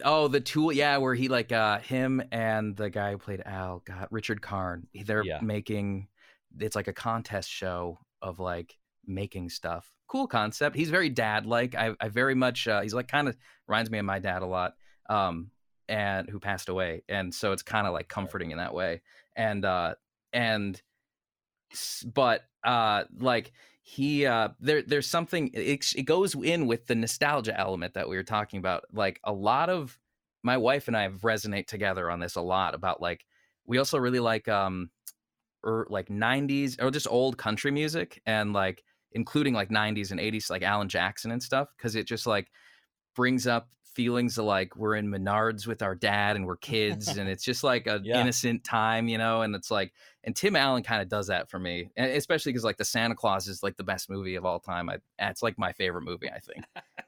oh, 0.03 0.27
the 0.27 0.39
tool, 0.41 0.71
yeah, 0.71 0.97
where 0.97 1.15
he 1.15 1.27
like 1.29 1.51
uh 1.51 1.79
him 1.79 2.21
and 2.31 2.75
the 2.75 2.89
guy 2.89 3.11
who 3.11 3.17
played 3.17 3.41
Al, 3.45 3.81
God, 3.85 4.07
Richard 4.11 4.41
Karn. 4.41 4.87
They're 5.05 5.23
Yeah. 5.23 5.39
making 5.41 6.07
it's 6.59 6.75
like 6.75 6.87
a 6.87 6.93
contest 6.93 7.49
show 7.49 7.99
of 8.21 8.39
like 8.39 8.77
making 9.05 9.49
stuff. 9.49 9.91
Cool 10.07 10.27
concept. 10.27 10.75
He's 10.75 10.89
very 10.91 11.09
dad 11.09 11.45
like. 11.45 11.75
I 11.75 11.93
I 11.99 12.09
very 12.09 12.35
much 12.35 12.67
uh, 12.67 12.81
he's 12.81 12.93
like 12.93 13.07
kind 13.07 13.27
of 13.27 13.35
reminds 13.67 13.89
me 13.91 13.97
of 13.99 14.05
my 14.05 14.19
dad 14.19 14.41
a 14.41 14.45
lot. 14.47 14.73
Um 15.09 15.51
and 15.89 16.29
who 16.29 16.39
passed 16.39 16.69
away. 16.69 17.03
And 17.09 17.33
so 17.33 17.51
it's 17.51 17.61
kind 17.61 17.87
of 17.87 17.93
like 17.93 18.07
comforting 18.07 18.51
in 18.51 18.57
that 18.57 18.73
way. 18.73 19.01
And 19.35 19.65
uh 19.65 19.95
and 20.31 20.81
but 22.13 22.43
uh 22.63 23.03
like 23.19 23.51
he 23.81 24.25
uh 24.25 24.49
there 24.59 24.81
there's 24.81 25.07
something 25.07 25.49
it, 25.53 25.93
it 25.95 26.03
goes 26.03 26.35
in 26.35 26.67
with 26.67 26.87
the 26.87 26.95
nostalgia 26.95 27.57
element 27.59 27.93
that 27.95 28.07
we 28.07 28.15
were 28.15 28.23
talking 28.23 28.59
about 28.59 28.85
like 28.93 29.19
a 29.23 29.33
lot 29.33 29.69
of 29.69 29.99
my 30.41 30.57
wife 30.57 30.87
and 30.87 30.95
I 30.95 31.09
resonate 31.09 31.67
together 31.67 32.09
on 32.09 32.19
this 32.19 32.35
a 32.35 32.41
lot 32.41 32.75
about 32.75 33.01
like 33.01 33.25
we 33.65 33.77
also 33.77 33.97
really 33.97 34.19
like 34.19 34.47
um 34.47 34.89
or 35.63 35.87
like 35.89 36.09
90s 36.09 36.77
or 36.81 36.91
just 36.91 37.07
old 37.09 37.37
country 37.37 37.71
music 37.71 38.21
and 38.25 38.53
like 38.53 38.83
including 39.11 39.53
like 39.53 39.69
90s 39.69 40.11
and 40.11 40.19
80s 40.19 40.49
like 40.49 40.63
Alan 40.63 40.89
Jackson 40.89 41.31
and 41.31 41.43
stuff 41.43 41.67
cuz 41.77 41.95
it 41.95 42.07
just 42.07 42.25
like 42.25 42.49
brings 43.15 43.47
up 43.47 43.69
feelings 43.95 44.37
of 44.37 44.45
like 44.45 44.75
we're 44.75 44.95
in 44.95 45.07
Menards 45.07 45.67
with 45.67 45.81
our 45.81 45.95
dad 45.95 46.35
and 46.35 46.45
we're 46.45 46.57
kids 46.57 47.07
and 47.17 47.29
it's 47.29 47.43
just 47.43 47.63
like 47.63 47.87
an 47.87 48.01
Yeah. 48.05 48.21
innocent 48.21 48.63
time, 48.63 49.07
you 49.07 49.17
know, 49.17 49.41
and 49.41 49.55
it's 49.55 49.69
like 49.71 49.93
and 50.25 50.35
Tim 50.35 50.55
Allen 50.55 50.83
kind 50.83 51.01
of 51.01 51.09
does 51.09 51.27
that 51.27 51.49
for 51.49 51.59
me, 51.59 51.91
and 51.97 52.09
especially 52.11 52.53
because 52.53 52.63
like 52.63 52.77
the 52.77 52.85
Santa 52.85 53.13
Claus 53.13 53.47
is 53.49 53.61
like 53.61 53.75
the 53.75 53.83
best 53.83 54.09
movie 54.09 54.35
of 54.35 54.45
all 54.45 54.57
time. 54.59 54.89
I, 54.89 54.99
it's 55.19 55.43
like 55.43 55.57
my 55.59 55.73
favorite 55.73 56.03
movie. 56.03 56.29
I 56.29 56.39
think. 56.39 56.63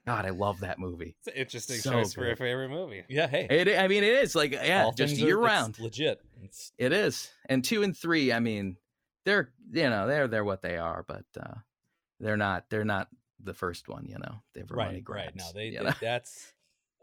God, 0.06 0.26
I 0.26 0.32
love 0.32 0.60
that 0.60 0.80
movie. 0.80 1.16
It's 1.20 1.28
an 1.28 1.34
interesting 1.42 1.78
So 1.78 1.92
choice 1.94 2.14
for 2.14 2.30
a 2.30 2.36
favorite 2.36 2.68
movie. 2.70 3.04
Yeah, 3.08 3.28
hey. 3.28 3.48
It, 3.50 3.80
I 3.80 3.88
mean, 3.88 4.04
it 4.04 4.16
is 4.16 4.36
like 4.36 4.52
yeah, 4.52 4.84
all 4.84 4.92
just 4.92 5.12
things 5.14 5.24
are- 5.24 5.28
year 5.28 5.38
it's 5.38 5.46
round. 5.48 5.80
legit. 5.80 6.22
It's 6.44 6.74
It 6.78 6.92
is, 6.92 7.32
and 7.48 7.64
two 7.64 7.84
and 7.84 7.96
three. 7.96 8.34
I 8.34 8.42
mean, 8.42 8.76
they're 9.24 9.50
you 9.72 9.90
know 9.90 10.08
they're 10.08 10.28
they're 10.28 10.44
what 10.44 10.62
they 10.62 10.76
are, 10.78 11.06
but 11.08 11.24
uh, 11.40 11.54
they're 12.20 12.36
not 12.38 12.66
they're 12.70 12.84
not 12.84 13.08
the 13.42 13.54
first 13.54 13.88
one. 13.88 14.08
You 14.10 14.18
know, 14.20 14.42
they 14.54 14.64
were 14.70 14.76
money 14.76 14.96
right, 14.96 15.04
grabs. 15.06 15.28
right. 15.28 15.36
No, 15.38 15.52
they, 15.54 15.70
they- 15.70 15.92
that's 16.02 16.52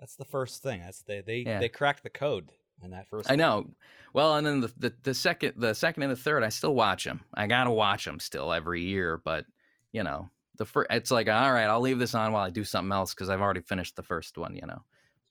that's 0.02 0.16
the 0.16 0.24
first 0.24 0.64
thing. 0.64 0.80
That's 0.80 1.02
they 1.02 1.20
they 1.20 1.38
Yeah. 1.46 1.60
they 1.60 1.68
cracked 1.68 2.02
the 2.02 2.10
code 2.10 2.50
in 2.82 2.90
that 2.90 3.06
first. 3.08 3.30
I 3.30 3.34
one. 3.34 3.38
know. 3.38 3.70
Well, 4.12 4.34
and 4.34 4.44
then 4.44 4.60
the, 4.60 4.72
the 4.76 4.94
the 5.04 5.14
second 5.14 5.54
the 5.56 5.74
second 5.74 6.02
and 6.02 6.10
the 6.10 6.16
third, 6.16 6.42
I 6.42 6.48
still 6.48 6.74
watch 6.74 7.04
them. 7.04 7.20
I 7.34 7.46
gotta 7.46 7.70
watch 7.70 8.04
them 8.04 8.18
still 8.18 8.52
every 8.52 8.82
year, 8.82 9.18
but 9.24 9.46
you 9.92 10.02
know, 10.02 10.28
the 10.56 10.66
first 10.66 10.88
it's 10.90 11.12
like 11.12 11.28
all 11.28 11.52
right, 11.52 11.66
I'll 11.66 11.80
leave 11.80 12.00
this 12.00 12.16
on 12.16 12.32
while 12.32 12.42
I 12.44 12.50
do 12.50 12.64
something 12.64 12.90
else 12.90 13.14
because 13.14 13.28
I've 13.30 13.40
already 13.40 13.60
finished 13.60 13.94
the 13.94 14.02
first 14.02 14.36
one, 14.36 14.56
you 14.56 14.66
know. 14.66 14.82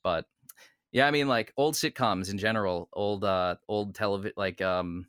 But 0.04 0.26
yeah, 0.94 1.06
I 1.06 1.12
mean, 1.12 1.28
like 1.28 1.52
old 1.58 1.74
sitcoms 1.76 2.32
in 2.32 2.38
general, 2.38 2.88
old 2.94 3.26
uh 3.26 3.56
old 3.68 3.94
television, 3.94 4.36
like 4.38 4.62
um 4.62 5.06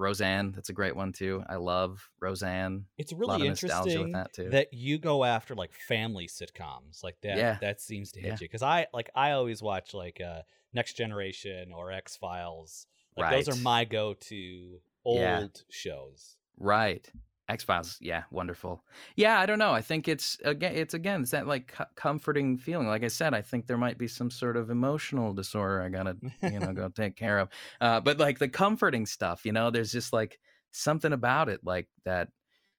Roseanne. 0.00 0.52
That's 0.52 0.70
a 0.70 0.72
great 0.72 0.96
one 0.96 1.12
too. 1.12 1.44
I 1.48 1.56
love 1.56 2.08
Roseanne. 2.20 2.86
It's 2.98 3.12
really 3.12 3.42
of 3.42 3.48
nostalgia 3.48 3.84
with 4.00 4.08
interesting 4.08 4.12
that 4.12 4.32
too. 4.32 4.50
that 4.50 4.72
you 4.72 4.98
go 4.98 5.22
after 5.24 5.54
like 5.54 5.72
family 5.74 6.26
sitcoms 6.26 7.04
like 7.04 7.16
that. 7.22 7.36
Yeah. 7.36 7.58
That 7.60 7.80
seems 7.80 8.10
to 8.12 8.20
hit 8.20 8.26
Yeah. 8.28 8.32
you 8.34 8.38
because 8.48 8.62
I 8.62 8.86
like 8.92 9.10
I 9.14 9.32
always 9.32 9.62
watch 9.62 9.94
like 9.94 10.20
uh 10.20 10.42
Next 10.72 10.94
Generation 10.94 11.72
or 11.72 11.92
X 11.92 12.16
Files. 12.16 12.86
Like 13.16 13.30
those 13.32 13.48
are 13.48 13.60
my 13.62 13.84
go-to 13.84 14.80
old 15.04 15.18
Yeah. 15.20 15.46
shows. 15.68 16.36
Right. 16.56 17.06
X 17.50 17.64
Files, 17.64 17.98
yeah, 18.00 18.22
wonderful. 18.30 18.84
Yeah, 19.16 19.38
I 19.40 19.46
don't 19.46 19.58
know. 19.58 19.72
I 19.72 19.82
think 19.82 20.08
it's 20.08 20.38
again, 20.44 20.74
it's 20.74 20.94
again, 20.94 21.22
it's 21.22 21.32
that 21.32 21.46
like 21.46 21.72
co- 21.72 21.84
comforting 21.96 22.56
feeling. 22.58 22.86
Like 22.86 23.04
I 23.04 23.08
said, 23.08 23.34
I 23.34 23.42
think 23.42 23.66
there 23.66 23.76
might 23.76 23.98
be 23.98 24.08
some 24.08 24.30
sort 24.30 24.56
of 24.56 24.70
emotional 24.70 25.32
disorder 25.34 25.82
I 25.82 25.88
gotta, 25.88 26.16
you 26.42 26.58
know, 26.60 26.72
go 26.72 26.88
take 26.88 27.16
care 27.16 27.38
of. 27.40 27.48
Uh, 27.80 28.00
but 28.00 28.18
like 28.18 28.38
the 28.38 28.48
comforting 28.48 29.04
stuff, 29.06 29.44
you 29.44 29.52
know, 29.52 29.70
there's 29.70 29.92
just 29.92 30.12
like 30.12 30.38
something 30.70 31.12
about 31.12 31.48
it, 31.48 31.60
like 31.64 31.88
that, 32.04 32.28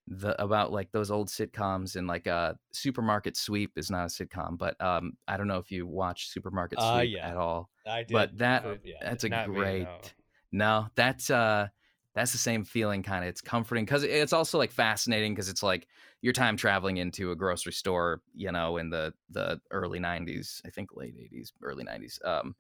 the 0.08 0.42
about 0.42 0.72
like 0.72 0.92
those 0.92 1.12
old 1.12 1.28
sitcoms 1.28 1.96
and 1.96 2.08
like 2.08 2.26
uh, 2.28 2.54
Supermarket 2.72 3.38
Sweep 3.38 3.78
is 3.78 3.92
not 3.92 4.06
a 4.06 4.08
sitcom, 4.08 4.58
but 4.58 4.82
um, 4.82 5.14
I 5.28 5.38
don't 5.38 5.48
know 5.48 5.60
if 5.60 5.72
you 5.72 5.86
watch 5.86 6.30
Supermarket 6.30 6.80
Uh, 6.80 7.00
Sweep 7.00 7.18
yeah. 7.18 7.30
at 7.30 7.38
all. 7.38 7.70
I 7.86 8.00
did, 8.04 8.12
But 8.14 8.38
that 8.40 8.64
for- 8.64 8.80
yeah. 8.84 8.96
that's 9.02 9.24
a 9.26 9.30
Not 9.30 9.50
me, 9.50 9.56
great. 9.56 9.84
no. 9.84 10.00
No, 10.54 10.88
that's 10.96 11.30
uh 11.30 11.68
that's 12.14 12.32
the 12.32 12.38
same 12.38 12.64
feeling 12.64 13.04
kind 13.04 13.24
of. 13.24 13.30
It's 13.30 13.42
comforting 13.42 13.86
cuz 13.86 14.04
it's 14.04 14.34
also 14.34 14.58
like 14.58 14.72
fascinating 14.72 15.36
cuz 15.36 15.50
it's 15.50 15.64
like 15.64 15.88
you're 16.22 16.34
time 16.34 16.58
traveling 16.58 16.98
into 16.98 17.32
a 17.32 17.36
grocery 17.36 17.74
store, 17.74 18.22
you 18.34 18.52
know, 18.52 18.78
in 18.78 18.90
the 18.90 19.14
the 19.30 19.62
early 19.72 20.00
90s, 20.00 20.62
I 20.66 20.70
think 20.70 20.96
late 20.96 21.16
80s, 21.16 21.52
early 21.62 21.84
90s. 21.84 22.24
Um 22.26 22.56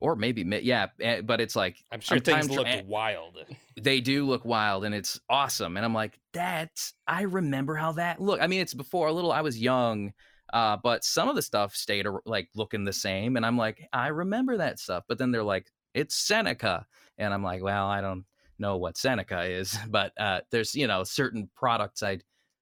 or 0.00 0.16
maybe 0.16 0.42
mid, 0.42 0.64
yeah, 0.64 0.88
eh, 1.00 1.20
but 1.20 1.40
it's 1.40 1.54
like 1.54 1.76
I'm 1.92 2.00
sure 2.00 2.18
time 2.18 2.42
things 2.42 2.56
looked 2.56 2.68
eh, 2.68 2.82
wild. 2.84 3.38
they 3.80 4.00
do 4.00 4.26
look 4.26 4.44
wild 4.44 4.84
and 4.84 4.94
it's 4.94 5.20
awesome 5.28 5.76
and 5.76 5.84
i'm 5.86 5.94
like 5.94 6.18
that's 6.32 6.94
i 7.06 7.22
remember 7.22 7.74
how 7.74 7.92
that 7.92 8.20
look 8.20 8.40
i 8.40 8.46
mean 8.46 8.60
it's 8.60 8.74
before 8.74 9.08
a 9.08 9.12
little 9.12 9.32
i 9.32 9.40
was 9.40 9.58
young 9.58 10.12
uh, 10.52 10.76
but 10.82 11.02
some 11.02 11.30
of 11.30 11.34
the 11.34 11.40
stuff 11.40 11.74
stayed 11.74 12.06
like 12.26 12.46
looking 12.54 12.84
the 12.84 12.92
same 12.92 13.36
and 13.36 13.46
i'm 13.46 13.56
like 13.56 13.88
i 13.92 14.08
remember 14.08 14.58
that 14.58 14.78
stuff 14.78 15.02
but 15.08 15.16
then 15.16 15.30
they're 15.30 15.42
like 15.42 15.66
it's 15.94 16.14
seneca 16.14 16.86
and 17.16 17.32
i'm 17.32 17.42
like 17.42 17.62
well 17.62 17.86
i 17.86 18.02
don't 18.02 18.24
know 18.58 18.76
what 18.76 18.96
seneca 18.96 19.42
is 19.44 19.76
but 19.88 20.12
uh, 20.18 20.40
there's 20.50 20.74
you 20.74 20.86
know 20.86 21.04
certain 21.04 21.48
products 21.54 22.02
i 22.02 22.18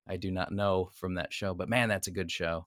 i 0.09 0.17
do 0.17 0.31
not 0.31 0.53
know 0.53 0.91
from 0.95 1.15
that 1.15 1.33
show 1.33 1.55
but 1.55 1.69
man 1.69 1.89
that's 1.89 2.07
a 2.09 2.12
good 2.12 2.31
show 2.31 2.67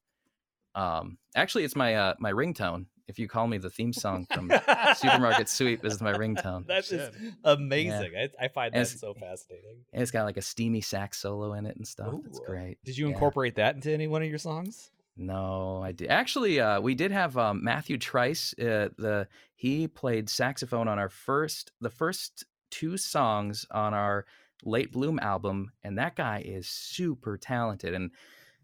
um 0.76 1.18
actually 1.36 1.64
it's 1.64 1.76
my 1.76 1.96
uh 1.96 2.14
my 2.20 2.32
ringtone 2.32 2.86
if 3.08 3.20
you 3.20 3.28
call 3.28 3.48
me 3.48 3.58
the 3.58 3.70
theme 3.70 3.92
song 3.94 4.26
from 4.32 4.50
supermarket 4.96 5.50
sweep 5.50 5.84
is 5.86 6.02
my 6.02 6.14
ringtone 6.14 6.66
That's 6.66 6.88
just 6.90 7.14
Shit. 7.14 7.22
amazing. 7.44 8.14
I, 8.18 8.30
I 8.40 8.48
find 8.48 8.74
And 8.74 8.86
that 8.86 8.90
so 8.98 9.14
fascinating. 9.14 9.80
And 9.92 10.02
it's 10.02 10.10
got 10.10 10.24
like 10.24 10.38
a 10.38 10.42
steamy 10.42 10.80
sax 10.80 11.20
solo 11.20 11.54
in 11.54 11.66
it 11.66 11.76
and 11.76 11.86
stuff. 11.86 12.14
It's 12.26 12.40
great. 12.40 12.78
Did 12.86 12.98
you 12.98 13.08
Yeah. 13.08 13.12
incorporate 13.14 13.56
that 13.56 13.76
into 13.76 13.92
any 13.92 14.08
one 14.08 14.24
of 14.24 14.30
your 14.30 14.38
songs? 14.38 14.90
No, 15.18 15.82
I 15.84 15.92
did. 15.92 16.08
Actually, 16.10 16.62
uh, 16.62 16.80
we 16.80 16.96
did 16.96 17.12
have 17.12 17.38
um, 17.38 17.62
Matthew 17.62 17.98
Trice. 17.98 18.54
Uh, 18.58 18.88
the 18.98 19.28
he 19.54 19.88
played 19.90 20.30
saxophone 20.30 20.88
on 20.88 20.98
our 20.98 21.10
first, 21.10 21.74
the 21.82 21.90
first 21.90 22.46
two 22.74 22.98
songs 22.98 23.68
on 23.70 23.94
our 23.94 24.26
Late 24.66 24.92
Bloom 24.92 25.20
album, 25.20 25.72
and 25.84 25.98
that 26.00 26.16
guy 26.16 26.42
is 26.44 26.68
super 26.68 27.38
talented. 27.38 27.94
And 27.94 28.10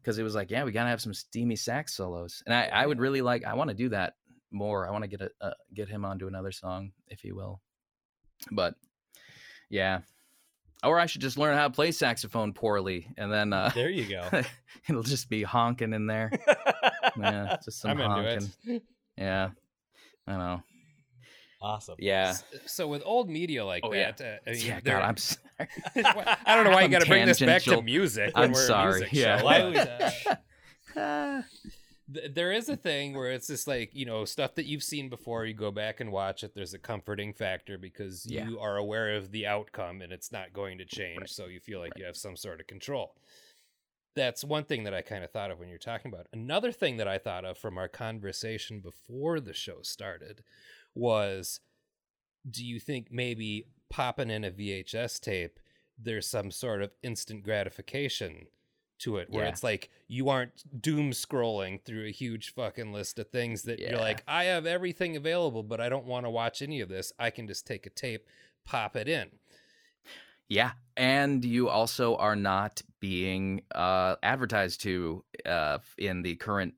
because 0.02 0.18
it 0.18 0.24
was 0.24 0.34
like, 0.34 0.50
yeah, 0.50 0.64
we 0.64 0.72
gotta 0.72 0.90
have 0.90 1.02
some 1.02 1.14
steamy 1.14 1.56
sax 1.56 1.94
solos, 1.94 2.42
and 2.46 2.56
I, 2.56 2.66
I 2.74 2.86
would 2.88 3.00
really 3.00 3.22
like. 3.22 3.46
I 3.46 3.54
want 3.54 3.70
to 3.70 3.76
do 3.76 3.90
that 3.90 4.16
more. 4.52 4.88
I 4.88 4.92
want 4.92 5.04
to 5.04 5.10
get 5.10 5.22
a 5.22 5.30
uh, 5.40 5.54
get 5.74 5.90
him 5.90 6.06
onto 6.06 6.28
another 6.28 6.52
song, 6.52 6.92
if 7.08 7.20
he 7.22 7.32
will. 7.32 7.62
But 8.52 8.74
yeah, 9.70 10.00
or 10.84 11.00
I 11.00 11.06
should 11.06 11.22
just 11.22 11.38
learn 11.38 11.56
how 11.56 11.68
to 11.68 11.74
play 11.74 11.92
saxophone 11.92 12.54
poorly, 12.54 13.08
and 13.18 13.32
then 13.32 13.54
uh, 13.54 13.72
There 13.76 13.90
you 13.90 14.10
go. 14.10 14.28
it'll 14.90 15.04
just 15.04 15.30
be 15.30 15.44
honking 15.44 15.94
in 15.94 16.08
there. 16.08 16.32
Yeah, 17.16 17.58
just 17.64 17.82
some 17.82 17.92
I'm 17.92 18.00
honking. 18.00 18.82
Yeah, 19.18 19.50
I 20.26 20.38
know. 20.38 20.64
Awesome. 21.62 21.96
Yeah. 22.00 22.30
S- 22.30 22.44
So 22.66 22.88
with 22.88 23.02
old 23.06 23.30
media 23.30 23.66
like 23.66 23.84
Oh, 23.86 23.94
yeah. 23.94 24.12
that, 24.12 24.42
uh, 24.46 24.50
I 24.50 24.54
mean, 24.54 24.66
Yeah, 24.66 24.80
God, 24.82 25.02
I'm 25.04 25.18
sorry. 25.18 25.44
I 26.46 26.56
don't 26.56 26.64
know 26.64 26.72
why 26.72 26.82
you 26.82 26.86
I'm 26.86 26.92
got 26.92 27.02
to 27.02 27.08
bring 27.08 27.26
this 27.26 27.40
back 27.40 27.64
to 27.64 27.82
music. 27.82 28.36
When 28.36 28.46
I'm 28.46 28.52
we're 28.52 28.66
sorry, 28.68 28.92
A 28.92 29.00
music 29.02 29.14
yeah. 29.14 29.38
show, 29.40 29.46
Why 29.46 29.62
but, 29.72 30.14
we- 30.96 31.02
uh, 31.02 31.42
th- 32.14 32.32
there 32.34 32.52
is 32.52 32.70
a 32.70 32.76
thing 32.76 33.14
where 33.16 33.32
it's 33.32 33.48
just 33.48 33.68
like 33.68 33.92
you 33.94 34.06
know 34.06 34.26
stuff 34.26 34.56
that 34.56 34.66
you've 34.66 34.84
seen 34.84 35.10
before. 35.10 35.46
You 35.46 35.54
go 35.54 35.72
back 35.72 36.00
and 36.00 36.12
watch 36.12 36.44
it. 36.44 36.54
There's 36.56 36.74
a 36.74 36.80
comforting 36.80 37.34
factor 37.34 37.78
because 37.78 38.26
Yeah. 38.26 38.48
you 38.48 38.60
are 38.60 38.78
aware 38.78 39.16
of 39.16 39.32
the 39.32 39.46
outcome 39.48 40.02
and 40.02 40.12
it's 40.12 40.32
not 40.32 40.54
going 40.54 40.78
to 40.80 40.86
change. 40.86 41.20
Right. 41.20 41.30
So 41.30 41.46
you 41.48 41.60
feel 41.60 41.80
like 41.80 41.92
Right. 41.96 42.00
you 42.02 42.06
have 42.06 42.18
some 42.18 42.36
sort 42.36 42.60
of 42.60 42.68
control. 42.68 43.16
That's 44.16 44.44
one 44.44 44.64
thing 44.64 44.84
that 44.84 44.94
I 44.94 45.02
kind 45.02 45.24
of 45.24 45.32
thought 45.32 45.52
of 45.52 45.60
when 45.60 45.70
you're 45.70 45.78
talking 45.78 46.12
about. 46.12 46.22
it. 46.22 46.30
Another 46.34 46.72
thing 46.72 46.98
that 46.98 47.08
I 47.08 47.20
thought 47.20 47.46
of 47.46 47.58
from 47.58 47.78
our 47.78 47.88
conversation 47.88 48.80
before 48.82 49.40
the 49.40 49.54
show 49.54 49.82
started 49.84 50.44
was 50.96 51.60
do 52.50 52.66
you 52.66 52.80
think 52.80 53.12
maybe 53.12 53.66
popping 53.90 54.30
in 54.30 54.44
a 54.44 54.52
VHS 54.52 55.20
tape, 55.20 55.60
there's 55.98 56.28
some 56.28 56.52
sort 56.52 56.82
of 56.82 56.92
instant 57.04 57.44
gratification 57.44 58.48
to 59.00 59.18
it 59.18 59.30
where 59.30 59.44
Yeah. 59.44 59.50
it's 59.50 59.64
like 59.64 59.90
you 60.08 60.30
aren't 60.30 60.82
doom 60.82 61.12
scrolling 61.12 61.82
through 61.84 62.06
a 62.06 62.12
huge 62.12 62.54
fucking 62.54 62.92
list 62.94 63.18
of 63.20 63.30
things 63.30 63.64
that 63.64 63.80
Yeah. 63.80 63.92
you're 63.92 64.00
like, 64.00 64.24
I 64.28 64.46
have 64.46 64.66
everything 64.66 65.16
available, 65.16 65.64
but 65.64 65.80
I 65.82 65.90
don't 65.90 66.06
want 66.06 66.26
to 66.26 66.30
watch 66.30 66.62
any 66.62 66.82
of 66.82 66.90
this. 66.90 67.12
I 67.20 67.30
can 67.30 67.48
just 67.48 67.66
take 67.66 67.86
a 67.86 67.90
tape, 67.90 68.26
pop 68.66 68.96
it 68.96 69.08
in. 69.08 69.32
Yeah, 70.48 70.72
and 70.98 71.46
you 71.46 71.70
also 71.70 72.16
are 72.16 72.36
not 72.36 72.82
being 73.00 73.62
uh, 73.74 74.16
advertised 74.24 74.82
to 74.82 75.24
uh, 75.46 75.78
in 75.98 76.24
the 76.24 76.36
current 76.38 76.74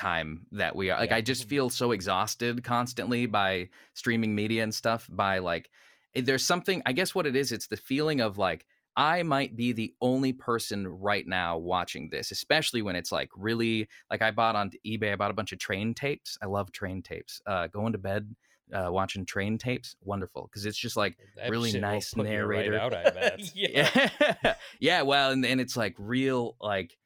time 0.00 0.46
that 0.52 0.74
we 0.74 0.90
are. 0.90 0.98
Like, 0.98 1.10
Yeah. 1.10 1.16
I 1.16 1.20
just 1.20 1.48
feel 1.48 1.70
so 1.70 1.92
exhausted 1.92 2.64
constantly 2.64 3.26
by 3.26 3.68
streaming 3.94 4.34
media 4.34 4.62
and 4.62 4.74
stuff. 4.74 5.06
By 5.10 5.38
like, 5.38 5.70
eh, 6.14 6.22
there's 6.24 6.44
something. 6.44 6.82
I 6.86 6.92
guess 6.92 7.14
what 7.14 7.26
it 7.26 7.36
is. 7.36 7.52
It's 7.52 7.66
the 7.68 7.76
feeling 7.76 8.20
of 8.20 8.38
like 8.38 8.66
I 8.96 9.22
might 9.22 9.56
be 9.56 9.72
the 9.72 9.94
only 10.00 10.32
person 10.32 10.86
right 10.88 11.26
now 11.26 11.56
watching 11.58 12.08
this, 12.10 12.30
especially 12.32 12.82
when 12.82 12.96
it's 12.96 13.12
like 13.12 13.30
really 13.36 13.88
like 14.10 14.22
I 14.22 14.30
bought 14.30 14.56
on 14.56 14.70
eBay. 14.86 15.12
I 15.12 15.16
bought 15.16 15.30
a 15.30 15.34
bunch 15.34 15.52
of 15.52 15.58
train 15.58 15.94
tapes. 15.94 16.36
I 16.42 16.46
love 16.46 16.72
train 16.72 17.02
tapes. 17.02 17.40
Uh, 17.46 17.66
going 17.68 17.92
to 17.92 17.98
bed. 17.98 18.34
Uh, 18.72 18.88
watching 18.88 19.26
train 19.26 19.58
tapes, 19.58 19.96
wonderful 20.00 20.42
because 20.48 20.64
it's 20.64 20.78
just 20.78 20.96
like 20.96 21.16
That 21.36 21.50
Really 21.50 21.72
nice 21.80 22.14
you 22.16 22.22
right 22.22 22.30
narrator. 22.30 22.78
out, 22.78 22.92
yeah. 23.54 23.90
yeah 23.92 24.54
yeah 24.80 25.02
well 25.02 25.32
and, 25.32 25.44
and 25.44 25.60
it's 25.60 25.76
like 25.76 25.96
real 25.98 26.54
like 26.60 26.96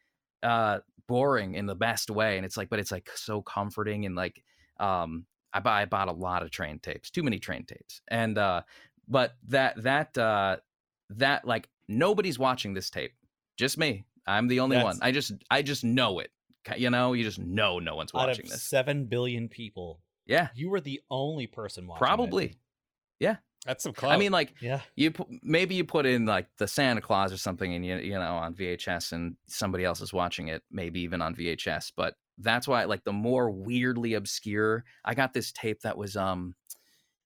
uh 0.42 0.80
boring 1.06 1.55
in 1.55 1.66
the 1.66 1.74
best 1.74 2.10
way 2.10 2.36
and 2.36 2.47
it's 2.47 2.56
like 2.56 2.68
but 2.70 2.78
it's 2.78 2.93
like 2.93 3.10
so 3.14 3.43
comforting 3.43 4.06
and 4.06 4.14
like 4.14 4.43
um 4.81 5.24
i 5.52 5.60
buy 5.60 5.82
i 5.82 5.85
bought 5.85 6.09
a 6.09 6.12
lot 6.12 6.43
of 6.43 6.51
train 6.51 6.78
tapes 6.78 7.10
too 7.10 7.22
many 7.22 7.39
train 7.39 7.64
tapes 7.64 8.01
and 8.09 8.39
uh 8.39 8.62
but 9.09 9.35
that 9.48 9.81
that 9.82 10.16
uh 10.16 10.56
that 11.10 11.47
like 11.47 11.68
nobody's 11.89 12.39
watching 12.39 12.72
this 12.74 12.90
tape 12.90 13.12
just 13.56 13.76
me 13.76 14.05
i'm 14.26 14.48
the 14.48 14.60
only 14.60 14.82
one 14.82 14.98
i 15.02 15.10
just 15.10 15.32
i 15.51 15.60
just 15.60 15.85
know 15.85 16.18
it 16.18 16.31
you 16.76 16.90
know 16.90 17.12
you 17.12 17.22
just 17.22 17.39
know 17.39 17.78
no 17.78 17.94
one's 17.94 18.10
Out 18.14 18.28
watching 18.28 18.47
of 18.47 18.52
this 18.52 18.62
seven 18.62 19.05
billion 19.05 19.48
people, 19.48 20.01
yeah 20.26 20.48
you 20.55 20.70
were 20.70 20.81
the 20.81 21.01
only 21.10 21.47
person 21.47 21.86
watching. 21.86 21.98
it. 21.98 22.06
probably 22.06 22.55
That's 23.65 23.82
some 23.82 23.93
clout. 23.93 24.12
i 24.12 24.16
mean 24.16 24.32
like 24.32 24.55
Yeah. 24.61 24.81
you 24.95 25.12
maybe 25.43 25.74
you 25.74 25.85
put 25.85 26.07
in 26.07 26.27
like 26.27 26.49
the 26.59 26.69
Santa 26.69 27.01
Claus 27.01 27.32
or 27.32 27.36
something, 27.39 27.74
and 27.74 27.85
you 27.85 27.97
you 27.97 28.12
know 28.12 28.35
on 28.36 28.55
VHS, 28.55 29.12
and 29.12 29.36
somebody 29.47 29.85
else 29.85 30.01
is 30.01 30.12
watching 30.12 30.49
it, 30.49 30.62
maybe 30.70 31.01
even 31.01 31.23
on 31.23 31.35
VHS. 31.35 31.93
But 31.97 32.15
that's 32.39 32.66
why 32.69 32.85
like 32.85 33.05
the 33.05 33.12
more 33.12 33.51
weirdly 33.51 34.15
obscure. 34.15 34.85
I 35.05 35.15
got 35.15 35.32
this 35.32 35.53
tape 35.53 35.81
that 35.82 35.97
was 35.97 36.16
um, 36.16 36.55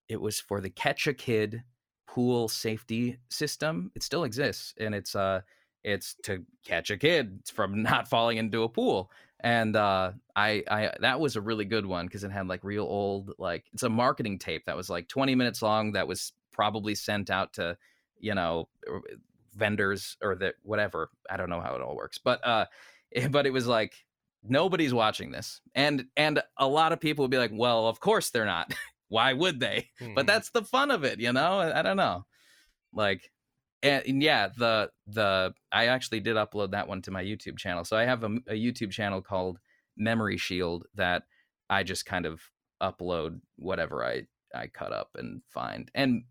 it 0.09 0.21
was 0.21 0.39
for 0.41 0.61
the 0.61 0.71
Catch 0.71 1.07
a 1.07 1.15
Kid 1.15 1.63
pool 2.07 2.49
safety 2.49 3.19
system. 3.31 3.91
It 3.95 4.03
still 4.03 4.25
exists, 4.25 4.75
and 4.79 4.95
it's 4.95 5.15
uh, 5.17 5.41
it's 5.85 6.17
to 6.25 6.45
catch 6.65 6.91
a 6.91 6.97
kid 6.97 7.41
from 7.53 7.83
not 7.83 8.09
falling 8.09 8.39
into 8.39 8.63
a 8.63 8.69
pool. 8.69 9.11
And 9.41 9.77
uh, 9.77 10.13
I, 10.35 10.65
I 10.69 10.93
that 11.01 11.21
was 11.21 11.37
a 11.37 11.41
really 11.41 11.65
good 11.65 11.87
one 11.87 12.07
because 12.07 12.25
it 12.25 12.31
had 12.31 12.49
like 12.49 12.65
real 12.65 12.85
old 12.85 13.33
like 13.39 13.65
it's 13.73 13.85
a 13.85 13.89
marketing 13.89 14.39
tape 14.39 14.65
that 14.67 14.77
was 14.77 14.91
like 14.91 15.09
20 15.09 15.35
minutes 15.35 15.63
long 15.63 15.93
that 15.93 16.09
was 16.09 16.33
probably 16.53 16.95
sent 16.95 17.31
out 17.31 17.53
to 17.55 17.77
you 18.19 18.35
know 18.35 18.69
er, 18.89 19.01
vendors 19.55 20.17
or 20.23 20.35
that 20.37 20.55
whatever 20.63 21.11
i 21.31 21.37
don't 21.37 21.51
know 21.51 21.61
how 21.61 21.75
it 21.75 21.83
all 21.83 21.97
works 21.97 22.19
but 22.19 22.45
uh 22.45 22.67
but 23.31 23.47
it 23.47 23.53
was 23.53 23.67
like 23.67 24.05
nobody's 24.43 24.95
watching 24.95 25.31
this 25.31 25.61
and 25.75 26.07
and 26.17 26.43
a 26.57 26.67
lot 26.67 26.93
of 26.93 27.01
people 27.01 27.23
would 27.23 27.31
be 27.31 27.39
like 27.39 27.51
well 27.53 27.87
of 27.87 28.01
course 28.01 28.31
they're 28.31 28.45
not. 28.45 28.73
Why 29.11 29.33
would 29.33 29.59
they? 29.59 29.89
But 30.15 30.25
Mhm. 30.25 30.27
that's 30.27 30.51
the 30.51 30.63
fun 30.63 30.91
of 30.91 31.03
it 31.05 31.19
you 31.19 31.33
know? 31.33 31.61
I, 31.61 31.79
I 31.79 31.83
don't 31.83 31.97
know. 31.97 32.27
Like 32.93 33.31
and, 33.83 34.05
and 34.07 34.23
yeah 34.23 34.49
the 34.57 34.91
the 35.07 35.53
i 35.73 35.87
actually 35.87 36.21
did 36.21 36.37
upload 36.37 36.73
that 36.73 36.89
one 36.89 37.03
to 37.03 37.11
my 37.11 37.23
youtube 37.23 37.59
channel. 37.59 37.85
So 37.85 37.97
i 37.97 38.05
have 38.05 38.23
a, 38.25 38.37
a 38.49 38.55
youtube 38.55 38.91
channel 38.91 39.23
called 39.23 39.59
memory 39.97 40.37
shield 40.37 40.85
that 40.95 41.25
i 41.71 41.83
just 41.83 42.07
kind 42.07 42.27
of 42.27 42.41
upload 42.83 43.41
whatever 43.57 44.05
i 44.05 44.23
i 44.55 44.67
cut 44.67 44.93
up 44.93 45.11
and 45.17 45.43
find. 45.49 45.91
And 45.95 46.25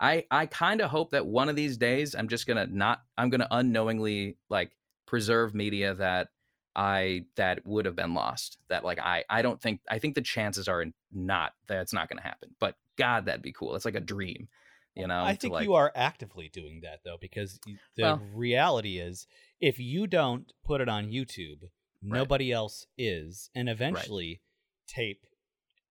i 0.00 0.24
i 0.30 0.46
kind 0.46 0.80
of 0.80 0.90
hope 0.90 1.10
that 1.10 1.26
one 1.26 1.48
of 1.48 1.56
these 1.56 1.76
days 1.76 2.14
i'm 2.14 2.28
just 2.28 2.46
gonna 2.46 2.66
not 2.66 3.00
i'm 3.18 3.30
gonna 3.30 3.48
unknowingly 3.50 4.36
like 4.48 4.72
preserve 5.06 5.54
media 5.54 5.94
that 5.94 6.28
i 6.76 7.24
that 7.36 7.66
would 7.66 7.84
have 7.84 7.96
been 7.96 8.14
lost 8.14 8.58
that 8.68 8.84
like 8.84 8.98
i 9.00 9.24
i 9.28 9.42
don't 9.42 9.60
think 9.60 9.80
i 9.90 9.98
think 9.98 10.14
the 10.14 10.22
chances 10.22 10.68
are 10.68 10.84
not 11.12 11.52
that's 11.66 11.92
not 11.92 12.08
gonna 12.08 12.22
happen. 12.22 12.50
But 12.58 12.76
god 12.96 13.26
that'd 13.26 13.42
be 13.42 13.52
cool. 13.52 13.74
It's 13.74 13.84
like 13.84 13.94
a 13.94 14.00
dream 14.00 14.48
you 14.94 15.06
know 15.06 15.22
I 15.22 15.34
think 15.36 15.52
like- 15.54 15.64
you 15.64 15.74
are 15.74 15.92
actively 15.94 16.48
doing 16.48 16.80
that 16.82 17.00
though, 17.04 17.16
because 17.20 17.58
the 17.96 18.02
Well- 18.02 18.18
reality 18.34 18.98
is, 18.98 19.26
if 19.60 19.78
you 19.78 20.06
don't 20.06 20.52
put 20.64 20.80
it 20.80 20.88
on 20.88 21.10
YouTube, 21.10 21.70
nobody 22.02 22.50
else 22.52 22.86
is, 22.98 23.50
and 23.54 23.68
eventually, 23.68 24.42
tape 24.86 25.26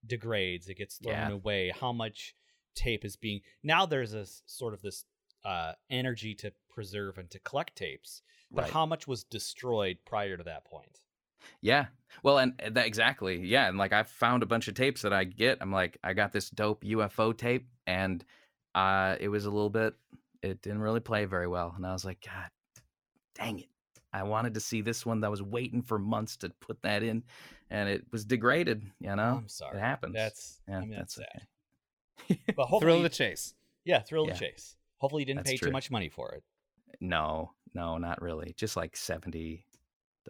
degrades. 0.06 0.68
It 0.70 0.76
gets 0.76 0.98
thrown 0.98 1.14
Yeah. 1.16 1.30
away. 1.32 1.70
How 1.70 1.92
much 1.92 2.34
tape 2.76 3.04
is 3.06 3.16
being 3.16 3.42
now? 3.64 3.86
There's 3.86 4.14
a 4.14 4.26
sort 4.26 4.74
of 4.74 4.82
this 4.82 5.06
uh, 5.46 5.74
energy 5.90 6.36
to 6.36 6.52
preserve 6.70 7.18
and 7.18 7.32
to 7.32 7.40
collect 7.40 7.78
tapes, 7.78 8.22
but 8.52 8.64
Right. 8.64 8.72
how 8.74 8.86
much 8.86 9.08
was 9.08 9.24
destroyed 9.24 10.00
prior 10.06 10.36
to 10.36 10.44
that 10.44 10.66
point? 10.66 11.00
Yeah. 11.62 11.88
Well, 12.24 12.38
and 12.40 12.56
and 12.60 12.76
that 12.76 12.86
exactly. 12.88 13.40
Yeah, 13.48 13.70
and 13.70 13.78
like 13.78 13.94
I 13.94 14.04
found 14.04 14.44
a 14.44 14.46
bunch 14.46 14.68
of 14.68 14.74
tapes 14.74 15.02
that 15.04 15.14
I 15.14 15.24
get. 15.24 15.60
I'm 15.62 15.72
like, 15.72 15.98
I 16.04 16.12
got 16.14 16.34
this 16.34 16.50
dope 16.50 16.84
UFO 16.84 17.32
tape, 17.32 17.70
and 17.88 18.26
uh, 18.80 19.16
it 19.20 19.30
was 19.30 19.46
a 19.46 19.50
little 19.52 19.70
bit. 19.70 19.94
It 20.42 20.62
didn't 20.62 20.82
really 20.82 21.00
play 21.02 21.26
very 21.26 21.48
well, 21.48 21.74
and 21.76 21.86
I 21.86 21.92
was 21.94 22.06
like, 22.06 22.26
God, 22.26 22.50
dang 23.36 23.60
it! 23.60 23.68
I 24.14 24.24
wanted 24.24 24.54
to 24.54 24.60
see 24.60 24.82
this 24.82 25.06
one 25.06 25.22
that 25.22 25.32
was 25.32 25.42
waiting 25.44 25.82
for 25.82 26.00
months 26.00 26.38
to 26.38 26.50
put 26.62 26.82
that 26.84 27.04
in, 27.04 27.24
and 27.70 27.90
it 27.90 28.06
was 28.12 28.26
degraded. 28.26 28.84
You 29.00 29.16
know, 29.16 29.36
I'm 29.40 29.50
sorry. 29.50 29.78
it 29.78 29.82
happens. 29.82 30.14
That's 30.16 30.62
yeah, 30.68 30.78
I 30.78 30.82
mean, 30.82 30.92
that's, 30.92 31.16
that's 31.16 31.32
sad. 31.34 31.48
okay. 32.32 32.42
But 32.48 32.54
Thrill 32.56 32.68
hopefully, 32.68 32.98
of 32.98 33.04
the 33.04 33.10
chase. 33.10 33.54
yeah, 33.86 34.00
thrill 34.02 34.28
Yeah. 34.28 34.34
the 34.34 34.40
chase. 34.40 34.76
Hopefully, 35.00 35.22
you 35.22 35.26
didn't 35.26 35.40
That's 35.40 35.52
pay 35.52 35.58
true. 35.58 35.68
too 35.70 35.72
much 35.74 35.90
money 35.92 36.10
for 36.10 36.32
it. 36.34 36.44
No, 37.02 37.52
no, 37.74 37.98
not 37.98 38.22
really. 38.22 38.54
Just 38.58 38.76
like 38.78 38.96
seventy 38.98 39.66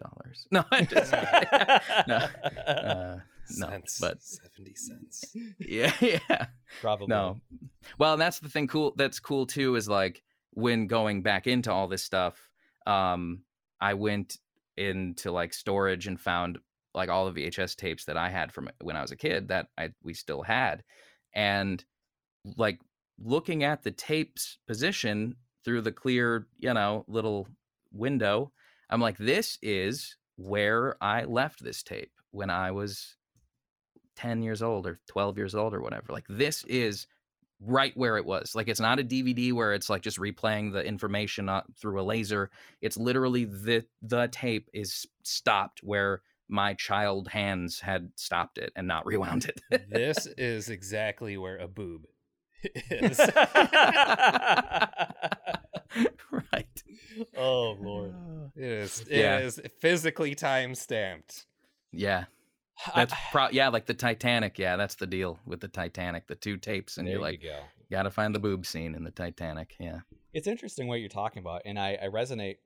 dollars. 0.00 0.46
No, 0.52 0.64
just 0.88 1.12
no, 2.08 2.16
uh, 2.66 3.18
no. 3.56 3.68
Cents. 3.68 3.98
But 4.00 4.22
70 4.22 4.74
cents. 4.74 5.36
yeah, 5.58 5.92
yeah. 6.00 6.46
Probably 6.80 7.06
No. 7.08 7.40
Well, 7.98 8.14
and 8.14 8.22
that's 8.22 8.40
the 8.40 8.48
thing 8.48 8.68
cool 8.68 8.92
that's 8.96 9.20
cool 9.20 9.46
too 9.46 9.76
is 9.76 9.88
like 9.88 10.22
when 10.52 10.86
going 10.86 11.22
back 11.22 11.46
into 11.46 11.72
all 11.72 11.88
this 11.88 12.02
stuff, 12.02 12.50
um, 12.86 13.42
I 13.80 13.94
went 13.94 14.38
into 14.76 15.30
like 15.30 15.52
storage 15.52 16.06
and 16.06 16.20
found 16.20 16.58
like 16.94 17.08
all 17.08 17.30
the 17.30 17.48
VHS 17.48 17.76
tapes 17.76 18.04
that 18.06 18.16
I 18.16 18.28
had 18.28 18.52
from 18.52 18.68
when 18.80 18.96
I 18.96 19.02
was 19.02 19.12
a 19.12 19.16
kid 19.16 19.48
that 19.48 19.68
I 19.78 19.90
we 20.02 20.14
still 20.14 20.42
had. 20.42 20.82
And 21.34 21.84
like 22.56 22.80
looking 23.18 23.64
at 23.64 23.82
the 23.82 23.90
tape's 23.90 24.58
position 24.66 25.36
through 25.64 25.82
the 25.82 25.92
clear, 25.92 26.46
you 26.58 26.72
know, 26.74 27.04
little 27.06 27.48
window, 27.92 28.52
I'm 28.88 29.00
like, 29.00 29.18
this 29.18 29.58
is 29.62 30.16
where 30.36 30.96
I 31.02 31.24
left 31.24 31.62
this 31.62 31.82
tape 31.82 32.12
when 32.30 32.50
I 32.50 32.70
was 32.70 33.16
10 34.20 34.42
years 34.42 34.62
old 34.62 34.86
or 34.86 35.00
12 35.08 35.36
years 35.38 35.54
old 35.54 35.74
or 35.74 35.80
whatever. 35.80 36.06
Like 36.12 36.26
this 36.28 36.64
is 36.64 37.06
right 37.60 37.92
where 37.96 38.16
it 38.16 38.24
was. 38.24 38.54
Like 38.54 38.68
it's 38.68 38.80
not 38.80 38.98
a 39.00 39.04
DVD 39.04 39.52
where 39.52 39.72
it's 39.72 39.88
like 39.90 40.02
just 40.02 40.18
replaying 40.18 40.72
the 40.72 40.82
information 40.84 41.48
through 41.80 42.00
a 42.00 42.04
laser. 42.04 42.50
It's 42.80 42.96
literally 42.96 43.44
the 43.44 43.84
the 44.02 44.28
tape 44.28 44.68
is 44.72 45.06
stopped 45.22 45.80
where 45.82 46.22
my 46.48 46.74
child 46.74 47.28
hands 47.28 47.80
had 47.80 48.10
stopped 48.16 48.58
it 48.58 48.72
and 48.76 48.86
not 48.88 49.06
rewound 49.12 49.44
it. 49.46 49.60
this 49.90 50.26
is 50.38 50.68
exactly 50.68 51.36
where 51.36 51.58
a 51.58 51.68
boob 51.68 52.06
is. 52.90 53.18
right. 56.30 56.82
oh 57.36 57.76
lord. 57.80 58.14
It 58.56 58.64
is, 58.64 59.00
it 59.08 59.18
Yeah. 59.20 59.38
is 59.38 59.60
physically 59.78 60.34
time 60.34 60.74
stamped. 60.74 61.46
Yeah. 61.92 62.24
That's 62.94 63.14
pro- 63.30 63.50
yeah, 63.50 63.68
like 63.68 63.86
the 63.86 63.94
Titanic. 63.94 64.58
Yeah, 64.58 64.76
that's 64.76 64.94
the 64.94 65.06
deal 65.06 65.38
with 65.46 65.60
the 65.60 65.68
Titanic. 65.68 66.26
The 66.26 66.34
two 66.34 66.56
tapes 66.56 66.98
and 66.98 67.06
there 67.06 67.14
you're 67.14 67.22
like 67.22 67.42
you 67.42 67.50
go. 67.50 67.60
got 67.90 68.04
to 68.04 68.10
find 68.10 68.34
the 68.34 68.38
boob 68.38 68.66
scene 68.66 68.94
in 68.94 69.04
the 69.04 69.10
Titanic. 69.10 69.74
Yeah. 69.78 70.00
It's 70.32 70.46
interesting 70.46 70.86
what 70.86 71.00
you're 71.00 71.08
talking 71.08 71.40
about, 71.40 71.62
and 71.64 71.78
I, 71.78 71.98
I 72.00 72.06
resonate 72.06 72.56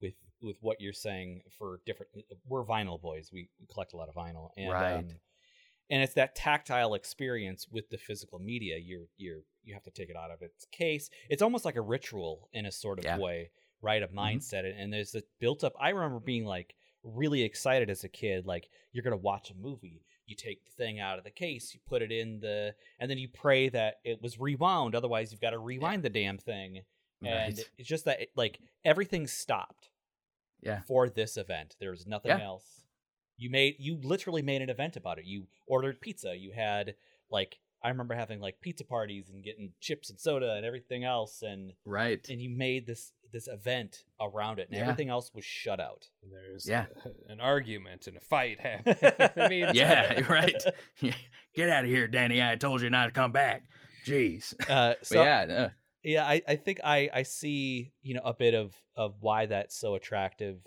with 0.00 0.14
with 0.42 0.56
what 0.60 0.80
you're 0.80 0.92
saying 0.92 1.42
for 1.58 1.80
different. 1.86 2.10
Uh, 2.16 2.20
uh, 2.32 2.34
we're 2.46 2.64
vinyl 2.64 3.00
boys. 3.00 3.30
We 3.32 3.48
collect 3.70 3.92
a 3.92 3.96
lot 3.96 4.08
of 4.08 4.14
vinyl, 4.14 4.50
and 4.56 4.72
Right. 4.72 4.94
um, 4.94 5.08
and 5.90 6.02
it's 6.02 6.14
that 6.14 6.34
tactile 6.34 6.94
experience 6.94 7.68
with 7.70 7.90
the 7.90 7.98
physical 7.98 8.38
media. 8.38 8.78
You're 8.78 9.06
you're 9.16 9.42
you 9.64 9.74
have 9.74 9.84
to 9.84 9.90
take 9.90 10.08
it 10.10 10.16
out 10.16 10.30
of 10.30 10.42
its 10.42 10.66
case. 10.72 11.10
It's 11.28 11.42
almost 11.42 11.64
like 11.64 11.76
a 11.76 11.82
ritual 11.82 12.48
in 12.52 12.66
a 12.66 12.72
sort 12.72 12.98
of 12.98 13.04
Yeah. 13.04 13.18
way, 13.18 13.50
right? 13.80 14.02
Of 14.02 14.10
mm-hmm. 14.10 14.38
mindset, 14.38 14.64
and 14.76 14.92
there's 14.92 15.14
a 15.14 15.22
built 15.38 15.64
up. 15.64 15.74
I 15.78 15.90
remember 15.90 16.18
being 16.18 16.44
like 16.46 16.74
really 17.02 17.42
excited 17.42 17.90
as 17.90 18.04
a 18.04 18.08
kid. 18.08 18.46
Like 18.46 18.68
you're 18.92 19.04
gonna 19.04 19.16
watch 19.16 19.50
a 19.50 19.54
movie. 19.54 20.02
you 20.24 20.36
take 20.36 20.64
the 20.64 20.70
thing 20.70 21.00
out 21.00 21.18
of 21.18 21.24
the 21.24 21.30
case, 21.30 21.74
you 21.74 21.80
put 21.84 22.00
it 22.00 22.12
in 22.12 22.38
the, 22.40 22.72
and 23.00 23.10
then 23.10 23.18
you 23.18 23.28
pray 23.28 23.68
that 23.68 23.96
it 24.04 24.22
was 24.22 24.38
rewound. 24.38 24.94
Otherwise, 24.94 25.30
you've 25.32 25.40
got 25.40 25.50
to 25.50 25.58
rewind 25.58 26.02
the 26.04 26.08
damn 26.08 26.38
thing. 26.38 26.84
And 27.20 27.58
Right. 27.58 27.68
it's 27.76 27.88
just 27.88 28.04
that, 28.04 28.20
it, 28.22 28.30
like, 28.36 28.60
everything 28.84 29.26
stopped 29.26 29.90
Yeah. 30.62 30.82
for 30.82 31.10
this 31.10 31.36
event. 31.36 31.76
There 31.80 31.90
was 31.90 32.06
nothing 32.06 32.30
Yeah. 32.30 32.40
else. 32.44 32.84
You 33.36 33.50
made, 33.50 33.76
you 33.80 33.96
literally 33.96 34.42
made 34.42 34.62
an 34.62 34.70
event 34.70 34.96
about 34.96 35.18
it. 35.18 35.24
You 35.26 35.48
ordered 35.66 36.00
pizza. 36.00 36.36
You 36.36 36.52
had, 36.52 36.94
like, 37.28 37.58
I 37.82 37.88
remember 37.88 38.14
having, 38.14 38.38
like, 38.40 38.60
pizza 38.60 38.84
parties 38.84 39.28
and 39.28 39.42
getting 39.42 39.74
chips 39.80 40.08
and 40.08 40.18
soda 40.20 40.52
and 40.54 40.64
everything 40.64 41.02
else. 41.02 41.42
And, 41.42 41.74
Right. 41.84 42.26
and 42.30 42.40
you 42.40 42.48
made 42.48 42.86
this, 42.86 43.12
this 43.32 43.48
event 43.48 44.04
around 44.20 44.58
it. 44.58 44.68
And 44.68 44.76
Yeah. 44.76 44.82
everything 44.82 45.08
else 45.08 45.32
was 45.34 45.44
shut 45.44 45.80
out. 45.80 46.08
And 46.22 46.30
there's 46.32 46.68
Yeah. 46.68 46.86
a- 47.04 47.10
an 47.32 47.40
argument 47.40 48.06
and 48.06 48.16
a 48.16 48.20
fight 48.20 48.60
happening. 48.66 49.30
I 49.36 49.48
mean, 49.48 49.68
Yeah, 49.74 50.20
right. 50.32 50.62
Get 51.54 51.68
out 51.68 51.84
of 51.84 51.90
here, 51.90 52.06
Danny. 52.08 52.42
I 52.42 52.56
told 52.56 52.82
you 52.82 52.90
not 52.90 53.06
to 53.06 53.12
come 53.12 53.32
back. 53.32 53.62
Jeez. 54.06 54.52
Uh, 54.68 54.94
But 54.98 55.06
so, 55.06 55.22
yeah, 55.22 55.40
uh, 55.42 55.68
yeah 56.02 56.24
I, 56.26 56.42
I 56.48 56.56
think 56.56 56.80
I, 56.84 57.08
I 57.12 57.22
see 57.22 57.92
you 58.02 58.14
know 58.14 58.22
a 58.24 58.34
bit 58.34 58.54
of 58.54 58.74
of 58.96 59.14
why 59.20 59.46
that's 59.46 59.76
so 59.78 59.94
attractive 59.94 60.58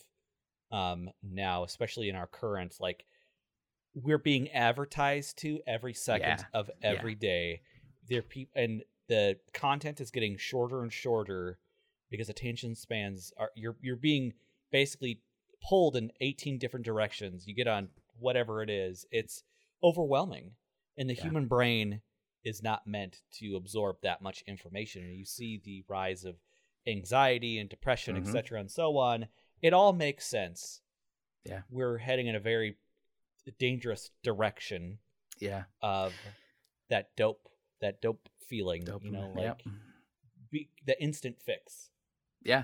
um 0.71 1.09
now 1.21 1.63
especially 1.65 2.07
in 2.09 2.15
our 2.15 2.25
current 2.27 2.75
like 2.79 3.05
we're 3.93 4.17
being 4.17 4.49
advertised 4.51 5.37
to 5.39 5.59
every 5.67 5.93
second 5.93 6.39
Yeah. 6.39 6.43
of 6.59 6.71
Yeah. 6.81 6.91
every 6.93 7.15
day 7.15 7.61
there 8.09 8.21
people 8.21 8.53
and 8.61 8.83
the 9.09 9.37
content 9.53 9.99
is 10.01 10.09
getting 10.11 10.37
shorter 10.37 10.81
and 10.81 10.91
shorter 10.93 11.59
because 12.09 12.29
attention 12.29 12.75
spans 12.75 13.31
are 13.37 13.51
you're 13.55 13.75
you're 13.81 13.95
being 13.95 14.33
basically 14.71 15.21
pulled 15.67 15.95
in 15.95 16.11
18 16.21 16.57
different 16.59 16.85
directions 16.85 17.47
you 17.47 17.55
get 17.55 17.67
on 17.67 17.89
whatever 18.19 18.61
it 18.61 18.69
is 18.69 19.05
it's 19.11 19.43
overwhelming 19.83 20.51
and 20.97 21.09
the 21.09 21.13
Yeah. 21.15 21.23
human 21.23 21.47
brain 21.47 22.01
is 22.43 22.61
not 22.61 22.85
meant 22.85 23.21
to 23.33 23.55
absorb 23.55 23.97
that 24.03 24.21
much 24.21 24.43
information 24.47 25.03
and 25.03 25.15
you 25.15 25.25
see 25.25 25.57
the 25.63 25.83
rise 25.87 26.23
of 26.23 26.35
anxiety 26.87 27.57
and 27.57 27.69
depression 27.69 28.15
Mhm. 28.15 28.27
etc 28.27 28.59
and 28.59 28.69
so 28.71 28.97
on 28.97 29.27
it 29.61 29.73
all 29.73 29.93
makes 29.93 30.25
sense 30.27 30.81
Yeah. 31.45 31.63
we're 31.69 31.97
heading 31.97 32.27
in 32.27 32.35
a 32.35 32.39
very 32.39 32.77
dangerous 33.59 34.11
direction 34.23 34.99
yeah. 35.39 35.65
of 35.81 36.13
that 36.89 37.15
dope 37.15 37.49
that 37.81 38.01
dope 38.01 38.29
feeling 38.47 38.85
you 39.01 39.11
know 39.11 39.29
like 39.35 39.43
yep. 39.43 39.61
be, 40.51 40.69
the 40.85 41.01
instant 41.01 41.41
fix 41.41 41.89
Yeah. 42.45 42.63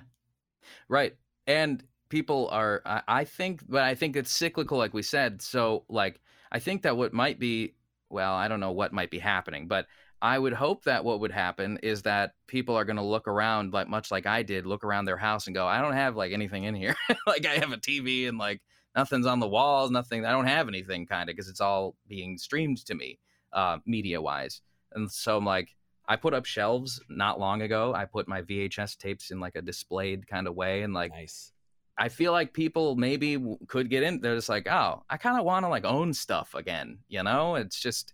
Right. 0.87 1.15
And 1.47 1.83
people 2.09 2.49
are 2.51 2.81
I, 2.85 3.01
I 3.07 3.23
think 3.25 3.63
but 3.67 3.83
I 3.83 3.95
think 3.95 4.15
it's 4.15 4.31
cyclical 4.31 4.77
like 4.77 4.93
we 4.93 5.01
said. 5.01 5.41
So 5.41 5.85
like 5.89 6.21
I 6.51 6.59
think 6.59 6.83
that 6.83 6.95
what 6.95 7.13
might 7.13 7.39
be 7.39 7.73
well, 8.09 8.33
I 8.33 8.47
don't 8.47 8.59
know 8.59 8.71
what 8.71 8.93
might 8.93 9.09
be 9.09 9.19
happening, 9.19 9.67
but 9.67 9.87
I 10.21 10.37
would 10.37 10.53
hope 10.53 10.83
that 10.83 11.03
what 11.03 11.21
would 11.21 11.31
happen 11.31 11.79
is 11.81 12.03
that 12.03 12.33
people 12.47 12.75
are 12.75 12.85
going 12.85 12.97
to 12.97 13.01
look 13.01 13.27
around 13.27 13.73
like 13.73 13.87
much 13.87 14.11
like 14.11 14.27
I 14.27 14.43
did, 14.43 14.65
look 14.65 14.83
around 14.83 15.05
their 15.05 15.17
house 15.17 15.47
and 15.47 15.55
go, 15.55 15.65
I 15.65 15.81
don't 15.81 15.93
have 15.93 16.15
like 16.15 16.31
anything 16.31 16.65
in 16.65 16.75
here. 16.75 16.95
like 17.27 17.45
I 17.45 17.55
have 17.55 17.71
a 17.71 17.77
TV 17.77 18.27
and 18.27 18.37
like 18.37 18.61
nothing's 18.95 19.25
on 19.25 19.39
the 19.39 19.47
walls, 19.47 19.89
nothing. 19.89 20.25
I 20.25 20.31
don't 20.31 20.45
have 20.45 20.67
anything 20.67 21.07
kind 21.07 21.29
of 21.29 21.35
because 21.35 21.49
it's 21.49 21.61
all 21.61 21.95
being 22.07 22.37
streamed 22.37 22.85
to 22.85 22.93
me 22.93 23.17
uh 23.53 23.77
media 23.85 24.21
wise. 24.21 24.61
And 24.93 25.11
so 25.11 25.37
I'm 25.37 25.45
like 25.45 25.69
I 26.11 26.15
put 26.17 26.33
up 26.33 26.45
shelves 26.45 26.99
not 27.09 27.39
long 27.39 27.61
ago. 27.61 27.93
I 27.93 28.05
put 28.05 28.27
my 28.27 28.41
VHS 28.41 28.97
tapes 28.97 29.31
in 29.31 29.39
like 29.39 29.55
a 29.55 29.61
displayed 29.61 30.27
kind 30.27 30.45
of 30.47 30.55
way, 30.55 30.81
and 30.83 30.93
like 30.93 31.11
nice 31.11 31.53
I 31.97 32.09
feel 32.09 32.31
like 32.31 32.51
people 32.53 32.95
maybe 32.95 33.35
w- 33.35 33.57
could 33.67 33.89
get 33.89 34.01
in. 34.03 34.21
They're 34.21 34.35
just 34.35 34.49
like, 34.49 34.67
oh, 34.67 35.03
I 35.09 35.17
kind 35.17 35.37
of 35.37 35.45
want 35.45 35.65
to 35.65 35.69
like 35.69 35.85
own 35.85 36.13
stuff 36.13 36.55
again. 36.55 36.97
You 37.07 37.23
know, 37.23 37.55
it's 37.55 37.79
just 37.79 38.13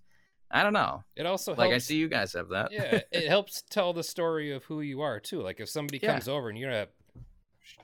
I 0.52 0.64
don't 0.64 0.74
know. 0.74 1.03
It 1.15 1.26
also 1.26 1.56
Like 1.56 1.72
I 1.74 1.78
see 1.80 1.95
you 1.98 2.07
guys 2.07 2.34
have 2.34 2.49
that. 2.49 2.72
yeah, 2.72 3.02
it 3.11 3.28
helps 3.28 3.64
tell 3.69 3.94
the 3.94 4.03
story 4.03 4.52
of 4.52 4.64
who 4.65 4.82
you 4.82 5.02
are 5.02 5.19
too. 5.19 5.41
Like 5.41 5.60
if 5.60 5.68
somebody 5.69 5.99
Yeah. 6.02 6.11
comes 6.14 6.28
over 6.28 6.49
and 6.49 6.57
you 6.57 6.65
don't 6.65 6.76
have 6.76 6.90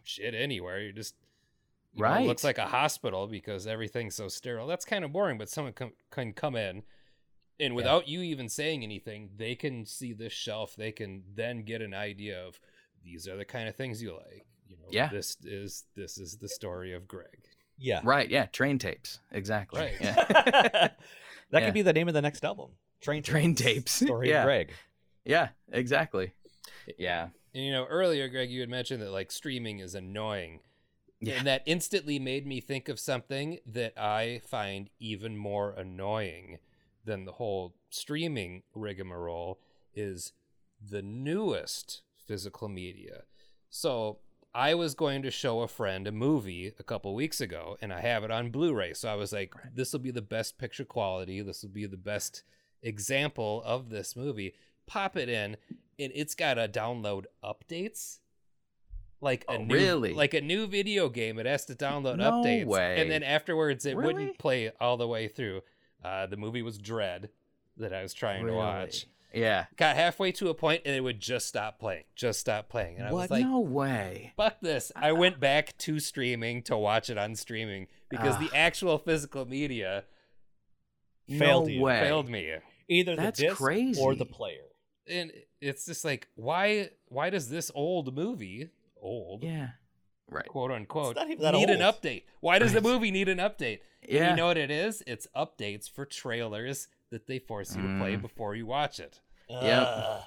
shit 0.04 0.34
anywhere, 0.36 0.80
you're 0.82 0.92
just 0.92 1.16
you 1.96 2.02
know, 2.04 2.10
Right. 2.10 2.24
it 2.24 2.28
looks 2.28 2.44
like 2.44 2.58
a 2.58 2.66
hospital 2.68 3.28
because 3.28 3.68
everything's 3.68 4.16
so 4.16 4.28
sterile. 4.28 4.66
That's 4.68 4.86
kind 4.86 5.06
of 5.06 5.12
boring. 5.12 5.38
But 5.38 5.50
someone 5.50 5.74
com- 5.74 5.94
can 6.12 6.34
come 6.34 6.56
in, 6.56 6.84
and 7.60 7.76
without 7.76 8.08
you 8.08 8.22
even 8.22 8.50
saying 8.50 8.84
anything, 8.84 9.30
they 9.38 9.56
can 9.56 9.86
see 9.86 10.14
this 10.14 10.34
shelf. 10.34 10.76
They 10.76 10.92
can 10.92 11.24
then 11.36 11.64
get 11.64 11.82
an 11.82 11.94
idea 11.94 12.44
of 12.46 12.60
these 13.04 13.28
are 13.28 13.38
the 13.38 13.46
kind 13.46 13.68
of 13.70 13.76
things 13.76 14.02
you 14.02 14.14
like. 14.14 14.46
You 14.68 14.78
know, 14.78 14.88
Yeah. 14.90 15.10
This 15.10 15.38
is 15.44 15.84
this 15.96 16.18
is 16.18 16.38
the 16.38 16.50
story 16.50 16.94
of 16.94 17.08
Greg. 17.08 17.46
yeah 17.78 18.02
right. 18.04 18.30
Yeah. 18.30 18.46
Train 18.48 18.80
tapes. 18.80 19.20
Exactly. 19.32 19.82
Right. 19.82 19.96
Yeah. 20.02 20.14
that 20.24 20.96
Yeah. 21.52 21.66
could 21.66 21.74
be 21.74 21.82
the 21.82 21.94
name 21.94 22.08
of 22.08 22.14
the 22.14 22.22
next 22.22 22.44
album 22.46 22.72
train 23.02 23.22
Train 23.24 23.54
tapes. 23.56 23.92
story 24.06 24.30
Yeah. 24.30 24.42
of 24.42 24.46
greg 24.46 24.72
yeah. 25.26 25.50
Exactly. 25.72 26.34
Yeah. 26.98 27.30
And 27.54 27.64
you 27.64 27.72
know, 27.72 27.86
earlier, 27.86 28.28
Greg, 28.28 28.50
you 28.50 28.60
had 28.62 28.70
mentioned 28.70 29.02
that 29.02 29.12
like 29.12 29.32
streaming 29.32 29.80
is 29.80 29.96
annoying. 29.96 30.60
Yeah. 31.22 31.36
And 31.36 31.48
that 31.48 31.62
instantly 31.66 32.20
made 32.20 32.46
me 32.46 32.60
think 32.60 32.90
of 32.90 33.00
something 33.00 33.60
that 33.66 33.98
I 33.98 34.42
find 34.46 34.90
even 35.00 35.38
more 35.38 35.72
annoying 35.72 36.58
than 37.06 37.26
the 37.26 37.34
whole 37.34 37.76
streaming 37.90 38.64
rigmarole 38.74 39.60
is 39.94 40.34
the 40.82 41.02
newest 41.02 42.02
physical 42.26 42.68
media. 42.70 43.24
So 43.70 44.20
I 44.54 44.76
was 44.76 44.94
going 44.94 45.22
to 45.24 45.32
show 45.32 45.62
a 45.62 45.68
friend 45.68 46.08
a 46.08 46.12
movie 46.12 46.74
a 46.78 46.84
couple 46.84 47.14
weeks 47.16 47.42
ago, 47.42 47.78
and 47.82 47.92
I 47.92 48.02
have 48.02 48.24
it 48.24 48.32
on 48.32 48.52
Blu-ray. 48.52 48.94
So 48.94 49.10
I 49.10 49.16
was 49.16 49.34
like, 49.34 49.54
"This 49.74 49.92
will 49.94 50.00
be 50.00 50.12
the 50.12 50.22
best 50.22 50.58
picture 50.58 50.86
quality. 50.86 51.42
This 51.42 51.64
will 51.64 51.72
be 51.72 51.86
the 51.88 51.98
best 51.98 52.44
example 52.82 53.62
of 53.66 53.90
this 53.90 54.16
movie." 54.16 54.54
Pop 54.86 55.16
it 55.18 55.30
in, 55.30 55.58
and 55.98 56.12
it's 56.14 56.36
got 56.36 56.56
to 56.56 56.68
download 56.68 57.26
updates. 57.44 58.20
Like 59.22 59.46
a 59.48 59.54
Oh, 59.54 59.64
new, 59.64 59.74
really? 59.74 60.14
like 60.14 60.34
a 60.34 60.42
new 60.42 60.68
video 60.68 61.08
game, 61.08 61.40
it 61.40 61.46
has 61.46 61.66
to 61.68 61.76
download 61.76 62.18
No 62.18 62.30
updates, 62.44 62.66
way. 62.66 63.00
and 63.02 63.10
then 63.10 63.24
afterwards, 63.24 63.86
it 63.86 63.96
Really? 63.96 64.14
wouldn't 64.14 64.38
play 64.38 64.70
all 64.82 64.98
the 64.98 65.08
way 65.08 65.30
through. 65.30 65.62
Uh, 66.04 66.26
the 66.26 66.38
movie 66.38 66.62
was 66.62 66.78
Dread 66.78 67.30
that 67.78 67.94
I 67.94 68.02
was 68.02 68.14
trying 68.14 68.46
to 68.46 68.54
watch. 68.54 69.08
Yeah. 69.34 69.66
Got 69.78 69.96
halfway 69.96 70.32
to 70.34 70.50
a 70.50 70.54
point, 70.54 70.84
and 70.86 70.96
it 70.96 71.02
would 71.02 71.20
just 71.20 71.48
stop 71.48 71.80
playing, 71.80 72.04
just 72.16 72.40
stop 72.40 72.70
playing, 72.70 72.98
and 72.98 73.08
I 73.08 73.12
was 73.14 73.32
like, 73.32 73.44
no 73.44 73.60
way. 73.62 74.32
fuck 74.38 74.58
this. 74.62 74.92
I 74.96 75.12
went 75.14 75.40
back 75.40 75.76
to 75.80 76.00
streaming 76.00 76.62
to 76.64 76.78
watch 76.78 77.10
it 77.10 77.18
on 77.18 77.36
streaming 77.36 77.88
because 78.10 78.38
the 78.38 78.52
actual 78.56 78.98
physical 79.00 79.46
media 79.46 80.04
Failed 81.28 81.68
no 81.68 81.74
you. 81.74 81.82
way. 81.82 82.00
failed 82.02 82.30
me. 82.30 82.54
either 82.88 83.16
the 83.16 83.22
That's 83.22 83.44
crazy. 83.54 84.00
or 84.02 84.14
the 84.14 84.26
player 84.26 84.66
And 85.08 85.32
it's 85.62 85.86
just 85.86 86.04
like, 86.06 86.28
why 86.36 86.90
why 87.08 87.30
does 87.30 87.50
this 87.50 87.72
old 87.74 88.14
movie, 88.14 88.70
old, 89.02 89.44
Yeah. 89.44 89.70
Right. 90.34 90.48
quote 90.48 90.72
unquote, 90.72 91.16
not 91.16 91.30
even 91.30 91.42
that 91.44 91.54
need 91.54 91.70
an 91.70 91.80
update? 91.80 92.24
Why 92.42 92.60
does 92.60 92.74
the 92.74 92.82
movie 92.82 93.12
need 93.12 93.30
an 93.30 93.38
update? 93.38 93.80
And 94.02 94.12
Yeah. 94.12 94.30
you 94.32 94.36
know 94.36 94.48
what 94.48 94.58
it 94.58 94.72
is? 94.72 95.04
It's 95.08 95.28
updates 95.36 95.90
for 95.90 96.06
trailers 96.06 96.88
that 97.12 97.28
they 97.28 97.40
force 97.40 97.76
you 97.76 97.82
to 97.84 97.98
play 98.00 98.16
Mm. 98.18 98.22
before 98.22 98.56
you 98.56 98.66
watch 98.66 99.00
it. 99.00 99.20
Yep. 99.50 99.88
Ugh. 99.88 100.24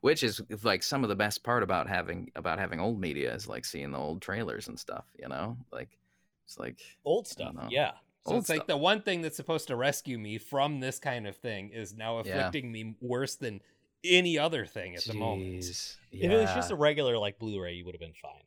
which 0.00 0.22
is 0.22 0.40
like 0.62 0.82
some 0.82 1.02
of 1.02 1.08
the 1.08 1.16
best 1.16 1.42
part 1.44 1.62
about 1.62 1.88
having 1.88 2.30
about 2.36 2.58
having 2.58 2.80
old 2.80 2.98
media 2.98 3.34
is 3.34 3.46
like 3.48 3.64
seeing 3.64 3.90
the 3.90 3.98
old 3.98 4.22
trailers 4.22 4.68
and 4.68 4.78
stuff 4.80 5.04
you 5.18 5.28
know 5.28 5.56
like 5.72 5.98
it's 6.46 6.58
like 6.58 6.80
old 7.04 7.26
stuff 7.28 7.54
yeah 7.68 7.90
So 8.26 8.32
Old 8.32 8.40
it's 8.40 8.48
like 8.48 8.66
the 8.66 8.76
one 8.78 9.02
thing 9.02 9.20
that's 9.20 9.36
supposed 9.36 9.66
to 9.68 9.76
rescue 9.76 10.18
me 10.18 10.38
from 10.38 10.80
this 10.80 10.98
kind 10.98 11.26
of 11.26 11.36
thing 11.36 11.68
is 11.70 11.94
now 11.94 12.22
Yeah. 12.22 12.32
afflicting 12.36 12.72
me 12.72 12.94
worse 13.02 13.34
than 13.36 13.60
any 14.02 14.38
other 14.38 14.64
thing 14.64 14.94
at 14.96 15.04
the 15.04 15.12
moment. 15.14 15.50
Jeez. 15.62 15.96
if 16.12 16.30
it 16.30 16.36
was 16.36 16.52
just 16.54 16.70
a 16.70 16.76
regular 16.76 17.18
like 17.18 17.38
blu-ray 17.38 17.74
you 17.74 17.84
would 17.84 17.94
have 17.94 18.00
been 18.00 18.14
fine 18.14 18.42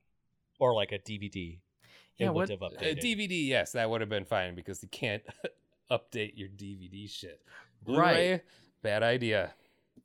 or 0.59 0.73
like 0.73 0.91
a 0.91 0.99
dvd 0.99 1.59
Yeah, 2.17 2.27
it 2.27 2.33
would 2.33 2.49
what- 2.49 2.49
have 2.49 2.61
Uh, 2.63 2.69
updated 2.69 2.99
DVD, 3.01 3.47
yes, 3.47 3.71
that 3.73 3.89
would 3.89 4.01
have 4.01 4.09
been 4.09 4.25
fine 4.25 4.55
because 4.55 4.81
you 4.81 4.89
can't 4.89 5.23
update 5.91 6.33
your 6.35 6.49
DVD 6.49 7.09
shit. 7.09 7.41
Right. 7.85 7.95
Blu-ray, 7.95 8.41
bad 8.81 9.03
idea. 9.03 9.53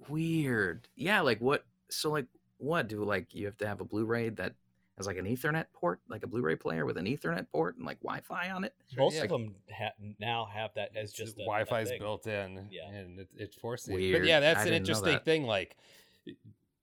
weird 0.09 0.89
yeah 0.97 1.21
like 1.21 1.41
what 1.41 1.65
so 1.89 2.11
like 2.11 2.27
what 2.59 2.89
do 2.89 3.05
like 3.05 3.35
you 3.35 3.47
have 3.47 3.57
to 3.57 3.67
have 3.67 3.81
a 3.81 3.85
blu-ray 3.85 4.29
that 4.31 4.55
has 4.97 5.07
like 5.07 5.17
an 5.17 5.27
ethernet 5.27 5.67
port 5.73 6.01
like 6.09 6.23
a 6.25 6.27
blu-ray 6.27 6.57
player 6.57 6.85
with 6.85 6.97
an 6.97 7.07
ethernet 7.07 7.47
port 7.53 7.77
and 7.77 7.87
like 7.87 8.01
wi-fi 8.01 8.51
on 8.51 8.65
it 8.65 8.75
most 8.97 9.15
Yeah. 9.17 9.23
of 9.25 9.29
them 9.31 9.55
ha- 9.73 9.93
now 10.19 10.45
have 10.53 10.75
that 10.75 10.97
as 10.97 11.13
just 11.13 11.39
a, 11.39 11.43
a 11.43 11.45
Wi-Fi's 11.45 11.91
is 11.91 11.99
built 11.99 12.27
in, 12.27 12.69
Yeah. 12.71 12.89
and 12.91 13.21
it, 13.21 13.29
it 13.37 13.55
forces 13.55 13.89
it. 13.89 13.93
But 13.93 13.97
Weird. 14.01 14.27
yeah, 14.27 14.41
that's 14.41 14.61
I 14.61 14.67
an 14.67 14.75
interesting 14.75 15.13
that. 15.15 15.25
thing. 15.25 15.45
Like, 15.45 15.77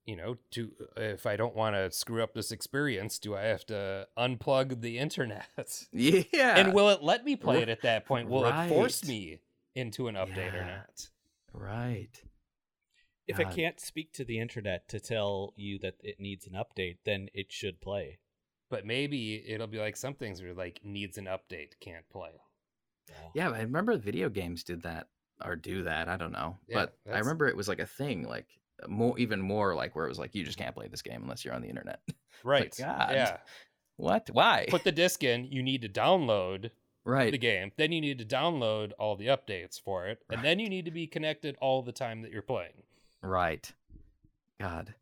you 0.06 0.16
know, 0.16 0.38
to 0.52 0.72
if 0.98 1.26
I 1.26 1.36
don't 1.36 1.56
want 1.56 1.76
to 1.76 1.92
screw 1.92 2.24
up 2.24 2.34
this 2.34 2.52
experience, 2.52 3.20
do 3.20 3.36
I 3.36 3.44
have 3.44 3.66
to 3.68 4.08
unplug 4.18 4.82
the 4.82 4.98
internet? 4.98 5.86
yeah 5.92 6.58
and 6.58 6.74
will 6.74 6.90
it 6.90 7.04
let 7.04 7.24
me 7.26 7.36
play 7.36 7.62
it 7.62 7.70
at 7.70 7.82
that 7.84 8.06
point? 8.06 8.30
Will 8.30 8.46
it 8.46 8.70
force 8.70 9.08
me 9.08 9.42
into 9.76 10.08
an 10.08 10.16
update 10.16 10.54
or 10.54 10.66
not? 10.66 11.10
right 11.54 12.24
if 13.28 13.38
God. 13.38 13.42
it 13.44 13.48
uh, 13.48 13.56
can't 13.56 13.80
speak 13.80 14.14
to 14.14 14.24
the 14.24 14.40
internet 14.40 14.88
to 14.90 15.00
tell 15.00 15.54
you 15.56 15.80
that 15.80 15.96
it 16.02 16.20
needs 16.20 16.46
an 16.48 16.54
update 16.54 16.98
then 17.06 17.28
it 17.34 17.52
should 17.52 17.82
play 17.82 18.20
But 18.70 18.86
maybe 18.86 19.44
it'll 19.48 19.68
be 19.68 19.80
like 19.80 19.98
some 19.98 20.14
things 20.14 20.42
where 20.42 20.54
like 20.54 20.82
needs 20.84 21.18
an 21.18 21.26
update, 21.26 21.80
can't 21.80 22.08
play. 22.10 22.42
Yeah, 23.34 23.50
I 23.50 23.62
remember 23.62 23.98
video 23.98 24.30
games 24.30 24.64
did 24.64 24.84
that 24.84 25.08
or 25.44 25.56
do 25.56 25.84
that. 25.84 26.08
I 26.08 26.18
don't 26.18 26.32
know, 26.32 26.58
Yeah, 26.68 26.86
but 26.86 26.98
I 27.12 27.20
remember 27.20 27.48
it 27.48 27.58
was 27.58 27.68
like 27.68 27.80
a 27.80 27.86
thing, 27.86 28.28
like 28.28 28.59
more, 28.88 29.18
even 29.18 29.42
more 29.42 29.76
like 29.76 29.96
where 29.96 30.06
it 30.06 30.10
was 30.10 30.20
like 30.20 30.36
you 30.36 30.44
just 30.44 30.58
can't 30.58 30.76
play 30.76 30.88
this 30.88 31.02
game 31.02 31.22
unless 31.24 31.44
you're 31.44 31.54
on 31.54 31.62
the 31.62 31.70
internet. 31.70 32.00
Right. 32.42 32.74
God. 32.80 33.12
Yeah. 33.12 33.38
what? 33.98 34.30
Why? 34.32 34.66
Put 34.70 34.86
the 34.86 34.94
disc 34.94 35.26
in. 35.26 35.44
You 35.52 35.62
need 35.62 35.82
to 35.82 35.90
download 35.90 36.72
right. 37.04 37.34
the 37.34 37.38
game. 37.38 37.74
Then 37.76 37.92
you 37.92 38.00
need 38.00 38.18
to 38.20 38.24
download 38.24 38.94
all 38.98 39.18
the 39.18 39.28
updates 39.28 39.78
for 39.78 40.08
it, 40.08 40.20
and 40.30 40.42
then 40.42 40.58
you 40.58 40.70
need 40.70 40.86
to 40.86 40.92
be 40.92 41.06
connected 41.06 41.58
all 41.60 41.82
the 41.82 41.92
time 41.92 42.22
that 42.22 42.32
you're 42.32 42.42
playing. 42.42 42.84
Right. 43.22 43.70
God. 44.62 44.94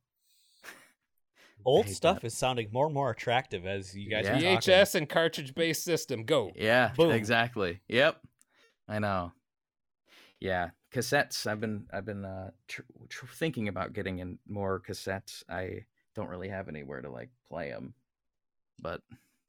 Old 1.63 1.89
stuff 1.89 2.21
that. 2.21 2.27
is 2.27 2.35
sounding 2.35 2.69
more 2.71 2.85
and 2.85 2.95
more 2.95 3.11
attractive 3.11 3.67
as 3.67 3.95
you 3.95 4.09
guys 4.09 4.25
are 4.25 4.29
Yeah. 4.39 4.55
talking. 4.55 4.73
VHS 4.73 4.95
and 4.95 5.07
cartridge 5.07 5.53
based 5.53 5.83
system. 5.83 6.23
Go. 6.23 6.53
Yeah. 6.55 6.91
Boom. 6.97 7.11
Exactly. 7.11 7.81
Yep. 7.87 8.19
I 8.87 8.97
know. 8.97 9.31
Yeah, 10.39 10.69
cassettes. 10.93 11.47
I've 11.47 11.59
been 11.59 11.85
I've 11.91 12.05
been 12.05 12.25
uh, 12.25 12.51
tr- 12.67 12.81
tr- 13.09 13.25
thinking 13.27 13.67
about 13.67 13.93
getting 13.93 14.19
in 14.19 14.39
more 14.47 14.79
cassettes. 14.79 15.43
I 15.49 15.85
don't 16.15 16.29
really 16.29 16.49
have 16.49 16.67
anywhere 16.67 17.01
to 17.01 17.09
like 17.09 17.29
play 17.47 17.69
them, 17.69 17.93
but 18.79 19.01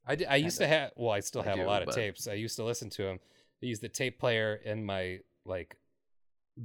I, 0.06 0.14
d- 0.14 0.26
I 0.26 0.36
used 0.36 0.58
to 0.58 0.66
have. 0.66 0.92
Well, 0.96 1.12
I 1.12 1.20
still 1.20 1.42
I 1.42 1.46
have 1.46 1.58
a 1.58 1.64
lot 1.64 1.82
of 1.82 1.86
but- 1.86 1.94
tapes. 1.94 2.26
I 2.28 2.34
used 2.34 2.56
to 2.56 2.64
listen 2.64 2.90
to 2.90 3.02
them. 3.02 3.18
I 3.62 3.66
used 3.66 3.82
the 3.82 3.88
tape 3.88 4.18
player 4.18 4.54
in 4.64 4.84
my 4.84 5.20
like 5.44 5.76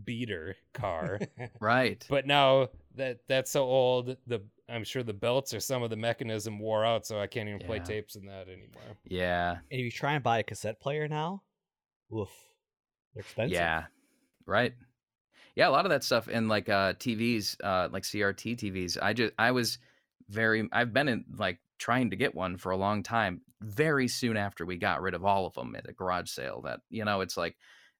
beater 0.06 0.56
car. 0.74 1.20
right. 1.60 2.06
but 2.10 2.26
now 2.28 2.70
that 2.96 3.20
that's 3.28 3.52
so 3.52 3.64
old, 3.64 4.16
the 4.28 4.42
I'm 4.70 4.84
sure 4.84 5.04
the 5.04 5.14
belts 5.14 5.54
or 5.54 5.60
some 5.60 5.84
of 5.84 5.90
the 5.90 5.96
mechanism 5.98 6.58
wore 6.58 6.86
out, 6.86 7.06
so 7.06 7.20
I 7.20 7.28
can't 7.28 7.50
even 7.50 7.62
play 7.62 7.80
tapes 7.80 8.16
in 8.16 8.26
that 8.28 8.48
anymore. 8.48 8.98
yeah. 9.04 9.52
And 9.52 9.80
if 9.80 9.86
you 9.86 9.92
try 9.92 10.14
and 10.14 10.24
buy 10.24 10.40
a 10.40 10.44
cassette 10.44 10.80
player 10.80 11.08
now, 11.08 11.42
woof, 12.10 12.30
they're 13.14 13.22
expensive. 13.22 13.54
Yeah. 13.56 13.84
Right. 14.46 14.74
Yeah, 15.56 15.70
a 15.70 15.72
lot 15.72 15.86
of 15.86 15.92
that 15.92 16.04
stuff 16.04 16.28
in 16.28 16.48
like 16.48 16.70
uh 16.70 16.94
TVs, 16.94 17.58
uh 17.64 17.90
like 17.92 18.06
CRT 18.06 18.56
TVs. 18.56 18.98
I 19.02 19.14
just 19.14 19.34
I 19.40 19.52
was 19.52 19.80
very 20.30 20.68
I've 20.72 20.94
been 20.94 21.08
in 21.08 21.26
like 21.38 21.60
trying 21.80 22.10
to 22.12 22.16
get 22.16 22.36
one 22.36 22.58
for 22.58 22.72
a 22.72 22.78
long 22.78 23.04
time. 23.04 23.42
Very 23.62 24.08
soon 24.08 24.38
after 24.38 24.66
we 24.66 24.78
got 24.78 25.02
rid 25.02 25.14
of 25.14 25.26
all 25.26 25.46
of 25.46 25.54
them 25.56 25.76
at 25.76 25.90
a 25.90 25.94
garage 25.94 26.30
sale 26.30 26.62
that 26.64 26.82
you 26.90 27.06
know, 27.06 27.22
it's 27.22 27.38
like 27.38 27.58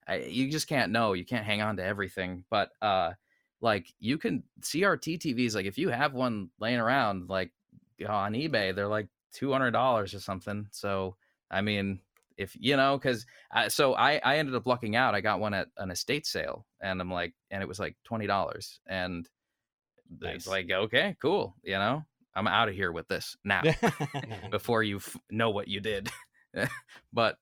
I, 0.08 0.18
you 0.18 0.52
just 0.52 0.68
can't 0.68 0.92
know, 0.92 1.14
you 1.14 1.26
can't 1.26 1.46
hang 1.46 1.62
on 1.62 1.78
to 1.78 1.84
everything, 1.86 2.46
but 2.50 2.72
uh 2.82 3.14
like 3.62 3.94
you 4.00 4.18
can 4.18 4.44
CRT 4.62 5.18
TVs 5.18 5.56
like 5.56 5.66
if 5.66 5.78
you 5.78 5.90
have 5.90 6.14
one 6.14 6.50
laying 6.60 6.80
around 6.80 7.30
like 7.30 7.52
on 8.08 8.34
eBay, 8.34 8.76
they're 8.76 8.88
like 8.88 9.08
$200 9.32 10.14
or 10.14 10.20
something. 10.20 10.68
So, 10.72 11.16
I 11.50 11.62
mean, 11.62 12.00
if 12.38 12.56
you 12.60 12.76
know 12.78 12.98
because 12.98 13.26
I, 13.52 13.68
so 13.68 13.94
I, 13.94 14.20
I 14.24 14.38
ended 14.38 14.56
up 14.56 14.66
lucking 14.68 14.96
out. 14.96 15.16
I 15.16 15.22
got 15.22 15.40
one 15.40 15.54
at 15.54 15.68
an 15.78 15.92
estate 15.92 16.26
sale, 16.26 16.66
and 16.82 17.00
I'm 17.02 17.12
like, 17.12 17.34
and 17.52 17.62
it 17.62 17.68
was 17.68 17.80
like 17.80 17.96
twenty 18.04 18.28
dollars, 18.28 18.80
and 18.88 19.28
Nice. 20.20 20.36
it's 20.36 20.48
like, 20.48 20.70
okay, 20.72 21.16
cool, 21.22 21.56
you 21.64 21.74
know, 21.74 22.04
I'm 22.36 22.48
out 22.48 22.70
of 22.70 22.76
here 22.76 22.92
with 22.92 23.08
this 23.08 23.36
now 23.44 23.64
before 24.52 24.84
you 24.84 24.98
f- 24.98 25.18
know 25.32 25.50
what 25.50 25.68
you 25.68 25.80
did. 25.80 26.10
but 27.14 27.38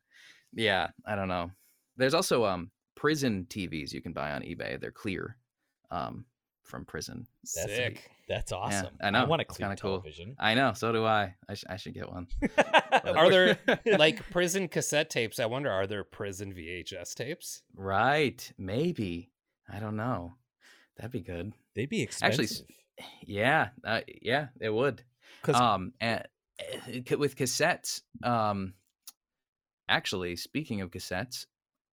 yeah, 0.54 0.90
I 1.06 1.16
don't 1.16 1.28
know. 1.28 1.52
There's 1.98 2.14
also 2.14 2.46
um 2.46 2.72
prison 2.96 3.46
TVs 3.50 3.94
you 3.94 4.02
can 4.02 4.14
buy 4.14 4.32
on 4.32 4.42
eBay. 4.42 4.80
They're 4.80 4.92
clear, 4.92 5.38
um, 5.90 6.26
from 6.64 6.86
prison. 6.86 7.26
That's 7.56 7.76
Sick. 7.76 8.12
That's 8.32 8.54
awesome. 8.54 8.94
I 9.02 9.10
know, 9.10 9.26
want 9.26 9.42
a 9.42 9.46
clear 9.46 9.68
kinda 9.68 9.82
cool. 9.82 10.04
I 10.40 10.54
know, 10.54 10.72
so 10.74 10.94
do 10.94 11.04
I. 11.06 11.36
I, 11.50 11.54
sh- 11.54 11.66
I 11.70 11.76
should 11.76 11.94
get 11.94 12.10
one. 12.10 12.28
Are 13.04 13.30
there 13.30 13.60
like 13.98 14.30
prison 14.30 14.70
cassette 14.70 15.10
tapes? 15.10 15.38
I 15.40 15.48
wonder, 15.48 15.70
are 15.70 15.86
there 15.86 16.06
prison 16.06 16.54
VHS 16.54 17.14
tapes? 17.14 17.62
right? 17.76 18.52
Maybe 18.58 19.32
I 19.70 19.80
don't 19.80 19.98
know. 19.98 20.36
That'd 20.96 21.12
be 21.12 21.20
good. 21.22 21.52
They'd 21.76 21.90
be 21.90 22.04
Actually, 22.22 22.46
expensive. 22.46 22.66
s- 23.00 23.06
Yeah, 23.26 23.70
uh, 23.84 24.02
yeah, 24.22 24.48
it 24.62 24.70
would. 24.70 25.04
'Cause- 25.42 25.56
Um, 25.56 25.94
and 26.00 26.24
uh, 26.60 27.18
with 27.18 27.36
cassettes, 27.36 28.02
um, 28.24 28.76
actually, 29.90 30.36
speaking 30.38 30.80
of 30.82 30.92
cassettes, 30.92 31.48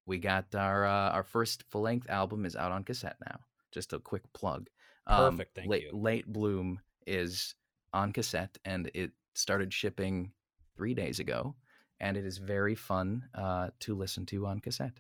we 0.05 0.19
got 0.19 0.53
our 0.55 0.85
uh, 0.85 1.09
our 1.11 1.23
first 1.23 1.63
full 1.69 1.81
length 1.81 2.09
album 2.09 2.45
is 2.45 2.55
out 2.55 2.71
on 2.71 2.83
cassette 2.83 3.17
now. 3.25 3.39
Just 3.71 3.93
a 3.93 3.99
quick 3.99 4.23
plug. 4.33 4.67
Um, 5.07 5.37
Perfect, 5.37 5.55
thank 5.55 5.69
late, 5.69 5.83
you. 5.83 5.97
Late 5.97 6.27
Bloom 6.27 6.79
is 7.05 7.55
on 7.93 8.11
cassette, 8.11 8.57
and 8.65 8.91
it 8.93 9.11
started 9.33 9.73
shipping 9.73 10.31
three 10.75 10.93
days 10.93 11.19
ago, 11.19 11.55
and 11.99 12.17
it 12.17 12.25
is 12.25 12.37
very 12.37 12.75
fun 12.75 13.23
uh, 13.33 13.69
to 13.79 13.95
listen 13.95 14.25
to 14.27 14.45
on 14.45 14.59
cassette. 14.59 14.99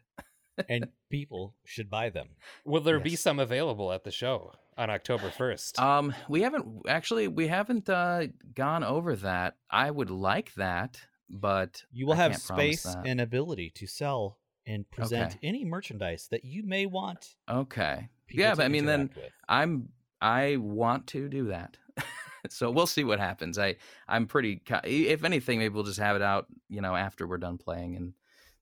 and 0.69 0.87
people 1.09 1.53
should 1.65 1.89
buy 1.89 2.09
them. 2.09 2.29
Will 2.65 2.81
there 2.81 2.99
be 2.99 3.15
some 3.15 3.39
available 3.39 3.91
at 3.91 4.03
the 4.03 4.11
show 4.11 4.53
on 4.77 4.89
October 4.89 5.29
first? 5.29 5.79
Um, 5.79 6.13
we 6.29 6.41
haven't 6.41 6.65
actually 6.87 7.27
we 7.27 7.47
haven't 7.47 7.89
uh, 7.89 8.27
gone 8.55 8.83
over 8.83 9.15
that. 9.17 9.57
I 9.69 9.91
would 9.91 10.09
like 10.09 10.53
that, 10.55 10.99
but 11.29 11.83
You 11.91 12.05
will 12.07 12.13
I 12.13 12.17
have 12.17 12.31
can't 12.31 12.41
space 12.41 12.85
and 13.05 13.19
ability 13.21 13.71
to 13.75 13.85
sell 13.87 14.37
and 14.65 14.89
present 14.89 15.35
Okay. 15.35 15.39
any 15.47 15.63
merchandise 15.65 16.27
that 16.31 16.43
you 16.43 16.63
may 16.63 16.85
want. 16.85 17.35
Okay. 17.49 18.09
yeah, 18.29 18.55
but 18.55 18.65
I 18.65 18.67
mean, 18.67 18.85
then 18.85 19.09
with. 19.15 19.31
I'm 19.47 19.89
I 20.21 20.57
want 20.57 21.07
to 21.07 21.29
do 21.29 21.47
that. 21.47 21.77
so 22.49 22.71
we'll 22.71 22.87
see 22.87 23.03
what 23.03 23.19
happens. 23.19 23.57
I 23.57 23.75
I'm 24.07 24.27
pretty. 24.27 24.61
If 24.83 25.23
anything, 25.23 25.59
maybe 25.59 25.73
we'll 25.73 25.83
just 25.83 25.99
have 25.99 26.15
it 26.15 26.21
out, 26.21 26.47
you 26.69 26.81
know, 26.81 26.95
after 26.95 27.27
we're 27.27 27.37
done 27.37 27.57
playing, 27.57 27.95
and 27.95 28.13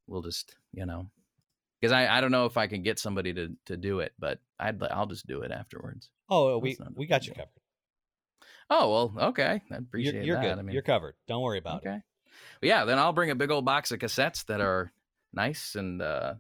we'll 0.08 0.22
just, 0.22 0.56
you 0.74 0.86
know, 0.86 1.10
because 1.80 1.92
I 1.92 2.18
I 2.18 2.22
don't 2.22 2.32
know 2.32 2.46
if 2.46 2.58
I 2.58 2.68
can 2.68 2.84
get 2.84 3.00
somebody 3.00 3.34
to 3.34 3.56
to 3.68 3.78
do 3.78 4.00
it, 4.00 4.14
but 4.20 4.40
I'd 4.60 4.82
I'll 4.84 5.06
just 5.08 5.28
do 5.28 5.42
it 5.42 5.52
afterwards. 5.52 6.10
Oh, 6.30 6.58
we 6.58 6.72
That's 6.72 6.80
not 6.80 6.98
we 6.98 7.06
got 7.08 7.28
you 7.28 7.34
covered. 7.34 7.50
Oh 8.70 8.92
well, 9.14 9.28
okay. 9.30 9.62
I 9.72 9.76
appreciate 9.76 10.16
You're, 10.16 10.24
you're 10.24 10.36
that. 10.38 10.42
good. 10.44 10.60
I 10.60 10.62
mean, 10.64 10.74
you're 10.74 10.82
covered. 10.82 11.16
Don't 11.28 11.42
worry 11.42 11.60
about 11.60 11.82
okay. 11.86 11.98
it. 11.98 12.02
But 12.60 12.68
yeah, 12.68 12.86
then 12.86 12.98
I'll 12.98 13.14
bring 13.14 13.30
a 13.30 13.36
big 13.36 13.52
old 13.52 13.64
box 13.66 13.92
of 13.92 14.00
cassettes 14.00 14.46
that 14.48 14.60
are 14.62 14.92
nice 15.34 15.76
and 15.76 16.02
uh 16.02 16.34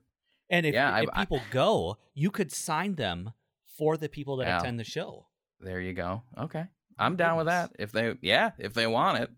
And 0.49 0.65
if, 0.65 0.73
Yeah, 0.73 0.91
I- 0.91 1.01
if 1.03 1.09
I- 1.13 1.25
people 1.25 1.41
go, 1.51 1.97
you 2.15 2.31
could 2.31 2.51
sign 2.51 2.95
them 2.95 3.31
for 3.77 3.97
the 3.97 4.09
people 4.09 4.37
that 4.37 4.47
Yeah. 4.47 4.59
attend 4.59 4.79
the 4.79 4.83
show. 4.83 5.27
There 5.59 5.79
you 5.81 5.93
go. 5.93 6.23
Okay. 6.37 6.65
I'm 6.97 7.15
down 7.15 7.37
with 7.37 7.47
that. 7.47 7.71
If 7.77 7.91
they, 7.91 8.15
yeah, 8.21 8.51
if 8.57 8.73
they 8.73 8.87
want 8.87 9.19
it. 9.23 9.31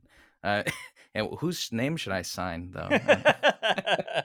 Uh, 0.44 0.64
and 1.16 1.30
whose 1.40 1.72
name 1.72 1.98
should 1.98 2.14
I 2.14 2.22
sign 2.22 2.72
though? 2.72 2.90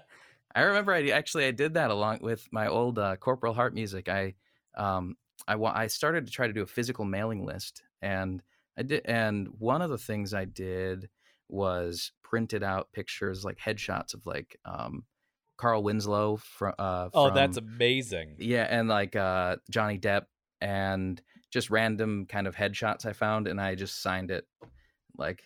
I 0.54 0.60
remember 0.62 0.92
I 0.92 1.08
actually 1.08 1.46
I 1.46 1.50
did 1.50 1.74
that 1.74 1.90
along 1.90 2.18
with 2.20 2.46
my 2.52 2.66
old 2.68 2.98
uh, 2.98 3.16
Corporal 3.16 3.54
Heart 3.54 3.74
music. 3.74 4.08
I, 4.08 4.34
um, 4.76 5.16
I 5.48 5.54
I 5.54 5.86
started 5.86 6.26
to 6.26 6.32
try 6.32 6.46
to 6.46 6.52
do 6.52 6.62
a 6.62 6.66
physical 6.66 7.04
mailing 7.04 7.44
list, 7.44 7.82
and 8.02 8.42
I 8.76 8.82
did. 8.82 9.02
And 9.06 9.48
one 9.58 9.80
of 9.82 9.90
the 9.90 9.98
things 9.98 10.34
I 10.34 10.44
did 10.44 11.08
was 11.48 12.12
printed 12.22 12.62
out 12.62 12.92
pictures 12.92 13.44
like 13.44 13.58
headshots 13.58 14.14
of 14.14 14.26
like 14.26 14.58
um, 14.64 15.04
Carl 15.62 15.82
Winslow 15.84 16.36
from. 16.36 16.74
Uh, 16.78 17.08
oh, 17.14 17.30
that's 17.32 17.56
amazing. 17.56 18.34
yeah, 18.38 18.66
and 18.68 18.88
like 18.88 19.14
uh 19.14 19.56
Johnny 19.70 19.96
Depp 19.98 20.22
and 20.60 21.22
just 21.52 21.70
random 21.70 22.26
kind 22.26 22.46
of 22.48 22.56
headshots 22.56 23.06
I 23.06 23.12
found 23.12 23.46
and 23.46 23.60
I 23.60 23.74
just 23.76 24.02
signed 24.02 24.30
it 24.32 24.44
like 25.16 25.42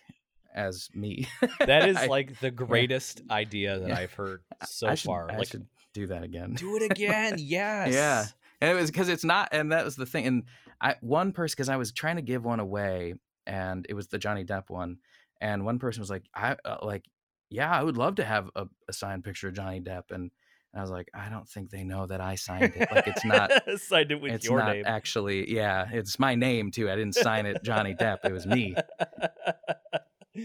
as 0.55 0.89
me. 0.95 1.27
That 1.59 1.87
is 1.91 1.97
I- 1.97 2.07
like 2.07 2.39
the 2.39 2.49
greatest 2.49 3.21
idea 3.29 3.77
that 3.79 3.89
Yeah. 3.89 3.97
I've 3.99 4.13
heard 4.13 4.41
so 4.65 4.87
I 4.87 4.95
should, 4.95 5.05
far. 5.07 5.29
I 5.31 5.37
like, 5.37 5.49
should 5.49 5.67
do 5.93 6.07
that 6.07 6.23
again. 6.23 6.53
do 6.55 6.75
it 6.77 6.83
again. 6.91 7.35
yes. 7.37 7.93
Yeah. 7.93 8.25
And 8.59 8.71
it 8.71 8.73
was 8.81 8.89
because 8.89 9.07
it's 9.09 9.23
not, 9.23 9.49
and 9.51 9.71
that 9.71 9.85
was 9.85 9.95
the 9.95 10.07
thing. 10.07 10.25
And 10.25 10.43
I 10.81 10.95
one 11.01 11.31
person 11.31 11.53
because 11.55 11.69
I 11.69 11.77
was 11.77 11.91
trying 11.91 12.15
to 12.15 12.23
give 12.23 12.43
one 12.43 12.59
away, 12.59 13.13
and 13.45 13.85
it 13.87 13.93
was 13.93 14.07
the 14.07 14.17
Johnny 14.17 14.45
Depp 14.45 14.69
one, 14.71 14.97
and 15.39 15.63
one 15.63 15.77
person 15.77 16.01
was 16.01 16.09
like, 16.09 16.23
I 16.33 16.55
uh, 16.65 16.77
like, 16.81 17.05
yeah, 17.49 17.71
I 17.71 17.83
would 17.83 17.97
love 17.97 18.15
to 18.15 18.25
have 18.25 18.49
a, 18.55 18.67
a 18.87 18.93
signed 18.93 19.23
picture 19.23 19.47
of 19.47 19.53
Johnny 19.53 19.81
Depp, 19.81 20.11
and, 20.11 20.31
I 20.75 20.81
was 20.81 20.91
like, 20.91 21.09
I 21.11 21.29
don't 21.29 21.47
think 21.49 21.71
they 21.71 21.83
know 21.83 22.05
that 22.05 22.21
I 22.21 22.35
signed 22.35 22.73
it. 22.75 22.87
Like 22.91 23.07
it's 23.07 23.25
not. 23.25 23.51
signed 23.79 24.11
it 24.11 24.21
with 24.21 24.33
it's 24.33 24.45
your 24.45 24.59
not 24.59 24.75
name. 24.75 24.83
actually 24.85 25.51
yeah 25.51 25.87
it's 25.91 26.19
my 26.19 26.35
name 26.35 26.71
too 26.71 26.89
i 26.89 26.95
didn't 26.95 27.15
sign 27.15 27.45
it 27.45 27.63
johnny 27.63 27.95
depp 27.95 28.19
it 28.25 28.31
was 28.31 28.45
me 28.45 28.75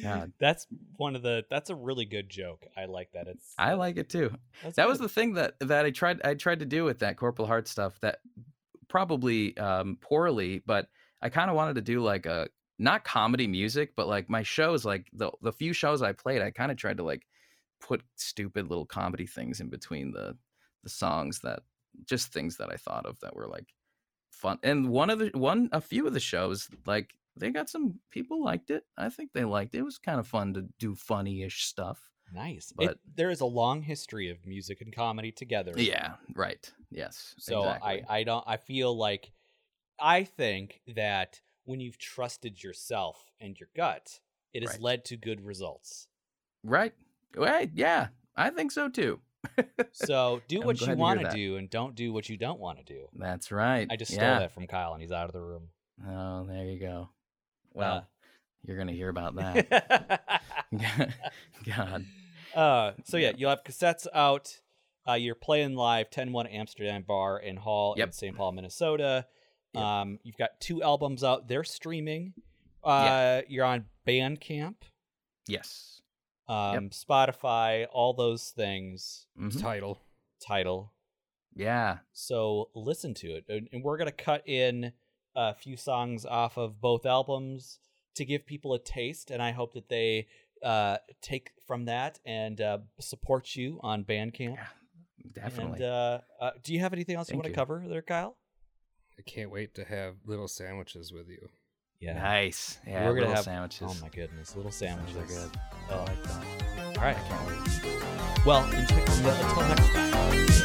God. 0.02 0.32
That's 0.40 0.66
one 0.96 1.16
of 1.16 1.22
the. 1.22 1.44
That's 1.50 1.68
a 1.70 1.74
really 1.74 2.04
good 2.06 2.30
joke. 2.30 2.64
I 2.76 2.86
like 2.86 3.10
that. 3.12 3.28
It's. 3.28 3.54
i 3.58 3.74
like 3.74 3.98
it 3.98 4.08
too 4.08 4.34
that 4.74 4.88
was 4.88 4.98
the 4.98 5.08
thing 5.08 5.34
that 5.34 5.54
that 5.60 5.84
i 5.84 5.90
tried 5.90 6.22
i 6.22 6.34
tried 6.34 6.60
to 6.60 6.66
do 6.66 6.84
with 6.84 7.00
that 7.00 7.16
corporal 7.16 7.46
heart 7.46 7.68
stuff 7.68 7.98
that 8.00 8.18
probably 8.88 9.56
um 9.58 9.98
poorly 10.00 10.62
but 10.64 10.88
i 11.20 11.28
kind 11.28 11.50
of 11.50 11.56
wanted 11.56 11.74
to 11.74 11.82
do 11.82 12.00
like 12.00 12.26
a 12.26 12.48
not 12.78 13.04
comedy 13.04 13.46
music 13.46 13.92
but 13.96 14.08
like 14.08 14.28
my 14.28 14.42
shows 14.42 14.84
like 14.84 15.08
the 15.12 15.30
the 15.42 15.52
few 15.52 15.72
shows 15.72 16.02
i 16.02 16.12
played 16.12 16.42
i 16.42 16.50
kind 16.50 16.70
of 16.70 16.76
tried 16.76 16.96
to 16.96 17.02
like 17.02 17.26
put 17.80 18.02
stupid 18.16 18.68
little 18.68 18.86
comedy 18.86 19.26
things 19.26 19.60
in 19.60 19.68
between 19.68 20.12
the 20.12 20.36
the 20.82 20.90
songs 20.90 21.40
that 21.40 21.60
just 22.06 22.32
things 22.32 22.56
that 22.56 22.72
i 22.72 22.76
thought 22.76 23.06
of 23.06 23.18
that 23.20 23.36
were 23.36 23.48
like 23.48 23.66
fun 24.30 24.58
and 24.62 24.88
one 24.88 25.10
of 25.10 25.18
the 25.18 25.30
one 25.34 25.68
a 25.72 25.80
few 25.80 26.06
of 26.06 26.14
the 26.14 26.20
shows 26.20 26.68
like 26.86 27.14
they 27.36 27.50
got 27.50 27.68
some 27.68 27.98
people 28.10 28.42
liked 28.42 28.70
it 28.70 28.84
i 28.96 29.08
think 29.08 29.30
they 29.32 29.44
liked 29.44 29.74
it 29.74 29.78
it 29.78 29.84
was 29.84 29.98
kind 29.98 30.18
of 30.18 30.26
fun 30.26 30.54
to 30.54 30.66
do 30.78 30.94
funny-ish 30.94 31.64
stuff 31.64 32.12
Nice. 32.32 32.72
But- 32.74 32.92
it, 32.92 32.98
there 33.14 33.30
is 33.30 33.40
a 33.40 33.46
long 33.46 33.82
history 33.82 34.30
of 34.30 34.46
music 34.46 34.80
and 34.80 34.94
comedy 34.94 35.32
together. 35.32 35.72
Yeah, 35.76 36.14
right. 36.34 36.70
Yes. 36.90 37.34
So 37.38 37.60
exactly. 37.60 38.04
I 38.08 38.18
I 38.18 38.24
don't 38.24 38.44
I 38.46 38.56
feel 38.56 38.96
like 38.96 39.32
I 40.00 40.24
think 40.24 40.80
that 40.94 41.40
when 41.64 41.80
you've 41.80 41.98
trusted 41.98 42.62
yourself 42.62 43.30
and 43.40 43.58
your 43.58 43.68
gut, 43.76 44.20
it 44.52 44.62
has 44.62 44.72
Right. 44.72 44.80
led 44.80 45.04
to 45.06 45.16
good 45.16 45.40
results. 45.44 46.08
right. 46.64 46.94
Right. 47.34 47.70
Yeah, 47.74 48.08
I 48.36 48.50
think 48.50 48.70
so 48.72 48.88
too. 48.90 49.20
So 49.92 50.40
do 50.48 50.60
what 50.60 50.80
you 50.80 50.86
to 50.88 50.94
want 50.94 51.20
to 51.20 51.30
do 51.30 51.56
and 51.56 51.68
don't 51.70 51.94
do 51.94 52.12
what 52.12 52.28
you 52.28 52.36
don't 52.36 52.60
want 52.60 52.78
to 52.78 52.84
do. 52.84 53.08
That's 53.14 53.50
right. 53.50 53.86
I 53.90 53.96
just 53.96 54.12
yeah. 54.12 54.16
stole 54.18 54.40
that 54.40 54.52
from 54.54 54.66
Kiel 54.66 54.92
and 54.92 55.02
he's 55.02 55.10
out 55.12 55.26
of 55.26 55.32
the 55.32 55.40
room. 55.40 55.68
Oh, 56.06 56.44
there 56.46 56.64
you 56.66 56.78
go. 56.78 57.08
Well, 57.74 57.96
Uh, 57.96 58.02
you're 58.64 58.76
gonna 58.78 58.92
hear 58.92 59.08
about 59.08 59.34
that. 59.36 60.42
God. 61.76 62.04
uh, 62.54 62.92
so 63.04 63.16
yeah, 63.16 63.32
you'll 63.36 63.50
have 63.50 63.64
cassettes 63.64 64.06
out. 64.14 64.60
Uh, 65.08 65.14
you're 65.14 65.34
playing 65.34 65.74
live 65.74 66.10
10-1 66.10 66.52
Amsterdam 66.52 67.02
Bar 67.02 67.38
and 67.38 67.58
Hall 67.58 67.94
in 67.94 68.12
St. 68.12 68.36
Paul, 68.36 68.52
Minnesota. 68.52 69.26
Yep. 69.74 69.82
Um, 69.82 70.18
you've 70.22 70.36
got 70.36 70.60
two 70.60 70.82
albums 70.82 71.24
out. 71.24 71.48
They're 71.48 71.64
streaming. 71.64 72.34
Uh, 72.84 73.02
Yeah. 73.04 73.40
You're 73.48 73.64
on 73.64 73.86
Bandcamp. 74.06 74.76
Yes. 75.46 76.00
um, 76.48 76.90
Spotify, 76.90 77.86
all 77.92 78.12
those 78.12 78.50
things. 78.50 79.26
Mhm. 79.38 79.60
Title. 79.60 79.98
Title. 80.40 80.92
Yeah. 81.54 81.98
So 82.12 82.68
listen 82.74 83.14
to 83.14 83.34
it, 83.36 83.44
and 83.48 83.68
and 83.72 83.82
we're 83.82 83.96
gonna 83.96 84.12
cut 84.12 84.46
in 84.46 84.92
a 85.34 85.54
few 85.54 85.76
songs 85.76 86.26
off 86.26 86.58
of 86.58 86.80
both 86.80 87.06
albums 87.06 87.78
to 88.16 88.24
give 88.26 88.44
people 88.44 88.74
a 88.74 88.78
taste, 88.78 89.30
and 89.30 89.42
I 89.42 89.52
hope 89.52 89.72
that 89.74 89.88
they 89.88 90.26
uh, 90.62 90.98
take 91.22 91.52
from 91.66 91.86
that 91.86 92.18
and 92.24 92.60
uh, 92.60 92.78
support 93.00 93.56
you 93.56 93.80
on 93.82 94.04
Bandcamp. 94.04 94.56
Yeah, 94.56 94.66
Definitely. 95.32 95.74
And 95.76 95.82
uh, 95.84 96.20
uh, 96.40 96.50
do 96.62 96.72
you 96.74 96.80
have 96.80 96.92
anything 96.92 97.16
else 97.16 97.28
you 97.28 97.32
Thank 97.34 97.44
want 97.44 97.54
to 97.54 97.58
cover 97.58 97.84
there, 97.88 98.02
Kiel? 98.02 98.36
I 99.18 99.22
can't 99.22 99.50
wait 99.50 99.74
to 99.74 99.84
have 99.84 100.14
little 100.26 100.48
sandwiches 100.48 101.12
with 101.12 101.28
you. 101.28 101.48
Yeah. 102.00 102.14
Nice. 102.14 102.78
Yeah. 102.86 103.06
We're 103.06 103.14
gonna 103.14 103.20
little 103.20 103.34
have 103.36 103.44
sandwiches. 103.44 103.88
Oh 103.88 103.96
my 104.02 104.08
goodness, 104.08 104.56
little 104.56 104.70
Those 104.70 104.78
sandwiches 104.78 105.16
are 105.16 105.26
good. 105.26 105.50
Oh, 105.90 105.94
I 105.94 106.04
like 106.04 106.22
that. 106.24 106.98
all 106.98 107.04
right. 107.04 107.16
I 107.16 107.28
can't 107.28 107.46
wait. 107.46 108.46
Well, 108.46 108.64
until, 108.64 108.98
until 108.98 109.68
next 109.68 109.92
time. 109.92 110.58